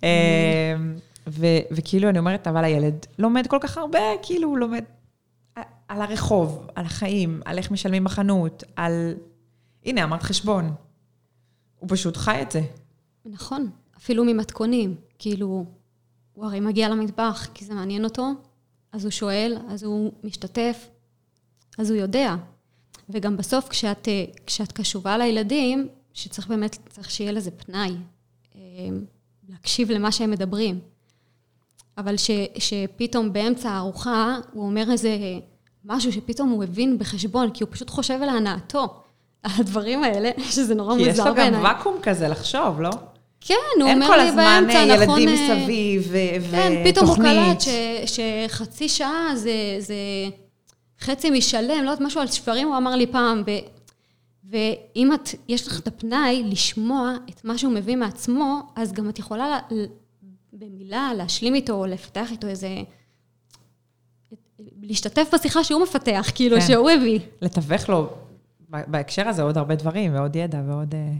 אה, 0.04 0.10
ו- 1.28 1.60
וכאילו, 1.72 2.10
אני 2.10 2.20
אומרת, 2.20 2.48
אבל 2.48 2.64
הילד 2.64 3.06
לומד 3.20 3.48
כל 3.48 3.58
כך 3.62 3.78
הרבה, 3.78 4.00
כאילו, 4.22 4.50
הוא 4.50 4.58
לומד 4.58 4.84
על 5.88 6.02
הרחוב, 6.02 6.68
על 6.76 6.86
החיים, 6.86 7.42
על 7.46 7.58
איך 7.58 7.72
משלמים 7.72 8.04
בחנות, 8.04 8.64
על... 8.76 9.14
הנה, 9.86 10.04
אמרת 10.04 10.24
חשבון. 10.24 10.72
הוא 11.80 11.90
פשוט 11.90 12.18
חי 12.18 12.42
את 12.42 12.52
זה. 12.52 12.62
נכון, 13.26 13.70
אפילו 13.98 14.26
ממתכונים. 14.26 14.96
כאילו, 15.20 15.66
הוא 16.34 16.46
הרי 16.46 16.60
מגיע 16.60 16.90
למטבח 16.90 17.48
כי 17.54 17.66
זה 17.66 17.74
מעניין 17.74 18.04
אותו, 18.04 18.32
אז 18.92 19.06
הוא 19.06 19.12
שואל, 19.12 19.58
אז 19.70 19.84
הוא 19.84 20.12
משתתף, 20.24 20.90
אז 21.78 21.90
הוא 21.90 22.00
יודע. 22.00 22.36
וגם 23.10 23.38
בסוף, 23.38 23.70
כשאת, 23.70 24.08
אה, 24.08 24.26
כשאת 24.46 24.72
קשובה 24.72 25.18
לילדים, 25.18 25.88
שצריך 26.14 26.48
באמת, 26.48 26.78
צריך 26.90 27.12
שיהיה 27.12 27.32
לזה 27.32 27.52
פנאי, 27.52 27.96
אה, 28.56 28.62
להקשיב 29.50 29.92
למה 29.92 30.12
שהם 30.12 30.32
מדברים. 30.32 30.80
אבל 31.98 32.18
ש, 32.18 32.32
שפתאום 32.58 33.34
באמצע 33.34 33.70
הארוחה, 33.72 34.40
הוא 34.54 34.66
אומר 34.66 34.92
איזה 34.92 35.18
משהו 35.86 36.12
שפתאום 36.12 36.50
הוא 36.50 36.64
הבין 36.64 36.98
בחשבון, 36.98 37.52
כי 37.52 37.64
הוא 37.64 37.72
פשוט 37.72 37.90
חושב 37.90 38.20
על 38.24 38.30
הנאתו, 38.30 39.04
הדברים 39.56 40.04
האלה, 40.04 40.30
שזה 40.50 40.76
נורא 40.76 40.96
כי 40.96 41.02
יש 41.02 41.08
מוזר 41.08 41.24
לו 41.24 41.30
גם 41.30 41.36
בעיניי. 41.36 41.62
ואקום 41.64 41.98
כזה 42.02 42.28
לחשוב, 42.28 42.82
לא? 42.82 42.90
כן, 43.42 43.56
הוא 43.82 43.90
אין 43.90 44.02
אומר 44.02 44.08
כל 44.08 44.18
לי 44.18 44.28
הזמן 44.28 44.64
באמצע, 44.64 44.80
אה, 44.80 45.04
נכון... 45.04 45.22
ילדים 45.22 45.30
אה, 45.30 45.58
מסביב 45.60 46.08
ו- 46.12 46.52
כן, 46.52 46.74
פתאום 46.86 47.06
הוא 47.06 47.14
ותוכנית. 47.14 47.60
קלט 47.60 47.62
ש, 47.62 47.70
שחצי 48.16 48.90
שעה 48.90 49.36
זה, 49.36 49.52
זה 49.80 49.96
חצי 51.00 51.30
משלם, 51.30 51.84
לא 51.84 51.90
יודעת, 51.92 52.02
משהו 52.02 52.22
על 52.22 52.28
שברים 52.28 52.68
הוא 52.68 52.78
אמר 52.78 52.96
לי 52.96 53.08
פעם. 53.08 53.44
ו, 53.48 53.52
ואם 54.50 55.14
את, 55.14 55.30
יש 55.48 55.68
לך 55.68 55.80
את 55.80 55.88
הפנאי 55.88 56.44
לשמוע 56.46 57.14
את 57.30 57.46
מה 57.46 57.58
שהוא 57.58 57.74
מביא 57.74 57.96
מעצמו, 57.96 58.62
אז 58.76 58.94
גם 58.94 59.10
את 59.10 59.20
יכולה 59.20 59.50
לה, 59.50 59.60
במילה 60.54 61.12
להשלים 61.18 61.56
איתו, 61.56 61.74
או 61.74 61.86
לפתח 61.86 62.32
איתו 62.32 62.48
איזה... 62.48 62.70
להשתתף 64.82 65.34
בשיחה 65.34 65.64
שהוא 65.64 65.82
מפתח, 65.82 66.32
כאילו, 66.36 66.60
כן. 66.60 66.68
שהוא 66.68 66.90
הביא. 66.90 67.20
לתווך 67.42 67.90
לו 67.90 68.10
בהקשר 68.70 69.28
הזה 69.28 69.42
עוד 69.42 69.58
הרבה 69.58 69.76
דברים, 69.76 70.16
ועוד 70.16 70.36
ידע, 70.36 70.62
ועוד... 70.68 70.96
אה, 70.96 71.14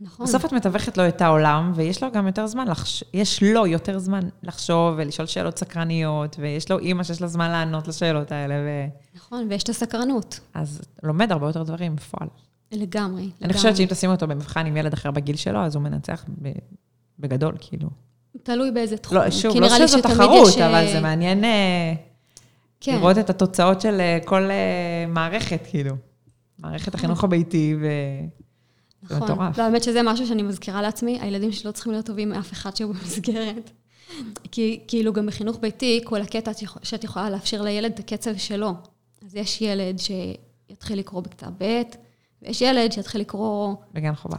נכון. 0.00 0.26
בסוף 0.26 0.44
את 0.44 0.52
מתווכת 0.52 0.98
לו 0.98 1.08
את 1.08 1.22
העולם, 1.22 1.72
ויש 1.74 2.02
לו 2.02 2.12
גם 2.12 2.26
יותר 2.26 2.46
זמן, 2.46 2.68
לחש... 2.68 3.04
יש 3.14 3.42
לו 3.42 3.66
יותר 3.66 3.98
זמן 3.98 4.20
לחשוב 4.42 4.94
ולשאול 4.96 5.26
שאלות 5.26 5.58
סקרניות, 5.58 6.36
ויש 6.38 6.70
לו 6.70 6.78
אימא 6.78 7.02
שיש 7.02 7.20
לה 7.20 7.26
זמן 7.26 7.50
לענות 7.50 7.88
לשאלות 7.88 8.32
האלה, 8.32 8.54
ו... 8.54 8.88
נכון, 9.16 9.46
ויש 9.50 9.62
את 9.62 9.68
הסקרנות. 9.68 10.40
אז 10.54 10.82
לומד 11.02 11.32
הרבה 11.32 11.46
יותר 11.46 11.62
דברים 11.62 11.96
בפועל. 11.96 12.28
לגמרי. 12.72 13.22
אני 13.22 13.30
לגמרי. 13.40 13.54
חושבת 13.54 13.76
שאם 13.76 13.86
תשים 13.86 14.10
אותו 14.10 14.26
במבחן 14.26 14.66
עם 14.66 14.76
ילד 14.76 14.92
אחר 14.92 15.10
בגיל 15.10 15.36
שלו, 15.36 15.58
אז 15.58 15.74
הוא 15.74 15.82
מנצח 15.82 16.24
ב... 16.42 16.48
בגדול, 17.18 17.54
כאילו. 17.60 17.88
תלוי 18.42 18.70
באיזה 18.70 18.96
תחום. 18.96 19.18
לא, 19.18 19.30
שוב, 19.30 19.56
לא 19.56 19.86
שזו 19.86 20.02
תחרות, 20.02 20.48
יש, 20.48 20.58
אבל 20.58 20.74
אה, 20.74 20.92
זה 20.92 21.00
מעניין 21.00 21.44
אה, 21.44 21.94
כן. 22.80 22.94
לראות 22.94 23.18
את 23.18 23.30
התוצאות 23.30 23.80
של 23.80 24.00
כל 24.24 24.48
מערכת, 25.08 25.60
כאילו. 25.70 25.94
מערכת 26.62 26.94
החינוך 26.94 27.24
הביתי, 27.24 27.74
ו... 27.80 27.86
זה 29.02 29.14
נכון. 29.16 29.30
מטורף. 29.30 29.58
והאמת 29.58 29.82
שזה 29.82 30.02
משהו 30.02 30.26
שאני 30.26 30.42
מזכירה 30.42 30.82
לעצמי, 30.82 31.18
הילדים 31.20 31.52
שלי 31.52 31.66
לא 31.66 31.72
צריכים 31.72 31.92
להיות 31.92 32.06
טובים 32.06 32.28
מאף 32.28 32.52
אחד 32.52 32.76
שהוא 32.76 32.94
במסגרת. 32.94 33.70
כי 34.52 34.80
כאילו 34.88 35.12
גם 35.12 35.26
בחינוך 35.26 35.58
ביתי, 35.60 36.00
כל 36.04 36.22
הקטע 36.22 36.50
שאת 36.82 37.04
יכולה 37.04 37.30
לאפשר 37.30 37.62
לילד 37.62 37.92
את 37.92 37.98
הקצב 37.98 38.36
שלו. 38.36 38.72
אז 39.26 39.36
יש 39.36 39.60
ילד 39.60 39.98
שיתחיל 39.98 40.98
לקרוא 40.98 41.22
בכתב 41.22 41.50
ב', 41.58 41.82
ויש 42.42 42.60
ילד 42.60 42.92
שיתחיל 42.92 43.20
לקרוא, 43.20 43.74
בגן 43.94 44.14
חובה. 44.14 44.36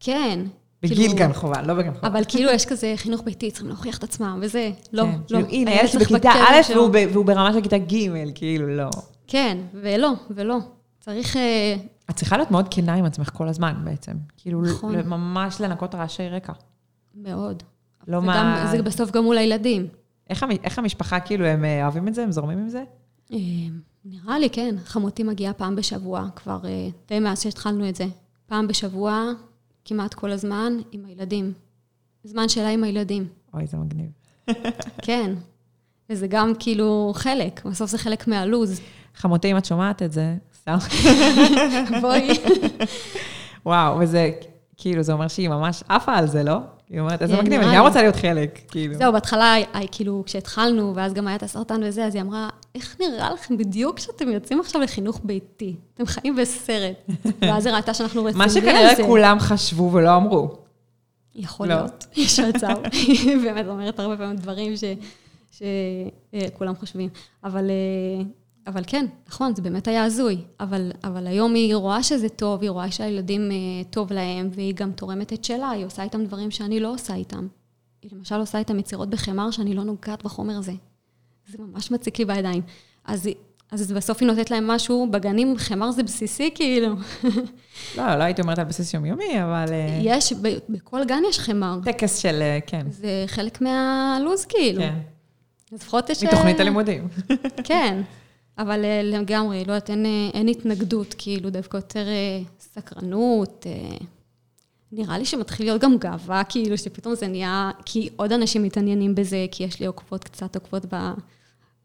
כן. 0.00 0.40
בגיל 0.82 0.96
כאילו- 0.96 1.14
גן 1.14 1.32
חובה, 1.32 1.62
לא 1.62 1.74
בגן 1.74 1.94
חובה. 1.94 2.08
אבל 2.08 2.22
כאילו 2.28 2.50
יש 2.50 2.66
כזה 2.66 2.92
חינוך 2.96 3.22
ביתי, 3.24 3.50
צריכים 3.50 3.68
להוכיח 3.68 3.98
את 3.98 4.04
עצמם, 4.04 4.38
וזה, 4.42 4.70
לא, 4.92 5.02
כן, 5.02 5.10
לא. 5.10 5.26
כאילו, 5.26 5.48
הנה, 5.48 5.70
הילד 5.70 5.90
בכיתה 6.00 6.30
א'. 6.30 6.72
והוא 6.74 6.90
והוא 7.12 7.24
ברמה 7.24 7.52
של 7.52 7.60
כיתה 7.60 7.78
ג', 7.78 8.34
כאילו, 8.34 8.76
לא. 8.76 8.90
כן, 9.26 9.58
ולא, 9.74 10.12
ולא. 10.30 10.58
צריך... 11.08 11.36
אה, 11.36 11.76
את 12.10 12.16
צריכה 12.16 12.36
להיות 12.36 12.50
מאוד 12.50 12.68
כנה 12.70 12.94
עם 12.94 13.04
עצמך 13.04 13.30
כל 13.32 13.48
הזמן 13.48 13.74
בעצם. 13.84 14.12
כאילו, 14.36 14.62
נכון. 14.62 14.96
ממש 14.96 15.60
לנקות 15.60 15.94
רעשי 15.94 16.28
רקע. 16.28 16.52
מאוד. 17.14 17.62
לא 18.08 18.16
וגם, 18.16 18.26
מה... 18.26 18.66
זה 18.70 18.82
בסוף 18.82 19.10
גם 19.10 19.24
מול 19.24 19.38
הילדים. 19.38 19.86
איך. 20.30 20.46
איך 20.64 20.78
המשפחה, 20.78 21.20
כאילו, 21.20 21.46
הם 21.46 21.64
אה, 21.64 21.82
אוהבים 21.82 22.08
את 22.08 22.14
זה? 22.14 22.22
הם 22.22 22.32
זורמים 22.32 22.58
עם 22.58 22.68
זה? 22.68 22.84
אה, 23.32 23.38
נראה 24.04 24.38
לי, 24.38 24.50
כן. 24.50 24.74
חמותי 24.84 25.22
מגיעה 25.22 25.52
פעם 25.52 25.76
בשבוע, 25.76 26.28
כבר 26.36 26.60
די 27.08 27.20
מאז 27.20 27.42
שהתחלנו 27.42 27.88
את 27.88 27.96
זה. 27.96 28.06
פעם 28.46 28.68
בשבוע, 28.68 29.24
כמעט 29.84 30.14
כל 30.14 30.30
הזמן, 30.30 30.72
עם 30.92 31.04
הילדים. 31.04 31.52
זמן 32.24 32.48
שלה 32.48 32.68
עם 32.68 32.84
הילדים. 32.84 33.28
אוי, 33.54 33.66
זה 33.66 33.76
מגניב. 33.76 34.10
כן. 35.06 35.34
וזה 36.10 36.26
גם 36.26 36.52
כאילו 36.58 37.12
חלק, 37.14 37.64
בסוף 37.64 37.90
זה 37.90 37.98
חלק 37.98 38.28
מהלו"ז. 38.28 38.80
חמותי, 39.14 39.52
אם 39.52 39.56
את 39.56 39.64
שומעת 39.64 40.02
את 40.02 40.12
זה, 40.12 40.36
סתם. 40.78 42.00
בואי. 42.00 42.28
וואו, 43.66 43.98
וזה, 43.98 44.30
כאילו, 44.76 45.02
זה 45.02 45.12
אומר 45.12 45.28
שהיא 45.28 45.48
ממש 45.48 45.82
עפה 45.88 46.14
על 46.14 46.26
זה, 46.26 46.42
לא? 46.42 46.58
היא 46.90 47.00
אומרת, 47.00 47.22
איזה 47.22 47.36
כן, 47.36 47.42
מגניב, 47.42 47.60
אני 47.60 47.76
גם. 47.76 47.86
רוצה 47.86 48.02
להיות 48.02 48.16
חלק, 48.16 48.60
כאילו. 48.68 48.94
זהו, 48.94 49.12
בהתחלה, 49.12 49.54
אה, 49.74 49.80
כאילו, 49.92 50.22
כשהתחלנו, 50.26 50.92
ואז 50.96 51.12
גם 51.14 51.26
היה 51.26 51.36
את 51.36 51.42
הסרטן 51.42 51.80
וזה, 51.84 52.04
אז 52.04 52.14
היא 52.14 52.22
אמרה, 52.22 52.48
איך 52.74 52.96
נראה 53.00 53.32
לכם 53.32 53.56
בדיוק 53.56 53.96
כשאתם 53.96 54.28
יוצאים 54.28 54.60
עכשיו 54.60 54.80
לחינוך 54.80 55.20
ביתי? 55.24 55.76
אתם 55.94 56.06
חיים 56.06 56.36
בסרט. 56.36 56.96
ואז 57.42 57.66
היא 57.66 57.74
ראתה 57.74 57.94
שאנחנו 57.94 58.24
רציניים 58.24 58.38
מה 58.38 58.44
על 58.44 58.50
זה. 58.50 58.60
שכנראה 58.60 59.06
כולם 59.06 59.40
חשבו 59.40 59.92
ולא 59.92 60.16
אמרו. 60.16 60.48
יכול 61.34 61.68
לא. 61.68 61.74
להיות, 61.74 62.06
יש 62.16 62.40
מצב. 62.40 62.74
היא 62.92 63.36
באמת 63.42 63.66
אומרת 63.66 64.00
הרבה 64.00 64.16
פעמים 64.16 64.36
דברים 64.36 64.74
שכולם 65.50 66.74
חושבים. 66.74 67.08
אבל, 67.44 67.70
אה, 67.70 68.24
אבל 68.68 68.82
כן, 68.86 69.06
נכון, 69.28 69.54
זה 69.54 69.62
באמת 69.62 69.88
היה 69.88 70.04
הזוי. 70.04 70.38
אבל, 70.60 70.92
אבל 71.04 71.26
היום 71.26 71.54
היא 71.54 71.74
רואה 71.74 72.02
שזה 72.02 72.28
טוב, 72.28 72.62
היא 72.62 72.70
רואה 72.70 72.90
שהילדים 72.90 73.50
אה, 73.50 73.56
טוב 73.90 74.12
להם, 74.12 74.48
והיא 74.52 74.74
גם 74.74 74.92
תורמת 74.92 75.32
את 75.32 75.44
שלה, 75.44 75.70
היא 75.70 75.86
עושה 75.86 76.02
איתם 76.02 76.24
דברים 76.24 76.50
שאני 76.50 76.80
לא 76.80 76.92
עושה 76.92 77.14
איתם. 77.14 77.46
היא 78.02 78.10
למשל 78.14 78.34
עושה 78.34 78.58
איתם 78.58 78.78
יצירות 78.78 79.10
בחמר 79.10 79.50
שאני 79.50 79.74
לא 79.74 79.84
נוגעת 79.84 80.24
בחומר 80.24 80.58
הזה. 80.58 80.72
זה 81.48 81.58
ממש 81.58 81.90
מציק 81.90 82.18
לי 82.18 82.24
בידיים. 82.24 82.62
אז, 83.04 83.28
אז 83.70 83.92
בסוף 83.92 84.18
היא 84.20 84.26
נותנת 84.26 84.50
להם 84.50 84.66
משהו, 84.66 85.08
בגנים 85.10 85.54
חמר 85.58 85.90
זה 85.90 86.02
בסיסי 86.02 86.50
כאילו. 86.54 86.94
לא, 87.96 88.16
לא 88.16 88.22
הייתי 88.24 88.42
אומרת 88.42 88.58
על 88.58 88.64
בסיס 88.64 88.94
יומיומי, 88.94 89.42
אבל 89.42 89.72
אה, 89.72 90.00
יש, 90.02 90.32
ב- 90.32 90.58
בכל 90.68 91.04
גן 91.04 91.22
יש 91.28 91.38
חמר. 91.38 91.78
טקס 91.84 92.16
של, 92.18 92.38
אה, 92.42 92.58
כן. 92.66 92.86
זה 92.90 93.24
חלק 93.26 93.60
מהלו"ז, 93.60 94.44
כאילו. 94.44 94.80
כן. 94.80 94.94
לפחות 95.72 96.10
יש... 96.10 96.24
מתוכנית 96.24 96.60
הלימודים. 96.60 97.08
כן, 97.64 98.00
אבל 98.58 98.84
אה, 98.84 99.00
לגמרי, 99.04 99.58
לא 99.64 99.72
יודעת, 99.72 99.90
אין, 99.90 100.06
אה, 100.06 100.30
אין 100.34 100.48
התנגדות, 100.48 101.14
כאילו, 101.18 101.50
דווקא 101.50 101.76
יותר 101.76 102.08
אה, 102.08 102.40
סקרנות. 102.60 103.66
אה, 103.66 103.96
נראה 104.92 105.18
לי 105.18 105.24
שמתחיל 105.24 105.66
להיות 105.66 105.82
גם 105.82 105.96
גאווה, 105.98 106.42
כאילו, 106.44 106.78
שפתאום 106.78 107.14
זה 107.14 107.28
נהיה... 107.28 107.70
כי 107.84 108.08
עוד 108.16 108.32
אנשים 108.32 108.62
מתעניינים 108.62 109.14
בזה, 109.14 109.46
כי 109.50 109.64
יש 109.64 109.80
לי 109.80 109.86
עוקבות, 109.86 110.24
קצת 110.24 110.54
עוקבות 110.56 110.94
ב, 110.94 110.96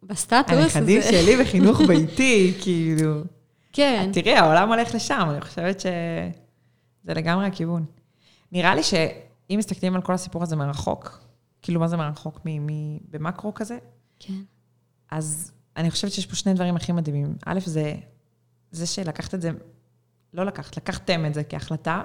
בסטטוס. 0.03 0.49
הנכדים 0.75 1.01
זה- 1.01 1.11
שלי 1.11 1.37
בחינוך 1.43 1.81
ביתי, 1.87 2.53
כאילו. 2.61 3.21
כן, 3.73 4.09
תראי, 4.13 4.35
העולם 4.35 4.69
הולך 4.69 4.95
לשם, 4.95 5.27
אני 5.31 5.41
חושבת 5.41 5.79
שזה 5.79 5.93
לגמרי 7.13 7.45
הכיוון. 7.45 7.85
נראה 8.51 8.75
לי 8.75 8.83
שאם 8.83 9.15
מסתכלים 9.57 9.95
על 9.95 10.01
כל 10.01 10.13
הסיפור 10.13 10.43
הזה 10.43 10.55
מרחוק, 10.55 11.19
כאילו, 11.61 11.79
מה 11.79 11.87
זה 11.87 11.97
מרחוק? 11.97 12.39
מ- 12.45 12.65
מ- 12.67 12.97
במקרו 13.11 13.53
כזה? 13.53 13.77
כן, 14.19 14.33
אז 15.11 15.51
אני 15.77 15.91
חושבת 15.91 16.11
שיש 16.11 16.25
פה 16.25 16.35
שני 16.35 16.53
דברים 16.53 16.75
הכי 16.75 16.91
מדהימים. 16.91 17.35
א', 17.45 17.59
זה, 17.65 17.95
זה 18.71 18.85
שלקחת 18.85 19.33
את 19.33 19.41
זה, 19.41 19.51
לא 20.33 20.45
לקחת, 20.45 20.77
לקחתם 20.77 21.25
את 21.25 21.33
זה 21.33 21.43
כהחלטה, 21.43 22.01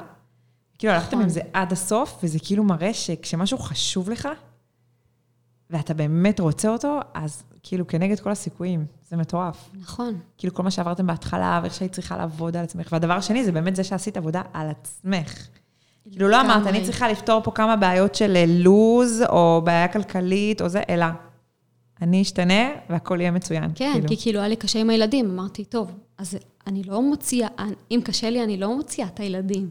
כאילו, 0.78 0.92
הלכתם 0.92 1.08
נכון. 1.08 1.22
עם 1.22 1.28
זה 1.28 1.40
עד 1.52 1.72
הסוף, 1.72 2.18
וזה 2.22 2.38
כאילו 2.42 2.64
מראה 2.64 2.94
שכשמשהו 2.94 3.58
חשוב 3.58 4.10
לך, 4.10 4.28
ואתה 5.70 5.94
באמת 5.94 6.40
רוצה 6.40 6.68
אותו, 6.68 7.00
אז 7.14 7.42
כאילו, 7.62 7.86
כנגד 7.86 8.20
כל 8.20 8.30
הסיכויים, 8.30 8.86
זה 9.08 9.16
מטורף. 9.16 9.70
נכון. 9.80 10.20
כאילו, 10.38 10.54
כל 10.54 10.62
מה 10.62 10.70
שעברתם 10.70 11.06
בהתחלה, 11.06 11.60
ואיך 11.62 11.74
שהיית 11.74 11.92
צריכה 11.92 12.16
לעבוד 12.16 12.56
על 12.56 12.64
עצמך. 12.64 12.88
והדבר 12.92 13.12
השני, 13.12 13.44
זה 13.44 13.52
באמת 13.52 13.76
זה 13.76 13.84
שעשית 13.84 14.16
עבודה 14.16 14.42
על 14.52 14.70
עצמך. 14.70 15.48
כאילו, 16.10 16.28
לא 16.28 16.40
אמרת, 16.40 16.66
אני 16.66 16.84
צריכה 16.84 17.08
לפתור 17.08 17.42
פה 17.42 17.50
כמה 17.50 17.76
בעיות 17.76 18.14
של 18.14 18.36
אה, 18.36 18.44
לוז, 18.48 19.22
או 19.28 19.62
בעיה 19.64 19.88
כלכלית, 19.88 20.62
או 20.62 20.68
זה, 20.68 20.82
אלא 20.88 21.06
אני 22.02 22.22
אשתנה, 22.22 22.70
והכל 22.90 23.20
יהיה 23.20 23.30
מצוין. 23.30 23.70
כן, 23.74 23.92
כאילו. 23.92 24.08
כי 24.08 24.16
כאילו 24.16 24.38
היה 24.38 24.48
לי 24.48 24.56
קשה 24.56 24.78
עם 24.78 24.90
הילדים, 24.90 25.30
אמרתי, 25.30 25.64
טוב, 25.64 25.92
אז 26.18 26.38
אני 26.66 26.82
לא 26.82 27.02
מוציאה, 27.02 27.48
אם 27.90 28.00
קשה 28.04 28.30
לי, 28.30 28.44
אני 28.44 28.56
לא 28.56 28.76
מוציאה 28.76 29.06
את 29.06 29.20
הילדים. 29.20 29.70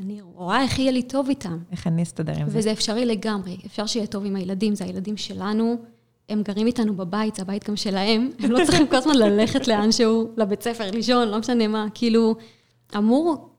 אני 0.00 0.20
רואה 0.22 0.62
איך 0.62 0.78
יהיה 0.78 0.92
לי 0.92 1.02
טוב 1.02 1.28
איתם. 1.28 1.58
איך 1.72 1.86
אני 1.86 2.02
אסתדר 2.02 2.32
עם 2.40 2.50
זה? 2.50 2.58
וזה 2.58 2.72
אפשרי 2.72 3.06
לגמרי, 3.06 3.56
אפשר 3.66 3.86
שיהיה 3.86 4.06
טוב 4.06 4.24
עם 4.24 4.36
הילדים, 4.36 4.74
זה 4.74 4.84
הילדים 4.84 5.16
שלנו, 5.16 5.76
הם 6.28 6.42
גרים 6.42 6.66
איתנו 6.66 6.94
בבית, 6.94 7.34
זה 7.34 7.42
הבית 7.42 7.68
גם 7.68 7.76
שלהם, 7.76 8.30
הם 8.40 8.50
לא 8.50 8.64
צריכים 8.64 8.86
כל 8.86 8.96
הזמן 8.96 9.14
ללכת 9.16 9.68
לאנשהו, 9.68 10.30
לבית 10.36 10.62
ספר, 10.62 10.90
לישון, 10.90 11.28
לא 11.28 11.38
משנה 11.38 11.68
מה, 11.68 11.86
כאילו, 11.94 12.34
אמור, 12.96 13.50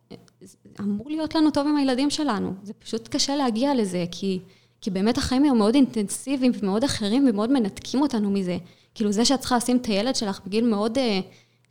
אמור 0.80 1.10
להיות 1.10 1.36
לנו 1.36 1.52
טוב 1.52 1.68
עם 1.68 1.78
הילדים 1.78 2.10
שלנו. 2.10 2.54
זה 2.64 2.74
פשוט 2.74 3.08
קשה 3.08 3.36
להגיע 3.36 3.76
לזה, 3.76 4.06
כי, 4.12 4.40
כי 4.82 4.90
באמת 4.90 5.18
החיים 5.18 5.46
הם 5.46 5.58
מאוד 5.58 5.76
אינטנסיביים 5.76 6.52
ומאוד 6.62 6.84
אחרים 6.84 7.28
ומאוד 7.30 7.52
מנתקים 7.52 8.02
אותנו 8.02 8.32
מזה. 8.32 8.58
כאילו, 8.96 9.12
זה 9.12 9.26
שאת 9.26 9.40
צריכה 9.40 9.58
לשים 9.58 9.78
את 9.78 9.86
הילד 9.86 10.16
שלך 10.16 10.42
בגיל 10.46 10.70
מאוד 10.70 10.98
uh, 10.98 11.02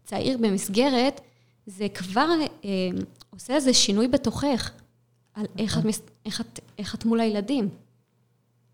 צעיר 0.05 0.39
במסגרת, 0.39 1.20
זה 1.66 1.89
כבר 1.89 2.28
uh, 2.62 2.65
עושה 3.31 3.55
איזה 3.55 3.74
שינוי 3.74 4.09
בתוכך, 4.09 4.70
על 5.35 5.47
איך 5.59 5.78
את, 5.78 5.85
מס- 5.85 6.03
איך, 6.27 6.41
את, 6.41 6.61
איך 6.78 6.95
את 6.95 7.05
מול 7.05 7.20
הילדים. 7.20 7.69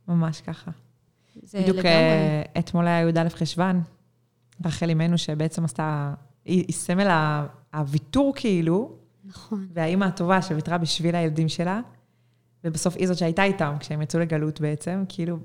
ממש 0.08 0.40
ככה. 0.40 0.70
זה 1.42 1.60
בדיוק 1.60 1.76
לגמרי. 1.76 1.92
אה, 1.92 2.42
אתמול 2.58 2.86
היה 2.86 3.08
י"א 3.08 3.28
חשוון, 3.28 3.82
רחל 4.64 4.88
אימנו 4.88 5.18
שבעצם 5.18 5.64
עשתה, 5.64 6.14
היא, 6.44 6.64
היא 6.68 6.74
סמל 6.74 7.36
הוויתור 7.74 8.32
כאילו, 8.36 8.92
נכון. 9.24 9.66
והאימא 9.72 10.04
הטובה 10.04 10.42
שוויתרה 10.42 10.78
בשביל 10.78 11.14
הילדים 11.14 11.48
שלה, 11.48 11.80
ובסוף 12.66 12.96
היא 12.96 13.08
זאת 13.08 13.18
שהייתה 13.18 13.44
איתם 13.44 13.74
כשהם 13.80 14.02
יצאו 14.02 14.20
לגלות 14.20 14.60
בעצם, 14.60 15.04
כאילו, 15.08 15.38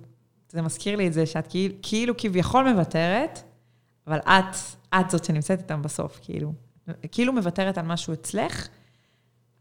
זה 0.49 0.61
מזכיר 0.61 0.95
לי 0.95 1.07
את 1.07 1.13
זה 1.13 1.25
שאת 1.25 1.47
כאילו, 1.47 1.75
כאילו 1.81 2.13
כביכול 2.17 2.71
מוותרת, 2.71 3.43
אבל 4.07 4.17
את, 4.17 4.55
את 4.95 5.09
זאת 5.09 5.25
שנמצאת 5.25 5.59
איתם 5.59 5.81
בסוף, 5.81 6.19
כאילו. 6.21 6.53
כאילו 7.11 7.33
מוותרת 7.33 7.77
על 7.77 7.85
משהו 7.85 8.13
אצלך, 8.13 8.67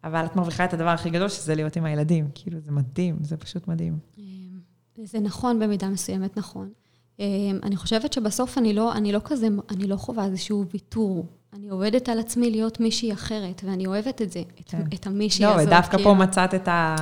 אבל 0.04 0.24
את 0.24 0.36
מרוויחה 0.36 0.64
את 0.64 0.74
הדבר 0.74 0.88
הכי 0.88 1.10
גדול, 1.10 1.28
שזה 1.28 1.54
להיות 1.54 1.76
עם 1.76 1.84
הילדים. 1.84 2.28
כאילו, 2.34 2.60
זה 2.60 2.72
מדהים, 2.72 3.16
זה 3.20 3.36
פשוט 3.36 3.68
מדהים. 3.68 3.98
זה 5.02 5.20
נכון 5.20 5.58
במידה 5.58 5.88
מסוימת, 5.88 6.36
נכון. 6.36 6.70
אני 7.62 7.76
חושבת 7.76 8.12
שבסוף 8.12 8.58
אני 8.58 8.72
לא, 8.72 8.92
אני 8.92 9.12
לא 9.12 9.20
כזה, 9.24 9.48
אני 9.70 9.86
לא 9.86 9.96
חווה 9.96 10.24
איזשהו 10.24 10.64
ויתור. 10.72 11.26
אני 11.52 11.68
עובדת 11.68 12.08
על 12.08 12.18
עצמי 12.18 12.50
להיות 12.50 12.80
מישהי 12.80 13.12
אחרת, 13.12 13.62
ואני 13.64 13.86
אוהבת 13.86 14.22
את 14.22 14.32
זה, 14.32 14.42
את, 14.60 14.68
כן. 14.70 14.84
את 14.94 15.06
המישהי 15.06 15.44
לא, 15.44 15.54
הזאת. 15.54 15.66
ודווקא 15.66 15.96
כאילו. 15.96 16.10
פה 16.10 16.14
מצאת 16.14 16.54
את 16.54 16.68
ה... 16.68 16.96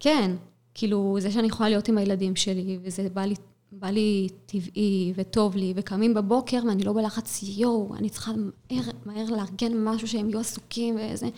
כן, 0.00 0.30
כאילו, 0.74 1.16
זה 1.20 1.30
שאני 1.30 1.46
יכולה 1.46 1.68
להיות 1.68 1.88
עם 1.88 1.98
הילדים 1.98 2.36
שלי, 2.36 2.78
וזה 2.82 3.08
בא 3.12 3.24
לי, 3.24 3.34
בא 3.72 3.88
לי 3.88 4.28
טבעי 4.46 5.12
וטוב 5.16 5.56
לי, 5.56 5.72
וקמים 5.76 6.14
בבוקר 6.14 6.60
ואני 6.68 6.84
לא 6.84 6.92
בלחץ, 6.92 7.40
יואו, 7.42 7.94
אני 7.96 8.10
צריכה 8.10 8.32
מהר, 8.32 8.82
מהר 9.06 9.24
לארגן 9.24 9.84
משהו 9.84 10.08
שהם 10.08 10.30
יהיו 10.30 10.40
עסוקים 10.40 10.96
וזה. 11.00 11.28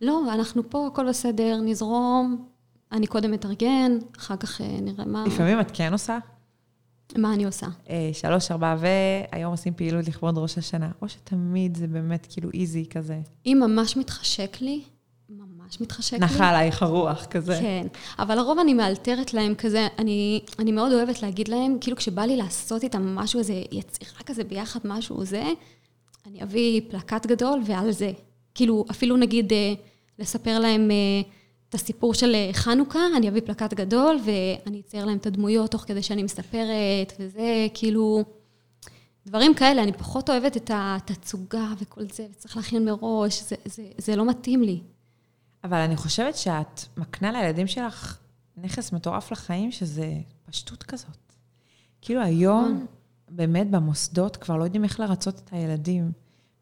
לא, 0.00 0.34
אנחנו 0.34 0.70
פה, 0.70 0.86
הכל 0.86 1.08
בסדר, 1.08 1.60
נזרום, 1.64 2.46
אני 2.92 3.06
קודם 3.06 3.34
אתארגן, 3.34 3.98
אחר 4.18 4.36
כך 4.36 4.60
אה, 4.60 4.78
נראה 4.82 5.04
מה, 5.04 5.24
לפעמים 5.26 5.60
את 5.60 5.70
כן 5.74 5.92
עושה. 5.92 6.18
מה 7.18 7.34
אני 7.34 7.44
עושה. 7.44 7.66
אה, 7.90 8.10
שלוש, 8.12 8.50
ארבע, 8.50 8.76
והיום 8.78 9.50
עושים 9.50 9.74
פעילות 9.74 10.08
לכבוד 10.08 10.38
ראש 10.38 10.58
השנה. 10.58 10.90
או 11.02 11.08
שתמיד 11.08 11.76
זה 11.76 11.86
באמת 11.86 12.26
כאילו 12.30 12.50
איזי 12.54 12.86
כזה. 12.90 13.20
אם 13.46 13.62
ממש 13.66 13.96
מתחשק 13.96 14.56
לי, 14.60 14.82
ממש 15.62 15.80
מתחשק 15.80 16.12
לי. 16.12 16.18
נחה 16.18 16.48
עלייך 16.48 16.82
הרוח 16.82 17.24
כזה. 17.24 17.58
כן, 17.60 17.86
אבל 18.18 18.34
לרוב 18.34 18.58
אני 18.58 18.74
מאלתרת 18.74 19.34
להם 19.34 19.54
כזה, 19.54 19.88
אני, 19.98 20.40
אני 20.58 20.72
מאוד 20.72 20.92
אוהבת 20.92 21.22
להגיד 21.22 21.48
להם, 21.48 21.76
כאילו 21.80 21.96
כשבא 21.96 22.22
לי 22.22 22.36
לעשות 22.36 22.82
איתם 22.82 23.14
משהו, 23.14 23.38
איזה 23.38 23.54
יצירה 23.72 24.22
כזה 24.26 24.44
ביחד, 24.44 24.80
משהו 24.84 25.24
זה, 25.24 25.44
אני 26.26 26.42
אביא 26.42 26.80
פלקט 26.90 27.26
גדול 27.26 27.60
ועל 27.66 27.90
זה. 27.90 28.12
כאילו, 28.54 28.84
אפילו 28.90 29.16
נגיד 29.16 29.52
אה, 29.52 29.74
לספר 30.18 30.58
להם 30.58 30.90
אה, 30.90 30.96
את 31.68 31.74
הסיפור 31.74 32.14
של 32.14 32.34
אה, 32.34 32.50
חנוכה, 32.52 33.00
אני 33.16 33.28
אביא 33.28 33.42
פלקט 33.44 33.74
גדול 33.74 34.18
ואני 34.24 34.80
אצייר 34.80 35.04
להם 35.04 35.16
את 35.16 35.26
הדמויות 35.26 35.70
תוך 35.70 35.82
כדי 35.82 36.02
שאני 36.02 36.22
מספרת, 36.22 37.12
וזה 37.18 37.66
כאילו... 37.74 38.24
דברים 39.26 39.54
כאלה, 39.54 39.82
אני 39.82 39.92
פחות 39.92 40.30
אוהבת 40.30 40.56
את 40.56 40.70
התצוגה 40.74 41.72
וכל 41.78 42.00
זה, 42.12 42.26
וצריך 42.32 42.56
להכין 42.56 42.84
מראש, 42.84 43.42
זה, 43.42 43.56
זה, 43.64 43.82
זה 43.98 44.16
לא 44.16 44.26
מתאים 44.26 44.62
לי. 44.62 44.80
אבל 45.64 45.78
אני 45.78 45.96
חושבת 45.96 46.36
שאת 46.36 46.80
מקנה 46.96 47.32
לילדים 47.32 47.66
שלך 47.66 48.18
נכס 48.56 48.92
מטורף 48.92 49.32
לחיים, 49.32 49.72
שזה 49.72 50.12
פשטות 50.44 50.82
כזאת. 50.82 51.32
כאילו 52.00 52.22
היום, 52.22 52.86
באמת 53.28 53.70
במוסדות 53.70 54.36
כבר 54.36 54.56
לא 54.56 54.64
יודעים 54.64 54.84
איך 54.84 55.00
לרצות 55.00 55.40
את 55.44 55.52
הילדים. 55.52 56.12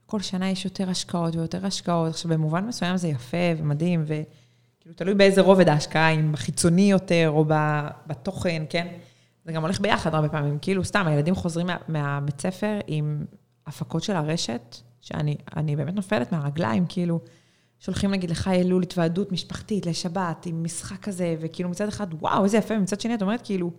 כל 0.06 0.20
שנה 0.20 0.50
יש 0.50 0.64
יותר 0.64 0.90
השקעות 0.90 1.36
ויותר 1.36 1.66
השקעות. 1.66 2.10
עכשיו, 2.10 2.30
במובן 2.30 2.66
מסוים 2.66 2.96
זה 2.96 3.08
יפה 3.08 3.36
ומדהים, 3.56 4.04
וכאילו 4.04 4.94
תלוי 4.96 5.14
באיזה 5.14 5.40
רובד 5.40 5.68
ההשקעה, 5.68 6.10
אם 6.10 6.32
בחיצוני 6.32 6.90
יותר 6.90 7.30
או 7.30 7.44
בתוכן, 8.06 8.62
כן? 8.70 8.86
זה 9.44 9.52
גם 9.52 9.62
הולך 9.62 9.80
ביחד 9.80 10.14
הרבה 10.14 10.28
פעמים. 10.28 10.58
כאילו, 10.62 10.84
סתם, 10.84 11.06
הילדים 11.06 11.34
חוזרים 11.34 11.66
מה, 11.66 11.76
מהבית 11.88 12.40
ספר 12.40 12.78
עם 12.86 13.24
הפקות 13.66 14.02
של 14.02 14.16
הרשת, 14.16 14.76
שאני 15.00 15.36
אני 15.56 15.76
באמת 15.76 15.94
נופלת 15.94 16.32
מהרגליים, 16.32 16.86
כאילו, 16.88 17.20
שולחים 17.80 18.10
נגיד 18.10 18.30
לך 18.30 18.48
אלול 18.48 18.82
התוועדות 18.82 19.32
משפחתית 19.32 19.86
לשבת, 19.86 20.46
עם 20.46 20.64
משחק 20.64 21.02
כזה, 21.02 21.34
וכאילו 21.40 21.68
מצד 21.68 21.88
אחד, 21.88 22.06
וואו, 22.20 22.44
איזה 22.44 22.56
יפה, 22.56 22.74
ומצד 22.74 23.00
שני 23.00 23.14
את 23.14 23.22
אומרת, 23.22 23.40
כאילו, 23.44 23.70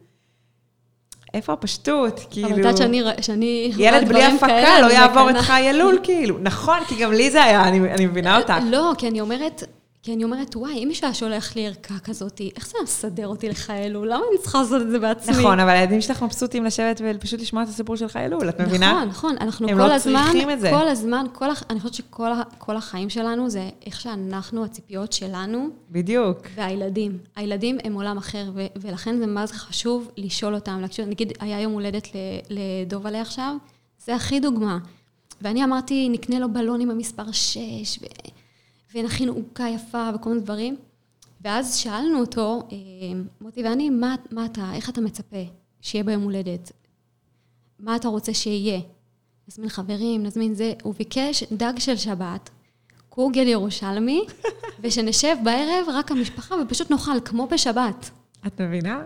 איפה 1.34 1.54
הפשטות? 1.54 2.20
כאילו... 2.30 2.48
אבל 2.48 2.54
את 2.54 2.58
יודעת 2.58 2.78
שאני, 2.78 3.02
שאני 3.22 3.72
ילד 3.78 4.08
בלי 4.08 4.24
הפקה 4.24 4.82
לא 4.82 4.92
יעבור 4.94 5.30
את. 5.30 5.36
חי 5.36 5.70
אלול, 5.70 6.00
כאילו. 6.04 6.38
נכון, 6.40 6.80
כי 6.88 6.96
גם 6.96 7.12
לי 7.12 7.32
זה 7.32 7.44
היה, 7.44 7.68
אני, 7.68 7.94
אני 7.94 8.06
מבינה 8.06 8.38
אותך. 8.38 8.54
לא, 8.66 8.94
כי 8.98 9.08
אני 9.08 9.22
אומרת, 9.22 9.64
כי 10.04 10.14
אני 10.14 10.24
אומרת, 10.24 10.56
וואי, 10.56 10.84
אם 10.84 10.88
מישהו 10.88 11.06
היה 11.06 11.14
שולח 11.14 11.56
לי 11.56 11.68
ערכה 11.68 12.00
כזאת, 12.00 12.42
איך 12.56 12.68
זה 12.68 12.78
מסדר 12.84 13.28
אותי 13.28 13.50
לחיילול? 13.50 14.08
למה 14.08 14.24
אני 14.32 14.42
צריכה 14.42 14.62
לעשות 14.62 14.82
את 14.82 14.92
זה 14.92 15.00
בעצמי? 15.00 15.38
נכון, 15.38 15.60
אבל 15.60 15.70
הילדים 15.70 16.02
שלך 16.02 16.24
מבסוטים 16.24 16.64
לשבת 16.66 17.02
ופשוט 17.04 17.42
לשמוע 17.42 17.64
את 17.64 17.68
הסיפור 17.68 17.96
של 17.96 18.08
חי 18.08 18.26
אלול, 18.26 18.50
את 18.50 18.62
מבינה? 18.62 18.92
נכון, 18.92 19.08
נכון, 19.08 19.36
אנחנו 19.42 19.68
כל 19.68 19.74
לא 19.74 19.94
הזמן. 19.94 20.34
כל 20.72 20.88
הזמן, 20.88 21.26
כל 21.34 21.50
הח... 21.52 21.64
אני 21.70 21.80
חושבת 21.80 21.94
שכל 21.94 22.76
החיים 22.78 23.10
שלנו 23.10 23.50
זה 23.50 23.70
איך 23.86 24.02
שאנחנו, 24.02 24.66
הציפיות 24.66 25.14
שלנו, 25.14 25.70
בדיוק. 25.92 26.38
והילדים. 26.56 27.18
הילדים 27.36 27.78
הם 27.84 27.94
עולם 27.94 28.18
אחר, 28.18 28.52
ו- 28.54 28.66
ולכן 28.76 29.18
זה 29.18 29.28
מה 29.28 29.46
זה 29.46 29.54
חשוב 29.54 30.12
לשאול 30.18 30.56
אותם. 30.56 30.80
להקשיב, 30.82 31.08
נגיד, 31.08 31.34
היה 31.40 31.62
יום 31.62 31.74
הולדת 31.74 32.08
לדובלה 32.50 33.22
עכשיו, 33.22 33.56
זה 34.06 34.16
הכי 34.16 34.40
דוגמה. 34.40 34.78
ואני 35.42 35.64
אמרתי, 35.64 36.10
נקנה 36.10 36.40
לו 36.40 36.54
בלון 36.54 36.82
עם 36.82 36.92
המספר 36.92 37.32
6, 37.32 37.60
ו- 38.02 38.06
ונכין 38.94 39.30
עוגה 39.30 39.70
יפה 39.70 40.10
וכל 40.16 40.30
מיני 40.30 40.42
דברים. 40.42 40.76
ואז 41.42 41.76
שאלנו 41.76 42.20
אותו, 42.20 42.64
אה, 42.72 42.78
מוטי 43.42 43.64
ואני, 43.64 43.90
מה, 43.90 44.16
מה 44.32 44.46
אתה, 44.46 44.72
איך 44.74 44.90
אתה 44.90 45.02
מצפה 45.02 45.44
שיהיה 45.82 46.04
ביום 46.04 46.24
הולדת? 46.24 46.72
מה 47.80 47.96
אתה 47.96 48.08
רוצה 48.08 48.34
שיהיה? 48.34 48.80
נזמין 49.48 49.70
חברים, 49.70 50.24
נזמין 50.24 50.54
זה. 50.54 50.74
הוא 50.84 50.94
ביקש 50.98 51.44
דג 51.52 51.74
של 51.80 51.96
שבת, 51.98 52.50
קוגל 53.10 53.48
ירושלמי, 53.48 54.26
ושנשב 54.82 55.36
בערב 55.44 55.86
רק 55.94 56.12
המשפחה 56.12 56.56
ופשוט 56.62 56.92
נאכל, 56.92 57.20
כמו 57.26 57.48
בשבת. 57.48 58.10
את 58.48 58.62
מבינה? 58.62 59.04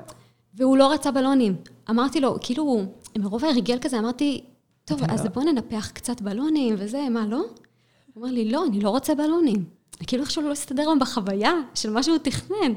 והוא 0.53 0.77
לא 0.77 0.93
רצה 0.93 1.11
בלונים. 1.11 1.55
אמרתי 1.89 2.19
לו, 2.21 2.37
כאילו, 2.41 2.85
מרוב 3.17 3.45
ההרגל 3.45 3.77
כזה, 3.81 3.99
אמרתי, 3.99 4.43
טוב, 4.85 5.03
אז 5.03 5.23
לא- 5.25 5.29
בוא 5.31 5.43
ננפח 5.43 5.91
קצת 5.93 6.21
בלונים 6.21 6.75
וזה, 6.77 7.09
מה, 7.09 7.25
לא? 7.27 7.37
הוא 7.37 7.45
אומר 8.15 8.31
לי, 8.31 8.51
לא, 8.51 8.65
אני 8.65 8.79
לא 8.79 8.89
רוצה 8.89 9.15
בלונים. 9.15 9.63
כאילו 10.07 10.23
איכשהו 10.23 10.41
לא 10.41 10.51
הסתדר 10.51 10.83
לו 10.83 10.99
בחוויה 10.99 11.53
של 11.75 11.89
מה 11.89 12.03
שהוא 12.03 12.17
תכנן. 12.17 12.73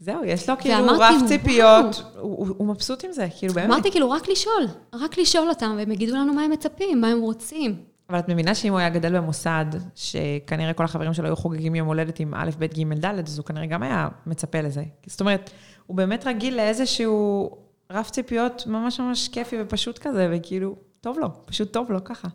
זהו, 0.00 0.24
יש 0.24 0.48
לו 0.48 0.54
כאילו 0.58 0.86
רף. 0.86 1.28
ציפיות, 1.28 2.02
הוא, 2.18 2.36
הוא, 2.36 2.54
הוא 2.56 2.66
מבסוט 2.66 3.04
עם 3.04 3.12
זה, 3.12 3.28
כאילו 3.38 3.54
באמת. 3.54 3.66
אמרתי, 3.66 3.90
כאילו, 3.90 4.10
רק 4.10 4.28
לשאול, 4.28 4.66
רק 4.94 5.18
לשאול 5.18 5.48
אותם, 5.48 5.74
והם 5.78 5.92
יגידו 5.92 6.16
לנו 6.16 6.34
מה 6.34 6.42
הם 6.42 6.50
מצפים, 6.50 7.00
מה 7.00 7.08
הם 7.08 7.20
רוצים. 7.20 7.76
אבל 8.10 8.18
את 8.18 8.28
מבינה 8.28 8.54
שאם 8.54 8.72
הוא 8.72 8.78
היה 8.78 8.88
גדל 8.88 9.16
במוסד, 9.16 9.64
שכנראה 9.94 10.72
כל 10.72 10.84
החברים 10.84 11.14
שלו 11.14 11.26
היו 11.26 11.36
חוגגים 11.36 11.74
יום 11.74 11.88
הולדת 11.88 12.20
עם 12.20 12.34
א', 12.34 12.50
ב', 12.58 12.64
ג', 12.64 13.04
ד', 13.04 13.18
אז 13.26 13.38
הוא 13.38 13.46
כנראה 13.46 13.66
גם 13.66 13.82
היה 13.82 14.08
מצפה 14.26 14.60
לזה. 14.60 14.84
זאת 15.06 15.20
אומרת, 15.20 15.50
הוא 15.86 15.96
באמת 15.96 16.26
רגיל 16.26 16.56
לאיזשהו 16.56 17.50
רף 17.90 18.10
ציפיות 18.10 18.66
ממש 18.66 19.00
ממש 19.00 19.28
כיפי 19.28 19.56
ופשוט 19.62 19.98
כזה, 19.98 20.28
וכאילו, 20.32 20.76
טוב 21.00 21.18
לו, 21.18 21.28
פשוט 21.46 21.72
טוב 21.72 21.90
לו 21.90 22.04
ככה. 22.04 22.28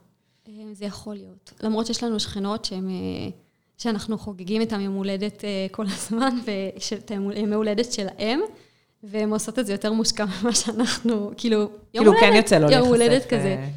אה, 0.48 0.54
זה 0.74 0.86
יכול 0.86 1.16
להיות. 1.16 1.54
למרות 1.64 1.86
שיש 1.86 2.04
לנו 2.04 2.20
שכנות 2.20 2.66
שהן, 2.66 2.90
אה, 2.90 3.30
שאנחנו 3.82 4.18
חוגגים 4.18 4.62
את 4.62 4.74
היום 4.74 4.94
הולדת 4.94 5.46
אה, 5.46 5.68
כל 5.72 5.86
הזמן, 5.88 6.38
ואת 6.46 7.12
היום 7.12 7.54
הולדת 7.54 7.94
שלהם, 7.94 8.40
והן 9.04 9.32
עושות 9.32 9.60
את 9.60 9.66
זה 9.66 9.72
יותר 9.72 9.94
מושקע 9.94 10.26
ממה 10.42 10.56
שאנחנו, 10.56 11.32
כאילו, 11.38 11.58
יום 11.60 11.70
כאילו, 11.94 12.14
כן 12.20 12.34
יוצא 12.36 12.58
לו 12.58 12.72
יום 12.72 12.88
הולדת 12.88 13.10
להיחשף, 13.10 13.28
כזה. 13.28 13.48
אה, 13.48 13.70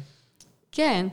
כן, 0.71 1.07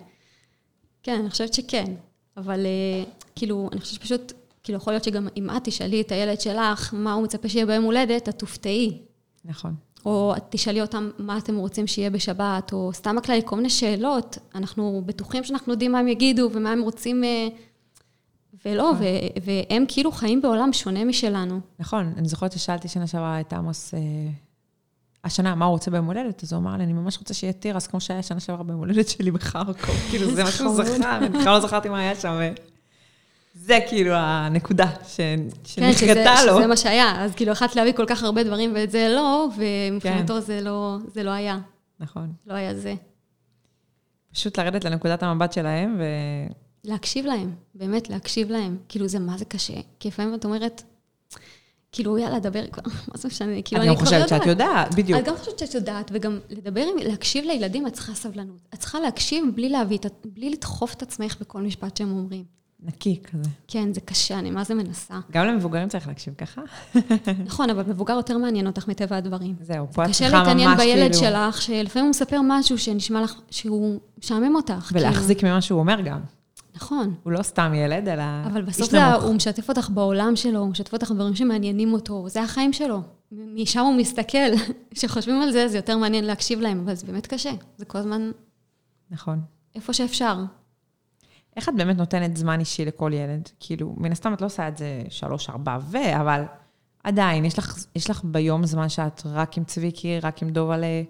כן, 1.02 1.18
אני 1.20 1.30
חושבת 1.30 1.54
שכן. 1.54 1.94
אבל 2.36 2.66
אה, 2.66 3.04
כאילו, 3.36 3.68
אני 3.72 3.80
חושבת 3.80 3.94
שפשוט, 3.94 4.32
כאילו, 4.62 4.76
יכול 4.76 4.92
להיות 4.92 5.04
שגם 5.04 5.28
אם 5.36 5.50
את 5.50 5.64
תשאלי 5.64 6.00
את 6.00 6.12
הילד 6.12 6.40
שלך 6.40 6.94
מה 6.94 7.12
הוא 7.12 7.22
מצפה 7.22 7.48
שיהיה 7.48 7.66
ביום 7.66 7.84
הולדת, 7.84 8.28
את 8.28 8.38
תופתעי. 8.38 8.98
נכון. 9.44 9.74
או 10.06 10.34
תשאלי 10.50 10.80
אותם 10.80 11.10
מה 11.18 11.38
אתם 11.38 11.56
רוצים 11.56 11.86
שיהיה 11.86 12.10
בשבת, 12.10 12.72
או 12.72 12.90
סתם 12.92 13.18
הכללי, 13.18 13.40
כל 13.44 13.56
מיני 13.56 13.70
שאלות. 13.70 14.38
אנחנו 14.54 15.02
בטוחים 15.06 15.44
שאנחנו 15.44 15.72
יודעים 15.72 15.92
מה 15.92 15.98
הם 15.98 16.08
יגידו 16.08 16.50
ומה 16.52 16.72
הם 16.72 16.82
רוצים, 16.82 17.24
ולא, 18.64 18.92
ו- 18.98 19.04
והם 19.44 19.84
כאילו 19.88 20.12
חיים 20.12 20.42
בעולם 20.42 20.72
שונה 20.72 21.04
משלנו. 21.04 21.60
נכון, 21.78 22.12
אני 22.16 22.28
זוכרת 22.28 22.52
ששאלתי 22.52 22.88
שנה 22.88 23.06
שעברה 23.06 23.40
את 23.40 23.52
עמוס, 23.52 23.94
אה, 23.94 24.00
השנה, 25.24 25.54
מה 25.54 25.64
הוא 25.64 25.72
רוצה 25.72 25.90
ביום 25.90 26.06
הולדת? 26.06 26.42
אז 26.42 26.52
הוא 26.52 26.60
אמר 26.60 26.76
לי, 26.76 26.84
אני 26.84 26.92
ממש 26.92 27.18
רוצה 27.18 27.34
שיהיה 27.34 27.52
תירס, 27.52 27.86
כמו 27.86 28.00
שהיה 28.00 28.22
שנה 28.22 28.40
שעברה 28.40 28.64
ביום 28.64 28.78
הולדת 28.78 29.08
שלי 29.08 29.30
בחרקוב. 29.30 29.94
כאילו, 30.10 30.30
זה 30.34 30.44
מה 30.44 30.50
שהוא 30.50 30.68
חמוד. 30.74 30.86
זכר, 30.86 31.16
אני 31.16 31.28
בכלל 31.28 31.52
לא 31.54 31.60
זכרתי 31.60 31.88
מה 31.88 31.98
היה 31.98 32.14
שם. 32.14 32.38
זה 33.54 33.78
כאילו 33.88 34.12
הנקודה 34.14 34.86
ש- 35.08 35.16
כן, 35.16 35.40
שנחקתה 35.64 36.36
שזה, 36.36 36.46
לו. 36.50 36.56
שזה 36.58 36.66
מה 36.66 36.76
שהיה. 36.76 37.24
אז 37.24 37.34
כאילו, 37.34 37.52
יכולת 37.52 37.76
להביא 37.76 37.92
כל 37.92 38.04
כך 38.08 38.22
הרבה 38.22 38.44
דברים 38.44 38.72
ואת 38.74 38.90
זה 38.90 39.08
לא, 39.16 39.48
ומבחינתו 39.56 40.34
כן. 40.34 40.40
זה, 40.40 40.60
לא, 40.60 40.96
זה 41.14 41.22
לא 41.22 41.30
היה. 41.30 41.58
נכון. 42.00 42.32
לא 42.46 42.54
היה 42.54 42.74
זה. 42.74 42.94
פשוט 44.32 44.58
לרדת 44.58 44.84
לנקודת 44.84 45.22
המבט 45.22 45.52
שלהם, 45.52 45.96
ו... 45.98 46.02
להקשיב 46.84 47.26
להם, 47.26 47.54
באמת 47.74 48.10
להקשיב 48.10 48.50
להם. 48.50 48.76
כאילו, 48.88 49.08
זה 49.08 49.18
מה 49.18 49.38
זה 49.38 49.44
קשה. 49.44 49.80
כי 50.00 50.08
לפעמים 50.08 50.34
את 50.34 50.44
אומרת, 50.44 50.82
כאילו, 51.92 52.18
יאללה, 52.18 52.38
דבר 52.38 52.66
כבר, 52.66 52.82
מה 53.12 53.18
זה 53.18 53.28
משנה? 53.28 53.62
כאילו, 53.64 53.82
אני 53.82 53.90
אני 53.90 53.96
גם 53.96 54.04
כבר 54.06 54.10
חושבת 54.10 54.28
שאת 54.28 54.46
יודעת, 54.46 54.94
בדיוק. 54.94 55.20
את 55.20 55.24
גם 55.24 55.36
חושבת 55.36 55.58
שאת 55.58 55.74
יודעת, 55.74 56.10
וגם 56.14 56.38
לדבר 56.50 56.80
עם, 56.80 56.96
להקשיב 56.98 57.44
לילדים, 57.44 57.86
את 57.86 57.92
צריכה 57.92 58.14
סבלנות. 58.14 58.68
את 58.74 58.78
צריכה 58.78 59.00
להקשיב 59.00 59.44
בלי 59.54 59.68
להביא, 59.68 59.98
את 59.98 60.06
בלי 60.24 60.50
לדחוף 60.50 60.94
את 60.94 61.02
עצמך 61.02 61.36
בכל 61.40 61.62
משפט 61.62 61.96
שהם 61.96 62.10
אומרים. 62.10 62.44
נקי 62.84 63.20
כזה. 63.22 63.50
כן, 63.68 63.92
זה 63.92 64.00
קשה, 64.00 64.38
אני 64.38 64.50
מה 64.50 64.64
זה 64.64 64.74
מנסה. 64.74 65.14
גם 65.30 65.46
למבוגרים 65.46 65.88
צריך 65.88 66.08
להקשיב 66.08 66.34
ככה. 66.34 66.62
נכון, 67.46 67.70
אבל 67.70 67.82
מבוגר 67.86 68.14
יותר 68.14 68.38
מעניין 68.38 68.66
אותך 68.66 68.88
מטבע 68.88 69.16
הדברים. 69.16 69.54
זהו, 69.60 69.86
פה 69.92 70.04
את 70.04 70.08
קשה 70.08 70.24
צריכה 70.24 70.38
ממש 70.38 70.48
כאילו... 70.48 70.70
להתעניין 70.70 70.96
בילד 70.96 71.14
שלך, 71.14 71.62
שלפעמים 71.62 72.04
הוא 72.04 72.10
מספר 72.10 72.40
משהו 72.44 72.78
שנשמע 72.78 73.22
לך, 73.22 73.34
שהוא 73.50 74.00
משעמם 74.18 74.56
אותך. 74.56 74.72
כאילו. 74.72 75.00
ולהחזיק 75.00 75.44
ממה 75.44 75.60
שהוא 75.60 75.80
אומר 75.80 76.00
גם. 76.00 76.20
נכון. 76.82 77.14
הוא 77.22 77.32
לא 77.32 77.42
סתם 77.42 77.72
ילד, 77.74 78.08
אלא 78.08 78.22
אבל 78.46 78.62
בסוף 78.62 78.80
איש 78.80 78.90
זה, 78.90 79.08
נמוך. 79.08 79.22
הוא 79.22 79.34
משתף 79.34 79.68
אותך 79.68 79.90
בעולם 79.90 80.36
שלו, 80.36 80.58
הוא 80.58 80.68
משתף 80.68 80.92
אותך 80.92 81.10
בדברים 81.10 81.34
שמעניינים 81.34 81.92
אותו, 81.92 82.28
זה 82.28 82.42
החיים 82.42 82.72
שלו. 82.72 83.00
משם 83.32 83.80
הוא 83.80 83.94
מסתכל. 83.94 84.38
כשחושבים 84.94 85.42
על 85.42 85.52
זה, 85.52 85.68
זה 85.68 85.78
יותר 85.78 85.98
מעניין 85.98 86.24
להקשיב 86.24 86.60
להם, 86.60 86.80
אבל 86.84 86.94
זה 86.94 87.06
באמת 87.06 87.26
קשה. 87.26 87.52
זה 87.76 87.84
כל 87.84 87.98
הזמן 87.98 88.30
נכון. 89.10 89.40
איפה 89.74 89.92
שאפשר. 89.92 90.38
איך 91.56 91.68
את 91.68 91.74
באמת 91.76 91.96
נותנת 91.96 92.36
זמן 92.36 92.60
אישי 92.60 92.84
לכל 92.84 93.10
ילד? 93.14 93.48
כאילו, 93.60 93.94
מן 93.96 94.12
הסתם 94.12 94.34
את 94.34 94.40
לא 94.40 94.46
עושה 94.46 94.68
את 94.68 94.76
זה 94.76 95.02
שלוש, 95.08 95.50
ארבע 95.50 95.78
ו... 95.82 95.96
אבל 96.20 96.44
עדיין, 97.04 97.44
יש 97.44 97.58
לך, 97.58 97.84
יש 97.96 98.10
לך 98.10 98.24
ביום 98.24 98.66
זמן 98.66 98.88
שאת 98.88 99.22
רק 99.24 99.58
עם 99.58 99.64
צביקי, 99.64 100.20
רק 100.20 100.42
עם 100.42 100.50
דובלה, 100.50 101.02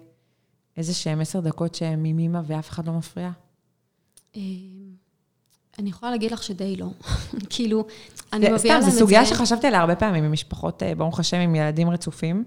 איזה 0.77 0.93
שהם 0.93 1.21
עשר 1.21 1.39
דקות 1.39 1.75
שהם 1.75 2.05
עם 2.05 2.19
אימא 2.19 2.41
ואף 2.45 2.69
אחד 2.69 2.87
לא 2.87 2.93
מפריע? 2.93 3.31
אני 5.79 5.89
יכולה 5.89 6.11
להגיד 6.11 6.31
לך 6.31 6.43
שדי 6.43 6.75
לא. 6.75 6.87
כאילו, 7.49 7.85
אני 8.33 8.45
מביאה 8.45 8.57
סתם, 8.59 8.67
להם 8.69 8.79
את 8.79 8.85
זו 8.85 8.91
זה... 8.91 8.99
סוגיה 8.99 9.25
שחשבתי 9.25 9.67
עליה 9.67 9.79
הרבה 9.79 9.95
פעמים, 9.95 10.23
עם 10.23 10.31
משפחות, 10.31 10.83
אה, 10.83 10.95
ברוך 10.95 11.19
השם, 11.19 11.37
עם 11.37 11.55
ילדים 11.55 11.89
רצופים. 11.89 12.43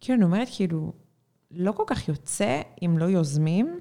כאילו, 0.00 0.16
אני 0.16 0.24
אומרת, 0.24 0.48
כאילו, 0.50 0.92
לא 1.50 1.72
כל 1.72 1.84
כך 1.86 2.08
יוצא 2.08 2.60
אם 2.84 2.98
לא 2.98 3.04
יוזמים 3.04 3.80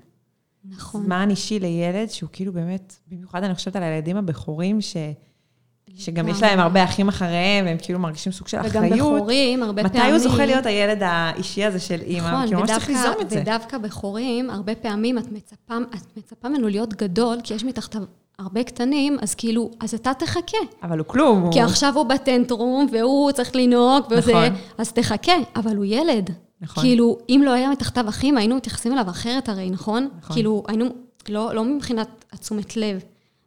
נכון. 0.66 1.04
זמן 1.04 1.30
אישי 1.30 1.60
לילד, 1.60 2.10
שהוא 2.10 2.30
כאילו 2.34 2.54
באמת, 2.54 2.96
במיוחד 3.08 3.44
אני 3.44 3.56
חושבת 3.56 3.76
על 3.76 3.84
הילדים 3.84 4.18
הבכורים, 4.18 4.82
ש... 4.82 4.98
שגם 5.96 6.28
יש 6.28 6.42
להם 6.42 6.60
הרבה 6.60 6.84
אחים 6.84 7.08
אחריהם, 7.08 7.66
והם 7.66 7.78
כאילו 7.82 8.00
מרגישים 8.00 8.32
סוג 8.32 8.48
של 8.48 8.58
וגם 8.64 8.84
אחריות. 8.84 8.98
בכורים, 8.98 9.64
הרבה 9.64 9.84
מתי 9.84 9.98
פעמים... 9.98 10.12
הוא 10.12 10.20
זוכה 10.20 10.46
להיות 10.46 10.66
הילד 10.66 10.98
האישי 11.02 11.66
הזה 11.66 11.80
של 11.80 12.02
אימא? 12.02 12.28
נכון, 12.28 12.46
כאילו, 12.46 12.60
ממש 12.60 12.70
צריך 12.70 12.90
ליזום 12.90 13.16
את 13.22 13.30
זה. 13.30 13.42
ודווקא 13.42 13.78
בכורים, 13.78 14.50
הרבה 14.50 14.76
פעמים 14.76 15.18
את 15.18 15.32
מצפה, 15.32 15.78
את 15.96 16.18
מצפה 16.18 16.50
ממנו 16.50 16.68
להיות 16.68 16.94
גדול, 16.94 17.38
כי 17.44 17.54
יש 17.54 17.64
מתחתיו 17.64 18.04
הרבה 18.40 18.64
קטנים, 18.64 19.18
אז 19.22 19.36
כאילו, 19.36 19.72
אז 19.80 19.94
אתה 19.94 20.14
תחכה. 20.14 20.58
אבל 20.84 20.98
הוא 20.98 21.08
כלום. 21.08 21.42
הוא... 21.42 21.54
כי 21.54 21.62
עכשיו 21.62 21.96
הוא 21.96 22.04
בטנטרום, 22.04 22.88
והוא 22.92 23.32
צריך 23.32 23.56
לנהוג, 23.56 24.06
וזה, 24.10 24.32
נכון. 24.32 24.56
אז 24.78 24.92
תחכה, 24.92 25.34
אבל 25.56 25.76
הוא 25.76 25.86
ילד. 25.86 26.30
נכון. 26.62 26.84
כאילו, 26.84 27.18
אם 27.30 27.42
לא 27.46 27.52
היה 27.52 27.70
מתחתיו 27.70 28.10
אחים, 28.10 28.38
היינו 28.38 28.56
מתייחסים 28.56 28.94
אליו 28.94 29.10
אחרת 29.10 29.50
הרי, 29.50 29.70
נכון? 29.70 30.10
נכון. 30.20 30.36
כאילו, 30.36 30.64
היינו, 30.68 30.86
לא, 31.30 31.56
לא 31.56 31.64
מבחינת 31.64 32.26
התשומת 32.34 32.78
לב, 32.78 33.04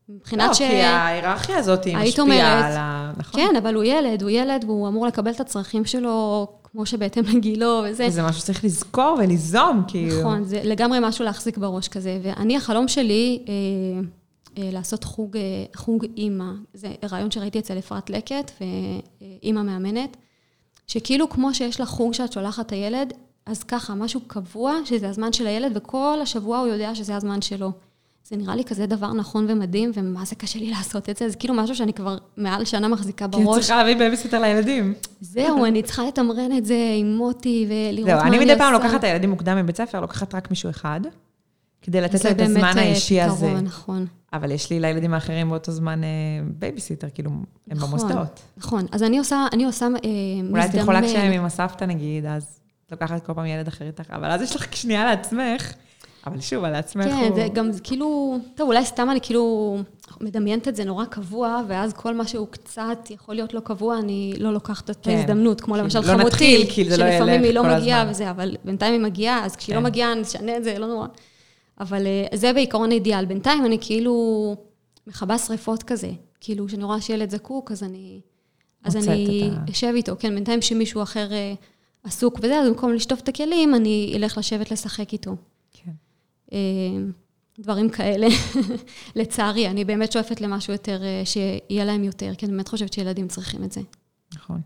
מבחינת 0.08 0.48
לא, 0.48 0.54
ש... 0.54 0.58
כי 0.58 0.64
ההיררכיה 0.64 1.56
הזאת 1.56 1.84
היא 1.84 1.96
משפיעה 1.96 2.24
אומרת, 2.24 2.64
על 2.64 2.76
ה... 2.76 3.12
נכון. 3.16 3.40
כן, 3.40 3.56
אבל 3.56 3.74
הוא 3.74 3.84
ילד, 3.84 4.22
הוא 4.22 4.30
ילד, 4.30 4.64
והוא 4.66 4.88
אמור 4.88 5.06
לקבל 5.06 5.30
את 5.30 5.40
הצרכים 5.40 5.84
שלו 5.84 6.46
כמו 6.72 6.86
שבהתאם 6.86 7.22
לגילו 7.34 7.82
וזה. 7.84 8.06
וזה 8.06 8.22
משהו 8.22 8.40
שצריך 8.40 8.64
לזכור 8.64 9.18
וליזום, 9.20 9.82
כאילו. 9.88 10.20
נכון, 10.20 10.44
זה 10.44 10.60
לגמרי 10.64 10.98
משהו 11.02 11.24
להחזיק 11.24 11.58
בראש 11.58 11.88
כזה. 11.88 12.18
ואני, 12.22 12.56
החלום 12.56 12.88
שלי, 12.88 13.42
אה, 13.48 14.02
לעשות 14.56 15.04
חוג, 15.04 15.36
אה, 15.36 15.42
חוג 15.76 16.06
אימא. 16.16 16.52
זה 16.74 16.88
רעיון 17.10 17.30
שראיתי 17.30 17.58
אצל 17.58 17.78
אפרת 17.78 18.10
לקט, 18.10 18.50
ואימא 18.60 19.62
מאמנת, 19.62 20.16
שכאילו 20.86 21.28
כמו 21.28 21.54
שיש 21.54 21.80
לך 21.80 21.88
חוג 21.88 22.14
שאת 22.14 22.32
שולחת 22.32 22.66
את 22.66 22.72
הילד, 22.72 23.12
אז 23.46 23.62
ככה, 23.62 23.94
משהו 23.94 24.20
קבוע, 24.26 24.74
שזה 24.84 25.08
הזמן 25.08 25.32
של 25.32 25.46
הילד, 25.46 25.72
וכל 25.74 26.18
השבוע 26.22 26.58
הוא 26.58 26.66
יודע 26.66 26.94
שזה 26.94 27.16
הזמן 27.16 27.42
שלו. 27.42 27.72
זה 28.24 28.36
נראה 28.36 28.56
לי 28.56 28.64
כזה 28.64 28.86
דבר 28.86 29.12
נכון 29.12 29.46
ומדהים, 29.48 29.90
ומה 29.94 30.24
זה 30.24 30.34
קשה 30.34 30.58
לי 30.58 30.70
לעשות 30.70 31.08
את 31.08 31.16
זה. 31.16 31.28
זה 31.28 31.36
כאילו 31.36 31.54
משהו 31.54 31.76
שאני 31.76 31.92
כבר 31.92 32.18
מעל 32.36 32.64
שנה 32.64 32.88
מחזיקה 32.88 33.28
כי 33.28 33.40
את 33.40 33.44
בראש. 33.44 33.58
צריכה 33.58 33.76
להביא 33.76 33.96
בייביסיטר 33.96 34.40
לילדים. 34.40 34.94
זהו, 35.20 35.64
אני 35.64 35.82
צריכה 35.82 36.02
לתמרן 36.04 36.56
את 36.58 36.66
זה 36.66 36.94
עם 36.98 37.16
מוטי 37.16 37.66
ולראות 37.68 38.06
זהו, 38.06 38.16
מה 38.16 38.22
אני 38.22 38.36
אני 38.36 38.44
מדי 38.44 38.58
פעם 38.58 38.74
עושה. 38.74 38.84
לוקחת 38.84 38.98
את 38.98 39.04
הילדים 39.04 39.30
מוקדם 39.30 39.56
מבית 39.56 39.76
ספר, 39.76 40.00
לוקחת 40.00 40.34
רק 40.34 40.50
מישהו 40.50 40.70
אחד, 40.70 41.00
כדי 41.82 42.00
לתת 42.00 42.18
זה 42.18 42.28
להם 42.28 42.32
את 42.32 42.36
באמת, 42.36 42.56
הזמן 42.56 42.78
אה, 42.78 42.82
האישי 42.82 43.20
הזה. 43.20 43.46
פתרון, 43.46 43.64
נכון. 43.64 44.06
אבל 44.32 44.50
יש 44.50 44.70
לי 44.70 44.80
לילדים 44.80 45.14
האחרים 45.14 45.50
באותו 45.50 45.72
זמן 45.72 46.04
אה, 46.04 46.08
בייביסיטר, 46.58 47.06
כאילו, 47.14 47.30
הם 47.30 47.44
נכון, 47.76 47.88
במוסדות. 47.88 48.40
נכון, 48.56 48.86
אז 48.92 49.02
אני 49.02 49.18
עושה, 49.18 49.46
אני 49.52 49.64
עושה 49.64 49.86
אה, 49.86 49.90
אולי 50.50 50.64
את 50.64 50.74
יכולה. 50.74 51.02
כשהם 51.02 51.32
עם 51.32 51.44
הסבתא 51.44 51.84
נגיד, 51.84 52.26
אז 52.26 52.60
לוקחת 52.90 53.26
כל 53.26 53.34
פעם 53.34 53.46
ילד 53.46 53.68
אחר 53.68 53.86
איתך, 53.86 54.10
אבל 54.10 54.30
אז 54.30 54.42
יש 54.42 54.56
לך 54.56 54.76
שנייה 54.76 55.04
לעצמך, 55.04 55.72
אבל 56.26 56.40
שוב, 56.40 56.64
על 56.64 56.74
עצמך 56.74 57.04
כן, 57.04 57.26
הוא... 57.28 57.34
זה 57.34 57.48
גם 57.52 57.70
כאילו, 57.82 58.38
טוב, 58.54 58.68
אולי 58.68 58.84
סתם 58.84 59.10
אני 59.10 59.20
כאילו 59.22 59.76
מדמיינת 60.20 60.68
את 60.68 60.76
זה 60.76 60.84
נורא 60.84 61.04
קבוע, 61.04 61.62
ואז 61.68 61.92
כל 61.92 62.14
מה 62.14 62.26
שהוא 62.26 62.46
קצת 62.50 63.10
יכול 63.10 63.34
להיות 63.34 63.54
לא 63.54 63.60
קבוע, 63.60 63.98
אני 63.98 64.34
לא 64.38 64.52
לוקחת 64.52 64.90
את 64.90 64.96
כן. 65.02 65.10
ההזדמנות, 65.10 65.60
כמו 65.60 65.74
כאילו, 65.74 65.84
למשל 65.84 66.00
לא 66.00 66.04
חמותי, 66.04 66.62
נתחיל, 66.64 66.90
זה 66.90 66.96
לא 66.96 67.10
שלפעמים 67.10 67.44
ילך 67.44 67.44
היא 67.44 67.54
לא 67.54 67.76
מגיעה. 67.76 68.06
וזה, 68.10 68.30
אבל 68.30 68.56
בינתיים 68.64 68.92
היא 68.92 69.00
מגיעה, 69.00 69.44
אז 69.44 69.56
כשהיא 69.56 69.74
לא 69.74 69.80
כן. 69.80 69.86
מגיעה, 69.86 70.14
נשנה 70.14 70.56
את 70.56 70.64
זה, 70.64 70.78
לא 70.78 70.86
נורא. 70.86 71.06
אבל 71.80 72.06
אה, 72.06 72.26
זה 72.34 72.52
בעיקרון 72.52 72.92
אידיאל. 72.92 73.24
בינתיים 73.24 73.66
אני 73.66 73.78
כאילו 73.80 74.56
מכבה 75.06 75.38
שריפות 75.38 75.82
כזה, 75.82 76.10
כאילו, 76.40 76.66
כשאני 76.66 76.84
רואה 76.84 77.00
שילד 77.00 77.30
זקוק, 77.30 77.72
אז 77.72 77.82
אני... 77.82 78.20
אז 78.84 78.96
אני 78.96 79.50
אשב 79.70 79.92
איתו, 79.94 80.12
כן, 80.18 80.34
בינתיים 80.34 80.62
שמישהו 80.62 81.02
אחר 81.02 81.32
אה, 81.32 81.54
עסוק 82.04 82.38
וזה, 82.42 82.60
אז 82.60 82.68
במקום 82.68 82.92
לשטוף 82.92 83.20
את 83.20 83.28
הכלים, 83.28 83.74
אני 83.74 84.12
אלך 84.16 84.38
לשבת 84.38 84.70
לשחק 84.70 85.12
איתו. 85.12 85.36
כן. 85.72 85.90
אה, 86.52 86.58
דברים 87.58 87.90
כאלה. 87.90 88.26
לצערי, 89.16 89.68
אני 89.68 89.84
באמת 89.84 90.12
שואפת 90.12 90.40
למשהו 90.40 90.72
יותר, 90.72 91.02
שיהיה 91.24 91.84
להם 91.84 92.04
יותר, 92.04 92.34
כי 92.34 92.46
אני 92.46 92.52
באמת 92.52 92.68
חושבת 92.68 92.92
שילדים 92.92 93.28
צריכים 93.28 93.64
את 93.64 93.72
זה. 93.72 93.80
נכון. 94.34 94.60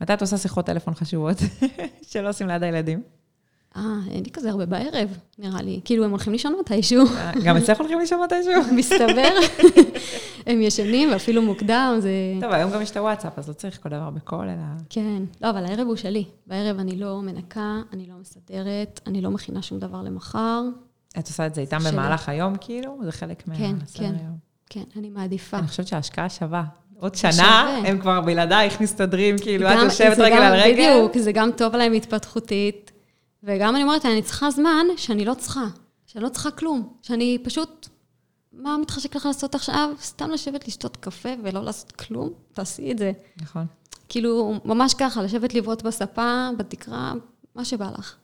מתי 0.00 0.14
את 0.14 0.20
עושה 0.20 0.38
שיחות 0.38 0.66
טלפון 0.66 0.94
חשובות 0.94 1.36
שלא 2.10 2.28
עושים 2.28 2.46
ליד 2.46 2.62
הילדים? 2.62 3.02
אה, 3.76 3.82
אין 4.10 4.24
לי 4.24 4.30
כזה 4.30 4.50
הרבה 4.50 4.66
בערב, 4.66 5.18
נראה 5.38 5.62
לי. 5.62 5.80
כאילו, 5.84 6.04
הם 6.04 6.10
הולכים 6.10 6.32
לישון 6.32 6.56
מתישהו, 6.60 7.04
גם 7.44 7.56
אצלך 7.56 7.78
הולכים 7.78 7.98
לישון 7.98 8.20
מתישהו? 8.22 8.52
מסתבר. 8.78 9.32
הם 10.46 10.60
ישנים, 10.60 11.12
ואפילו 11.12 11.42
מוקדם, 11.42 11.96
זה... 11.98 12.10
טוב, 12.40 12.52
היום 12.52 12.70
גם 12.70 12.82
יש 12.82 12.90
את 12.90 12.96
הוואטסאפ, 12.96 13.38
אז 13.38 13.48
לא 13.48 13.52
צריך 13.52 13.82
כל 13.82 13.88
דבר 13.88 14.10
בקול, 14.10 14.48
אלא... 14.48 14.62
כן. 14.90 15.22
לא, 15.42 15.50
אבל 15.50 15.64
הערב 15.64 15.86
הוא 15.86 15.96
שלי. 15.96 16.24
בערב 16.46 16.78
אני 16.78 16.96
לא 16.96 17.20
מנקה, 17.22 17.80
אני 17.92 18.06
לא 18.06 18.14
מסדרת, 18.20 19.00
אני 19.06 19.20
לא 19.20 19.30
מכינה 19.30 19.62
שום 19.62 19.78
דבר 19.78 20.02
למחר. 20.02 20.62
את 21.18 21.26
עושה 21.26 21.46
את 21.46 21.54
זה 21.54 21.60
איתם. 21.60 21.78
במהלך 21.92 22.28
היום, 22.28 22.54
כאילו? 22.60 22.98
זה 23.04 23.12
חלק 23.12 23.42
כן, 23.42 23.74
מהסדר 23.80 24.06
כן. 24.06 24.14
היום. 24.20 24.36
כן, 24.70 24.84
אני 24.96 25.10
מעדיפה. 25.10 25.58
אני 25.58 25.66
חושבת 25.66 25.86
שההשקעה 25.86 26.28
שווה. 26.28 26.64
עוד. 27.00 27.14
שנה, 27.14 27.80
הם 27.84 27.98
כבר 27.98 28.20
בלעדייך 28.20 28.80
מסתדרים, 28.80 29.36
כאילו, 29.38 29.68
את 29.68 29.78
יושבת 29.84 30.18
רגל 30.18 30.36
על 30.36 30.60
רגל. 30.60 30.72
בדיוק, 30.72 31.18
זה 31.18 31.32
גם 31.32 31.50
טוב 31.56 31.76
להם 31.76 31.92
התפתחותית. 31.92 32.89
וגם 33.42 33.74
אני 33.74 33.82
אומרת, 33.82 34.06
אני 34.06 34.22
צריכה 34.22 34.50
זמן 34.50 34.86
שאני 34.96 35.24
לא 35.24 35.34
צריכה. 35.34 35.66
שאני 36.06 36.24
לא 36.24 36.28
צריכה 36.28 36.50
כלום. 36.50 36.94
שאני 37.02 37.38
פשוט 37.44 37.88
מה 38.52 38.76
מתחשק 38.78 39.16
לך 39.16 39.26
לעשות 39.26 39.54
עכשיו? 39.54 39.90
סתם 40.00 40.30
לשבת 40.30 40.68
לשתות 40.68 40.96
קפה 40.96 41.28
ולא 41.44 41.64
לעשות 41.64 41.92
כלום? 41.92 42.30
תעשי 42.52 42.92
את 42.92 42.98
זה. 42.98 43.12
נכון. 43.42 43.66
כאילו, 44.08 44.54
ממש 44.64 44.94
ככה, 44.94 45.22
לשבת 45.22 45.54
לבעוט 45.54 45.82
בספה, 45.82 46.48
בתקרה, 46.58 47.12
מה 47.54 47.64
שבא 47.64 47.90
לך. 47.98 48.16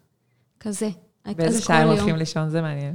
כזה. 0.60 0.90
באיזה 1.36 1.62
שעה 1.62 1.82
הם 1.82 1.88
הולכים. 1.88 2.16
לישון? 2.16 2.48
זה 2.48 2.62
מעניין. 2.62 2.94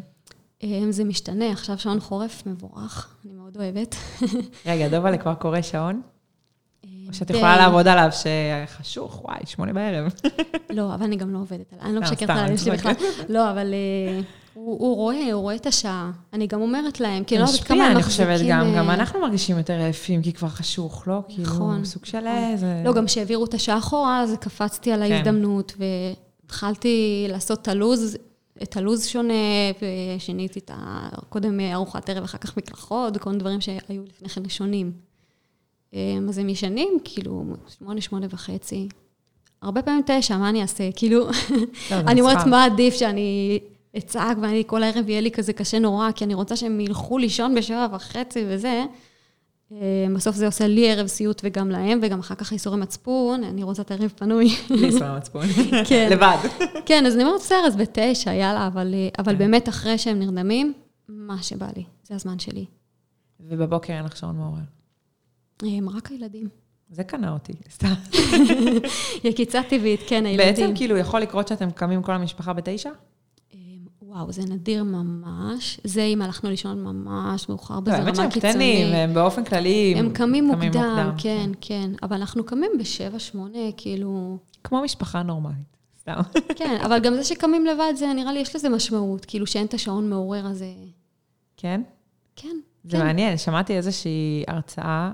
אה, 0.64 0.82
זה 0.90 1.04
משתנה, 1.04 1.52
עכשיו 1.52 1.80
שעון 1.80 2.00
חורף 2.00 2.46
מבורך, 2.46 3.16
אני 3.26 3.34
מאוד 3.34 3.58
אוהבת. 3.58 3.96
רגע, 4.66 4.88
דובלה 4.88 5.18
כבר 5.18 5.34
קורא 5.34 5.62
שעון? 5.62 6.02
שאת. 7.14 7.30
יכולה 7.30 7.58
לעבוד 7.58 7.88
עליו 7.88 8.10
שחשוך, 8.12 9.22
וואי, 9.26 9.40
שמונה 9.46 9.74
בערב. 9.74 10.14
לא, 10.70 10.94
אבל 10.94 11.04
אני 11.04 11.16
גם 11.16 11.34
לא 11.34 11.38
עובדת 11.38 11.74
עליו, 11.74 11.86
אני 11.86 11.96
לא 11.96 12.06
סתם, 12.06 12.14
משקרת 12.14 12.30
עליו, 12.30 12.54
יש 12.54 12.66
לי 12.66 12.72
בכלל. 12.72 12.94
לא, 13.30 13.52
אבל 13.52 13.74
אה, 13.74 14.22
הוא 14.54 14.96
רואה, 14.96 15.34
הוא 15.34 15.42
רואה 15.42 15.56
את 15.56 15.66
השעה. 15.66 16.12
אני 16.34 16.48
גם 16.48 16.62
אומרת 16.62 17.00
להם, 17.00 17.24
כי 17.24 17.38
לא 17.38 17.44
יודעת 17.44 17.64
כמה 17.64 17.78
משפיע, 17.78 17.92
אני. 17.92 18.04
חושבת 18.04 18.40
גם, 18.48 18.74
גם 18.76 18.90
אה, 18.90 18.94
אנחנו 18.94 19.22
מרגישים 19.22 19.58
יותר 19.58 19.74
עייפים, 19.74 20.22
כי 20.22 20.34
כבר 20.34 20.48
חשוך, 20.48 21.08
לא? 21.08 21.20
כאילו, 21.28 21.44
נכון, 21.44 21.86
סוג 21.86 22.06
של 22.06 22.20
נכון. 22.20 22.52
איזה... 22.52 22.82
לא, 22.86 22.94
גם 22.94 23.06
כשהעבירו 23.06 23.46
את 23.46 23.54
השעה 23.54 23.78
אחורה, 23.78 24.22
אז 24.22 24.36
קפצתי 24.40 24.92
על 24.92 25.08
כן. 25.08 25.12
ההזדמנות, 25.12 25.74
והתחלתי 25.78 27.26
לעשות 27.30 27.62
את 27.62 27.68
הלו"ז, 27.68 28.18
את 28.64 28.78
הלו"ז 28.78 29.06
שונה, 29.06 29.34
ושיניתי 29.82 30.60
את 30.60 30.72
ה... 30.74 31.10
קודם 31.30 31.60
ארוחת 31.60 32.10
ערב, 32.10 32.24
אחר 32.24 32.38
כך 32.38 32.58
מקלחות, 32.58 33.18
וכל 33.18 33.30
מיני 33.30 33.40
דברים 33.40 33.62
שהיו 33.62 34.04
לפני 34.08 34.30
כן 34.30 34.50
שונים. 34.50 34.92
אמ, 35.94 36.26
אז 36.30 36.38
הם 36.38 36.50
ישנים, 36.50 36.98
כאילו, 37.04 37.44
שמונה, 37.78 38.02
שמונה 38.02 38.28
וחצי. 38.30 38.88
הרבה 39.62 39.82
פעמים 39.82 40.02
תשע, 40.06 40.38
מה 40.38 40.50
אני 40.50 40.62
אעשה? 40.62 40.92
כאילו, 40.96 41.28
לא, 41.92 41.96
אני 41.96 42.22
אומרת. 42.22 42.48
מה 42.48 42.66
עדיף 42.66 42.94
שאני 42.94 43.60
אצעק 43.98 44.38
ואני 44.42 44.64
כל 44.68 44.84
הערב 44.84 45.10
יהיה 45.10 45.22
לי 45.22 45.32
כזה 45.32 45.54
קשה 45.54 45.80
נורא, 45.80 46.12
כי 46.12 46.26
אני 46.26 46.34
רוצה 46.34 46.56
שהם 46.56 46.80
ילכו 46.80 47.18
לישון 47.18 47.56
בשבע 47.56 47.88
וחצי 47.92 48.44
וזה. 48.48 48.84
אה, 49.72 50.06
בסוף 50.16 50.36
זה 50.36 50.46
עושה 50.46 50.68
לי 50.68 50.92
ערב 50.92 51.08
סיוט 51.08 51.42
וגם 51.44 51.70
להם, 51.70 52.00
וגם 52.02 52.20
אחר 52.20 52.36
כך 52.36 52.52
איסורי 52.52 52.78
מצפון, 52.78 53.44
אני 53.44 53.64
רוצה 53.64 53.82
את 53.82 53.92
הערב 53.92 54.14
פנוי. 54.16 54.56
בלי 54.70 54.88
ישראל 54.88 55.18
מצפון. 55.18 55.46
כן. 55.90 56.10
לבד. 56.12 56.38
כן, 56.86 57.06
אז 57.06 57.16
אני 57.16 57.24
אומרת, 57.24 57.40
בסדר, 57.42 57.66
אז 57.68 57.76
בתשע, 57.76 58.34
יאללה, 58.34 58.68
אבל, 58.68 58.94
אבל 59.20 59.32
כן. 59.34 59.38
באמת 59.38 59.70
אחרי 59.70 59.98
שהם 59.98 60.20
נרדמים, 60.20 60.74
מה 61.10 61.44
שבא 61.44 61.68
לי, 61.76 61.84
זה 62.04 62.16
הזמן 62.16 62.40
שלי. 62.40 62.66
ובבוקר 63.40 63.94
אין 63.94 64.06
לך 64.06 64.18
שעון 64.18 64.36
מעורר. 64.36 64.81
הם 65.68 65.90
רק 65.90 66.12
הילדים. 66.12 66.48
זה 66.92 67.04
קנה 67.04 67.34
אותי, 67.34 67.54
סתם. 67.70 67.94
יקיצה 69.30 69.62
טבעית, 69.70 70.00
כן, 70.08 70.26
הילדים. 70.26 70.48
בעצם 70.48 70.72
כאילו 70.76 70.98
יכול 70.98 71.20
לקרות 71.20 71.48
שאתם 71.48 71.72
קמים 71.72 72.02
כל 72.02 72.12
המשפחה 72.12 72.54
בתשע? 72.54 72.90
אה, 73.54 73.58
וואו, 74.02 74.32
זה 74.32 74.42
נדיר 74.42 74.84
ממש. 74.84 75.80
זה 75.84 76.04
אם 76.04 76.22
הלכנו 76.22 76.50
לישון 76.50 76.84
ממש 76.84 77.50
מאוחר, 77.50 77.74
לא, 77.74 77.80
בזה 77.80 77.96
האמת 77.96 78.08
רמה 78.08 78.16
שהם 78.16 78.30
קיצונית. 78.30 78.56
קטנים, 78.56 78.94
הם 78.94 79.14
באופן 79.14 79.44
כללי... 79.44 79.94
הם 79.98 80.10
קמים 80.14 80.46
מוקדם, 80.48 81.12
כן, 81.18 81.52
כן. 81.62 81.92
אבל 82.04 82.16
אנחנו 82.16 82.44
קמים 82.44 82.72
בשבע, 82.80 83.20
שמונה, 83.20 83.60
כאילו... 83.78 84.38
כמו 84.64 84.82
משפחה 84.82 85.24
נורמלית, 85.24 85.78
סתם. 86.00 86.22
כן, 86.60 86.78
אבל 86.86 87.00
גם 87.00 87.16
זה 87.16 87.24
שקמים 87.24 87.66
לבד, 87.66 87.94
זה 87.96 88.14
נראה 88.14 88.34
לי, 88.34 88.40
יש 88.40 88.56
לזה 88.56 88.70
משמעות. 88.70 89.26
כאילו 89.26 89.48
שאין 89.48 89.66
את 89.66 89.74
השעון 89.74 90.10
מעורר 90.10 90.46
הזה. 90.46 90.74
כן? 91.58 91.82
כן, 92.36 92.58
זה 92.84 92.98
כן. 92.98 93.04
מעניין, 93.04 93.38
שמעתי 93.38 93.78
איזושהי 93.78 94.44
הרצאה, 94.48 95.12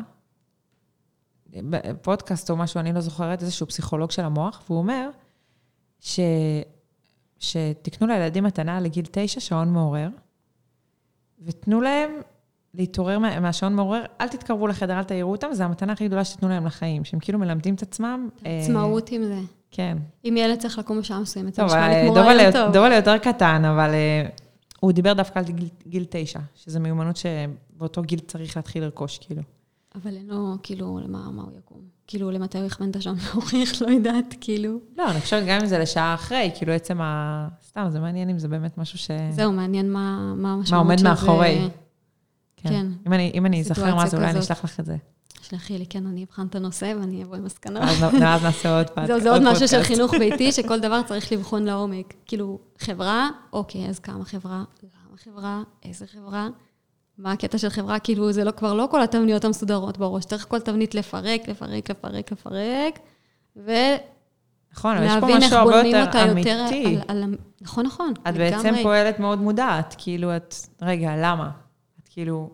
פודקאסט 2.02 2.50
או 2.50 2.56
משהו, 2.56 2.80
אני 2.80 2.94
לא 2.94 3.02
זוכרת, 3.02 3.42
איזשהו 3.42 3.68
פסיכולוג 3.68 4.12
של 4.12 4.22
המוח, 4.26 4.64
והוא 4.68 4.78
אומר 4.78 5.10
ש... 6.00 6.20
שתקנו 7.40 8.08
לילדים 8.08 8.44
מתנה 8.44 8.80
לגיל 8.80 9.06
תשע 9.12 9.40
שעון 9.40 9.74
מעורר, 9.74 10.10
ותנו 11.46 11.82
להם 11.82 12.12
להתעורר 12.74 13.20
מה- 13.20 13.40
מהשעון 13.40 13.76
מעורר, 13.76 14.04
אל 14.22 14.28
תתקרבו 14.28 14.68
לחדר, 14.68 14.98
אל 14.98 15.04
תעירו 15.04 15.32
אותם, 15.32 15.48
זו 15.54 15.64
המתנה 15.64 15.94
הכי 15.94 16.08
גדולה 16.08 16.26
שתיתנו 16.26 16.50
להם 16.50 16.66
לחיים, 16.66 17.06
שהם 17.06 17.20
כאילו 17.20 17.40
מלמדים 17.40 17.76
את 17.76 17.82
עצמם. 17.82 18.30
אה, 18.46 18.60
עצמאות 18.64 19.12
עם 19.12 19.24
זה. 19.24 19.40
כן. 19.72 19.98
אם 20.26 20.36
ילד 20.38 20.60
צריך 20.60 20.80
לקום 20.80 21.00
בשעה 21.00 21.20
מסוימת, 21.20 21.54
זה 21.54 21.64
נשמע 21.64 21.88
לי 21.88 21.96
אה, 21.96 22.04
כמו 22.04 22.14
רעיון 22.14 22.52
טוב. 22.52 22.74
דובלה 22.74 22.96
יותר 22.96 23.18
קטן, 23.18 23.66
אבל 23.66 23.90
אה, 23.94 24.28
הוא 24.80 24.92
דיבר 24.92 25.14
דווקא 25.14 25.40
על 25.40 25.46
גיל 25.88 26.06
תשע, 26.10 26.40
שזו 26.56 26.80
מיומנות 26.80 27.16
שבאותו 27.18 28.02
גיל 28.02 28.20
צריך 28.20 28.58
להתחיל 28.58 28.84
לרכוש, 28.84 29.18
כאילו. 29.18 29.42
אבל 30.04 30.16
אין 30.18 30.28
לו, 30.28 30.56
כאילו, 30.64 31.00
למה 31.04 31.32
מה 31.32 31.44
הוא 31.44 31.52
יקום? 31.58 31.82
כאילו, 32.08 32.32
למתי 32.32 32.58
הוא 32.58 32.66
יכוון 32.66 32.90
את 32.90 32.96
השעון 32.96 33.18
מעורך? 33.34 33.82
לא 33.82 33.88
יודעת, 33.88 34.36
כאילו. 34.42 34.80
לא, 34.98 35.12
אני 35.12 35.22
חושבת 35.22 35.44
גם 35.48 35.60
אם 35.62 35.66
זה 35.66 35.80
לשעה 35.80 36.14
אחרי, 36.14 36.52
כאילו 36.56 36.74
עצם 36.74 37.02
ה... 37.02 37.48
סתם, 37.68 37.88
זה 37.90 38.00
מעניין 38.00 38.30
אם 38.30 38.40
זה 38.40 38.48
באמת 38.48 38.78
משהו 38.78 38.98
ש... 39.00 39.12
זהו, 39.32 39.52
מעניין 39.52 39.92
מה 39.92 40.34
מה 40.36 40.54
המשמעות 40.54 40.72
מה 40.72 40.78
עומד 40.78 40.98
של 40.98 41.04
זה. 41.04 41.10
מאחורי. 41.10 41.70
כן. 42.58 42.86
אם 43.08 43.14
אני, 43.14 43.32
אם 43.34 43.46
אני 43.46 43.60
אזכר 43.62 43.96
מה 43.96 44.08
זה, 44.08 44.18
אולי 44.18 44.30
אני. 44.30 44.40
אשלח 44.40 44.64
לך 44.64 44.80
את 44.80 44.86
זה. 44.86 44.98
שלחי 45.42 45.78
לי, 45.78 45.86
כן, 45.86 46.06
אני 46.06 46.24
אבחן 46.24 46.48
את 46.48 46.56
הנושא 46.56 46.94
ואני 47.00 47.24
אבוא 47.24 47.36
עם 47.36 47.44
מסקנות. 47.46 47.84
ואז 48.22 48.44
נעשה 48.44 48.78
עוד 48.78 48.88
פודקאסט. 48.96 49.08
זהו, 49.08 49.22
זה 49.22 49.32
עוד 49.32 49.42
משהו 49.52 49.68
של 49.68 49.84
חינוך 49.84 50.14
ביתי, 50.14 50.52
שכל 50.52 50.80
דבר 50.80 51.02
צריך 51.04 51.32
לבחון 51.32 51.64
לעומק. 51.64 52.14
כאילו, 52.26 52.60
חברה, 52.80 53.30
אוקיי, 53.54 53.90
אז 53.90 54.00
כמה 54.00 54.26
חברה? 54.26 54.64
למה 54.84 55.18
חברה? 55.18 55.64
איזה 55.84 56.08
חברה? 56.08 56.48
מה 57.18 57.32
הקטע 57.32 57.58
של 57.58 57.70
חברה? 57.70 58.00
כאילו, 58.00 58.32
זה 58.32 58.44
לא, 58.44 58.52
כבר 58.52 58.74
לא 58.74 58.88
כל 58.92 59.04
התבניות 59.04 59.46
המסודרות 59.46 59.98
בראש, 59.98 60.26
צריך 60.26 60.46
כל 60.50 60.60
תבנית 60.60 60.96
לפרק, 60.96 61.48
לפרק, 61.48 61.90
לפרק, 61.90 62.32
לפרק, 62.32 63.00
ולהבין 63.56 63.98
נכון, 64.74 64.98
אבל 64.98 65.06
יש 65.06 65.14
פה 65.22 65.28
משהו 65.38 65.58
הרבה 65.58 65.76
יותר 65.78 66.06
אותה 66.06 66.18
יותר 66.18 66.32
אמיתי. 66.32 66.98
על, 67.08 67.24
על... 67.24 67.36
נכון, 67.62 67.86
נכון. 67.86 68.14
את 68.30 68.34
בעצם 68.34 68.68
לגמרי. 68.68 68.84
פועלת 68.84 69.20
מאוד 69.20 69.40
מודעת, 69.40 69.96
כאילו 69.98 70.36
את... 70.36 70.56
רגע, 70.82 71.12
למה? 71.18 71.52
את 72.04 72.08
כאילו... 72.08 72.50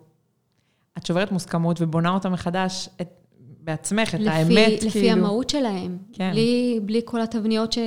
את 0.97 1.05
שוברת 1.05 1.31
מוסכמות 1.31 1.81
ובונה 1.81 2.09
אותה 2.09 2.29
מחדש 2.29 2.89
את, 3.01 3.22
בעצמך, 3.63 4.15
את 4.15 4.19
לפי, 4.19 4.29
האמת, 4.29 4.83
לפי 4.83 4.89
כאילו. 4.91 5.11
המהות 5.11 5.49
שלהם. 5.49 5.97
כן. 6.13 6.31
בלי, 6.31 6.79
בלי 6.85 7.01
כל 7.05 7.21
התבניות 7.21 7.73
ש, 7.73 7.77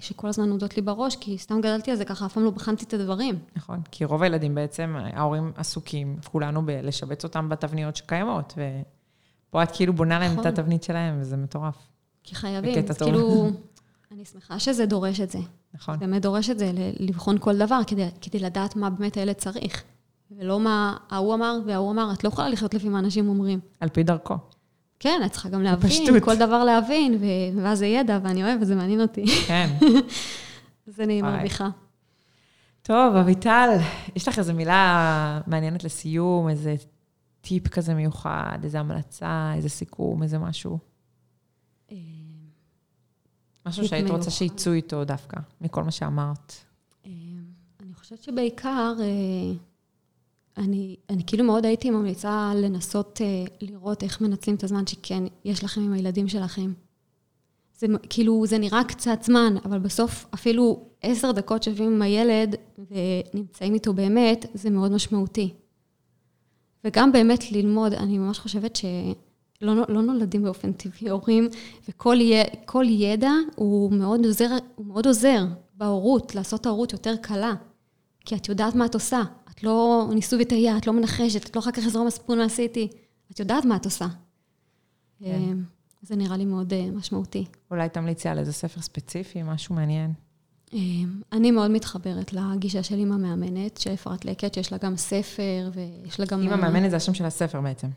שכל 0.00 0.28
הזמן 0.28 0.50
עומדות 0.50 0.76
לי 0.76 0.82
בראש, 0.82 1.16
כי 1.16 1.38
סתם 1.38 1.60
גדלתי 1.60 1.90
על 1.90 1.96
זה 1.96 2.04
ככה, 2.04 2.26
אף 2.26 2.32
פעם 2.32 2.44
לא 2.44 2.50
בחנתי 2.50 2.84
את 2.84 2.94
הדברים. 2.94 3.38
נכון, 3.56 3.80
כי 3.90 4.04
רוב 4.04 4.22
הילדים 4.22 4.54
בעצם, 4.54 4.96
ההורים 5.12 5.52
עסוקים, 5.56 6.16
כולנו, 6.24 6.66
בלשבץ 6.66 7.24
אותם 7.24 7.48
בתבניות 7.48 7.96
שקיימות, 7.96 8.54
ופה 9.48 9.62
את 9.62 9.68
כאילו 9.72 9.92
בונה 9.92 10.18
להם 10.18 10.32
את 10.32 10.38
נכון. 10.38 10.46
התבנית 10.46 10.82
שלהם, 10.82 11.18
וזה 11.20 11.36
מטורף. 11.36 11.76
כי 12.22 12.34
חייבים. 12.34 12.84
אז. 12.90 12.98
כאילו, 12.98 13.50
אני 14.12 14.24
שמחה 14.24 14.58
שזה 14.58 14.86
דורש 14.86 15.20
את 15.20 15.30
זה. 15.30 15.38
נכון. 15.74 15.98
באמת 15.98 16.22
דורש 16.22 16.50
את 16.50 16.58
זה, 16.58 16.72
לבחון 16.98 17.36
כל 17.40 17.58
דבר, 17.58 17.80
כדי, 17.86 18.06
כדי 18.20 18.38
לדעת 18.38 18.76
מה 18.76 18.90
באמת 18.90 19.16
הילד 19.16 19.34
צריך. 19.34 19.82
ולא 20.30 20.60
מה 20.60 20.96
ההוא 21.10 21.34
אמר 21.34 21.58
וההוא 21.66 21.90
אמר, 21.90 22.12
את 22.12 22.24
לא 22.24 22.28
יכולה 22.28 22.48
לחיות 22.48 22.74
לפי 22.74 22.88
מה 22.88 22.98
אנשים 22.98 23.28
אומרים. 23.28 23.60
על 23.80 23.88
פי 23.88 24.02
דרכו. 24.02 24.34
כן, 25.02 25.20
את 25.26 25.32
צריכה 25.32 25.48
גם 25.48 25.62
להבין, 25.62 25.90
בפשטות. 25.90 26.22
כל 26.22 26.36
דבר 26.36 26.64
להבין, 26.64 27.14
ו- 27.20 27.62
ואז 27.62 27.78
זה 27.78 27.86
ידע, 27.86 28.18
ואני 28.22 28.44
אוהבת, 28.44 28.66
זה 28.66 28.74
מעניין 28.74 29.00
אותי. 29.00 29.24
כן. 29.46 29.70
אז 30.88 31.00
אני. 31.00 31.22
מרוויחה. 31.22 31.68
טוב, 32.82 33.16
אביטל, 33.16 33.68
יש 34.16 34.28
לך 34.28 34.38
איזו 34.38 34.54
מילה 34.54 35.40
מעניינת 35.46 35.84
לסיום, 35.84 36.48
איזה 36.48 36.74
טיפ 37.40 37.68
כזה 37.68 37.94
מיוחד, 37.94 38.58
איזו 38.64 38.78
המלצה, 38.78 39.52
איזה 39.56 39.68
סיכום, 39.68 40.22
איזה 40.22 40.38
משהו? 40.38 40.78
אה, 41.92 41.96
משהו 43.66 43.88
שהיית 43.88 44.10
רוצה. 44.10 44.30
שיצאו 44.30 44.72
איתו 44.72 45.04
דווקא, 45.04 45.40
מכל 45.60 45.82
מה 45.82 45.90
שאמרת. 45.90 46.52
אה, 47.06 47.10
אני 47.80 47.94
חושבת 47.94 48.22
שבעיקר, 48.22 48.94
אה, 49.00 49.54
אני, 50.56 50.96
אני 51.10 51.22
כאילו 51.26 51.44
מאוד 51.44 51.66
הייתי 51.66 51.90
ממליצה 51.90 52.52
לנסות 52.56 53.20
אה, 53.24 53.44
לראות 53.60 54.02
איך 54.02 54.20
מנצלים 54.20 54.56
את 54.56 54.64
הזמן 54.64 54.86
שכן 54.86 55.24
יש 55.44 55.64
לכם 55.64 55.80
עם 55.80 55.92
הילדים 55.92 56.28
שלכם. 56.28 56.72
זה 57.78 57.86
כאילו, 58.08 58.46
זה 58.46 58.58
נראה 58.58 58.84
קצת 58.84 59.22
זמן, 59.22 59.54
אבל 59.64 59.78
בסוף 59.78 60.26
אפילו 60.34 60.84
עשר 61.02 61.32
דקות 61.32 61.62
שיושבים 61.62 61.92
עם 61.92 62.02
הילד 62.02 62.54
ונמצאים 62.90 63.74
איתו 63.74 63.92
באמת, 63.92 64.46
זה 64.54 64.70
מאוד 64.70 64.92
משמעותי. 64.92 65.54
וגם 66.84 67.12
באמת 67.12 67.52
ללמוד, 67.52 67.92
אני 67.92 68.18
ממש 68.18 68.38
חושבת 68.38 68.76
שלא 68.76 69.74
לא 69.88 70.02
נולדים 70.02 70.42
באופן 70.42 70.72
טבעי 70.72 71.08
הורים, 71.10 71.48
וכל 71.88 72.16
י- 72.20 72.82
ידע 72.88 73.30
הוא 73.56 73.92
מאוד 73.92 74.26
עוזר, 74.26 74.50
הוא 74.74 74.86
מאוד 74.86 75.06
עוזר 75.06 75.44
בהורות, 75.74 76.34
לעשות 76.34 76.66
ההורות 76.66 76.92
יותר 76.92 77.16
קלה. 77.16 77.54
כי 78.24 78.34
את 78.34 78.48
יודעת 78.48 78.74
מה 78.74 78.86
את 78.86 78.94
עושה. 78.94 79.22
את 79.54 79.62
לא 79.62 80.08
ניסוי 80.14 80.42
וטעייה, 80.42 80.78
את 80.78 80.86
לא 80.86 80.92
מנחשת, 80.92 81.46
את 81.46 81.56
לא 81.56 81.60
אחר 81.60 81.70
כך 81.70 81.86
אזרום 81.86 82.06
הספון 82.06 82.38
מה 82.38 82.44
עשיתי. 82.44 82.88
את 83.30 83.40
יודעת 83.40 83.64
מה 83.64 83.76
את 83.76 83.84
עושה. 83.84 84.06
כן. 85.18 85.26
אה, 85.26 85.52
זה 86.02 86.16
נראה 86.16 86.36
לי 86.36 86.44
מאוד 86.44 86.72
אה, 86.72 86.90
משמעותי. 86.92 87.44
אולי 87.70 87.88
תמליצי 87.88 88.28
על 88.28 88.38
איזה 88.38 88.52
ספר 88.52 88.80
ספציפי, 88.80 89.42
משהו 89.42 89.74
מעניין. 89.74 90.12
אה, 90.74 90.78
אני 91.32 91.50
מאוד 91.50 91.70
מתחברת 91.70 92.32
לגישה 92.32 92.82
של 92.82 92.94
אימא 92.94 93.16
מאמנת, 93.16 93.76
של 93.76 93.94
אפרת 93.94 94.24
לקט, 94.24 94.54
שיש 94.54 94.72
לה 94.72 94.78
גם 94.78 94.96
ספר, 94.96 95.70
ויש 95.74 96.20
לה 96.20 96.26
גם... 96.26 96.40
אם 96.40 96.48
אה, 96.48 96.54
המאמנת 96.54 96.90
זה 96.90 96.96
השם 96.96 97.14
של 97.14 97.24
הספר 97.24 97.60
בעצם. 97.60 97.88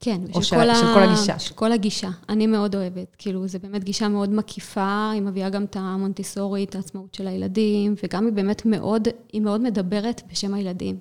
כן, 0.00 0.20
או 0.34 0.42
של- 0.42 0.56
של 0.74 0.94
כל 0.94 1.02
הגישה. 1.02 1.38
של 1.38 1.54
כל 1.54 1.72
הגישה. 1.72 2.08
אני 2.28 2.46
מאוד 2.46 2.74
אוהבת. 2.76 3.16
כאילו, 3.18 3.48
זו 3.48 3.58
באמת 3.62 3.84
גישה 3.84 4.08
מאוד 4.08 4.30
מקיפה, 4.30 5.10
היא 5.14 5.22
מביאה 5.22 5.48
גם 5.50 5.64
את 5.64 5.76
המונטיסורי, 5.76 6.64
את 6.64 6.74
העצמאות 6.74 7.14
של 7.14 7.26
הילדים, 7.28 7.94
וגם 8.04 8.24
היא 8.26 8.32
באמת 8.32 8.66
מאוד, 8.66 9.08
היא 9.32 9.40
מאוד 9.40 9.60
מדברת 9.60 10.22
בשם 10.30 10.54
הילדים. 10.54 10.98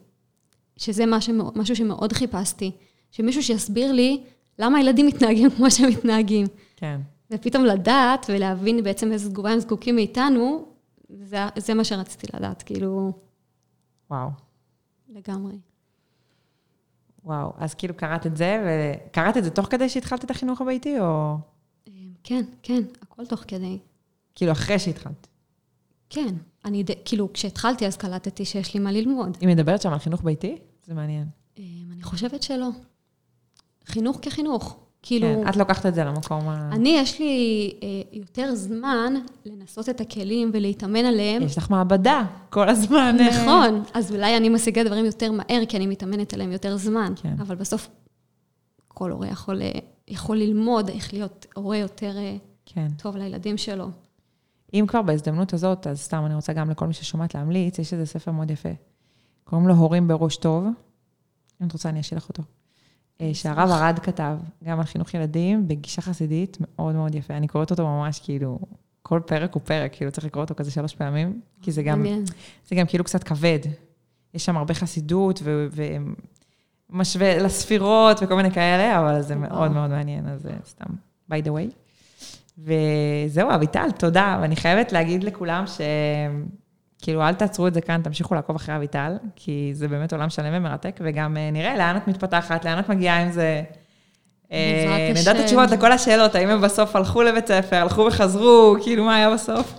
שזה 0.77 1.05
משהו, 1.05 1.33
משהו 1.55 1.75
שמאוד 1.75 2.13
חיפשתי. 2.13 2.71
שמישהו 3.11 3.43
שיסביר 3.43 3.91
לי 3.91 4.23
למה 4.59 4.77
הילדים 4.77 5.07
מתנהגים 5.07 5.49
כמו 5.49 5.71
שהם 5.71 5.89
מתנהגים. 5.89 6.47
כן. 6.75 6.99
ופתאום 7.31 7.65
לדעת 7.65 8.25
ולהבין 8.29 8.83
בעצם 8.83 9.11
איזה 9.11 9.29
תגובה 9.29 9.51
הם 9.51 9.59
זקוקים 9.59 9.95
מאיתנו, 9.95 10.65
זה, 11.09 11.37
זה 11.57 11.73
מה 11.73 11.83
שרציתי 11.83 12.27
לדעת, 12.33 12.63
כאילו, 12.63 13.11
וואו. 14.11 14.29
לגמרי. 15.09 15.53
וואו, 17.23 17.53
אז 17.57 17.73
כאילו 17.73 17.93
קראת 17.97 18.25
את 18.25 18.37
זה, 18.37 18.63
וקראת 18.65 19.37
את 19.37 19.43
זה 19.43 19.49
תוך 19.49 19.67
כדי 19.69 19.89
שהתחלת 19.89 20.25
את 20.25 20.31
החינוך 20.31 20.61
הביתי, 20.61 20.99
או 20.99 21.37
כן, 22.23 22.45
כן, 22.63 22.83
הכל 23.01 23.25
תוך 23.25 23.43
כדי. 23.47 23.79
כאילו 24.35 24.51
אחרי 24.51 24.79
שהתחלת? 24.79 25.27
כן, 26.09 26.35
אני, 26.65 26.83
כאילו, 27.05 27.33
כשהתחלתי 27.33 27.87
אז 27.87 27.97
קלטתי 27.97 28.45
שיש 28.45 28.73
לי 28.73 28.79
מה 28.79 28.91
ללמוד. 28.91 29.37
היא 29.41 29.49
מדברת 29.49 29.81
שם 29.81 29.93
על 29.93 29.99
חינוך 29.99 30.23
ביתי? 30.23 30.57
זה 30.85 30.93
מעניין. 30.93 31.27
אמ, 31.57 31.63
אני 31.91 32.03
חושבת 32.03 32.43
שלא. 32.43 32.69
חינוך 33.85 34.19
כחינוך. 34.21 34.79
כאילו, 35.01 35.27
כן, 35.27 35.49
את 35.49 35.55
לוקחת 35.55 35.85
את 35.85 35.95
זה 35.95 36.03
למקום 36.03 36.49
ה... 36.49 36.69
אני, 36.71 36.89
יש 36.89 37.19
לי 37.19 37.73
אה, 37.83 37.87
יותר 38.11 38.55
זמן 38.55 39.13
לנסות 39.45 39.89
את 39.89 40.01
הכלים 40.01 40.51
ולהתאמן 40.53 41.05
עליהם. 41.05 41.43
יש 41.43 41.57
לך 41.57 41.69
מעבדה 41.69 42.25
כל 42.49 42.69
הזמן. 42.69 43.17
נכון, 43.29 43.83
אז 43.93 44.11
אולי 44.11 44.37
אני 44.37 44.49
משיגה 44.49 44.83
דברים 44.83 45.05
יותר 45.05 45.31
מהר, 45.31 45.65
כי 45.69 45.77
אני 45.77 45.87
מתאמנת 45.87 46.33
עליהם 46.33 46.51
יותר 46.51 46.77
זמן. 46.77 47.13
כן. 47.15 47.33
אבל 47.39 47.55
בסוף, 47.55 47.89
כל 48.87 49.11
הורה 49.11 49.27
יכול, 49.27 49.61
אה, 49.61 49.71
יכול 50.07 50.37
ללמוד 50.37 50.89
איך 50.89 51.13
להיות 51.13 51.45
הורה 51.55 51.77
יותר 51.77 52.17
אה, 52.17 52.35
כן. 52.65 52.87
טוב 52.97 53.17
לילדים 53.17 53.57
שלו. 53.57 53.87
אם 54.73 54.85
כבר 54.87 55.01
בהזדמנות 55.01 55.53
הזאת, 55.53 55.87
אז 55.87 55.99
סתם 55.99 56.25
אני 56.25 56.35
רוצה 56.35 56.53
גם 56.53 56.69
לכל 56.69 56.87
מי 56.87 56.93
ששומעת 56.93 57.35
להמליץ, 57.35 57.79
יש 57.79 57.93
איזה 57.93 58.05
ספר 58.05 58.31
מאוד 58.31 58.51
יפה. 58.51 58.69
קוראים 59.43 59.67
לו 59.67 59.73
הורים 59.73 60.07
בראש 60.07 60.37
טוב. 60.37 60.63
אם 61.61 61.67
את 61.67 61.73
רוצה, 61.73 61.89
אני 61.89 61.99
אשאיר 61.99 62.17
לך 62.17 62.29
אותו. 62.29 62.43
אה, 63.21 63.29
שהרב 63.33 63.69
ארד 63.69 63.99
כתב, 63.99 64.37
גם 64.63 64.79
על 64.79 64.85
חינוך 64.85 65.13
ילדים, 65.13 65.67
בגישה 65.67 66.01
חסידית, 66.01 66.57
מאוד 66.59 66.95
מאוד 66.95 67.15
יפה. 67.15 67.33
אני 67.33 67.47
קוראת 67.47 67.71
אותו 67.71 67.87
ממש 67.87 68.19
כאילו, 68.23 68.59
כל 69.01 69.19
פרק 69.25 69.53
הוא 69.53 69.61
פרק, 69.65 69.95
כאילו 69.95 70.11
צריך 70.11 70.25
לקרוא 70.25 70.43
אותו 70.43 70.55
כזה 70.55 70.71
שלוש 70.71 70.95
פעמים, 70.95 71.41
כי 71.61 71.71
זה 71.71 71.83
גם. 71.83 72.05
זה 72.67 72.75
גם 72.75 72.85
כאילו 72.85 73.03
קצת 73.03 73.23
כבד. 73.23 73.59
יש 74.33 74.45
שם 74.45 74.57
הרבה 74.57 74.73
חסידות, 74.73 75.39
ו- 75.43 75.67
ומשווה 76.89 77.37
לספירות 77.39 78.17
וכל 78.21 78.35
מיני 78.35 78.51
כאלה, 78.51 78.99
אבל 78.99 79.21
זה. 79.21 79.35
מאוד 79.35 79.71
מאוד 79.71 79.89
מעניין, 79.89 80.27
אז 80.27 80.41
זה 80.41 80.51
סתם, 80.65 80.93
by 81.31 81.45
the 81.45 81.49
way. 81.49 81.73
וזהו, 82.57 83.49
אביטל, 83.55 83.91
תודה. 83.97 84.39
ואני 84.41 84.55
חייבת 84.55 84.91
להגיד 84.91 85.23
לכולם 85.23 85.67
ש... 85.67 85.81
כאילו, 87.01 87.21
אל 87.21 87.33
תעצרו 87.33 87.67
את 87.67 87.73
זה 87.73 87.81
כאן, 87.81 88.01
תמשיכו 88.01 88.35
לעקוב 88.35 88.55
אחרי 88.55 88.75
אביטל, 88.75 89.13
כי 89.35 89.71
זה 89.73 89.87
באמת 89.87 90.13
עולם 90.13 90.29
שלם 90.29 90.53
ומרתק, 90.53 90.99
וגם 91.03 91.37
אה, 91.37 91.51
נראה 91.51 91.77
לאן 91.77 91.97
את 91.97 92.07
מתפתחת, 92.07 92.65
לאן 92.65 92.79
את 92.79 92.89
מגיעה 92.89 93.21
עם 93.21 93.31
זה. 93.31 93.63
אה, 94.51 95.11
נדע 95.21 95.31
את. 95.31 95.37
התשובות 95.37 95.71
לכל 95.71 95.91
השאלות, 95.91 96.35
האם 96.35 96.49
הם 96.49 96.61
בסוף 96.61 96.95
הלכו 96.95 97.21
לבית 97.21 97.47
ספר, 97.47 97.75
הלכו 97.75 98.01
וחזרו, 98.01 98.75
כאילו, 98.83 99.03
מה 99.03 99.15
היה 99.15 99.33
בסוף? 99.33 99.73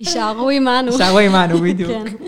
יישארו 0.00 0.50
עמנו. 0.50 0.92
יישארו 0.92 1.18
עמנו, 1.18 1.58
בדיוק. 1.64 1.90
כן, 1.90 2.24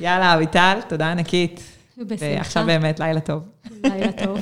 יאללה, 0.00 0.34
אביטל, 0.34 0.78
תודה 0.88 1.10
ענקית. 1.10 1.62
בשמחה. 1.98 2.24
ועכשיו 2.36 2.66
באמת, 2.66 3.00
לילה 3.00 3.20
טוב. 3.20 3.42
לילה 3.84 4.12
טוב. 4.12 4.40